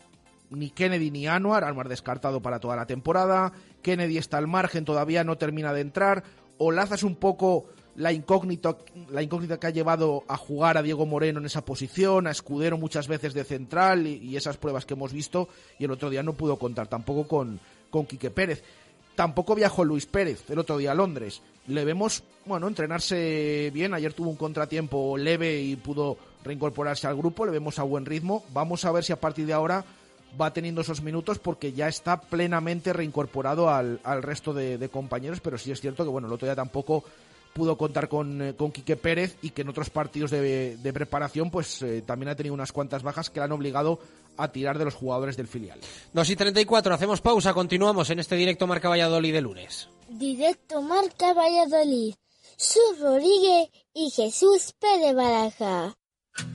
ni 0.49 0.69
Kennedy, 0.69 1.11
ni 1.11 1.27
Anuar. 1.27 1.63
Anuar 1.63 1.89
descartado 1.89 2.41
para 2.41 2.59
toda 2.59 2.75
la 2.75 2.85
temporada. 2.85 3.51
Kennedy 3.81 4.17
está 4.17 4.37
al 4.37 4.47
margen, 4.47 4.85
todavía 4.85 5.23
no 5.23 5.37
termina 5.37 5.73
de 5.73 5.81
entrar. 5.81 6.23
Olaza 6.57 6.95
es 6.95 7.03
un 7.03 7.15
poco 7.15 7.65
la 7.95 8.13
incógnita, 8.13 8.77
la 9.09 9.21
incógnita 9.21 9.59
que 9.59 9.67
ha 9.67 9.71
llevado 9.71 10.23
a 10.27 10.37
jugar 10.37 10.77
a 10.77 10.81
Diego 10.81 11.05
Moreno 11.05 11.39
en 11.39 11.45
esa 11.45 11.65
posición, 11.65 12.27
a 12.27 12.31
Escudero 12.31 12.77
muchas 12.77 13.07
veces 13.07 13.33
de 13.33 13.43
central 13.43 14.07
y, 14.07 14.37
esas 14.37 14.57
pruebas 14.57 14.85
que 14.85 14.93
hemos 14.93 15.11
visto. 15.11 15.49
Y 15.77 15.85
el 15.85 15.91
otro 15.91 16.09
día 16.09 16.23
no 16.23 16.33
pudo 16.33 16.57
contar 16.57 16.87
tampoco 16.87 17.27
con, 17.27 17.59
con 17.89 18.05
Quique 18.05 18.31
Pérez. 18.31 18.63
Tampoco 19.15 19.53
viajó 19.53 19.83
Luis 19.83 20.05
Pérez 20.05 20.49
el 20.49 20.59
otro 20.59 20.77
día 20.77 20.91
a 20.91 20.95
Londres. 20.95 21.41
Le 21.67 21.83
vemos, 21.83 22.23
bueno, 22.45 22.67
entrenarse 22.67 23.69
bien. 23.73 23.93
Ayer 23.93 24.13
tuvo 24.13 24.29
un 24.29 24.37
contratiempo 24.37 25.17
leve 25.17 25.59
y 25.59 25.75
pudo 25.75 26.17
reincorporarse 26.43 27.05
al 27.05 27.17
grupo. 27.17 27.45
Le 27.45 27.51
vemos 27.51 27.79
a 27.79 27.83
buen 27.83 28.05
ritmo. 28.05 28.45
Vamos 28.53 28.85
a 28.85 28.91
ver 28.91 29.03
si 29.03 29.11
a 29.11 29.19
partir 29.19 29.45
de 29.45 29.53
ahora 29.53 29.83
va 30.39 30.53
teniendo 30.53 30.81
esos 30.81 31.01
minutos 31.01 31.39
porque 31.39 31.73
ya 31.73 31.87
está 31.87 32.21
plenamente 32.21 32.93
reincorporado 32.93 33.69
al, 33.69 33.99
al 34.03 34.23
resto 34.23 34.53
de, 34.53 34.77
de, 34.77 34.89
compañeros. 34.89 35.41
Pero 35.41 35.57
sí 35.57 35.71
es 35.71 35.81
cierto 35.81 36.05
que, 36.05 36.09
bueno, 36.09 36.27
el 36.27 36.33
otro 36.33 36.47
día 36.47 36.55
tampoco 36.55 37.03
pudo 37.53 37.77
contar 37.77 38.09
con, 38.09 38.41
eh, 38.41 38.55
con 38.55 38.71
Quique 38.71 38.95
Pérez 38.95 39.37
y 39.41 39.51
que 39.51 39.61
en 39.63 39.69
otros 39.69 39.89
partidos 39.89 40.31
de, 40.31 40.77
de 40.77 40.93
preparación 40.93 41.51
pues 41.51 41.81
eh, 41.81 42.01
también 42.05 42.29
ha 42.29 42.35
tenido 42.35 42.53
unas 42.53 42.71
cuantas 42.71 43.03
bajas 43.03 43.29
que 43.29 43.39
le 43.39 43.45
han 43.45 43.51
obligado 43.51 43.99
a 44.37 44.51
tirar 44.51 44.77
de 44.77 44.85
los 44.85 44.95
jugadores 44.95 45.35
del 45.35 45.47
filial. 45.47 45.79
2 46.13 46.29
y 46.29 46.35
34, 46.35 46.93
hacemos 46.93 47.21
pausa, 47.21 47.53
continuamos 47.53 48.09
en 48.09 48.19
este 48.19 48.35
directo 48.35 48.67
Marca 48.67 48.89
Valladolid 48.89 49.33
de 49.33 49.41
lunes. 49.41 49.89
Directo 50.07 50.81
Marca 50.81 51.33
Valladolid. 51.33 52.15
Sus 52.57 52.99
Rodríguez 52.99 53.69
y 53.93 54.09
Jesús 54.11 54.73
Pérez 54.79 55.15
Baraja. 55.15 55.95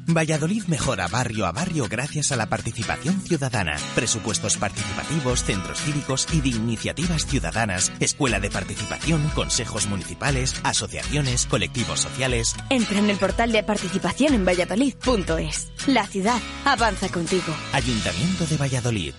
Valladolid 0.07 0.65
mejora 0.65 1.09
barrio 1.09 1.47
a 1.47 1.53
barrio 1.53 1.87
gracias 1.89 2.33
a 2.33 2.37
la 2.37 2.47
participación 2.47 3.21
ciudadana, 3.21 3.77
presupuestos 3.95 4.57
participativos, 4.57 5.45
centros 5.45 5.81
cívicos 5.81 6.27
y 6.33 6.41
de 6.41 6.51
iniciativas 6.51 7.27
ciudadanas, 7.27 7.93
escuela 8.01 8.41
de 8.41 8.51
participación, 8.51 9.27
consejos 9.35 9.87
municipales, 9.87 10.55
asociaciones, 10.63 11.47
colectivos 11.47 12.01
sociales. 12.01 12.55
Entra 12.71 12.99
en 12.99 13.11
el 13.11 13.17
portal 13.17 13.53
de 13.53 13.63
participación 13.63 14.35
en 14.35 14.45
valladolid.es. 14.45 15.73
La 15.87 16.07
ciudad 16.07 16.41
avanza 16.65 17.09
contigo. 17.09 17.55
Ayuntamiento 17.73 18.47
de 18.47 18.57
Valladolid. 18.57 19.15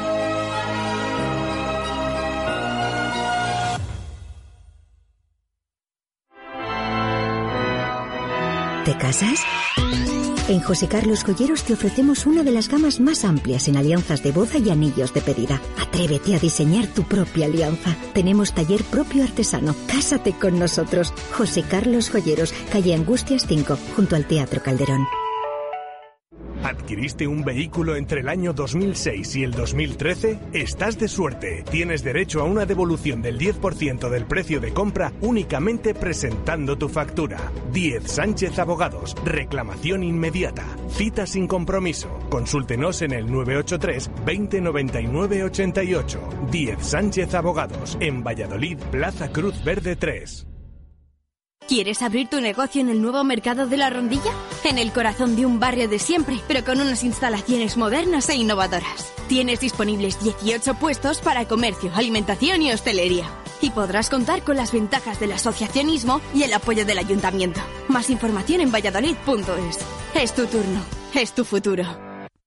¿Te 8.87 8.97
casas? 8.97 9.41
En 10.47 10.61
José 10.61 10.87
Carlos 10.87 11.25
Joyeros 11.25 11.65
te 11.65 11.73
ofrecemos 11.73 12.25
una 12.25 12.41
de 12.43 12.53
las 12.53 12.69
gamas 12.69 13.01
más 13.01 13.25
amplias 13.25 13.67
en 13.67 13.75
alianzas 13.75 14.23
de 14.23 14.31
boda 14.31 14.59
y 14.59 14.69
anillos 14.69 15.13
de 15.13 15.19
pedida. 15.19 15.61
Atrévete 15.77 16.37
a 16.37 16.39
diseñar 16.39 16.87
tu 16.87 17.03
propia 17.03 17.47
alianza. 17.47 17.97
Tenemos 18.13 18.53
taller 18.53 18.85
propio 18.85 19.25
artesano. 19.25 19.75
Cásate 19.87 20.31
con 20.31 20.57
nosotros. 20.57 21.13
José 21.37 21.63
Carlos 21.63 22.09
Joyeros, 22.09 22.53
calle 22.71 22.95
Angustias 22.95 23.45
5, 23.45 23.77
junto 23.93 24.15
al 24.15 24.25
Teatro 24.25 24.63
Calderón. 24.63 25.05
¿Adquiriste 26.63 27.27
un 27.27 27.43
vehículo 27.43 27.95
entre 27.95 28.21
el 28.21 28.29
año 28.29 28.53
2006 28.53 29.35
y 29.35 29.43
el 29.43 29.51
2013? 29.51 30.39
Estás 30.53 30.97
de 30.97 31.07
suerte. 31.07 31.63
Tienes 31.69 32.03
derecho 32.03 32.41
a 32.41 32.45
una 32.45 32.65
devolución 32.65 33.21
del 33.21 33.37
10% 33.37 34.09
del 34.09 34.25
precio 34.25 34.59
de 34.59 34.73
compra 34.73 35.13
únicamente 35.21 35.93
presentando 35.93 36.77
tu 36.77 36.89
factura. 36.89 37.51
10 37.71 38.03
Sánchez 38.03 38.59
Abogados. 38.59 39.15
Reclamación 39.23 40.03
inmediata. 40.03 40.65
Cita 40.89 41.25
sin 41.25 41.47
compromiso. 41.47 42.09
Consúltenos 42.29 43.01
en 43.01 43.13
el 43.13 43.31
983 43.31 44.11
2099 44.25 45.43
88. 45.43 46.19
10 46.51 46.79
Sánchez 46.81 47.33
Abogados. 47.35 47.97
En 47.99 48.23
Valladolid, 48.23 48.77
Plaza 48.91 49.29
Cruz 49.31 49.63
Verde 49.63 49.95
3. 49.95 50.56
¿Quieres 51.67 52.01
abrir 52.01 52.29
tu 52.29 52.39
negocio 52.39 52.79
en 52.79 52.87
el 52.87 53.01
nuevo 53.01 53.25
mercado 53.25 53.67
de 53.67 53.75
la 53.75 53.89
rondilla? 53.89 54.31
En 54.63 54.77
el 54.77 54.93
corazón 54.93 55.35
de 55.35 55.45
un 55.45 55.59
barrio 55.59 55.89
de 55.89 55.99
siempre, 55.99 56.39
pero 56.47 56.63
con 56.63 56.79
unas 56.79 57.03
instalaciones 57.03 57.75
modernas 57.75 58.29
e 58.29 58.35
innovadoras. 58.35 59.11
Tienes 59.27 59.59
disponibles 59.59 60.17
18 60.23 60.75
puestos 60.75 61.19
para 61.19 61.45
comercio, 61.45 61.91
alimentación 61.93 62.61
y 62.61 62.71
hostelería. 62.71 63.25
Y 63.59 63.71
podrás 63.71 64.09
contar 64.09 64.43
con 64.43 64.55
las 64.55 64.71
ventajas 64.71 65.19
del 65.19 65.33
asociacionismo 65.33 66.21
y 66.33 66.43
el 66.43 66.53
apoyo 66.53 66.85
del 66.85 66.99
ayuntamiento. 66.99 67.59
Más 67.89 68.09
información 68.09 68.61
en 68.61 68.71
valladolid.es. 68.71 69.79
Es 70.15 70.33
tu 70.33 70.45
turno, 70.45 70.85
es 71.15 71.33
tu 71.33 71.43
futuro. 71.43 71.83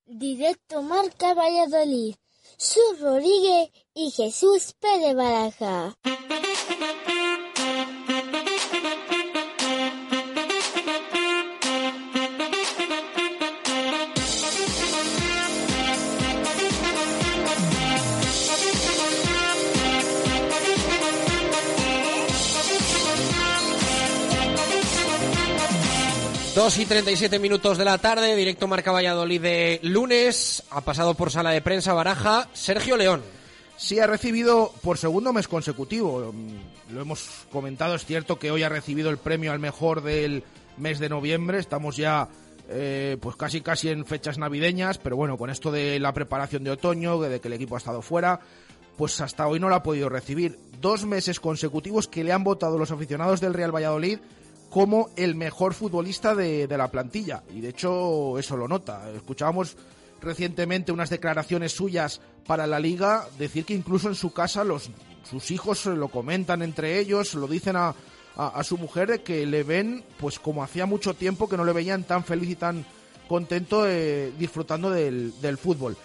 Directo 0.06 0.80
Marca 0.80 1.34
Valladolid. 1.34 2.14
Sus 2.56 2.98
Rodríguez 3.00 3.70
y 3.94 4.12
Jesús 4.12 4.74
Pérez 4.80 5.14
Baraja. 5.14 5.94
Dos 26.60 26.78
y 26.78 26.84
37 26.84 27.38
minutos 27.38 27.78
de 27.78 27.86
la 27.86 27.96
tarde, 27.96 28.36
directo 28.36 28.68
Marca 28.68 28.92
Valladolid 28.92 29.40
de 29.40 29.80
lunes. 29.82 30.62
Ha 30.68 30.82
pasado 30.82 31.14
por 31.14 31.30
sala 31.30 31.52
de 31.52 31.62
prensa 31.62 31.94
Baraja 31.94 32.50
Sergio 32.52 32.98
León. 32.98 33.22
Sí, 33.78 33.98
ha 33.98 34.06
recibido 34.06 34.70
por 34.82 34.98
segundo 34.98 35.32
mes 35.32 35.48
consecutivo. 35.48 36.34
mm, 36.34 36.92
Lo 36.92 37.00
hemos 37.00 37.46
comentado, 37.50 37.94
es 37.94 38.04
cierto 38.04 38.38
que 38.38 38.50
hoy 38.50 38.62
ha 38.62 38.68
recibido 38.68 39.08
el 39.08 39.16
premio 39.16 39.52
al 39.52 39.58
mejor 39.58 40.02
del 40.02 40.44
mes 40.76 40.98
de 40.98 41.08
noviembre. 41.08 41.58
Estamos 41.58 41.96
ya 41.96 42.28
eh, 42.68 43.16
pues 43.22 43.36
casi 43.36 43.62
casi 43.62 43.88
en 43.88 44.04
fechas 44.04 44.36
navideñas, 44.36 44.98
pero 44.98 45.16
bueno, 45.16 45.38
con 45.38 45.48
esto 45.48 45.72
de 45.72 45.98
la 45.98 46.12
preparación 46.12 46.62
de 46.62 46.72
otoño, 46.72 47.18
de 47.20 47.40
que 47.40 47.48
el 47.48 47.54
equipo 47.54 47.76
ha 47.76 47.78
estado 47.78 48.02
fuera, 48.02 48.38
pues 48.98 49.18
hasta 49.22 49.48
hoy 49.48 49.60
no 49.60 49.70
lo 49.70 49.76
ha 49.76 49.82
podido 49.82 50.10
recibir. 50.10 50.58
Dos 50.78 51.06
meses 51.06 51.40
consecutivos 51.40 52.06
que 52.06 52.22
le 52.22 52.32
han 52.34 52.44
votado 52.44 52.76
los 52.76 52.90
aficionados 52.90 53.40
del 53.40 53.54
Real 53.54 53.74
Valladolid 53.74 54.18
como 54.70 55.10
el 55.16 55.34
mejor 55.34 55.74
futbolista 55.74 56.34
de, 56.34 56.66
de 56.66 56.78
la 56.78 56.90
plantilla. 56.90 57.42
Y 57.54 57.60
de 57.60 57.70
hecho 57.70 58.38
eso 58.38 58.56
lo 58.56 58.68
nota. 58.68 59.10
Escuchábamos 59.10 59.76
recientemente 60.22 60.92
unas 60.92 61.10
declaraciones 61.10 61.72
suyas 61.72 62.20
para 62.46 62.66
la 62.66 62.78
liga, 62.78 63.26
decir 63.38 63.64
que 63.64 63.74
incluso 63.74 64.08
en 64.08 64.14
su 64.14 64.32
casa 64.32 64.64
los, 64.64 64.90
sus 65.28 65.50
hijos 65.50 65.86
lo 65.86 66.08
comentan 66.08 66.62
entre 66.62 66.98
ellos, 66.98 67.34
lo 67.34 67.46
dicen 67.46 67.76
a, 67.76 67.94
a, 68.36 68.64
su 68.64 68.78
mujer 68.78 69.08
de 69.08 69.22
que 69.22 69.44
le 69.46 69.62
ven 69.62 70.04
pues 70.18 70.38
como 70.38 70.62
hacía 70.62 70.86
mucho 70.86 71.14
tiempo 71.14 71.48
que 71.48 71.56
no 71.56 71.64
le 71.64 71.72
veían 71.72 72.04
tan 72.04 72.24
feliz 72.24 72.50
y 72.50 72.56
tan 72.56 72.84
contento 73.28 73.86
eh, 73.86 74.32
disfrutando 74.38 74.90
del, 74.90 75.40
del 75.40 75.58
fútbol. 75.58 75.96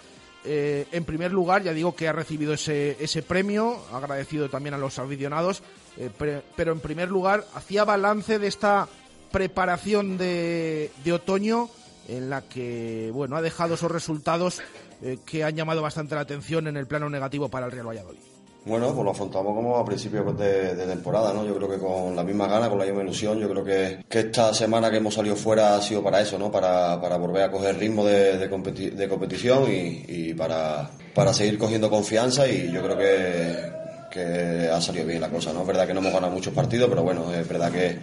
Eh, 0.44 0.86
en 0.92 1.04
primer 1.04 1.32
lugar, 1.32 1.64
ya 1.64 1.72
digo 1.72 1.96
que 1.96 2.06
ha 2.06 2.12
recibido 2.12 2.54
ese, 2.54 2.96
ese 3.00 3.22
premio, 3.22 3.80
agradecido 3.92 4.48
también 4.48 4.74
a 4.74 4.78
los 4.78 4.98
aficionados, 4.98 5.62
eh, 5.98 6.10
pre- 6.16 6.42
pero 6.56 6.72
en 6.72 6.80
primer 6.80 7.08
lugar 7.10 7.44
hacía 7.54 7.84
balance 7.84 8.38
de 8.38 8.46
esta 8.46 8.88
preparación 9.32 10.16
de, 10.18 10.90
de 11.04 11.12
otoño 11.12 11.68
en 12.08 12.30
la 12.30 12.42
que 12.42 13.10
bueno 13.12 13.36
ha 13.36 13.42
dejado 13.42 13.74
esos 13.74 13.90
resultados 13.90 14.60
eh, 15.02 15.18
que 15.26 15.44
han 15.44 15.54
llamado 15.56 15.82
bastante 15.82 16.14
la 16.14 16.22
atención 16.22 16.66
en 16.68 16.76
el 16.76 16.86
plano 16.86 17.10
negativo 17.10 17.48
para 17.48 17.66
el 17.66 17.72
Real 17.72 17.88
Valladolid. 17.88 18.18
Bueno, 18.64 18.92
pues 18.92 19.04
lo 19.04 19.12
afrontamos 19.12 19.54
como 19.54 19.76
a 19.76 19.84
principios 19.84 20.36
de, 20.36 20.74
de 20.74 20.86
temporada, 20.86 21.32
¿no? 21.32 21.44
Yo 21.46 21.54
creo 21.56 21.68
que 21.70 21.78
con 21.78 22.16
la 22.16 22.24
misma 22.24 22.48
gana, 22.48 22.68
con 22.68 22.78
la 22.80 22.84
misma 22.84 23.02
ilusión, 23.02 23.38
yo 23.38 23.48
creo 23.48 23.62
que, 23.64 24.04
que 24.08 24.18
esta 24.20 24.52
semana 24.52 24.90
que 24.90 24.96
hemos 24.96 25.14
salido 25.14 25.36
fuera 25.36 25.76
ha 25.76 25.82
sido 25.82 26.02
para 26.02 26.20
eso, 26.20 26.36
¿no? 26.36 26.50
Para, 26.50 27.00
para 27.00 27.16
volver 27.16 27.44
a 27.44 27.50
coger 27.52 27.78
ritmo 27.78 28.04
de, 28.04 28.36
de, 28.38 28.50
competi- 28.50 28.90
de 28.92 29.08
competición 29.08 29.70
y, 29.70 30.04
y 30.08 30.34
para, 30.34 30.90
para 31.14 31.32
seguir 31.32 31.58
cogiendo 31.58 31.88
confianza 31.88 32.48
y 32.48 32.72
yo 32.72 32.82
creo 32.82 32.98
que, 32.98 33.70
que 34.10 34.68
ha 34.72 34.80
salido 34.80 35.06
bien 35.06 35.20
la 35.20 35.28
cosa, 35.28 35.52
¿no? 35.52 35.62
Es 35.62 35.66
verdad 35.66 35.86
que 35.86 35.94
no 35.94 36.00
hemos 36.00 36.12
ganado 36.12 36.32
muchos 36.32 36.54
partidos, 36.54 36.88
pero 36.88 37.02
bueno, 37.02 37.32
es 37.32 37.46
verdad 37.48 37.70
que, 37.70 37.98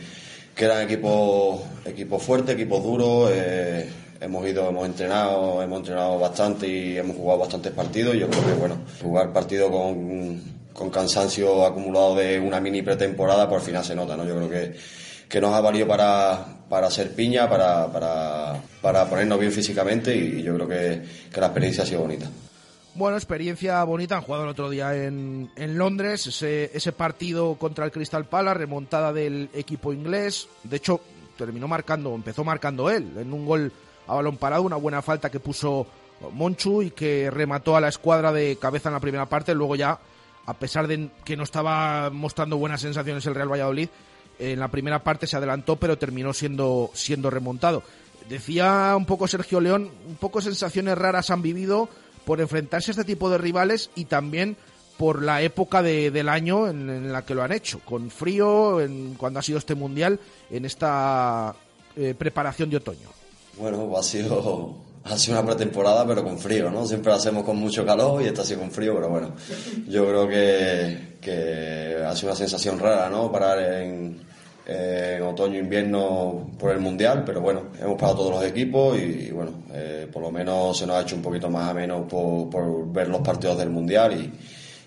que 0.56 0.66
eran 0.66 0.84
equipos, 0.84 1.62
equipos 1.86 2.22
fuertes, 2.22 2.56
equipos 2.56 2.84
duros, 2.84 3.32
eh, 3.34 3.90
hemos 4.22 4.48
ido, 4.48 4.70
hemos 4.70 4.86
entrenado, 4.86 5.62
hemos 5.62 5.80
entrenado 5.80 6.20
bastante 6.20 6.68
y 6.68 6.98
hemos 6.98 7.18
jugado 7.18 7.40
bastantes 7.40 7.72
partidos 7.72 8.16
y 8.16 8.20
yo 8.20 8.30
creo 8.30 8.46
que 8.46 8.54
bueno, 8.54 8.78
jugar 9.02 9.34
partido 9.34 9.70
con, 9.70 10.42
con 10.74 10.90
cansancio 10.90 11.66
acumulado 11.66 12.16
de 12.16 12.40
una 12.40 12.60
mini 12.60 12.82
pretemporada, 12.82 13.50
por 13.50 13.62
final 13.62 13.84
se 13.84 13.96
nota, 13.96 14.16
¿no? 14.16 14.26
Yo 14.26 14.36
creo 14.36 14.50
que, 14.50 14.76
que 15.28 15.42
nos 15.42 15.54
ha 15.54 15.62
valido 15.62 15.88
para, 15.88 16.46
para 16.70 16.90
ser 16.90 17.14
piña, 17.14 17.50
para, 17.50 17.92
para, 17.92 18.62
para 18.82 19.06
ponernos 19.10 19.40
bien 19.40 19.52
físicamente 19.52 20.16
y 20.16 20.42
yo 20.42 20.56
creo 20.56 20.68
que, 20.68 21.02
que 21.32 21.42
la 21.42 21.48
experiencia 21.48 21.84
ha 21.84 21.88
sido 21.88 22.02
bonita. 22.02 22.28
Bueno, 22.96 23.18
experiencia 23.18 23.84
bonita. 23.84 24.18
Han 24.18 24.22
jugado 24.22 24.44
el 24.44 24.52
otro 24.52 24.70
día 24.70 24.96
en, 24.96 25.50
en 25.56 25.78
Londres. 25.78 26.28
Ese, 26.28 26.70
ese 26.76 26.92
partido 26.92 27.56
contra 27.56 27.86
el 27.86 27.92
Crystal 27.92 28.26
Palace, 28.26 28.60
remontada 28.60 29.12
del 29.12 29.50
equipo 29.54 29.94
inglés. 29.94 30.48
De 30.64 30.78
hecho, 30.78 31.02
terminó 31.36 31.68
marcando, 31.68 32.14
empezó 32.14 32.44
marcando 32.44 32.92
él 32.92 33.12
en 33.18 33.34
un 33.34 33.46
gol 33.46 33.72
a 34.06 34.14
balón 34.14 34.38
parado, 34.38 34.62
una 34.62 34.76
buena 34.76 35.02
falta 35.02 35.32
que 35.32 35.40
puso 35.40 35.88
Monchu 36.32 36.84
y 36.84 36.92
que 36.92 37.32
remató 37.32 37.76
a 37.76 37.82
la 37.82 37.88
escuadra 37.88 38.32
de 38.32 38.58
cabeza 38.58 38.90
en 38.90 38.94
la 38.94 39.00
primera 39.00 39.26
parte. 39.26 39.56
Luego 39.56 39.76
ya, 39.76 40.00
a 40.46 40.54
pesar 40.54 40.88
de 40.88 41.10
que 41.26 41.36
no 41.36 41.44
estaba 41.44 42.12
mostrando 42.12 42.58
buenas 42.58 42.82
sensaciones 42.82 43.26
el 43.26 43.34
Real 43.34 43.52
Valladolid, 43.52 43.90
en 44.38 44.60
la 44.60 44.68
primera 44.68 45.04
parte 45.04 45.26
se 45.26 45.38
adelantó, 45.38 45.78
pero 45.78 45.98
terminó 45.98 46.32
siendo, 46.32 46.92
siendo 46.94 47.32
remontado. 47.32 47.82
Decía 48.30 48.94
un 48.96 49.06
poco 49.06 49.28
Sergio 49.28 49.60
León, 49.60 49.90
un 50.08 50.16
poco 50.16 50.42
sensaciones 50.42 50.98
raras 50.98 51.30
han 51.30 51.42
vivido 51.42 51.90
por 52.26 52.42
enfrentarse 52.42 52.92
a 52.92 52.94
este 52.94 53.04
tipo 53.04 53.30
de 53.30 53.38
rivales 53.38 53.90
y 53.96 54.06
también 54.06 54.56
por 54.98 55.22
la 55.24 55.42
época 55.42 55.82
de- 55.82 56.12
del 56.12 56.30
año 56.30 56.68
en, 56.70 57.12
la 57.12 57.24
que 57.26 57.34
lo 57.36 57.44
han 57.44 57.52
hecho, 57.52 57.80
con 57.84 58.10
frío, 58.12 58.80
en, 58.82 59.16
cuando 59.16 59.40
ha 59.40 59.44
sido 59.44 59.58
este 59.58 59.76
mundial, 59.76 60.20
en 60.52 60.66
esta 60.66 61.56
eh, 61.96 62.14
preparación 62.18 62.70
de 62.70 62.78
otoño. 62.78 63.10
Bueno, 63.58 63.92
ha 63.98 64.04
sido, 64.04 64.76
ha 65.04 65.18
sido 65.18 65.40
una 65.40 65.48
pretemporada, 65.48 66.06
pero 66.08 66.24
con 66.24 66.38
frío, 66.40 66.70
¿no? 66.72 66.86
Siempre 66.86 67.12
la 67.12 67.18
hacemos 67.18 67.44
con 67.44 67.58
mucho 67.58 67.86
calor 67.86 68.22
y 68.22 68.28
esta 68.28 68.44
ha 68.44 68.46
sido 68.46 68.60
con 68.62 68.72
frío, 68.72 68.94
pero 68.96 69.10
bueno, 69.10 69.32
yo 69.88 70.08
creo 70.08 70.28
que, 70.28 71.18
que 71.22 72.04
ha 72.06 72.16
sido 72.16 72.30
una 72.30 72.38
sensación 72.38 72.80
rara, 72.80 73.10
¿no? 73.10 73.32
Parar 73.32 73.60
en, 73.82 74.22
en 74.66 75.22
otoño, 75.24 75.60
invierno 75.60 76.52
por 76.58 76.72
el 76.72 76.80
Mundial, 76.80 77.24
pero 77.26 77.42
bueno, 77.42 77.68
hemos 77.80 78.00
parado 78.00 78.20
todos 78.20 78.36
los 78.36 78.46
equipos 78.46 78.98
y, 78.98 79.32
bueno, 79.32 79.64
eh, 79.74 80.08
por 80.12 80.22
lo 80.22 80.32
menos 80.32 80.78
se 80.78 80.88
nos 80.88 80.96
ha 80.96 81.02
hecho 81.02 81.16
un 81.16 81.22
poquito 81.22 81.50
más 81.50 81.70
ameno 81.70 82.08
por, 82.08 82.50
por 82.50 82.92
ver 82.92 83.10
los 83.10 83.22
partidos 83.22 83.58
del 83.58 83.70
Mundial 83.70 84.32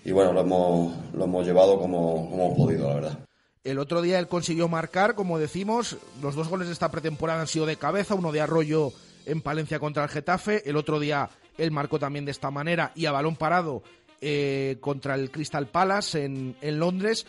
y, 0.03 0.11
bueno, 0.11 0.33
lo 0.33 0.41
hemos, 0.41 1.13
lo 1.13 1.25
hemos 1.25 1.45
llevado 1.45 1.79
como, 1.79 2.29
como 2.29 2.45
hemos 2.45 2.57
podido, 2.57 2.87
la 2.87 2.95
verdad. 2.95 3.19
El 3.63 3.79
otro 3.79 4.01
día 4.01 4.17
él 4.17 4.27
consiguió 4.27 4.69
marcar, 4.69 5.13
como 5.13 5.37
decimos, 5.37 5.97
los 6.21 6.35
dos 6.35 6.47
goles 6.47 6.67
de 6.67 6.73
esta 6.73 6.89
pretemporada 6.89 7.41
han 7.41 7.47
sido 7.47 7.65
de 7.65 7.75
cabeza, 7.75 8.15
uno 8.15 8.31
de 8.31 8.41
Arroyo 8.41 8.93
en 9.25 9.41
Palencia 9.41 9.79
contra 9.79 10.03
el 10.03 10.09
Getafe, 10.09 10.67
el 10.67 10.77
otro 10.77 10.99
día 10.99 11.29
él 11.57 11.71
marcó 11.71 11.99
también 11.99 12.23
de 12.23 12.31
esta 12.31 12.49
manera 12.49 12.93
y 12.95 13.07
a 13.07 13.11
balón 13.11 13.35
parado 13.35 13.83
eh, 14.21 14.77
contra 14.79 15.15
el 15.15 15.29
Crystal 15.29 15.67
Palace 15.67 16.23
en, 16.23 16.55
en 16.61 16.79
Londres 16.79 17.27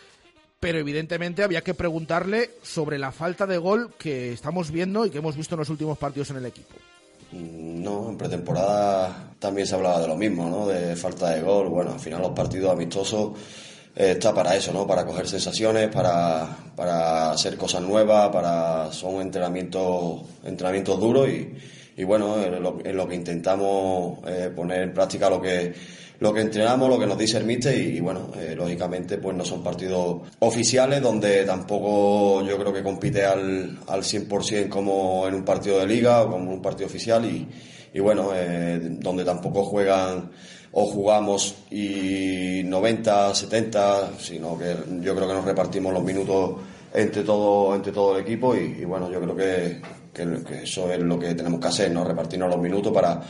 pero 0.59 0.77
evidentemente 0.77 1.43
había 1.43 1.61
que 1.61 1.73
preguntarle 1.73 2.51
sobre 2.63 2.97
la 2.97 3.11
falta 3.11 3.47
de 3.47 3.57
gol 3.57 3.93
que 3.97 4.33
estamos 4.33 4.71
viendo 4.71 5.05
y 5.05 5.09
que 5.09 5.19
hemos 5.19 5.35
visto 5.35 5.55
en 5.55 5.59
los 5.59 5.69
últimos 5.69 5.97
partidos 5.97 6.29
en 6.31 6.37
el 6.37 6.45
equipo. 6.45 6.75
Mm, 7.31 7.83
no, 7.83 8.09
en 8.09 8.17
pretemporada 8.17 9.33
también 9.39 9.67
se 9.67 9.75
hablaba 9.75 10.01
de 10.01 10.07
lo 10.07 10.17
mismo, 10.17 10.49
¿no? 10.49 10.67
De 10.67 10.95
falta 10.95 11.29
de 11.29 11.41
gol. 11.41 11.69
Bueno, 11.69 11.93
al 11.93 11.99
final 11.99 12.21
los 12.21 12.31
partidos 12.31 12.71
amistosos 12.71 13.37
eh, 13.95 14.11
está 14.11 14.33
para 14.33 14.55
eso, 14.55 14.73
¿no? 14.73 14.85
Para 14.85 15.05
coger 15.05 15.27
sensaciones, 15.27 15.89
para, 15.89 16.47
para 16.75 17.31
hacer 17.31 17.55
cosas 17.55 17.81
nuevas, 17.81 18.29
para 18.29 18.91
son 18.91 19.21
entrenamientos, 19.21 20.21
entrenamientos 20.43 20.99
duros 20.99 21.29
y, 21.29 21.53
y 21.99 22.03
bueno, 22.05 22.41
en 22.41 22.95
lo, 22.97 23.07
que 23.07 23.15
intentamos 23.15 24.19
eh, 24.25 24.49
poner 24.55 24.83
en 24.83 24.93
práctica 24.93 25.29
lo 25.29 25.41
que 25.41 25.73
lo 26.19 26.33
que 26.33 26.41
entrenamos, 26.41 26.89
lo 26.89 26.99
que 26.99 27.07
nos 27.07 27.17
dice 27.17 27.37
el 27.37 27.49
y, 27.49 27.99
bueno, 28.01 28.31
eh, 28.37 28.53
lógicamente 28.55 29.17
pues 29.17 29.35
no 29.35 29.45
son 29.45 29.63
partidos 29.63 30.21
oficiales 30.39 31.01
donde 31.01 31.45
tampoco 31.45 32.45
yo 32.45 32.57
creo 32.57 32.73
que 32.73 32.83
compite 32.83 33.25
al, 33.25 33.79
al 33.87 34.03
100% 34.03 34.67
como 34.67 35.27
en 35.27 35.35
un 35.35 35.45
partido 35.45 35.79
de 35.79 35.87
liga 35.87 36.23
o 36.23 36.31
como 36.31 36.51
un 36.51 36.61
partido 36.61 36.87
oficial 36.87 37.25
y, 37.25 37.47
y 37.93 37.99
bueno, 37.99 38.31
eh, 38.35 38.79
donde 38.99 39.23
tampoco 39.23 39.63
juegan 39.63 40.29
o 40.71 40.85
jugamos 40.85 41.55
y 41.71 42.63
90, 42.65 43.33
70, 43.33 44.11
sino 44.19 44.57
que 44.57 44.75
yo 45.01 45.15
creo 45.15 45.27
que 45.27 45.33
nos 45.33 45.45
repartimos 45.45 45.93
los 45.93 46.03
minutos 46.03 46.55
entre 46.93 47.23
todo, 47.23 47.75
entre 47.75 47.93
todo 47.93 48.17
el 48.17 48.23
equipo 48.23 48.55
y 48.55 48.83
bueno, 48.83 49.09
yo 49.09 49.21
creo 49.21 49.35
que, 49.35 49.81
que, 50.13 50.63
eso 50.63 50.91
es 50.91 50.99
lo 50.99 51.19
que 51.19 51.33
tenemos 51.35 51.59
que 51.59 51.67
hacer, 51.67 51.91
¿no? 51.91 52.03
Repartirnos 52.03 52.49
los 52.49 52.59
minutos 52.59 52.91
para, 52.91 53.21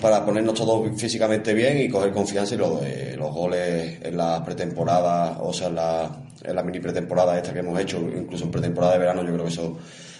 para 0.00 0.24
ponernos 0.24 0.54
todos 0.54 0.88
físicamente 0.98 1.54
bien 1.54 1.78
y 1.78 1.88
coger 1.88 2.12
confianza 2.12 2.54
y 2.54 2.58
los, 2.58 2.82
eh, 2.82 3.14
los 3.16 3.32
goles 3.32 3.98
en 4.02 4.16
la 4.16 4.44
pretemporada, 4.44 5.38
o 5.40 5.52
sea, 5.52 5.68
en 5.68 5.74
la, 5.76 6.10
en 6.42 6.54
la 6.54 6.62
mini 6.62 6.80
pretemporada 6.80 7.36
esta 7.36 7.52
que 7.52 7.60
hemos 7.60 7.78
hecho, 7.80 7.98
incluso 7.98 8.44
en 8.44 8.50
pretemporada 8.50 8.94
de 8.94 8.98
verano, 8.98 9.22
yo 9.22 9.32
creo 9.32 9.44
que 9.44 9.52
eso 9.52 9.76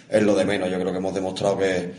es 0.09 0.23
lo 0.23 0.35
de 0.35 0.45
menos. 0.45 0.71
Yo 0.71 0.79
creo 0.79 0.93
que 0.93 0.99
hemos 0.99 1.15
demostrado 1.15 1.59
que, 1.59 1.93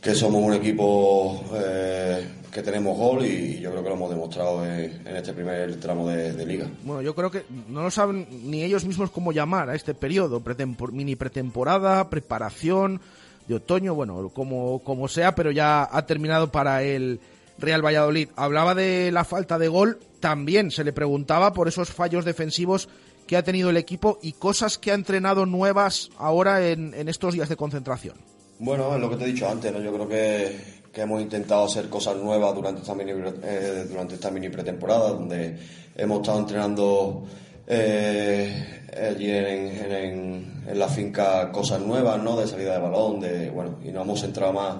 que 0.00 0.14
somos 0.14 0.42
un 0.42 0.54
equipo 0.54 1.44
eh, 1.54 2.26
que 2.52 2.62
tenemos 2.62 2.96
gol 2.96 3.24
y 3.24 3.60
yo 3.60 3.70
creo 3.70 3.82
que 3.82 3.88
lo 3.90 3.94
hemos 3.96 4.10
demostrado 4.10 4.64
en, 4.64 5.06
en 5.06 5.16
este 5.16 5.32
primer 5.32 5.76
tramo 5.76 6.08
de, 6.08 6.32
de, 6.32 6.46
liga. 6.46 6.66
Bueno, 6.84 7.02
yo 7.02 7.14
creo 7.14 7.30
que 7.30 7.44
no 7.68 7.82
lo 7.82 7.90
saben 7.90 8.26
ni 8.44 8.62
ellos 8.62 8.84
mismos 8.84 9.10
cómo 9.10 9.32
llamar 9.32 9.68
a 9.68 9.74
este 9.74 9.94
periodo, 9.94 10.40
pretempor 10.40 10.92
mini 10.92 11.16
pretemporada, 11.16 12.08
preparación 12.08 13.00
de 13.48 13.54
otoño, 13.54 13.94
bueno, 13.94 14.30
como, 14.30 14.80
como 14.80 15.08
sea, 15.08 15.34
pero 15.34 15.50
ya 15.50 15.88
ha 15.90 16.06
terminado 16.06 16.50
para 16.50 16.82
el 16.82 17.20
Real 17.58 17.84
Valladolid. 17.84 18.28
Hablaba 18.36 18.74
de 18.74 19.10
la 19.12 19.24
falta 19.24 19.58
de 19.58 19.68
gol, 19.68 19.98
también 20.20 20.70
se 20.70 20.84
le 20.84 20.92
preguntaba 20.92 21.52
por 21.52 21.68
esos 21.68 21.90
fallos 21.90 22.24
defensivos 22.24 22.88
que 23.26 23.36
ha 23.36 23.42
tenido 23.42 23.70
el 23.70 23.76
equipo 23.76 24.18
y 24.22 24.32
cosas 24.32 24.78
que 24.78 24.92
ha 24.92 24.94
entrenado 24.94 25.46
nuevas 25.46 26.10
ahora 26.18 26.68
en, 26.68 26.94
en 26.94 27.08
estos 27.08 27.34
días 27.34 27.48
de 27.48 27.56
concentración. 27.56 28.16
Bueno, 28.58 28.94
es 28.94 29.00
lo 29.00 29.10
que 29.10 29.16
te 29.16 29.24
he 29.24 29.32
dicho 29.32 29.48
antes, 29.48 29.72
¿no? 29.72 29.80
Yo 29.80 29.92
creo 29.92 30.08
que, 30.08 30.56
que 30.92 31.02
hemos 31.02 31.20
intentado 31.20 31.64
hacer 31.64 31.88
cosas 31.88 32.16
nuevas 32.16 32.54
durante 32.54 32.80
esta 32.80 32.94
mini, 32.94 33.12
eh, 33.42 33.86
durante 33.88 34.14
esta 34.14 34.30
mini 34.30 34.48
pretemporada, 34.48 35.10
donde 35.10 35.58
hemos 35.94 36.20
estado 36.20 36.38
entrenando 36.38 37.24
eh, 37.66 38.82
allí 39.10 39.30
en, 39.30 39.46
en, 39.46 40.62
en, 40.68 40.78
la 40.78 40.88
finca 40.88 41.50
cosas 41.50 41.80
nuevas, 41.80 42.22
¿no? 42.22 42.36
De 42.36 42.46
salida 42.46 42.74
de 42.74 42.78
balón, 42.78 43.20
de, 43.20 43.50
bueno, 43.50 43.78
y 43.84 43.90
nos 43.90 44.04
hemos 44.04 44.20
centrado 44.20 44.52
más, 44.52 44.76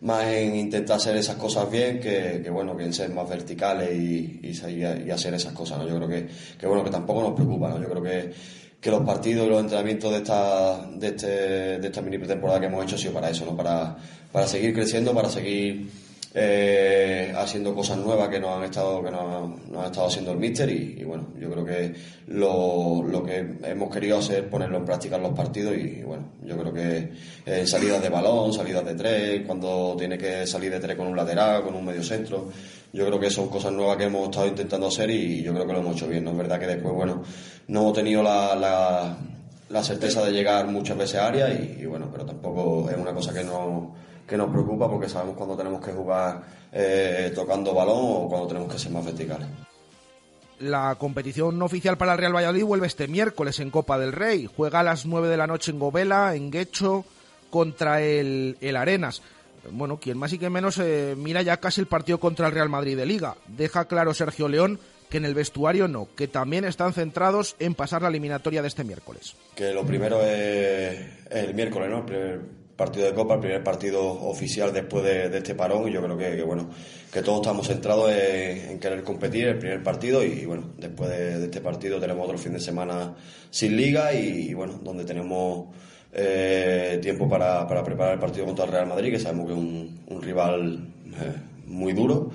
más 0.00 0.26
en 0.26 0.56
intentar 0.56 0.96
hacer 0.96 1.16
esas 1.16 1.36
cosas 1.36 1.70
bien 1.70 2.00
que, 2.00 2.40
que 2.42 2.50
bueno, 2.50 2.76
que 2.76 2.84
en 2.84 2.92
ser 2.92 3.10
más 3.10 3.28
verticales 3.28 3.92
y, 3.92 4.40
y, 4.42 4.50
y, 4.50 5.10
hacer 5.10 5.34
esas 5.34 5.52
cosas, 5.52 5.78
¿no? 5.78 5.88
Yo 5.88 5.96
creo 5.96 6.08
que, 6.08 6.28
que, 6.58 6.66
bueno, 6.66 6.82
que 6.82 6.90
tampoco 6.90 7.22
nos 7.22 7.32
preocupa, 7.32 7.68
¿no? 7.68 7.80
Yo 7.80 7.88
creo 7.88 8.02
que, 8.02 8.32
que 8.80 8.90
los 8.90 9.02
partidos 9.02 9.46
y 9.46 9.50
los 9.50 9.60
entrenamientos 9.60 10.10
de 10.10 10.16
esta, 10.16 10.86
de 10.86 11.08
este, 11.08 11.26
de 11.78 11.86
esta 11.86 12.00
mini 12.00 12.18
pretemporada 12.18 12.60
que 12.60 12.66
hemos 12.66 12.84
hecho 12.84 12.96
ha 12.96 12.98
sido 12.98 13.12
para 13.12 13.30
eso, 13.30 13.44
¿no? 13.44 13.56
Para, 13.56 13.96
para 14.32 14.46
seguir 14.46 14.74
creciendo, 14.74 15.14
para 15.14 15.28
seguir 15.28 15.88
eh, 16.34 17.30
haciendo 17.36 17.74
cosas 17.74 17.98
nuevas 17.98 18.28
que 18.30 18.40
nos 18.40 18.56
han 18.56 18.64
estado 18.64 19.02
que 19.02 19.10
nos, 19.10 19.68
nos 19.68 19.84
ha 19.84 19.86
estado 19.86 20.06
haciendo 20.06 20.32
el 20.32 20.38
míster 20.38 20.70
y, 20.70 21.04
bueno 21.04 21.28
yo 21.38 21.50
creo 21.50 21.64
que 21.64 21.94
lo, 22.28 23.02
lo, 23.02 23.22
que 23.22 23.58
hemos 23.64 23.90
querido 23.92 24.16
hacer 24.16 24.44
es 24.44 24.50
ponerlo 24.50 24.78
en 24.78 24.84
práctica 24.86 25.16
en 25.16 25.24
los 25.24 25.32
partidos 25.32 25.76
y, 25.76 26.02
bueno 26.02 26.24
yo 26.42 26.56
creo 26.56 26.72
que 26.72 27.12
eh, 27.44 27.66
salidas 27.66 28.02
de 28.02 28.08
balón 28.08 28.50
salidas 28.52 28.82
de 28.84 28.94
tres 28.94 29.42
cuando 29.46 29.94
tiene 29.98 30.16
que 30.16 30.46
salir 30.46 30.70
de 30.70 30.80
tres 30.80 30.96
con 30.96 31.06
un 31.06 31.16
lateral 31.16 31.64
con 31.64 31.74
un 31.74 31.84
medio 31.84 32.02
centro 32.02 32.48
yo 32.94 33.06
creo 33.06 33.20
que 33.20 33.28
son 33.28 33.48
cosas 33.48 33.72
nuevas 33.72 33.98
que 33.98 34.04
hemos 34.04 34.24
estado 34.24 34.46
intentando 34.46 34.86
hacer 34.86 35.10
y 35.10 35.42
yo 35.42 35.52
creo 35.52 35.66
que 35.66 35.72
lo 35.74 35.80
hemos 35.80 35.96
hecho 35.96 36.08
bien 36.08 36.24
no 36.24 36.30
es 36.30 36.36
verdad 36.38 36.58
que 36.58 36.66
después 36.66 36.94
bueno 36.94 37.22
no 37.68 37.80
hemos 37.80 37.92
tenido 37.92 38.22
la, 38.22 39.18
la, 39.68 39.82
certeza 39.82 40.24
de 40.24 40.32
llegar 40.32 40.66
muchas 40.66 40.96
veces 40.96 41.16
a 41.16 41.26
área 41.26 41.52
y 41.52 41.84
bueno 41.84 42.08
pero 42.10 42.24
tampoco 42.24 42.88
es 42.88 42.96
una 42.96 43.12
cosa 43.12 43.34
que 43.34 43.44
no 43.44 44.11
que 44.32 44.38
nos 44.38 44.50
preocupa 44.50 44.88
porque 44.88 45.10
sabemos 45.10 45.36
cuando 45.36 45.54
tenemos 45.54 45.84
que 45.84 45.92
jugar 45.92 46.42
eh, 46.72 47.32
tocando 47.34 47.74
balón 47.74 47.98
o 47.98 48.28
cuando 48.30 48.48
tenemos 48.48 48.72
que 48.72 48.78
ser 48.78 48.90
más 48.90 49.04
verticales. 49.04 49.46
La 50.58 50.94
competición 50.94 51.60
oficial 51.60 51.98
para 51.98 52.12
el 52.12 52.18
Real 52.18 52.34
Valladolid 52.34 52.64
vuelve 52.64 52.86
este 52.86 53.08
miércoles 53.08 53.60
en 53.60 53.70
Copa 53.70 53.98
del 53.98 54.10
Rey. 54.10 54.48
Juega 54.56 54.80
a 54.80 54.84
las 54.84 55.04
9 55.04 55.28
de 55.28 55.36
la 55.36 55.46
noche 55.46 55.70
en 55.70 55.78
Govela, 55.78 56.34
en 56.34 56.50
Guecho, 56.50 57.04
contra 57.50 58.00
el, 58.00 58.56
el 58.62 58.76
Arenas. 58.76 59.20
Bueno, 59.70 59.98
quien 59.98 60.16
más 60.16 60.32
y 60.32 60.38
quien 60.38 60.52
menos 60.52 60.78
eh, 60.78 61.14
mira 61.14 61.42
ya 61.42 61.58
casi 61.58 61.82
el 61.82 61.86
partido 61.86 62.18
contra 62.18 62.46
el 62.46 62.54
Real 62.54 62.70
Madrid 62.70 62.96
de 62.96 63.04
Liga. 63.04 63.36
Deja 63.48 63.84
claro 63.84 64.14
Sergio 64.14 64.48
León 64.48 64.80
que 65.10 65.18
en 65.18 65.26
el 65.26 65.34
vestuario 65.34 65.88
no, 65.88 66.08
que 66.16 66.26
también 66.26 66.64
están 66.64 66.94
centrados 66.94 67.54
en 67.58 67.74
pasar 67.74 68.00
la 68.00 68.08
eliminatoria 68.08 68.62
de 68.62 68.68
este 68.68 68.82
miércoles. 68.82 69.36
Que 69.54 69.74
lo 69.74 69.84
primero 69.84 70.22
es 70.22 70.96
el 71.30 71.52
miércoles, 71.52 71.90
¿no? 71.90 71.98
El 71.98 72.04
primer 72.04 72.61
partido 72.76 73.06
de 73.06 73.14
Copa, 73.14 73.34
el 73.34 73.40
primer 73.40 73.62
partido 73.62 74.02
oficial 74.02 74.72
después 74.72 75.04
de, 75.04 75.36
este 75.36 75.54
parón 75.54 75.88
y 75.88 75.92
yo 75.92 76.02
creo 76.02 76.16
que, 76.16 76.36
que, 76.36 76.42
bueno 76.42 76.70
que 77.12 77.22
todos 77.22 77.40
estamos 77.40 77.66
centrados 77.66 78.10
en, 78.10 78.78
querer 78.78 79.02
competir 79.02 79.48
el 79.48 79.58
primer 79.58 79.82
partido 79.82 80.24
y, 80.24 80.44
bueno 80.46 80.70
después 80.78 81.10
de, 81.10 81.44
este 81.44 81.60
partido 81.60 82.00
tenemos 82.00 82.24
otro 82.24 82.38
fin 82.38 82.52
de 82.52 82.60
semana 82.60 83.14
sin 83.50 83.76
liga 83.76 84.12
y, 84.14 84.54
bueno 84.54 84.80
donde 84.82 85.04
tenemos 85.04 85.66
eh, 86.12 86.98
tiempo 87.00 87.28
para, 87.28 87.66
para, 87.66 87.82
preparar 87.82 88.14
el 88.14 88.20
partido 88.20 88.46
contra 88.46 88.64
el 88.64 88.72
Real 88.72 88.86
Madrid 88.86 89.12
que 89.12 89.18
sabemos 89.18 89.46
que 89.46 89.52
es 89.52 89.58
un, 89.58 90.04
un 90.08 90.22
rival 90.22 90.88
eh, 91.06 91.32
muy 91.66 91.92
duro 91.92 92.30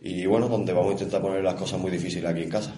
y 0.00 0.26
bueno 0.26 0.48
donde 0.48 0.72
vamos 0.72 0.90
a 0.90 0.92
intentar 0.92 1.20
poner 1.20 1.42
las 1.42 1.54
cosas 1.54 1.80
muy 1.80 1.90
difíciles 1.90 2.30
aquí 2.30 2.42
en 2.42 2.50
casa. 2.50 2.74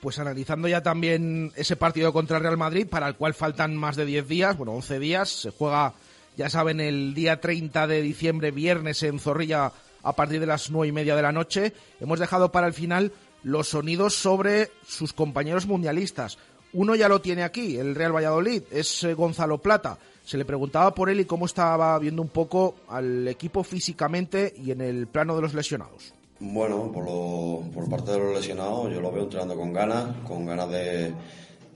Pues 0.00 0.18
analizando 0.18 0.66
ya 0.66 0.82
también 0.82 1.52
ese 1.56 1.76
partido 1.76 2.10
contra 2.10 2.38
el 2.38 2.42
Real 2.42 2.56
Madrid, 2.56 2.86
para 2.88 3.06
el 3.06 3.16
cual 3.16 3.34
faltan 3.34 3.76
más 3.76 3.96
de 3.96 4.06
10 4.06 4.28
días, 4.28 4.56
bueno, 4.56 4.72
11 4.72 4.98
días, 4.98 5.28
se 5.28 5.50
juega 5.50 5.92
ya 6.40 6.48
saben, 6.48 6.80
el 6.80 7.12
día 7.12 7.38
30 7.38 7.86
de 7.86 8.00
diciembre, 8.00 8.50
viernes, 8.50 9.02
en 9.02 9.18
Zorrilla, 9.18 9.72
a 10.02 10.16
partir 10.16 10.40
de 10.40 10.46
las 10.46 10.70
nueve 10.70 10.88
y 10.88 10.92
media 10.92 11.14
de 11.14 11.20
la 11.20 11.32
noche. 11.32 11.74
Hemos 12.00 12.18
dejado 12.18 12.50
para 12.50 12.66
el 12.66 12.72
final 12.72 13.12
los 13.42 13.68
sonidos 13.68 14.14
sobre 14.14 14.70
sus 14.86 15.12
compañeros 15.12 15.66
mundialistas. 15.66 16.38
Uno 16.72 16.94
ya 16.94 17.10
lo 17.10 17.20
tiene 17.20 17.42
aquí, 17.42 17.76
el 17.76 17.94
Real 17.94 18.16
Valladolid, 18.16 18.62
es 18.70 19.04
eh, 19.04 19.12
Gonzalo 19.12 19.58
Plata. 19.58 19.98
Se 20.24 20.38
le 20.38 20.46
preguntaba 20.46 20.94
por 20.94 21.10
él 21.10 21.20
y 21.20 21.26
cómo 21.26 21.44
estaba 21.44 21.98
viendo 21.98 22.22
un 22.22 22.30
poco 22.30 22.76
al 22.88 23.28
equipo 23.28 23.62
físicamente 23.62 24.54
y 24.64 24.70
en 24.70 24.80
el 24.80 25.08
plano 25.08 25.36
de 25.36 25.42
los 25.42 25.52
lesionados. 25.52 26.14
Bueno, 26.38 26.90
por, 26.90 27.04
lo, 27.04 27.70
por 27.70 27.86
parte 27.90 28.12
de 28.12 28.18
los 28.18 28.34
lesionados, 28.34 28.90
yo 28.90 29.02
lo 29.02 29.12
veo 29.12 29.24
entrenando 29.24 29.56
con 29.56 29.74
ganas, 29.74 30.16
con 30.26 30.46
ganas 30.46 30.70
de, 30.70 31.12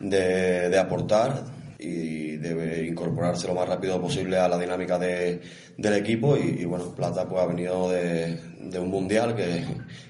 de, 0.00 0.70
de 0.70 0.78
aportar, 0.78 1.44
y 1.84 2.36
debe 2.36 2.86
incorporarse 2.86 3.46
lo 3.46 3.54
más 3.54 3.68
rápido 3.68 4.00
posible 4.00 4.38
a 4.38 4.48
la 4.48 4.58
dinámica 4.58 4.98
de, 4.98 5.40
del 5.76 5.94
equipo 5.94 6.36
y, 6.36 6.64
bueno, 6.64 6.94
Plata 6.94 7.28
pues 7.28 7.42
ha 7.42 7.46
venido 7.46 7.90
de, 7.90 8.38
de, 8.60 8.78
un 8.78 8.90
mundial 8.90 9.34
que, 9.34 9.64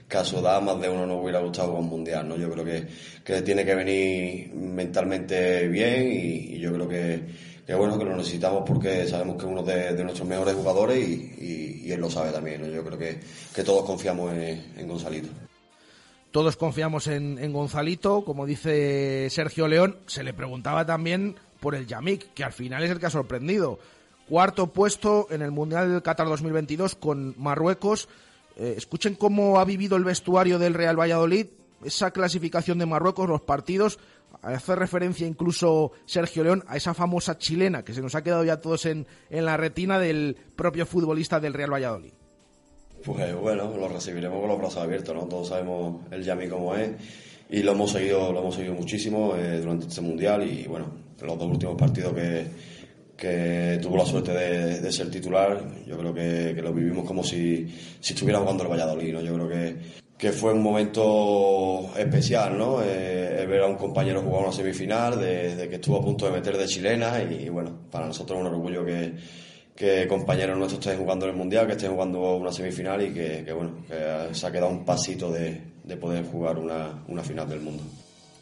que 0.08 0.16
a 0.16 0.24
su 0.24 0.38
edad 0.38 0.62
más 0.62 0.80
de 0.80 0.88
uno 0.88 1.06
no 1.06 1.20
hubiera 1.20 1.40
gustado 1.40 1.74
un 1.74 1.88
mundial, 1.88 2.28
¿no? 2.28 2.36
Yo 2.36 2.50
creo 2.50 2.64
que, 2.64 2.86
que 3.24 3.42
tiene 3.42 3.64
que 3.64 3.74
venir 3.74 4.54
mentalmente 4.54 5.68
bien 5.68 6.12
y, 6.12 6.58
yo 6.58 6.72
creo 6.72 6.88
que, 6.88 7.22
que 7.66 7.74
bueno, 7.74 7.98
que 7.98 8.04
lo 8.04 8.16
necesitamos 8.16 8.62
porque 8.66 9.06
sabemos 9.06 9.36
que 9.36 9.46
es 9.46 9.52
uno 9.52 9.62
de, 9.62 9.94
de 9.94 10.04
nuestros 10.04 10.28
mejores 10.28 10.54
jugadores 10.54 10.98
y, 10.98 11.82
y, 11.84 11.92
él 11.92 12.00
lo 12.00 12.10
sabe 12.10 12.32
también, 12.32 12.62
¿no? 12.62 12.68
Yo 12.68 12.82
creo 12.84 12.98
que, 12.98 13.20
que 13.54 13.62
todos 13.62 13.84
confiamos 13.84 14.32
en, 14.32 14.72
en 14.76 14.88
Gonzalito. 14.88 15.28
Todos 16.30 16.56
confiamos 16.56 17.06
en, 17.06 17.38
en 17.38 17.52
Gonzalito, 17.52 18.24
como 18.24 18.44
dice 18.44 19.28
Sergio 19.30 19.68
León, 19.68 19.98
se 20.06 20.24
le 20.24 20.32
preguntaba 20.32 20.84
también 20.84 21.36
por 21.64 21.74
el 21.74 21.86
Yamik, 21.86 22.34
que 22.34 22.44
al 22.44 22.52
final 22.52 22.84
es 22.84 22.90
el 22.90 23.00
que 23.00 23.06
ha 23.06 23.10
sorprendido. 23.10 23.78
Cuarto 24.28 24.66
puesto 24.66 25.28
en 25.30 25.40
el 25.40 25.50
Mundial 25.50 25.90
del 25.90 26.02
Qatar 26.02 26.26
2022 26.28 26.94
con 26.94 27.34
Marruecos. 27.38 28.06
Eh, 28.58 28.74
escuchen 28.76 29.14
cómo 29.14 29.58
ha 29.58 29.64
vivido 29.64 29.96
el 29.96 30.04
vestuario 30.04 30.58
del 30.58 30.74
Real 30.74 31.00
Valladolid 31.00 31.46
esa 31.82 32.10
clasificación 32.10 32.78
de 32.78 32.86
Marruecos, 32.86 33.28
los 33.28 33.40
partidos, 33.40 33.98
hace 34.42 34.74
referencia 34.74 35.26
incluso 35.26 35.92
Sergio 36.04 36.44
León 36.44 36.64
a 36.66 36.76
esa 36.76 36.92
famosa 36.92 37.38
chilena 37.38 37.82
que 37.82 37.94
se 37.94 38.02
nos 38.02 38.14
ha 38.14 38.22
quedado 38.22 38.44
ya 38.44 38.60
todos 38.60 38.84
en, 38.84 39.06
en 39.30 39.44
la 39.46 39.56
retina 39.56 39.98
del 39.98 40.36
propio 40.56 40.84
futbolista 40.84 41.40
del 41.40 41.54
Real 41.54 41.72
Valladolid. 41.72 42.12
Pues 43.04 43.34
bueno, 43.36 43.74
lo 43.74 43.88
recibiremos 43.88 44.38
con 44.38 44.48
los 44.48 44.58
brazos 44.58 44.82
abiertos, 44.82 45.14
¿no? 45.14 45.24
Todos 45.24 45.48
sabemos 45.48 46.02
el 46.10 46.24
Yami 46.24 46.48
como 46.48 46.74
es 46.74 46.92
y 47.50 47.62
lo 47.62 47.72
hemos 47.72 47.92
seguido, 47.92 48.32
lo 48.32 48.40
hemos 48.40 48.54
seguido 48.54 48.74
muchísimo 48.74 49.36
eh, 49.36 49.60
durante 49.60 49.86
este 49.86 50.00
mundial 50.00 50.42
y 50.48 50.66
bueno, 50.66 50.86
los 51.24 51.38
dos 51.38 51.50
últimos 51.50 51.76
partidos 51.76 52.12
que, 52.12 52.46
que 53.16 53.78
tuvo 53.82 53.96
la 53.96 54.06
suerte 54.06 54.32
de, 54.32 54.92
ser 54.92 55.10
titular, 55.10 55.62
yo 55.86 55.98
creo 55.98 56.14
que, 56.14 56.60
lo 56.62 56.72
vivimos 56.72 57.04
como 57.04 57.22
si, 57.22 57.66
si 58.00 58.12
estuviera 58.12 58.40
jugando 58.40 58.64
el 58.64 58.70
Valladolid, 58.70 59.12
¿no? 59.12 59.20
Yo 59.20 59.34
creo 59.34 59.48
que, 59.48 59.76
que 60.16 60.32
fue 60.32 60.52
un 60.52 60.62
momento 60.62 61.90
especial, 61.96 62.56
¿no? 62.58 62.82
Eh, 62.82 63.46
ver 63.46 63.62
a 63.62 63.66
un 63.66 63.76
compañero 63.76 64.22
jugar 64.22 64.44
una 64.44 64.52
semifinal, 64.52 65.20
de, 65.20 65.66
que 65.68 65.76
estuvo 65.76 65.98
a 65.98 66.02
punto 66.02 66.26
de 66.26 66.32
meter 66.32 66.56
de 66.56 66.66
chilena 66.66 67.22
y, 67.22 67.48
bueno, 67.48 67.86
para 67.90 68.06
nosotros 68.06 68.38
es 68.38 68.46
un 68.46 68.52
orgullo 68.52 68.84
que 68.84 69.12
que 69.74 70.06
compañeros 70.06 70.56
nuestros 70.56 70.86
estén 70.86 70.98
jugando 71.00 71.26
en 71.26 71.32
el 71.32 71.36
Mundial, 71.36 71.66
que 71.66 71.72
estén 71.72 71.92
jugando 71.92 72.36
una 72.36 72.52
semifinal 72.52 73.02
y 73.02 73.12
que, 73.12 73.52
bueno, 73.52 73.84
que 73.88 74.34
se 74.34 74.46
ha 74.46 74.52
quedado 74.52 74.70
un 74.70 74.84
pasito 74.84 75.30
de, 75.30 75.60
poder 76.00 76.24
jugar 76.24 76.58
una, 76.58 77.02
una, 77.08 77.22
final 77.22 77.48
del 77.48 77.60
mundo. 77.60 77.82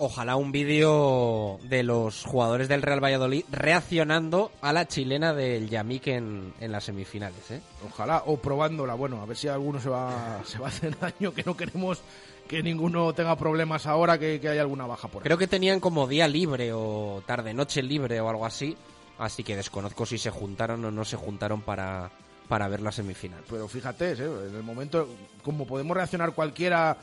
Ojalá 0.04 0.34
un 0.34 0.50
vídeo 0.50 1.60
de 1.62 1.84
los 1.84 2.24
jugadores 2.24 2.66
del 2.66 2.82
Real 2.82 2.98
Valladolid 3.02 3.44
reaccionando 3.52 4.50
a 4.60 4.72
la 4.72 4.88
chilena 4.88 5.32
del 5.32 5.70
Yamik 5.70 6.08
en, 6.08 6.52
en 6.58 6.72
las 6.72 6.82
semifinales. 6.82 7.52
¿eh? 7.52 7.60
Ojalá, 7.88 8.24
o 8.26 8.36
probándola, 8.36 8.94
bueno, 8.94 9.22
a 9.22 9.26
ver 9.26 9.36
si 9.36 9.46
alguno 9.46 9.80
se 9.80 9.88
va, 9.88 10.40
se 10.44 10.58
va 10.58 10.66
a 10.66 10.70
hacer 10.70 10.98
daño, 10.98 11.32
que 11.32 11.44
no 11.44 11.56
queremos 11.56 12.00
que 12.48 12.64
ninguno 12.64 13.12
tenga 13.12 13.36
problemas 13.36 13.86
ahora, 13.86 14.18
que, 14.18 14.40
que 14.40 14.48
haya 14.48 14.62
alguna 14.62 14.86
baja 14.86 15.06
por 15.06 15.22
ahí. 15.22 15.24
Creo 15.24 15.38
que 15.38 15.46
tenían 15.46 15.78
como 15.78 16.08
día 16.08 16.26
libre 16.26 16.72
o 16.72 17.22
tarde-noche 17.24 17.80
libre 17.80 18.20
o 18.20 18.28
algo 18.28 18.44
así 18.44 18.76
así 19.18 19.44
que 19.44 19.54
desconozco 19.54 20.04
si 20.04 20.18
se 20.18 20.30
juntaron 20.30 20.84
o 20.84 20.90
no 20.90 21.04
se 21.04 21.16
juntaron 21.16 21.62
para, 21.62 22.10
para 22.48 22.68
ver 22.68 22.80
la 22.80 22.92
semifinal. 22.92 23.42
Pero 23.48 23.68
fíjate, 23.68 24.12
¿eh? 24.12 24.48
en 24.48 24.56
el 24.56 24.62
momento, 24.62 25.08
como 25.44 25.66
podemos 25.66 25.96
reaccionar 25.96 26.32
cualquiera 26.32 26.96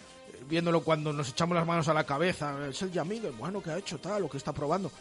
viéndolo 0.47 0.81
cuando 0.81 1.11
nos 1.13 1.29
echamos 1.29 1.55
las 1.55 1.65
manos 1.65 1.87
a 1.87 1.93
la 1.93 2.05
cabeza, 2.05 2.67
es 2.69 2.81
el 2.81 2.91
Yamil, 2.91 3.31
bueno, 3.37 3.61
que 3.61 3.71
ha 3.71 3.77
hecho 3.77 3.97
tal, 3.99 4.21
lo 4.21 4.29
que 4.29 4.37
está 4.37 4.53
probando. 4.53 4.91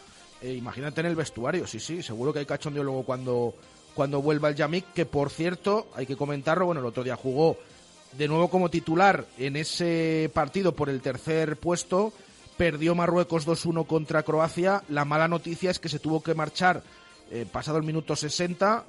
Eh, 0.40 0.52
imagínate 0.55 1.01
en 1.01 1.06
el 1.06 1.16
vestuario, 1.16 1.66
sí, 1.66 1.81
sí, 1.81 2.02
seguro 2.02 2.32
que 2.32 2.39
hay 2.40 2.47
cachondeo 2.47 2.85
luego 2.85 3.02
cuando, 3.02 3.55
cuando 3.94 4.23
vuelva 4.23 4.48
el 4.48 4.55
Yamik, 4.55 4.93
que 4.93 5.06
por 5.06 5.31
cierto, 5.31 5.89
hay 5.94 6.06
que 6.06 6.16
comentarlo, 6.16 6.66
bueno, 6.66 6.81
el 6.81 6.86
otro 6.86 7.02
día 7.02 7.16
jugó 7.16 7.56
de 8.16 8.28
nuevo 8.28 8.48
como 8.48 8.70
titular 8.70 9.27
en 9.36 9.56
ese 9.56 10.31
partido 10.32 10.73
por 10.73 10.89
el 10.89 11.01
tercer 11.01 11.56
puesto, 11.56 12.12
perdió 12.56 12.94
Marruecos 12.94 13.47
2-1 13.47 13.86
contra 13.86 14.23
Croacia, 14.23 14.82
la 14.89 15.05
mala 15.05 15.28
noticia 15.28 15.70
es 15.70 15.78
que 15.78 15.89
se 15.89 15.98
tuvo 15.98 16.23
que 16.23 16.35
marchar 16.35 16.82
eh, 17.31 17.44
pasado 17.51 17.77
el 17.77 17.85
minuto 17.85 18.16
60, 18.16 18.85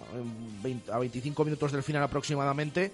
a 0.91 0.97
25 0.97 1.43
minutos 1.43 1.71
del 1.71 1.84
final 1.84 2.03
aproximadamente, 2.03 2.91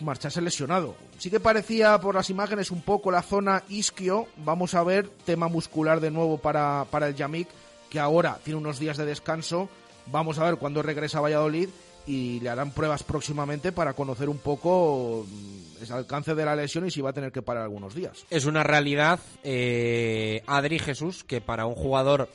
marcharse 0.00 0.40
lesionado. 0.40 0.94
Sí 1.18 1.30
que 1.30 1.40
parecía 1.40 1.98
por 2.00 2.14
las 2.14 2.30
imágenes 2.30 2.70
un 2.70 2.82
poco 2.82 3.10
la 3.10 3.22
zona 3.22 3.62
isquio. 3.68 4.26
Vamos 4.38 4.74
a 4.74 4.82
ver 4.82 5.08
tema 5.24 5.48
muscular 5.48 6.00
de 6.00 6.10
nuevo 6.10 6.38
para, 6.38 6.86
para 6.90 7.08
el 7.08 7.14
Yamik, 7.14 7.48
que 7.90 8.00
ahora 8.00 8.38
tiene 8.42 8.58
unos 8.58 8.78
días 8.78 8.96
de 8.96 9.06
descanso. 9.06 9.68
Vamos 10.06 10.38
a 10.38 10.44
ver 10.44 10.56
cuándo 10.56 10.82
regresa 10.82 11.18
a 11.18 11.22
Valladolid 11.22 11.68
y 12.06 12.40
le 12.40 12.50
harán 12.50 12.70
pruebas 12.70 13.02
próximamente 13.02 13.72
para 13.72 13.94
conocer 13.94 14.28
un 14.28 14.38
poco 14.38 15.26
mm, 15.28 15.82
el 15.82 15.92
alcance 15.92 16.34
de 16.34 16.44
la 16.44 16.56
lesión 16.56 16.86
y 16.86 16.90
si 16.90 17.00
va 17.00 17.10
a 17.10 17.14
tener 17.14 17.32
que 17.32 17.42
parar 17.42 17.64
algunos 17.64 17.94
días. 17.94 18.26
Es 18.30 18.44
una 18.44 18.62
realidad, 18.62 19.20
eh, 19.42 20.42
Adri 20.46 20.78
Jesús, 20.78 21.24
que 21.24 21.40
para 21.40 21.66
un 21.66 21.74
jugador 21.74 22.28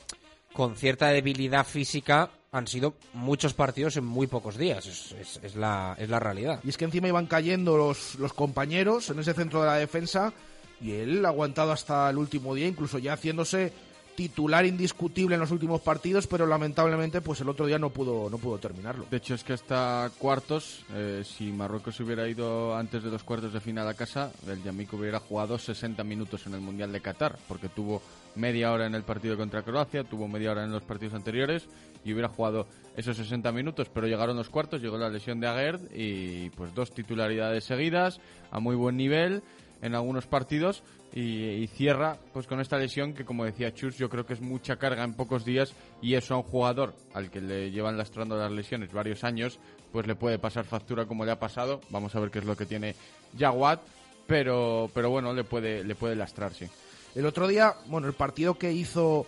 con 0.52 0.76
cierta 0.76 1.08
debilidad 1.08 1.64
física 1.64 2.30
han 2.52 2.66
sido 2.66 2.94
muchos 3.12 3.54
partidos 3.54 3.96
en 3.96 4.04
muy 4.04 4.26
pocos 4.26 4.56
días. 4.56 4.86
Es, 4.86 5.54
la, 5.54 5.94
es 5.98 6.08
la 6.08 6.18
realidad. 6.18 6.60
Y 6.64 6.68
es 6.68 6.76
que 6.76 6.84
encima 6.84 7.08
iban 7.08 7.26
cayendo 7.26 7.76
los, 7.76 8.16
los 8.16 8.32
compañeros 8.32 9.10
en 9.10 9.20
ese 9.20 9.34
centro 9.34 9.60
de 9.60 9.66
la 9.66 9.76
defensa 9.76 10.32
y 10.80 10.92
él 10.92 11.24
ha 11.24 11.28
aguantado 11.28 11.72
hasta 11.72 12.08
el 12.10 12.16
último 12.16 12.54
día, 12.54 12.66
incluso 12.66 12.98
ya 12.98 13.12
haciéndose 13.12 13.72
titular 14.14 14.66
indiscutible 14.66 15.34
en 15.34 15.40
los 15.40 15.50
últimos 15.50 15.80
partidos, 15.80 16.26
pero 16.26 16.46
lamentablemente 16.46 17.20
pues 17.20 17.40
el 17.40 17.48
otro 17.48 17.66
día 17.66 17.78
no 17.78 17.90
pudo 17.90 18.28
no 18.30 18.38
pudo 18.38 18.58
terminarlo. 18.58 19.06
De 19.10 19.16
hecho 19.16 19.34
es 19.34 19.44
que 19.44 19.52
hasta 19.52 20.10
cuartos, 20.18 20.84
eh, 20.94 21.22
si 21.24 21.52
Marruecos 21.52 21.98
hubiera 22.00 22.28
ido 22.28 22.76
antes 22.76 23.02
de 23.02 23.10
los 23.10 23.22
cuartos 23.22 23.52
de 23.52 23.60
final 23.60 23.88
a 23.88 23.94
casa, 23.94 24.30
el 24.46 24.62
Yamik 24.62 24.92
hubiera 24.92 25.20
jugado 25.20 25.58
60 25.58 26.02
minutos 26.04 26.46
en 26.46 26.54
el 26.54 26.60
Mundial 26.60 26.92
de 26.92 27.00
Qatar, 27.00 27.38
porque 27.48 27.68
tuvo 27.68 28.02
media 28.36 28.72
hora 28.72 28.86
en 28.86 28.94
el 28.94 29.02
partido 29.02 29.36
contra 29.36 29.62
Croacia, 29.62 30.04
tuvo 30.04 30.28
media 30.28 30.52
hora 30.52 30.64
en 30.64 30.72
los 30.72 30.82
partidos 30.82 31.14
anteriores 31.14 31.68
y 32.04 32.12
hubiera 32.12 32.28
jugado 32.28 32.66
esos 32.96 33.16
60 33.16 33.52
minutos, 33.52 33.88
pero 33.92 34.06
llegaron 34.06 34.36
los 34.36 34.50
cuartos, 34.50 34.82
llegó 34.82 34.98
la 34.98 35.08
lesión 35.08 35.40
de 35.40 35.46
Aguerd 35.46 35.80
y 35.94 36.50
pues 36.50 36.74
dos 36.74 36.92
titularidades 36.92 37.64
seguidas 37.64 38.20
a 38.50 38.60
muy 38.60 38.76
buen 38.76 38.96
nivel 38.96 39.42
en 39.82 39.94
algunos 39.94 40.26
partidos 40.26 40.82
y, 41.12 41.66
cierra 41.68 42.18
pues 42.32 42.46
con 42.46 42.60
esta 42.60 42.78
lesión 42.78 43.14
que 43.14 43.24
como 43.24 43.44
decía 43.44 43.74
Chus 43.74 43.96
yo 43.96 44.08
creo 44.08 44.24
que 44.24 44.34
es 44.34 44.40
mucha 44.40 44.76
carga 44.76 45.02
en 45.02 45.14
pocos 45.14 45.44
días 45.44 45.74
y 46.00 46.14
eso 46.14 46.34
a 46.34 46.36
un 46.38 46.42
jugador 46.44 46.94
al 47.14 47.30
que 47.30 47.40
le 47.40 47.70
llevan 47.70 47.96
lastrando 47.96 48.36
las 48.36 48.52
lesiones 48.52 48.92
varios 48.92 49.24
años 49.24 49.58
pues 49.92 50.06
le 50.06 50.14
puede 50.14 50.38
pasar 50.38 50.64
factura 50.64 51.06
como 51.06 51.24
le 51.24 51.32
ha 51.32 51.40
pasado. 51.40 51.80
Vamos 51.90 52.14
a 52.14 52.20
ver 52.20 52.30
qué 52.30 52.38
es 52.38 52.44
lo 52.44 52.56
que 52.56 52.66
tiene 52.66 52.94
Jaguat 53.36 53.80
pero 54.26 54.88
pero 54.94 55.10
bueno 55.10 55.32
le 55.32 55.44
puede 55.44 55.82
le 55.82 55.94
puede 55.94 56.14
lastrar 56.14 56.54
sí. 56.54 56.68
El 57.14 57.26
otro 57.26 57.48
día, 57.48 57.74
bueno, 57.86 58.06
el 58.06 58.12
partido 58.12 58.54
que 58.54 58.72
hizo 58.72 59.26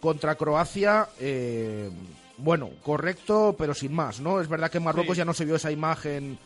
contra 0.00 0.34
Croacia, 0.34 1.08
eh, 1.20 1.88
bueno, 2.38 2.70
correcto, 2.82 3.54
pero 3.56 3.72
sin 3.72 3.94
más, 3.94 4.20
¿no? 4.20 4.40
Es 4.40 4.48
verdad 4.48 4.70
que 4.70 4.78
en 4.78 4.84
Marruecos 4.84 5.16
ya 5.16 5.24
no 5.24 5.32
se 5.32 5.44
vio 5.44 5.56
esa 5.56 5.70
imagen 5.70 6.38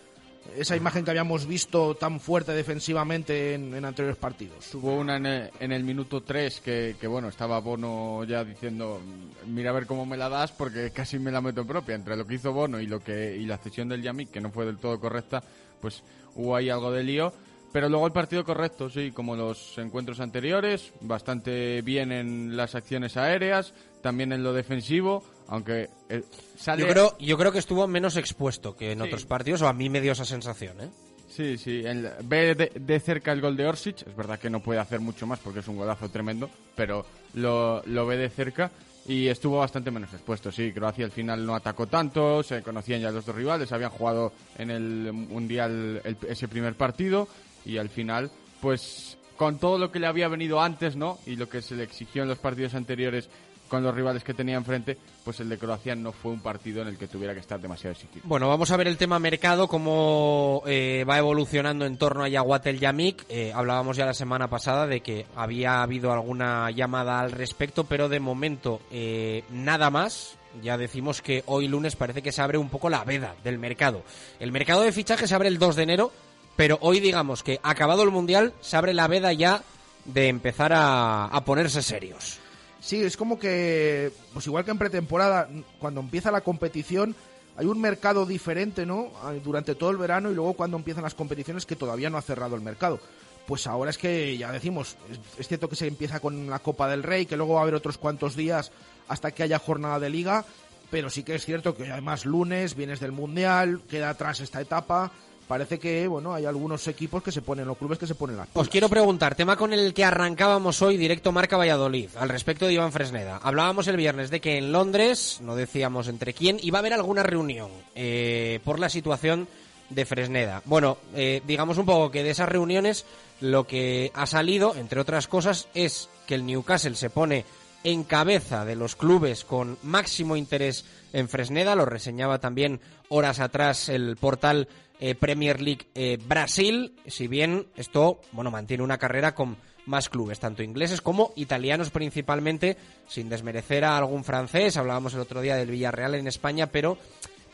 esa 0.57 0.77
imagen 0.77 1.05
que 1.05 1.11
habíamos 1.11 1.47
visto 1.47 1.95
tan 1.95 2.21
fuerte 2.21 2.53
defensivamente 2.53 3.55
en, 3.55 3.85
anteriores 3.85 4.17
partidos. 4.17 4.75
Hubo 4.75 4.97
una 4.97 5.17
en 5.17 5.73
el, 5.73 5.85
minuto 5.85 6.23
3 6.23 6.61
que, 6.61 7.07
bueno, 7.09 7.29
estaba 7.29 7.61
Bono 7.61 8.25
ya 8.25 8.45
diciendo, 8.45 9.01
mira 9.47 9.71
a 9.71 9.75
ver 9.75 9.87
cómo 9.87 10.07
me 10.07 10.17
la 10.17 10.29
das 10.29 10.53
porque 10.53 10.91
casi 10.91 11.19
me 11.19 11.31
la 11.31 11.41
meto 11.41 11.67
propia. 11.67 11.95
Entre 11.95 12.17
lo 12.17 12.27
que 12.27 12.35
hizo 12.35 12.53
Bono 12.53 12.81
y, 12.81 12.87
lo 12.87 13.01
que, 13.01 13.37
y 13.37 13.47
la 13.47 13.59
cesión 13.59 13.89
del 13.89 14.03
Yamik, 14.03 14.31
que 14.31 14.41
no 14.41 14.51
fue 14.51 14.67
del 14.67 14.79
todo 14.79 14.99
correcta, 14.99 15.43
pues 15.81 16.03
hubo 16.35 16.57
ahí 16.57 16.71
algo 16.71 16.91
de 16.91 17.05
lío. 17.05 17.33
Pero 17.73 17.89
luego 17.89 18.07
el 18.07 18.13
partido 18.13 18.45
correcto, 18.45 18.89
sí, 18.89 19.11
como 19.13 19.37
los 19.37 19.77
encuentros 19.79 20.21
anteriores, 20.21 20.93
bastante 21.01 21.83
bien 21.83 22.13
en 22.13 22.57
las 22.57 22.75
acciones 22.75 23.17
aéreas, 23.17 23.75
también 24.03 24.33
en 24.33 24.43
lo 24.43 24.53
defensivo, 24.53 25.23
aunque 25.49 25.91
eh, 26.09 26.23
sale... 26.57 26.83
Yo 26.83 26.89
creo, 26.89 27.19
yo 27.19 27.37
creo 27.37 27.53
que 27.53 27.59
estuvo 27.59 27.87
menos 27.87 28.17
expuesto 28.17 28.75
que 28.75 28.93
en 28.93 29.03
otros 29.03 29.27
partidos, 29.27 29.63
o 29.63 29.69
a 29.69 29.73
mí 29.73 29.91
me 29.91 30.01
dio 30.01 30.13
esa 30.13 30.25
sensación, 30.25 30.81
¿eh? 30.81 30.89
Sí, 31.29 31.57
sí, 31.57 31.85
ve 32.25 32.55
de, 32.55 33.01
cerca 33.01 33.31
el 33.31 33.41
gol 33.41 33.57
de 33.57 33.67
Orsic, 33.67 34.05
es 34.09 34.17
verdad 34.17 34.41
que 34.41 34.51
no 34.51 34.61
puede 34.61 34.81
hacer 34.81 34.99
mucho 34.99 35.27
más 35.27 35.39
porque 35.39 35.61
es 35.61 35.69
un 35.69 35.77
golazo 35.77 36.09
tremendo, 36.09 36.51
pero 36.75 37.07
lo, 37.35 37.83
lo 37.87 38.07
ve 38.07 38.17
de 38.17 38.29
cerca 38.29 38.73
y 39.07 39.29
estuvo 39.29 39.59
bastante 39.59 39.91
menos 39.91 40.13
expuesto. 40.13 40.51
Sí, 40.51 40.73
Croacia 40.73 41.05
al 41.05 41.13
final 41.13 41.45
no 41.47 41.55
atacó 41.55 41.87
tanto, 41.87 42.43
se 42.43 42.63
conocían 42.63 43.01
ya 43.01 43.11
los 43.11 43.25
dos 43.25 43.37
rivales, 43.37 43.71
habían 43.73 43.91
jugado 43.91 44.33
en 44.59 44.71
el 44.71 45.13
Mundial 45.13 46.03
ese 46.29 46.49
primer 46.49 46.75
partido 46.75 47.29
y 47.69 47.79
al 47.79 47.91
final, 47.91 48.31
pues 48.61 49.17
con 49.37 49.59
todo 49.59 49.79
lo 49.79 49.93
que 49.93 50.01
le 50.01 50.09
había 50.09 50.27
venido 50.27 50.61
antes, 50.61 50.97
¿no? 50.97 51.19
Y 51.27 51.37
lo 51.37 51.49
que 51.49 51.63
se 51.63 51.77
le 51.77 51.85
exigió 51.85 52.23
en 52.23 52.29
los 52.29 52.39
partidos 52.39 52.75
anteriores 52.75 53.29
con 53.69 53.83
los 53.83 53.95
rivales 53.95 54.25
que 54.25 54.35
tenía 54.35 54.57
enfrente, 54.57 54.97
pues 55.25 55.41
el 55.41 55.49
de 55.49 55.59
Croacia 55.59 55.95
no 55.95 56.11
fue 56.11 56.33
un 56.33 56.41
partido 56.41 56.83
en 56.83 56.89
el 56.89 56.97
que 56.97 57.07
tuviera 57.07 57.35
que 57.35 57.41
estar 57.41 57.61
demasiado 57.61 57.93
exigido. 57.93 58.23
Bueno, 58.25 58.49
vamos 58.49 58.71
a 58.71 58.77
ver 58.77 58.89
el 58.89 58.97
tema 58.97 59.19
mercado, 59.19 59.69
cómo 59.69 60.63
eh, 60.67 61.05
va 61.09 61.19
evolucionando 61.19 61.85
en 61.85 61.99
torno 61.99 62.25
a 62.25 62.29
Yaguatel 62.29 62.81
Yamik. 62.81 63.27
Eh, 63.29 63.53
hablábamos 63.55 63.97
ya 63.97 64.07
la 64.07 64.15
semana 64.15 64.49
pasada 64.49 64.87
de 64.87 65.01
que 65.03 65.27
había 65.37 65.83
habido 65.83 66.13
alguna 66.13 66.71
llamada 66.71 67.21
al 67.21 67.31
respecto, 67.31 67.85
pero 67.85 68.09
de 68.09 68.21
momento 68.21 68.81
eh, 68.91 69.45
nada 69.51 69.91
más. 69.91 70.35
Ya 70.63 70.79
decimos 70.79 71.21
que 71.21 71.45
hoy 71.47 71.69
lunes 71.69 71.95
parece 71.95 72.23
que 72.23 72.33
se 72.33 72.41
abre 72.41 72.57
un 72.59 72.71
poco 72.71 72.89
la 72.89 73.05
veda 73.05 73.37
del 73.45 73.59
mercado. 73.59 74.03
El 74.41 74.51
mercado 74.51 74.81
de 74.81 74.93
fichaje 74.93 75.27
se 75.27 75.35
abre 75.35 75.47
el 75.47 75.59
2 75.59 75.77
de 75.77 75.83
enero, 75.83 76.11
pero 76.59 76.77
hoy 76.81 76.99
digamos 76.99 77.45
que 77.45 77.61
acabado 77.63 78.03
el 78.03 78.11
Mundial 78.11 78.53
se 78.61 78.77
abre 78.77 78.93
la 78.93 79.07
veda 79.07 79.33
ya 79.33 79.63
de 80.07 80.27
empezar 80.27 80.73
a, 80.75 81.41
ponerse 81.47 81.85
serios. 81.85 82.41
Sí, 82.81 83.01
es 83.01 83.17
como 83.17 83.39
que, 83.39 84.11
pues 84.33 84.45
igual 84.49 84.65
que 84.65 84.73
en 84.73 84.79
pretemporada, 84.79 85.49
cuando 85.79 86.01
empieza 86.01 86.33
la 86.33 86.41
competición, 86.41 87.15
hay 87.57 87.67
un 87.67 87.81
mercado 87.81 88.27
diferente, 88.27 88.87
¿no? 88.87 89.13
Ah, 89.23 89.35
durante 89.35 89.77
todo 89.77 89.91
el 89.91 89.99
verano 89.99 90.33
y 90.33 90.35
luego 90.35 90.55
cuando 90.55 90.77
empiezan 90.77 91.05
las 91.05 91.15
competiciones 91.15 91.65
que 91.65 91.77
todavía 91.77 92.11
no 92.11 92.19
ha 92.19 92.23
cerrado 92.23 92.57
el 92.57 92.63
mercado. 92.63 92.99
Pues 93.47 93.69
ahora 93.69 93.91
es 93.91 93.99
que, 93.99 94.37
ya 94.37 94.51
decimos, 94.51 94.97
es, 95.39 95.47
cierto 95.47 95.69
que 95.69 95.77
se 95.77 95.87
empieza 95.87 96.19
con 96.19 96.51
la 96.51 96.59
Copa 96.59 96.89
del 96.89 97.05
Rey, 97.05 97.27
que 97.27 97.37
luego 97.37 97.55
va 97.55 97.61
a 97.61 97.63
haber 97.63 97.77
otros 97.77 97.99
cuantos 97.99 98.35
días 98.35 98.73
hasta 99.07 99.31
que 99.31 99.45
haya 99.45 99.61
jornada 99.61 100.01
de 100.01 100.11
liga, 100.11 100.45
pero 100.91 101.09
sí 101.09 101.23
que 101.23 101.37
es 101.37 101.45
cierto 101.45 101.77
que 101.77 101.93
además 101.93 102.27
lunes 102.27 102.75
vienes 102.75 102.99
del 102.99 103.13
Mundial, 103.13 103.83
queda 103.89 104.11
atrás 104.11 104.41
esta 104.41 104.61
etapa, 104.61 105.13
parece 105.49 105.79
que 105.79 106.07
bueno 106.07 106.35
hay 106.35 106.45
algunos 106.45 106.87
equipos 106.87 107.23
que 107.23 107.33
se 107.33 107.43
ponen, 107.43 107.67
los 107.67 107.79
clubes 107.79 107.99
que 107.99 108.07
se 108.07 108.15
ponen 108.15 108.37
las 108.37 108.49
Os 108.53 108.69
quiero 108.69 108.89
preguntar, 108.89 109.35
tema 109.35 109.57
con 109.57 109.73
el 109.73 109.95
que 109.95 110.05
arrancábamos 110.05 110.81
hoy, 110.83 110.97
directo 110.97 111.33
Marca 111.33 111.57
Valladolid, 111.57 112.11
al 112.17 112.29
respecto 112.29 112.67
de 112.67 112.75
Iván 112.75 112.93
Fresneda. 112.93 113.41
Hablábamos 113.43 113.89
el 113.89 113.97
viernes 113.97 114.31
de 114.31 114.41
que 114.41 114.59
en 114.59 114.71
Londres, 114.71 115.41
no 115.43 115.57
decíamos 115.57 116.07
entre 116.07 116.35
quién, 116.35 116.59
iba 116.63 116.79
a 116.79 116.81
haber 116.81 116.93
alguna 116.93 117.23
reunión 117.23 117.71
eh, 117.95 118.61
por 118.65 118.79
la 118.79 118.91
situación 118.91 119.49
de 119.91 120.05
Fresneda. 120.05 120.63
Bueno, 120.67 120.99
eh, 121.15 121.43
digamos 121.47 121.79
un 121.79 121.87
poco 121.87 122.11
que 122.11 122.23
de 122.23 122.31
esas 122.31 122.49
reuniones 122.49 123.07
lo 123.41 123.67
que 123.67 124.13
ha 124.15 124.27
salido, 124.27 124.75
entre 124.77 125.01
otras 125.01 125.29
cosas, 125.29 125.69
es 125.75 126.09
que 126.27 126.35
el 126.35 126.45
Newcastle 126.45 126.95
se 126.95 127.11
pone 127.11 127.45
en 127.85 128.05
cabeza 128.05 128.65
de 128.65 128.77
los 128.77 128.97
clubes 128.97 129.45
con 129.45 129.79
máximo 129.83 130.37
interés 130.37 130.85
en 131.13 131.29
Fresneda, 131.29 131.75
lo 131.75 131.87
reseñaba 131.87 132.39
también 132.39 132.81
horas 133.09 133.41
atrás 133.41 133.89
el 133.89 134.17
portal 134.17 134.69
eh, 135.01 135.15
Premier 135.15 135.61
League 135.61 135.87
eh, 135.95 136.19
Brasil, 136.27 136.93
si 137.07 137.29
bien 137.29 137.67
esto, 137.77 138.21
bueno, 138.33 138.51
mantiene 138.51 138.83
una 138.83 138.99
carrera 138.99 139.33
con 139.35 139.57
más 139.87 140.09
clubes, 140.09 140.41
tanto 140.41 140.65
ingleses 140.65 141.01
como 141.01 141.33
italianos 141.37 141.91
principalmente, 141.91 142.77
sin 143.07 143.29
desmerecer 143.29 143.85
a 143.85 143.97
algún 143.97 144.25
francés, 144.25 144.77
hablábamos 144.77 145.15
el 145.15 145.21
otro 145.21 145.41
día 145.41 145.55
del 145.55 145.71
Villarreal 145.71 146.17
en 146.17 146.27
España, 146.27 146.67
pero 146.67 146.99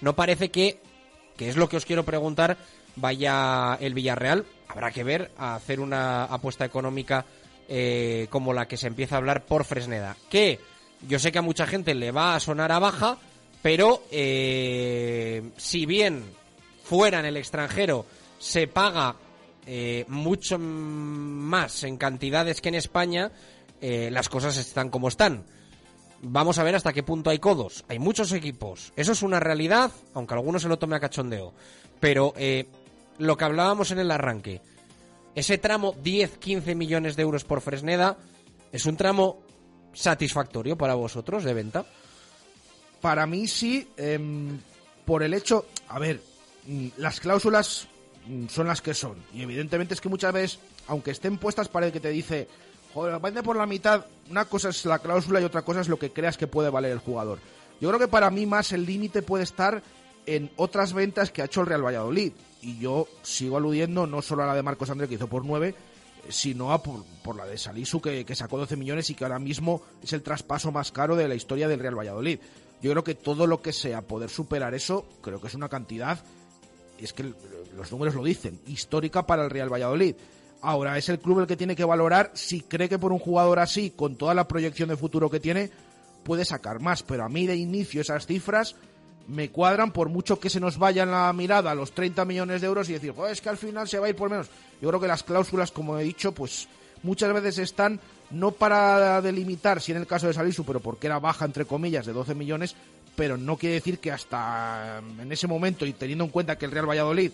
no 0.00 0.16
parece 0.16 0.50
que, 0.50 0.80
que 1.36 1.50
es 1.50 1.56
lo 1.56 1.68
que 1.68 1.76
os 1.76 1.84
quiero 1.84 2.04
preguntar, 2.04 2.56
vaya 2.96 3.76
el 3.78 3.92
Villarreal, 3.92 4.46
habrá 4.66 4.90
que 4.90 5.04
ver, 5.04 5.30
a 5.36 5.54
hacer 5.54 5.80
una 5.80 6.24
apuesta 6.24 6.64
económica 6.64 7.26
eh, 7.68 8.26
como 8.30 8.54
la 8.54 8.66
que 8.66 8.78
se 8.78 8.86
empieza 8.86 9.16
a 9.16 9.18
hablar 9.18 9.44
por 9.44 9.64
Fresneda, 9.64 10.16
que 10.30 10.60
yo 11.06 11.18
sé 11.18 11.30
que 11.30 11.38
a 11.38 11.42
mucha 11.42 11.66
gente 11.66 11.94
le 11.94 12.10
va 12.10 12.34
a 12.34 12.40
sonar 12.40 12.72
a 12.72 12.78
baja, 12.78 13.18
pero 13.62 14.02
si 14.10 15.86
bien 15.86 16.24
fuera 16.94 17.18
en 17.18 17.26
el 17.26 17.36
extranjero 17.36 18.06
se 18.38 18.68
paga 18.68 19.16
eh, 19.66 20.04
mucho 20.06 20.60
más 20.60 21.82
en 21.82 21.96
cantidades 21.96 22.60
que 22.60 22.68
en 22.68 22.76
España, 22.76 23.32
eh, 23.80 24.10
las 24.12 24.28
cosas 24.28 24.56
están 24.58 24.90
como 24.90 25.08
están. 25.08 25.44
Vamos 26.22 26.58
a 26.58 26.62
ver 26.62 26.76
hasta 26.76 26.92
qué 26.92 27.02
punto 27.02 27.30
hay 27.30 27.40
codos. 27.40 27.84
Hay 27.88 27.98
muchos 27.98 28.30
equipos. 28.30 28.92
Eso 28.94 29.10
es 29.10 29.22
una 29.22 29.40
realidad, 29.40 29.90
aunque 30.14 30.34
algunos 30.34 30.62
se 30.62 30.68
lo 30.68 30.78
tome 30.78 30.94
a 30.94 31.00
cachondeo. 31.00 31.52
Pero 31.98 32.32
eh, 32.36 32.68
lo 33.18 33.36
que 33.36 33.44
hablábamos 33.44 33.90
en 33.90 33.98
el 33.98 34.12
arranque, 34.12 34.60
ese 35.34 35.58
tramo 35.58 35.96
10-15 35.96 36.76
millones 36.76 37.16
de 37.16 37.22
euros 37.22 37.42
por 37.42 37.60
Fresneda, 37.60 38.18
¿es 38.70 38.86
un 38.86 38.96
tramo 38.96 39.42
satisfactorio 39.94 40.78
para 40.78 40.94
vosotros 40.94 41.42
de 41.42 41.54
venta? 41.54 41.86
Para 43.00 43.26
mí 43.26 43.48
sí, 43.48 43.88
em, 43.96 44.60
por 45.04 45.24
el 45.24 45.34
hecho, 45.34 45.66
a 45.88 45.98
ver, 45.98 46.20
las 46.96 47.20
cláusulas 47.20 47.88
mm, 48.26 48.46
son 48.48 48.66
las 48.66 48.80
que 48.80 48.94
son. 48.94 49.16
Y 49.32 49.42
evidentemente 49.42 49.94
es 49.94 50.00
que 50.00 50.08
muchas 50.08 50.32
veces, 50.32 50.58
aunque 50.86 51.10
estén 51.10 51.38
puestas, 51.38 51.68
parece 51.68 51.92
que 51.92 52.00
te 52.00 52.10
dice, 52.10 52.48
joder, 52.92 53.18
vende 53.20 53.42
por 53.42 53.56
la 53.56 53.66
mitad. 53.66 54.06
Una 54.30 54.44
cosa 54.46 54.70
es 54.70 54.84
la 54.86 54.98
cláusula 54.98 55.40
y 55.40 55.44
otra 55.44 55.62
cosa 55.62 55.80
es 55.80 55.88
lo 55.88 55.98
que 55.98 56.10
creas 56.10 56.36
que 56.36 56.46
puede 56.46 56.70
valer 56.70 56.92
el 56.92 56.98
jugador. 56.98 57.38
Yo 57.80 57.88
creo 57.88 58.00
que 58.00 58.08
para 58.08 58.30
mí 58.30 58.46
más 58.46 58.72
el 58.72 58.86
límite 58.86 59.22
puede 59.22 59.44
estar 59.44 59.82
en 60.26 60.50
otras 60.56 60.92
ventas 60.92 61.30
que 61.30 61.42
ha 61.42 61.46
hecho 61.46 61.60
el 61.60 61.66
Real 61.66 61.84
Valladolid. 61.84 62.32
Y 62.62 62.78
yo 62.78 63.08
sigo 63.22 63.58
aludiendo 63.58 64.06
no 64.06 64.22
solo 64.22 64.42
a 64.42 64.46
la 64.46 64.54
de 64.54 64.62
Marcos 64.62 64.88
André 64.88 65.08
que 65.08 65.16
hizo 65.16 65.26
por 65.26 65.44
9, 65.44 65.74
sino 66.30 66.72
a 66.72 66.82
por, 66.82 67.36
la 67.36 67.44
de 67.44 67.58
Salisu 67.58 68.00
que, 68.00 68.24
que 68.24 68.34
sacó 68.34 68.56
12 68.56 68.76
millones 68.76 69.10
y 69.10 69.14
que 69.14 69.24
ahora 69.24 69.38
mismo 69.38 69.82
es 70.02 70.12
el 70.14 70.22
traspaso 70.22 70.72
más 70.72 70.92
caro 70.92 71.16
de 71.16 71.28
la 71.28 71.34
historia 71.34 71.68
del 71.68 71.80
Real 71.80 71.98
Valladolid. 71.98 72.38
Yo 72.80 72.90
creo 72.90 73.04
que 73.04 73.14
todo 73.14 73.46
lo 73.46 73.60
que 73.60 73.72
sea 73.72 74.02
poder 74.02 74.30
superar 74.30 74.74
eso, 74.74 75.06
creo 75.20 75.40
que 75.40 75.48
es 75.48 75.54
una 75.54 75.68
cantidad 75.68 76.20
es 76.98 77.12
que 77.12 77.32
los 77.76 77.90
números 77.90 78.14
lo 78.14 78.24
dicen, 78.24 78.60
histórica 78.66 79.26
para 79.26 79.44
el 79.44 79.50
Real 79.50 79.72
Valladolid. 79.72 80.14
Ahora, 80.60 80.96
es 80.96 81.08
el 81.08 81.18
club 81.18 81.40
el 81.40 81.46
que 81.46 81.56
tiene 81.56 81.76
que 81.76 81.84
valorar 81.84 82.30
si 82.34 82.62
cree 82.62 82.88
que 82.88 82.98
por 82.98 83.12
un 83.12 83.18
jugador 83.18 83.58
así, 83.58 83.90
con 83.90 84.16
toda 84.16 84.34
la 84.34 84.48
proyección 84.48 84.88
de 84.88 84.96
futuro 84.96 85.28
que 85.28 85.40
tiene, 85.40 85.70
puede 86.22 86.44
sacar 86.44 86.80
más. 86.80 87.02
Pero 87.02 87.24
a 87.24 87.28
mí 87.28 87.46
de 87.46 87.56
inicio 87.56 88.00
esas 88.00 88.26
cifras 88.26 88.74
me 89.26 89.50
cuadran 89.50 89.92
por 89.92 90.08
mucho 90.08 90.38
que 90.38 90.50
se 90.50 90.60
nos 90.60 90.78
vaya 90.78 91.02
en 91.02 91.10
la 91.10 91.32
mirada 91.32 91.74
los 91.74 91.92
30 91.92 92.24
millones 92.24 92.60
de 92.60 92.66
euros 92.66 92.88
y 92.88 92.94
decir, 92.94 93.14
es 93.30 93.40
que 93.40 93.48
al 93.48 93.56
final 93.56 93.88
se 93.88 93.98
va 93.98 94.06
a 94.06 94.10
ir 94.10 94.16
por 94.16 94.30
menos. 94.30 94.48
Yo 94.80 94.88
creo 94.88 95.00
que 95.00 95.08
las 95.08 95.22
cláusulas, 95.22 95.70
como 95.70 95.98
he 95.98 96.04
dicho, 96.04 96.32
pues 96.32 96.68
muchas 97.02 97.32
veces 97.32 97.58
están 97.58 98.00
no 98.30 98.52
para 98.52 99.20
delimitar, 99.20 99.80
si 99.80 99.92
en 99.92 99.98
el 99.98 100.06
caso 100.06 100.26
de 100.26 100.34
Salisu, 100.34 100.64
pero 100.64 100.80
porque 100.80 101.06
era 101.06 101.18
baja, 101.18 101.44
entre 101.44 101.64
comillas, 101.64 102.06
de 102.06 102.12
12 102.12 102.34
millones, 102.34 102.74
pero 103.16 103.36
no 103.36 103.56
quiere 103.56 103.76
decir 103.76 103.98
que 103.98 104.10
hasta 104.10 105.02
en 105.20 105.30
ese 105.32 105.46
momento, 105.46 105.86
y 105.86 105.92
teniendo 105.92 106.24
en 106.24 106.30
cuenta 106.30 106.56
que 106.56 106.64
el 106.66 106.72
Real 106.72 106.88
Valladolid 106.88 107.32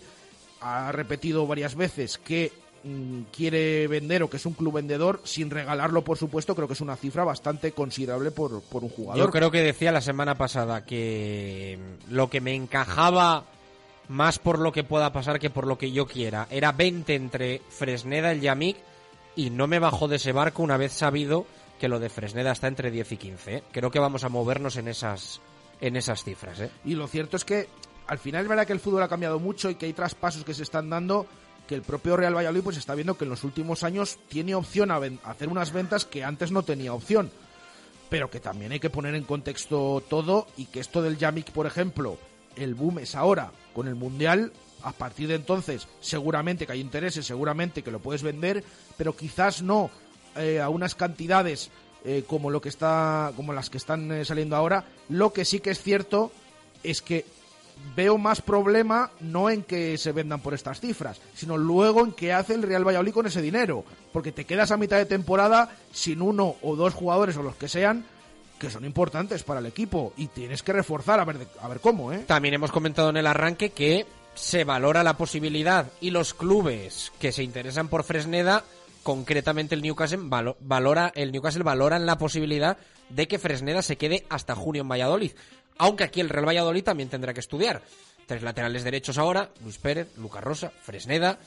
ha 0.61 0.91
repetido 0.91 1.47
varias 1.47 1.75
veces 1.75 2.17
que 2.17 2.51
mm, 2.83 3.21
quiere 3.35 3.87
vender 3.87 4.23
o 4.23 4.29
que 4.29 4.37
es 4.37 4.45
un 4.45 4.53
club 4.53 4.75
vendedor, 4.75 5.21
sin 5.23 5.49
regalarlo, 5.49 6.03
por 6.03 6.17
supuesto, 6.17 6.55
creo 6.55 6.67
que 6.67 6.73
es 6.73 6.81
una 6.81 6.95
cifra 6.95 7.23
bastante 7.23 7.71
considerable 7.71 8.31
por, 8.31 8.61
por 8.61 8.83
un 8.83 8.89
jugador. 8.89 9.23
Yo 9.23 9.31
creo 9.31 9.51
que 9.51 9.61
decía 9.61 9.91
la 9.91 10.01
semana 10.01 10.35
pasada 10.35 10.85
que 10.85 11.79
lo 12.09 12.29
que 12.29 12.41
me 12.41 12.53
encajaba 12.53 13.45
más 14.07 14.39
por 14.39 14.59
lo 14.59 14.71
que 14.71 14.83
pueda 14.83 15.13
pasar 15.13 15.39
que 15.39 15.49
por 15.49 15.65
lo 15.65 15.77
que 15.77 15.91
yo 15.91 16.05
quiera 16.05 16.47
era 16.49 16.73
20 16.73 17.15
entre 17.15 17.61
Fresneda 17.69 18.33
y 18.33 18.41
Yamik 18.41 18.77
y 19.35 19.49
no 19.51 19.67
me 19.67 19.79
bajó 19.79 20.09
de 20.09 20.17
ese 20.17 20.33
barco 20.33 20.63
una 20.63 20.75
vez 20.75 20.91
sabido 20.91 21.45
que 21.79 21.87
lo 21.87 21.99
de 21.99 22.09
Fresneda 22.09 22.51
está 22.51 22.67
entre 22.67 22.91
10 22.91 23.13
y 23.13 23.17
15. 23.17 23.55
¿eh? 23.55 23.63
Creo 23.71 23.89
que 23.89 23.99
vamos 23.99 24.23
a 24.23 24.29
movernos 24.29 24.75
en 24.75 24.87
esas 24.87 25.41
en 25.81 25.95
esas 25.95 26.23
cifras. 26.23 26.59
¿eh? 26.61 26.71
Y 26.85 26.95
lo 26.95 27.07
cierto 27.07 27.35
es 27.35 27.43
que 27.43 27.67
al 28.07 28.19
final 28.19 28.43
es 28.43 28.47
verdad 28.47 28.67
que 28.67 28.73
el 28.73 28.79
fútbol 28.79 29.03
ha 29.03 29.07
cambiado 29.07 29.39
mucho 29.39 29.69
y 29.69 29.75
que 29.75 29.87
hay 29.87 29.93
traspasos 29.93 30.43
que 30.43 30.53
se 30.53 30.63
están 30.63 30.89
dando 30.89 31.27
que 31.67 31.75
el 31.75 31.81
propio 31.81 32.17
Real 32.17 32.35
Valladolid 32.35 32.63
pues 32.63 32.77
está 32.77 32.95
viendo 32.95 33.17
que 33.17 33.23
en 33.23 33.29
los 33.29 33.43
últimos 33.43 33.83
años 33.83 34.19
tiene 34.27 34.55
opción 34.55 34.91
a, 34.91 34.99
hacer 35.23 35.49
unas 35.49 35.71
ventas 35.71 36.05
que 36.05 36.23
antes 36.23 36.51
no 36.51 36.63
tenía 36.63 36.93
opción. 36.93 37.31
Pero 38.09 38.29
que 38.29 38.41
también 38.41 38.73
hay 38.73 38.79
que 38.79 38.89
poner 38.89 39.15
en 39.15 39.23
contexto 39.23 40.03
todo 40.09 40.47
y 40.57 40.65
que 40.65 40.81
esto 40.81 41.01
del 41.01 41.17
Yamik, 41.17 41.51
por 41.51 41.65
ejemplo, 41.65 42.17
el 42.57 42.75
boom 42.75 42.99
es 42.99 43.15
ahora 43.15 43.51
con 43.73 43.87
el 43.87 43.95
Mundial. 43.95 44.51
A 44.83 44.91
partir 44.91 45.29
de 45.29 45.35
entonces, 45.35 45.87
seguramente 46.01 46.65
que 46.65 46.73
hay 46.73 46.81
intereses, 46.81 47.25
seguramente 47.25 47.83
que 47.83 47.91
lo 47.91 47.99
puedes 47.99 48.23
vender, 48.23 48.63
pero 48.97 49.15
quizás 49.15 49.61
no 49.61 49.89
eh, 50.35 50.59
a 50.59 50.69
unas 50.69 50.95
cantidades 50.95 51.71
eh, 52.05 52.23
como 52.27 52.49
lo 52.49 52.61
que 52.61 52.69
está 52.69 53.31
como 53.35 53.53
las 53.53 53.69
que 53.69 53.77
están 53.77 54.11
eh, 54.11 54.25
saliendo 54.25 54.55
ahora. 54.55 54.85
Lo 55.09 55.33
que 55.33 55.45
sí 55.45 55.59
que 55.59 55.71
es 55.71 55.81
cierto 55.81 56.31
es 56.83 57.01
que 57.01 57.25
veo 57.95 58.17
más 58.17 58.41
problema 58.41 59.11
no 59.19 59.49
en 59.49 59.63
que 59.63 59.97
se 59.97 60.11
vendan 60.11 60.39
por 60.39 60.53
estas 60.53 60.79
cifras 60.79 61.19
sino 61.33 61.57
luego 61.57 62.05
en 62.05 62.11
qué 62.11 62.31
hace 62.31 62.53
el 62.53 62.61
Real 62.61 62.85
Valladolid 62.85 63.13
con 63.13 63.27
ese 63.27 63.41
dinero. 63.41 63.83
Porque 64.11 64.31
te 64.31 64.45
quedas 64.45 64.71
a 64.71 64.77
mitad 64.77 64.97
de 64.97 65.05
temporada 65.05 65.75
sin 65.91 66.21
uno 66.21 66.55
o 66.61 66.75
dos 66.75 66.93
jugadores 66.93 67.37
o 67.37 67.43
los 67.43 67.55
que 67.55 67.67
sean 67.67 68.05
que 68.59 68.69
son 68.69 68.85
importantes 68.85 69.41
para 69.41 69.59
el 69.59 69.65
equipo. 69.65 70.13
Y 70.17 70.27
tienes 70.27 70.61
que 70.61 70.73
reforzar 70.73 71.19
a 71.19 71.25
ver 71.25 71.47
a 71.61 71.67
ver 71.67 71.79
cómo 71.79 72.11
eh 72.11 72.23
también 72.27 72.53
hemos 72.53 72.71
comentado 72.71 73.09
en 73.09 73.17
el 73.17 73.27
arranque 73.27 73.71
que 73.71 74.05
se 74.33 74.63
valora 74.63 75.03
la 75.03 75.17
posibilidad 75.17 75.91
y 75.99 76.11
los 76.11 76.33
clubes 76.33 77.11
que 77.19 77.31
se 77.31 77.43
interesan 77.43 77.87
por 77.87 78.03
Fresneda 78.03 78.63
concretamente 79.03 79.75
el 79.75 79.81
Newcastle 79.81 80.19
valora 80.59 81.11
el 81.15 81.31
Newcastle 81.31 81.63
valora 81.63 81.99
la 81.99 82.17
posibilidad 82.17 82.77
de 83.09 83.27
que 83.27 83.39
Fresneda 83.39 83.81
se 83.81 83.97
quede 83.97 84.25
hasta 84.29 84.55
junio 84.55 84.81
en 84.81 84.89
Valladolid, 84.89 85.31
aunque 85.77 86.03
aquí 86.03 86.21
el 86.21 86.29
Real 86.29 86.47
Valladolid 86.47 86.83
también 86.83 87.09
tendrá 87.09 87.33
que 87.33 87.39
estudiar. 87.39 87.81
Tres 88.27 88.43
laterales 88.43 88.83
derechos 88.83 89.17
ahora, 89.17 89.49
Luis 89.63 89.77
Pérez, 89.77 90.15
Lucas 90.17 90.43
Rosa, 90.43 90.71
Fresneda. 90.81 91.39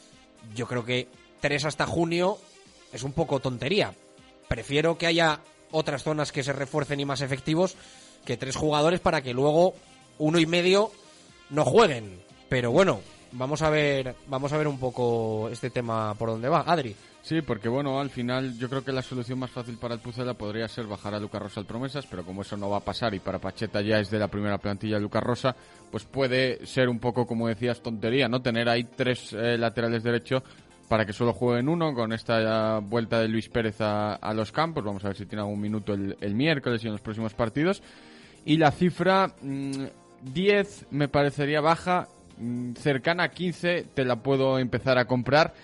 Yo 0.55 0.67
creo 0.67 0.85
que 0.85 1.09
tres 1.41 1.65
hasta 1.65 1.87
junio 1.87 2.39
es 2.93 3.03
un 3.03 3.13
poco 3.13 3.41
tontería. 3.41 3.95
Prefiero 4.49 4.99
que 4.99 5.07
haya 5.07 5.41
otras 5.71 6.03
zonas 6.03 6.33
que 6.33 6.43
se 6.43 6.53
refuercen 6.53 7.01
y 7.01 7.05
más 7.05 7.21
efectivos 7.21 7.77
que 8.25 8.37
tres 8.37 8.57
jugadores 8.57 9.01
para 9.01 9.23
que 9.23 9.33
luego 9.33 9.75
uno 10.19 10.39
y 10.39 10.47
medio 10.47 10.91
no 11.51 11.65
jueguen. 11.65 12.23
Pero 12.49 12.71
bueno, 12.71 13.01
vamos 13.33 13.63
a 13.63 13.71
ver, 13.71 14.15
vamos 14.27 14.53
a 14.53 14.59
ver 14.59 14.69
un 14.69 14.79
poco 14.79 15.49
este 15.51 15.71
tema 15.71 16.15
por 16.15 16.31
dónde 16.31 16.49
va. 16.49 16.65
Adri. 16.67 16.95
Sí, 17.25 17.41
porque 17.41 17.71
bueno, 17.71 17.99
al 18.01 18.11
final 18.11 18.59
yo 18.59 18.69
creo 18.69 18.85
que 18.85 18.93
la 18.93 19.01
solución 19.01 19.39
más 19.39 19.51
fácil 19.51 19.79
para 19.79 19.95
el 19.95 20.01
Pucela 20.01 20.35
podría 20.35 20.69
ser 20.69 20.85
bajar 20.85 21.15
a 21.15 21.19
Lucas 21.19 21.41
Rosa 21.41 21.61
al 21.61 21.65
Promesas, 21.65 22.07
pero 22.07 22.23
como 22.23 22.43
eso 22.43 22.55
no 22.59 22.69
va 22.69 22.77
a 22.77 22.85
pasar 22.85 23.15
y 23.15 23.19
para 23.19 23.39
Pacheta 23.39 23.81
ya 23.81 23.99
es 23.99 24.11
de 24.11 24.19
la 24.19 24.29
primera 24.29 24.59
plantilla 24.59 24.99
Lucas 24.99 25.23
Rosa, 25.23 25.57
pues 25.91 26.05
puede 26.05 26.67
ser 26.67 26.91
un 26.91 26.99
poco, 26.99 27.27
como 27.27 27.49
decías, 27.49 27.81
tontería, 27.81 28.29
¿no? 28.29 28.43
Tener 28.43 28.69
ahí 28.69 28.85
tres 28.85 29.33
eh, 29.33 29.57
laterales 29.57 30.03
derechos 30.03 30.43
para 30.87 31.07
que 31.07 31.15
solo 31.15 31.33
jueguen 31.33 31.71
uno 31.71 31.95
con 31.95 32.13
esta 32.13 32.81
vuelta 32.81 33.19
de 33.21 33.29
Luis 33.29 33.49
Pérez 33.49 33.77
a, 33.81 34.35
los 34.35 34.53
campos. 34.53 34.85
Vamos 34.85 35.03
a 35.07 35.09
ver 35.09 35.17
si 35.17 35.25
tiene 35.25 35.41
algún 35.41 35.63
minuto 35.63 35.95
el, 35.95 36.35
miércoles 36.35 36.85
y 36.85 36.89
en 36.89 36.93
los 36.93 37.01
próximos 37.01 37.33
partidos. 37.33 37.83
Y 38.45 38.59
la 38.59 38.71
cifra 38.71 39.35
10 39.41 40.87
mm, 40.91 40.95
me 40.95 41.09
parecería 41.09 41.63
baja, 41.63 42.07
mm, 42.37 42.75
cercana 42.75 43.23
a 43.23 43.29
15 43.31 43.87
te 43.95 44.05
la 44.05 44.17
puedo 44.17 44.59
empezar 44.59 44.99
a 44.99 45.07
comprar 45.07 45.55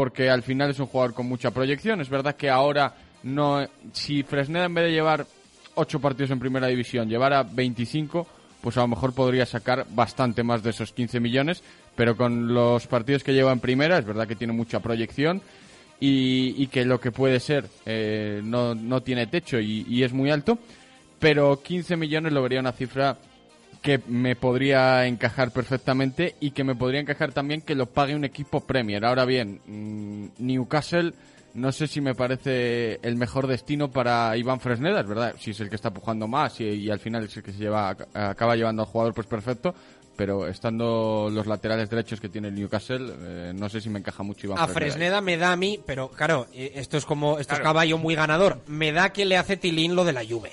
porque 0.00 0.30
al 0.30 0.42
final 0.42 0.70
es 0.70 0.78
un 0.78 0.86
jugador 0.86 1.12
con 1.12 1.26
mucha 1.26 1.50
proyección. 1.50 2.00
Es 2.00 2.08
verdad 2.08 2.34
que 2.34 2.48
ahora 2.48 2.94
no, 3.22 3.68
si 3.92 4.22
Fresneda 4.22 4.64
en 4.64 4.72
vez 4.72 4.84
de 4.86 4.92
llevar 4.92 5.26
8 5.74 6.00
partidos 6.00 6.30
en 6.30 6.38
primera 6.38 6.68
división 6.68 7.06
llevara 7.06 7.42
25, 7.42 8.26
pues 8.62 8.78
a 8.78 8.80
lo 8.80 8.88
mejor 8.88 9.12
podría 9.12 9.44
sacar 9.44 9.84
bastante 9.90 10.42
más 10.42 10.62
de 10.62 10.70
esos 10.70 10.94
15 10.94 11.20
millones, 11.20 11.62
pero 11.96 12.16
con 12.16 12.54
los 12.54 12.86
partidos 12.86 13.22
que 13.22 13.34
lleva 13.34 13.52
en 13.52 13.60
primera, 13.60 13.98
es 13.98 14.06
verdad 14.06 14.26
que 14.26 14.36
tiene 14.36 14.54
mucha 14.54 14.80
proyección 14.80 15.42
y, 16.00 16.66
que 16.68 16.86
lo 16.86 16.98
que 16.98 17.12
puede 17.12 17.38
ser 17.38 17.66
eh, 17.84 18.40
no, 18.42 18.74
no, 18.74 19.02
tiene 19.02 19.26
techo 19.26 19.60
y, 19.60 19.84
y, 19.86 20.02
es 20.02 20.14
muy 20.14 20.30
alto, 20.30 20.58
pero 21.18 21.60
15 21.62 21.98
millones 21.98 22.32
lo 22.32 22.40
vería 22.40 22.60
una 22.60 22.72
cifra 22.72 23.18
que 23.82 24.00
me 24.06 24.36
podría 24.36 25.06
encajar 25.06 25.52
perfectamente 25.52 26.36
y 26.40 26.50
que 26.50 26.64
me 26.64 26.74
podría 26.74 27.00
encajar 27.00 27.32
también 27.32 27.62
que 27.62 27.74
lo 27.74 27.86
pague 27.86 28.14
un 28.14 28.24
equipo 28.24 28.60
Premier. 28.60 29.04
Ahora 29.04 29.24
bien, 29.24 29.60
mm, 29.66 30.44
Newcastle 30.44 31.14
no 31.54 31.72
sé 31.72 31.86
si 31.86 32.00
me 32.00 32.14
parece 32.14 33.00
el 33.02 33.16
mejor 33.16 33.46
destino 33.46 33.90
para 33.90 34.36
Iván 34.36 34.60
Fresneda, 34.60 35.00
es 35.00 35.08
verdad, 35.08 35.34
si 35.38 35.50
es 35.50 35.60
el 35.60 35.68
que 35.68 35.76
está 35.76 35.92
pujando 35.92 36.28
más 36.28 36.60
y, 36.60 36.90
al 36.90 37.00
final 37.00 37.24
es 37.24 37.36
el 37.36 37.42
que 37.42 37.52
se 37.52 37.58
lleva, 37.58 37.96
acaba 38.14 38.56
llevando 38.56 38.82
al 38.82 38.88
jugador, 38.88 39.14
pues 39.14 39.26
perfecto, 39.26 39.74
pero 40.16 40.46
estando 40.46 41.28
los 41.32 41.46
laterales 41.46 41.90
derechos 41.90 42.20
que 42.20 42.28
tiene 42.28 42.48
el 42.48 42.54
Newcastle, 42.54 43.12
eh, 43.18 43.52
no 43.54 43.68
sé 43.68 43.80
si 43.80 43.88
me 43.88 43.98
encaja 43.98 44.22
mucho 44.22 44.46
Iván 44.46 44.58
A 44.58 44.68
Fresneda 44.68 45.20
me 45.20 45.36
da 45.36 45.52
a 45.52 45.56
mí, 45.56 45.80
pero 45.84 46.08
claro, 46.10 46.46
eh, 46.52 46.72
esto 46.76 46.96
es 46.96 47.04
como, 47.04 47.38
esto 47.38 47.54
es 47.54 47.60
caballo 47.60 47.98
muy 47.98 48.14
ganador, 48.14 48.60
me 48.66 48.92
da 48.92 49.12
que 49.12 49.24
le 49.24 49.36
hace 49.36 49.56
tilín 49.56 49.96
lo 49.96 50.04
de 50.04 50.12
la 50.12 50.24
Juve. 50.24 50.52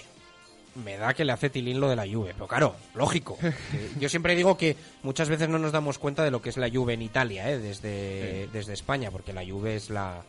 Me 0.84 0.98
da 0.98 1.14
que 1.14 1.26
le 1.26 1.32
hace 1.32 1.50
tilín 1.50 1.80
lo 1.80 1.90
de 1.90 1.96
la 1.96 2.08
Juve, 2.08 2.34
pero 2.34 2.48
claro, 2.48 2.76
lógico. 2.96 3.38
Yo 4.00 4.10
siempre 4.10 4.36
digo 4.36 4.58
que 4.58 4.76
muchas 5.04 5.30
veces 5.30 5.50
no 5.50 5.58
nos 5.58 5.72
damos 5.72 5.98
cuenta 5.98 6.24
de 6.24 6.32
lo 6.32 6.42
que 6.42 6.50
es 6.50 6.58
la 6.58 6.70
Juve 6.70 6.94
en 6.94 7.02
Italia, 7.02 7.50
¿eh? 7.50 7.58
desde, 7.58 8.48
desde 8.54 8.74
España, 8.74 9.12
porque 9.12 9.34
la 9.34 9.46
Juve 9.46 9.76
es 9.76 9.90
la, 9.90 10.24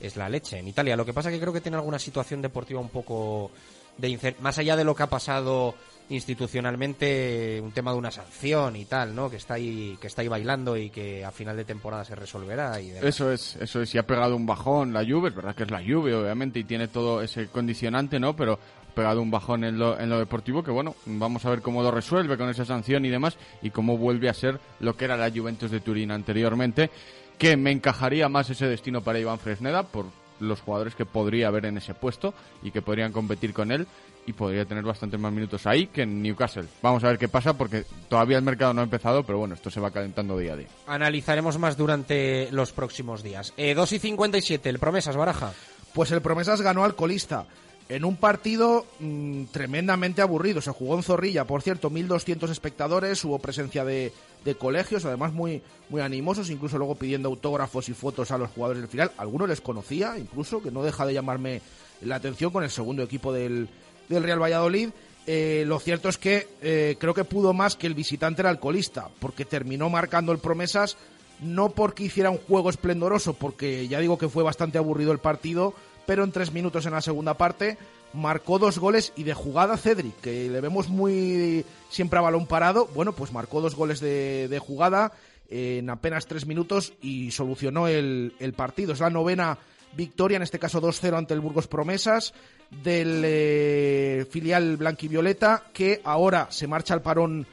es 0.00 0.16
la 0.16 0.28
leche 0.28 0.58
en 0.58 0.68
Italia. 0.68 0.96
Lo 0.96 1.04
que 1.04 1.12
pasa 1.12 1.28
es 1.28 1.34
que 1.34 1.40
creo 1.40 1.52
que 1.52 1.60
tiene 1.60 1.76
alguna 1.76 1.98
situación 1.98 2.42
deportiva 2.42 2.80
un 2.80 2.88
poco 2.88 3.50
de 3.98 4.34
más 4.40 4.58
allá 4.58 4.76
de 4.76 4.84
lo 4.84 4.94
que 4.94 5.04
ha 5.04 5.08
pasado 5.08 5.74
institucionalmente 6.08 7.60
un 7.62 7.72
tema 7.72 7.92
de 7.92 7.98
una 7.98 8.10
sanción 8.10 8.76
y 8.76 8.84
tal, 8.84 9.14
¿no? 9.14 9.30
Que 9.30 9.36
está 9.36 9.54
ahí 9.54 9.96
que 10.00 10.08
está 10.08 10.20
ahí 10.20 10.28
bailando 10.28 10.76
y 10.76 10.90
que 10.90 11.24
a 11.24 11.30
final 11.30 11.56
de 11.56 11.64
temporada 11.64 12.04
se 12.04 12.14
resolverá 12.14 12.78
y 12.80 12.90
Eso 12.90 13.32
es, 13.32 13.56
eso 13.56 13.80
es, 13.80 13.94
y 13.94 13.98
ha 13.98 14.06
pegado 14.06 14.36
un 14.36 14.44
bajón 14.44 14.92
la 14.92 15.04
Juve, 15.04 15.30
es 15.30 15.34
verdad 15.34 15.54
que 15.54 15.62
es 15.62 15.70
la 15.70 15.82
Juve 15.82 16.14
obviamente 16.14 16.58
y 16.58 16.64
tiene 16.64 16.88
todo 16.88 17.22
ese 17.22 17.46
condicionante, 17.46 18.20
¿no? 18.20 18.36
Pero 18.36 18.58
pegado 18.94 19.20
un 19.20 19.30
bajón 19.30 19.64
en 19.64 19.78
lo, 19.78 19.98
en 19.98 20.08
lo 20.08 20.18
deportivo 20.18 20.62
que 20.62 20.70
bueno, 20.70 20.94
vamos 21.06 21.44
a 21.44 21.50
ver 21.50 21.62
cómo 21.62 21.82
lo 21.82 21.90
resuelve 21.90 22.36
con 22.36 22.48
esa 22.48 22.64
sanción 22.64 23.04
y 23.04 23.10
demás 23.10 23.36
y 23.62 23.70
cómo 23.70 23.98
vuelve 23.98 24.28
a 24.28 24.34
ser 24.34 24.60
lo 24.80 24.96
que 24.96 25.04
era 25.04 25.16
la 25.16 25.30
Juventus 25.30 25.70
de 25.70 25.80
Turín 25.80 26.10
anteriormente 26.10 26.90
que 27.38 27.56
me 27.56 27.72
encajaría 27.72 28.28
más 28.28 28.50
ese 28.50 28.66
destino 28.66 29.02
para 29.02 29.18
Iván 29.18 29.38
Fresneda 29.38 29.82
por 29.82 30.06
los 30.40 30.60
jugadores 30.60 30.94
que 30.94 31.06
podría 31.06 31.48
haber 31.48 31.66
en 31.66 31.78
ese 31.78 31.94
puesto 31.94 32.34
y 32.62 32.70
que 32.70 32.82
podrían 32.82 33.12
competir 33.12 33.52
con 33.52 33.70
él 33.70 33.86
y 34.26 34.32
podría 34.32 34.64
tener 34.64 34.84
bastantes 34.84 35.20
más 35.20 35.32
minutos 35.32 35.66
ahí 35.66 35.86
que 35.86 36.02
en 36.02 36.22
Newcastle. 36.22 36.64
Vamos 36.82 37.04
a 37.04 37.08
ver 37.08 37.18
qué 37.18 37.28
pasa 37.28 37.54
porque 37.54 37.84
todavía 38.08 38.38
el 38.38 38.44
mercado 38.44 38.72
no 38.72 38.80
ha 38.80 38.84
empezado, 38.84 39.22
pero 39.22 39.38
bueno, 39.38 39.54
esto 39.54 39.70
se 39.70 39.80
va 39.80 39.90
calentando 39.90 40.38
día 40.38 40.54
a 40.54 40.56
día. 40.56 40.68
Analizaremos 40.86 41.58
más 41.58 41.76
durante 41.76 42.50
los 42.50 42.72
próximos 42.72 43.22
días. 43.22 43.52
Eh, 43.56 43.74
2 43.74 43.92
y 43.92 43.98
57, 43.98 44.68
el 44.68 44.78
Promesas, 44.78 45.16
Baraja. 45.16 45.52
Pues 45.92 46.10
el 46.10 46.22
Promesas 46.22 46.60
ganó 46.60 46.84
al 46.84 46.96
colista 46.96 47.46
en 47.88 48.04
un 48.04 48.16
partido 48.16 48.86
mm, 49.00 49.44
tremendamente 49.46 50.22
aburrido. 50.22 50.60
Se 50.60 50.70
jugó 50.70 50.96
en 50.96 51.02
Zorrilla, 51.02 51.46
por 51.46 51.62
cierto, 51.62 51.90
1.200 51.90 52.50
espectadores, 52.50 53.24
hubo 53.24 53.38
presencia 53.38 53.84
de, 53.84 54.12
colegios, 54.58 55.04
además 55.04 55.32
muy, 55.32 55.62
muy 55.88 56.00
animosos, 56.00 56.50
incluso 56.50 56.78
luego 56.78 56.96
pidiendo 56.96 57.28
autógrafos 57.28 57.88
y 57.88 57.94
fotos 57.94 58.30
a 58.30 58.38
los 58.38 58.50
jugadores 58.50 58.82
del 58.82 58.90
final. 58.90 59.12
Algunos 59.16 59.48
les 59.48 59.60
conocía, 59.60 60.18
incluso, 60.18 60.62
que 60.62 60.70
no 60.70 60.82
deja 60.82 61.06
de 61.06 61.14
llamarme 61.14 61.62
la 62.02 62.16
atención 62.16 62.50
con 62.50 62.62
el 62.62 62.70
segundo 62.70 63.02
equipo 63.02 63.32
del, 63.32 63.68
del 64.08 64.22
Real 64.22 64.42
Valladolid. 64.42 64.90
Eh, 65.26 65.64
lo 65.66 65.80
cierto 65.80 66.10
es 66.10 66.18
que 66.18 66.48
eh, 66.60 66.96
creo 66.98 67.14
que 67.14 67.24
pudo 67.24 67.54
más 67.54 67.76
que 67.76 67.86
el 67.86 67.94
visitante 67.94 68.42
era 68.42 68.50
alcoholista, 68.50 69.08
porque 69.18 69.46
terminó 69.46 69.88
marcando 69.88 70.32
el 70.32 70.38
promesas, 70.38 70.98
no 71.40 71.70
porque 71.70 72.04
hiciera 72.04 72.30
un 72.30 72.38
juego 72.38 72.68
esplendoroso, 72.68 73.32
porque 73.34 73.88
ya 73.88 74.00
digo 74.00 74.18
que 74.18 74.28
fue 74.28 74.42
bastante 74.42 74.76
aburrido 74.76 75.12
el 75.12 75.18
partido, 75.18 75.74
pero 76.06 76.24
en 76.24 76.32
tres 76.32 76.52
minutos 76.52 76.86
en 76.86 76.92
la 76.92 77.00
segunda 77.00 77.34
parte 77.34 77.78
marcó 78.12 78.58
dos 78.58 78.78
goles 78.78 79.12
y 79.16 79.24
de 79.24 79.34
jugada 79.34 79.76
Cedric, 79.76 80.20
que 80.20 80.48
le 80.48 80.60
vemos 80.60 80.88
muy 80.88 81.64
siempre 81.90 82.18
a 82.18 82.22
balón 82.22 82.46
parado, 82.46 82.88
bueno, 82.94 83.12
pues 83.12 83.32
marcó 83.32 83.60
dos 83.60 83.74
goles 83.74 84.00
de, 84.00 84.60
jugada 84.64 85.12
en 85.50 85.90
apenas 85.90 86.26
tres 86.26 86.46
minutos 86.46 86.94
y 87.02 87.32
solucionó 87.32 87.88
el, 87.88 88.54
partido. 88.56 88.92
Es 88.92 89.00
la 89.00 89.10
novena 89.10 89.58
victoria, 89.96 90.36
en 90.36 90.42
este 90.42 90.58
caso 90.58 90.80
2-0 90.80 91.18
ante 91.18 91.34
el 91.34 91.40
Burgos 91.40 91.66
Promesas, 91.66 92.34
del 92.70 93.22
eh, 93.24 94.26
filial 94.30 94.76
blanquivioleta, 94.76 95.64
que 95.72 96.00
ahora 96.04 96.48
se 96.50 96.66
marcha 96.66 96.94
al 96.94 97.02
parón 97.02 97.46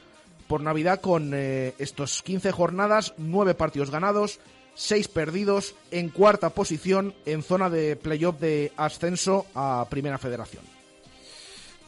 por 0.46 0.60
Navidad 0.60 1.00
con 1.00 1.32
eh, 1.34 1.74
estos 1.78 2.22
15 2.22 2.52
jornadas, 2.52 3.14
nueve 3.16 3.54
partidos 3.54 3.90
ganados, 3.90 4.38
seis 4.74 5.08
perdidos, 5.08 5.74
en 5.90 6.08
cuarta 6.08 6.50
posición 6.50 7.14
en 7.26 7.42
zona 7.42 7.70
de 7.70 7.96
playoff 7.96 8.40
de 8.40 8.72
ascenso 8.76 9.46
a 9.54 9.86
Primera 9.90 10.18
Federación. 10.18 10.64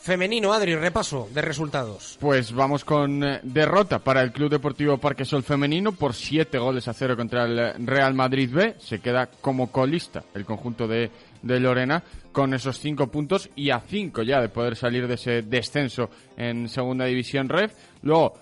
Femenino, 0.04 0.52
Adri, 0.52 0.76
repaso 0.76 1.30
de 1.32 1.40
resultados. 1.40 2.18
Pues 2.20 2.52
vamos 2.52 2.84
con 2.84 3.24
eh, 3.24 3.40
derrota 3.42 4.00
para 4.00 4.20
el 4.20 4.32
Club 4.32 4.50
Deportivo 4.50 4.98
Parque 4.98 5.24
Sol 5.24 5.42
Femenino 5.42 5.92
por 5.92 6.12
siete 6.12 6.58
goles 6.58 6.88
a 6.88 6.92
cero 6.92 7.16
contra 7.16 7.44
el 7.44 7.86
Real 7.86 8.12
Madrid 8.12 8.50
B. 8.52 8.74
Se 8.80 8.98
queda 8.98 9.30
como 9.40 9.72
colista 9.72 10.22
el 10.34 10.44
conjunto 10.44 10.86
de, 10.86 11.10
de 11.40 11.58
Lorena 11.58 12.04
con 12.32 12.52
esos 12.52 12.78
cinco 12.80 13.06
puntos 13.06 13.48
y 13.56 13.70
a 13.70 13.80
cinco 13.80 14.22
ya 14.22 14.42
de 14.42 14.50
poder 14.50 14.76
salir 14.76 15.08
de 15.08 15.14
ese 15.14 15.40
descenso 15.40 16.10
en 16.36 16.68
Segunda 16.68 17.06
División 17.06 17.48
Ref. 17.48 17.72
Luego 18.02 18.34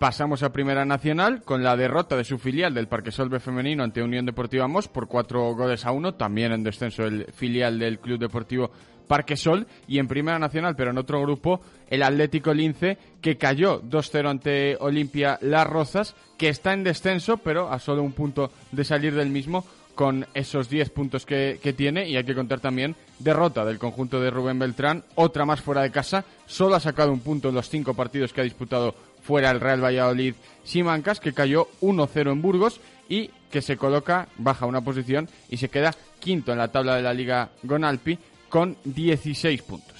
Pasamos 0.00 0.42
a 0.42 0.50
Primera 0.50 0.86
Nacional 0.86 1.42
con 1.42 1.62
la 1.62 1.76
derrota 1.76 2.16
de 2.16 2.24
su 2.24 2.38
filial 2.38 2.72
del 2.72 2.88
Parque 2.88 3.12
Solve 3.12 3.38
femenino 3.38 3.84
ante 3.84 4.02
Unión 4.02 4.24
Deportiva 4.24 4.66
Mos 4.66 4.88
por 4.88 5.08
cuatro 5.08 5.54
goles 5.54 5.84
a 5.84 5.92
uno, 5.92 6.14
también 6.14 6.52
en 6.52 6.62
descenso 6.62 7.04
el 7.04 7.26
filial 7.34 7.78
del 7.78 7.98
Club 7.98 8.18
Deportivo 8.18 8.70
Parque 9.06 9.36
Sol 9.36 9.66
y 9.86 9.98
en 9.98 10.08
Primera 10.08 10.38
Nacional, 10.38 10.74
pero 10.74 10.92
en 10.92 10.96
otro 10.96 11.20
grupo, 11.20 11.60
el 11.90 12.02
Atlético 12.02 12.54
Lince 12.54 12.96
que 13.20 13.36
cayó 13.36 13.82
2-0 13.82 14.30
ante 14.30 14.78
Olimpia 14.80 15.38
Las 15.42 15.66
Rozas, 15.66 16.16
que 16.38 16.48
está 16.48 16.72
en 16.72 16.82
descenso, 16.82 17.36
pero 17.36 17.70
a 17.70 17.78
solo 17.78 18.02
un 18.02 18.12
punto 18.12 18.50
de 18.72 18.84
salir 18.84 19.14
del 19.14 19.28
mismo 19.28 19.66
con 19.94 20.26
esos 20.32 20.70
10 20.70 20.88
puntos 20.90 21.26
que, 21.26 21.60
que, 21.62 21.74
tiene. 21.74 22.08
Y 22.08 22.16
hay 22.16 22.24
que 22.24 22.34
contar 22.34 22.60
también 22.60 22.96
derrota 23.18 23.66
del 23.66 23.78
conjunto 23.78 24.18
de 24.18 24.30
Rubén 24.30 24.58
Beltrán, 24.58 25.04
otra 25.14 25.44
más 25.44 25.60
fuera 25.60 25.82
de 25.82 25.90
casa, 25.90 26.24
solo 26.46 26.74
ha 26.74 26.80
sacado 26.80 27.12
un 27.12 27.20
punto 27.20 27.50
en 27.50 27.54
los 27.54 27.68
cinco 27.68 27.92
partidos 27.92 28.32
que 28.32 28.40
ha 28.40 28.44
disputado 28.44 28.94
fuera 29.22 29.50
el 29.50 29.60
Real 29.60 29.82
Valladolid 29.82 30.34
Simancas, 30.64 31.20
que 31.20 31.32
cayó 31.32 31.68
1-0 31.80 32.32
en 32.32 32.42
Burgos 32.42 32.80
y 33.08 33.30
que 33.50 33.62
se 33.62 33.76
coloca, 33.76 34.28
baja 34.38 34.66
una 34.66 34.80
posición 34.80 35.28
y 35.48 35.56
se 35.56 35.68
queda 35.68 35.94
quinto 36.20 36.52
en 36.52 36.58
la 36.58 36.68
tabla 36.68 36.96
de 36.96 37.02
la 37.02 37.14
Liga 37.14 37.50
Gonalpi 37.62 38.18
con 38.48 38.76
16 38.84 39.62
puntos. 39.62 39.99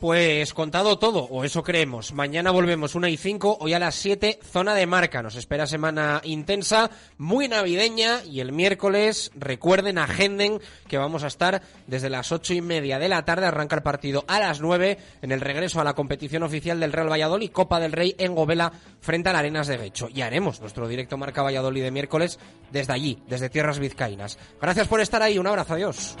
Pues 0.00 0.54
contado 0.54 0.98
todo, 0.98 1.24
o 1.24 1.44
eso 1.44 1.62
creemos. 1.62 2.14
Mañana 2.14 2.50
volvemos 2.50 2.94
una 2.94 3.10
y 3.10 3.18
5, 3.18 3.58
hoy 3.60 3.74
a 3.74 3.78
las 3.78 3.96
7, 3.96 4.40
zona 4.50 4.74
de 4.74 4.86
marca. 4.86 5.22
Nos 5.22 5.36
espera 5.36 5.66
semana 5.66 6.22
intensa, 6.24 6.90
muy 7.18 7.48
navideña, 7.48 8.24
y 8.24 8.40
el 8.40 8.50
miércoles, 8.52 9.30
recuerden, 9.34 9.98
agenden 9.98 10.58
que 10.88 10.96
vamos 10.96 11.22
a 11.22 11.26
estar 11.26 11.60
desde 11.86 12.08
las 12.08 12.32
ocho 12.32 12.54
y 12.54 12.62
media 12.62 12.98
de 12.98 13.10
la 13.10 13.26
tarde, 13.26 13.44
arranca 13.44 13.76
el 13.76 13.82
partido 13.82 14.24
a 14.26 14.40
las 14.40 14.62
9, 14.62 14.96
en 15.20 15.32
el 15.32 15.42
regreso 15.42 15.82
a 15.82 15.84
la 15.84 15.92
competición 15.92 16.44
oficial 16.44 16.80
del 16.80 16.94
Real 16.94 17.12
Valladolid, 17.12 17.50
Copa 17.50 17.78
del 17.78 17.92
Rey 17.92 18.14
en 18.16 18.34
Govela, 18.34 18.72
frente 19.00 19.28
a 19.28 19.32
las 19.32 19.40
Arenas 19.40 19.66
de 19.66 19.76
Becho. 19.76 20.08
Y 20.08 20.22
haremos 20.22 20.62
nuestro 20.62 20.88
directo 20.88 21.18
marca 21.18 21.42
Valladolid 21.42 21.82
de 21.82 21.90
miércoles 21.90 22.38
desde 22.72 22.94
allí, 22.94 23.18
desde 23.28 23.50
Tierras 23.50 23.78
Vizcaínas. 23.78 24.38
Gracias 24.62 24.88
por 24.88 25.02
estar 25.02 25.22
ahí, 25.22 25.36
un 25.36 25.46
abrazo, 25.46 25.74
adiós. 25.74 26.16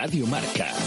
Radio 0.00 0.26
Marca, 0.28 0.77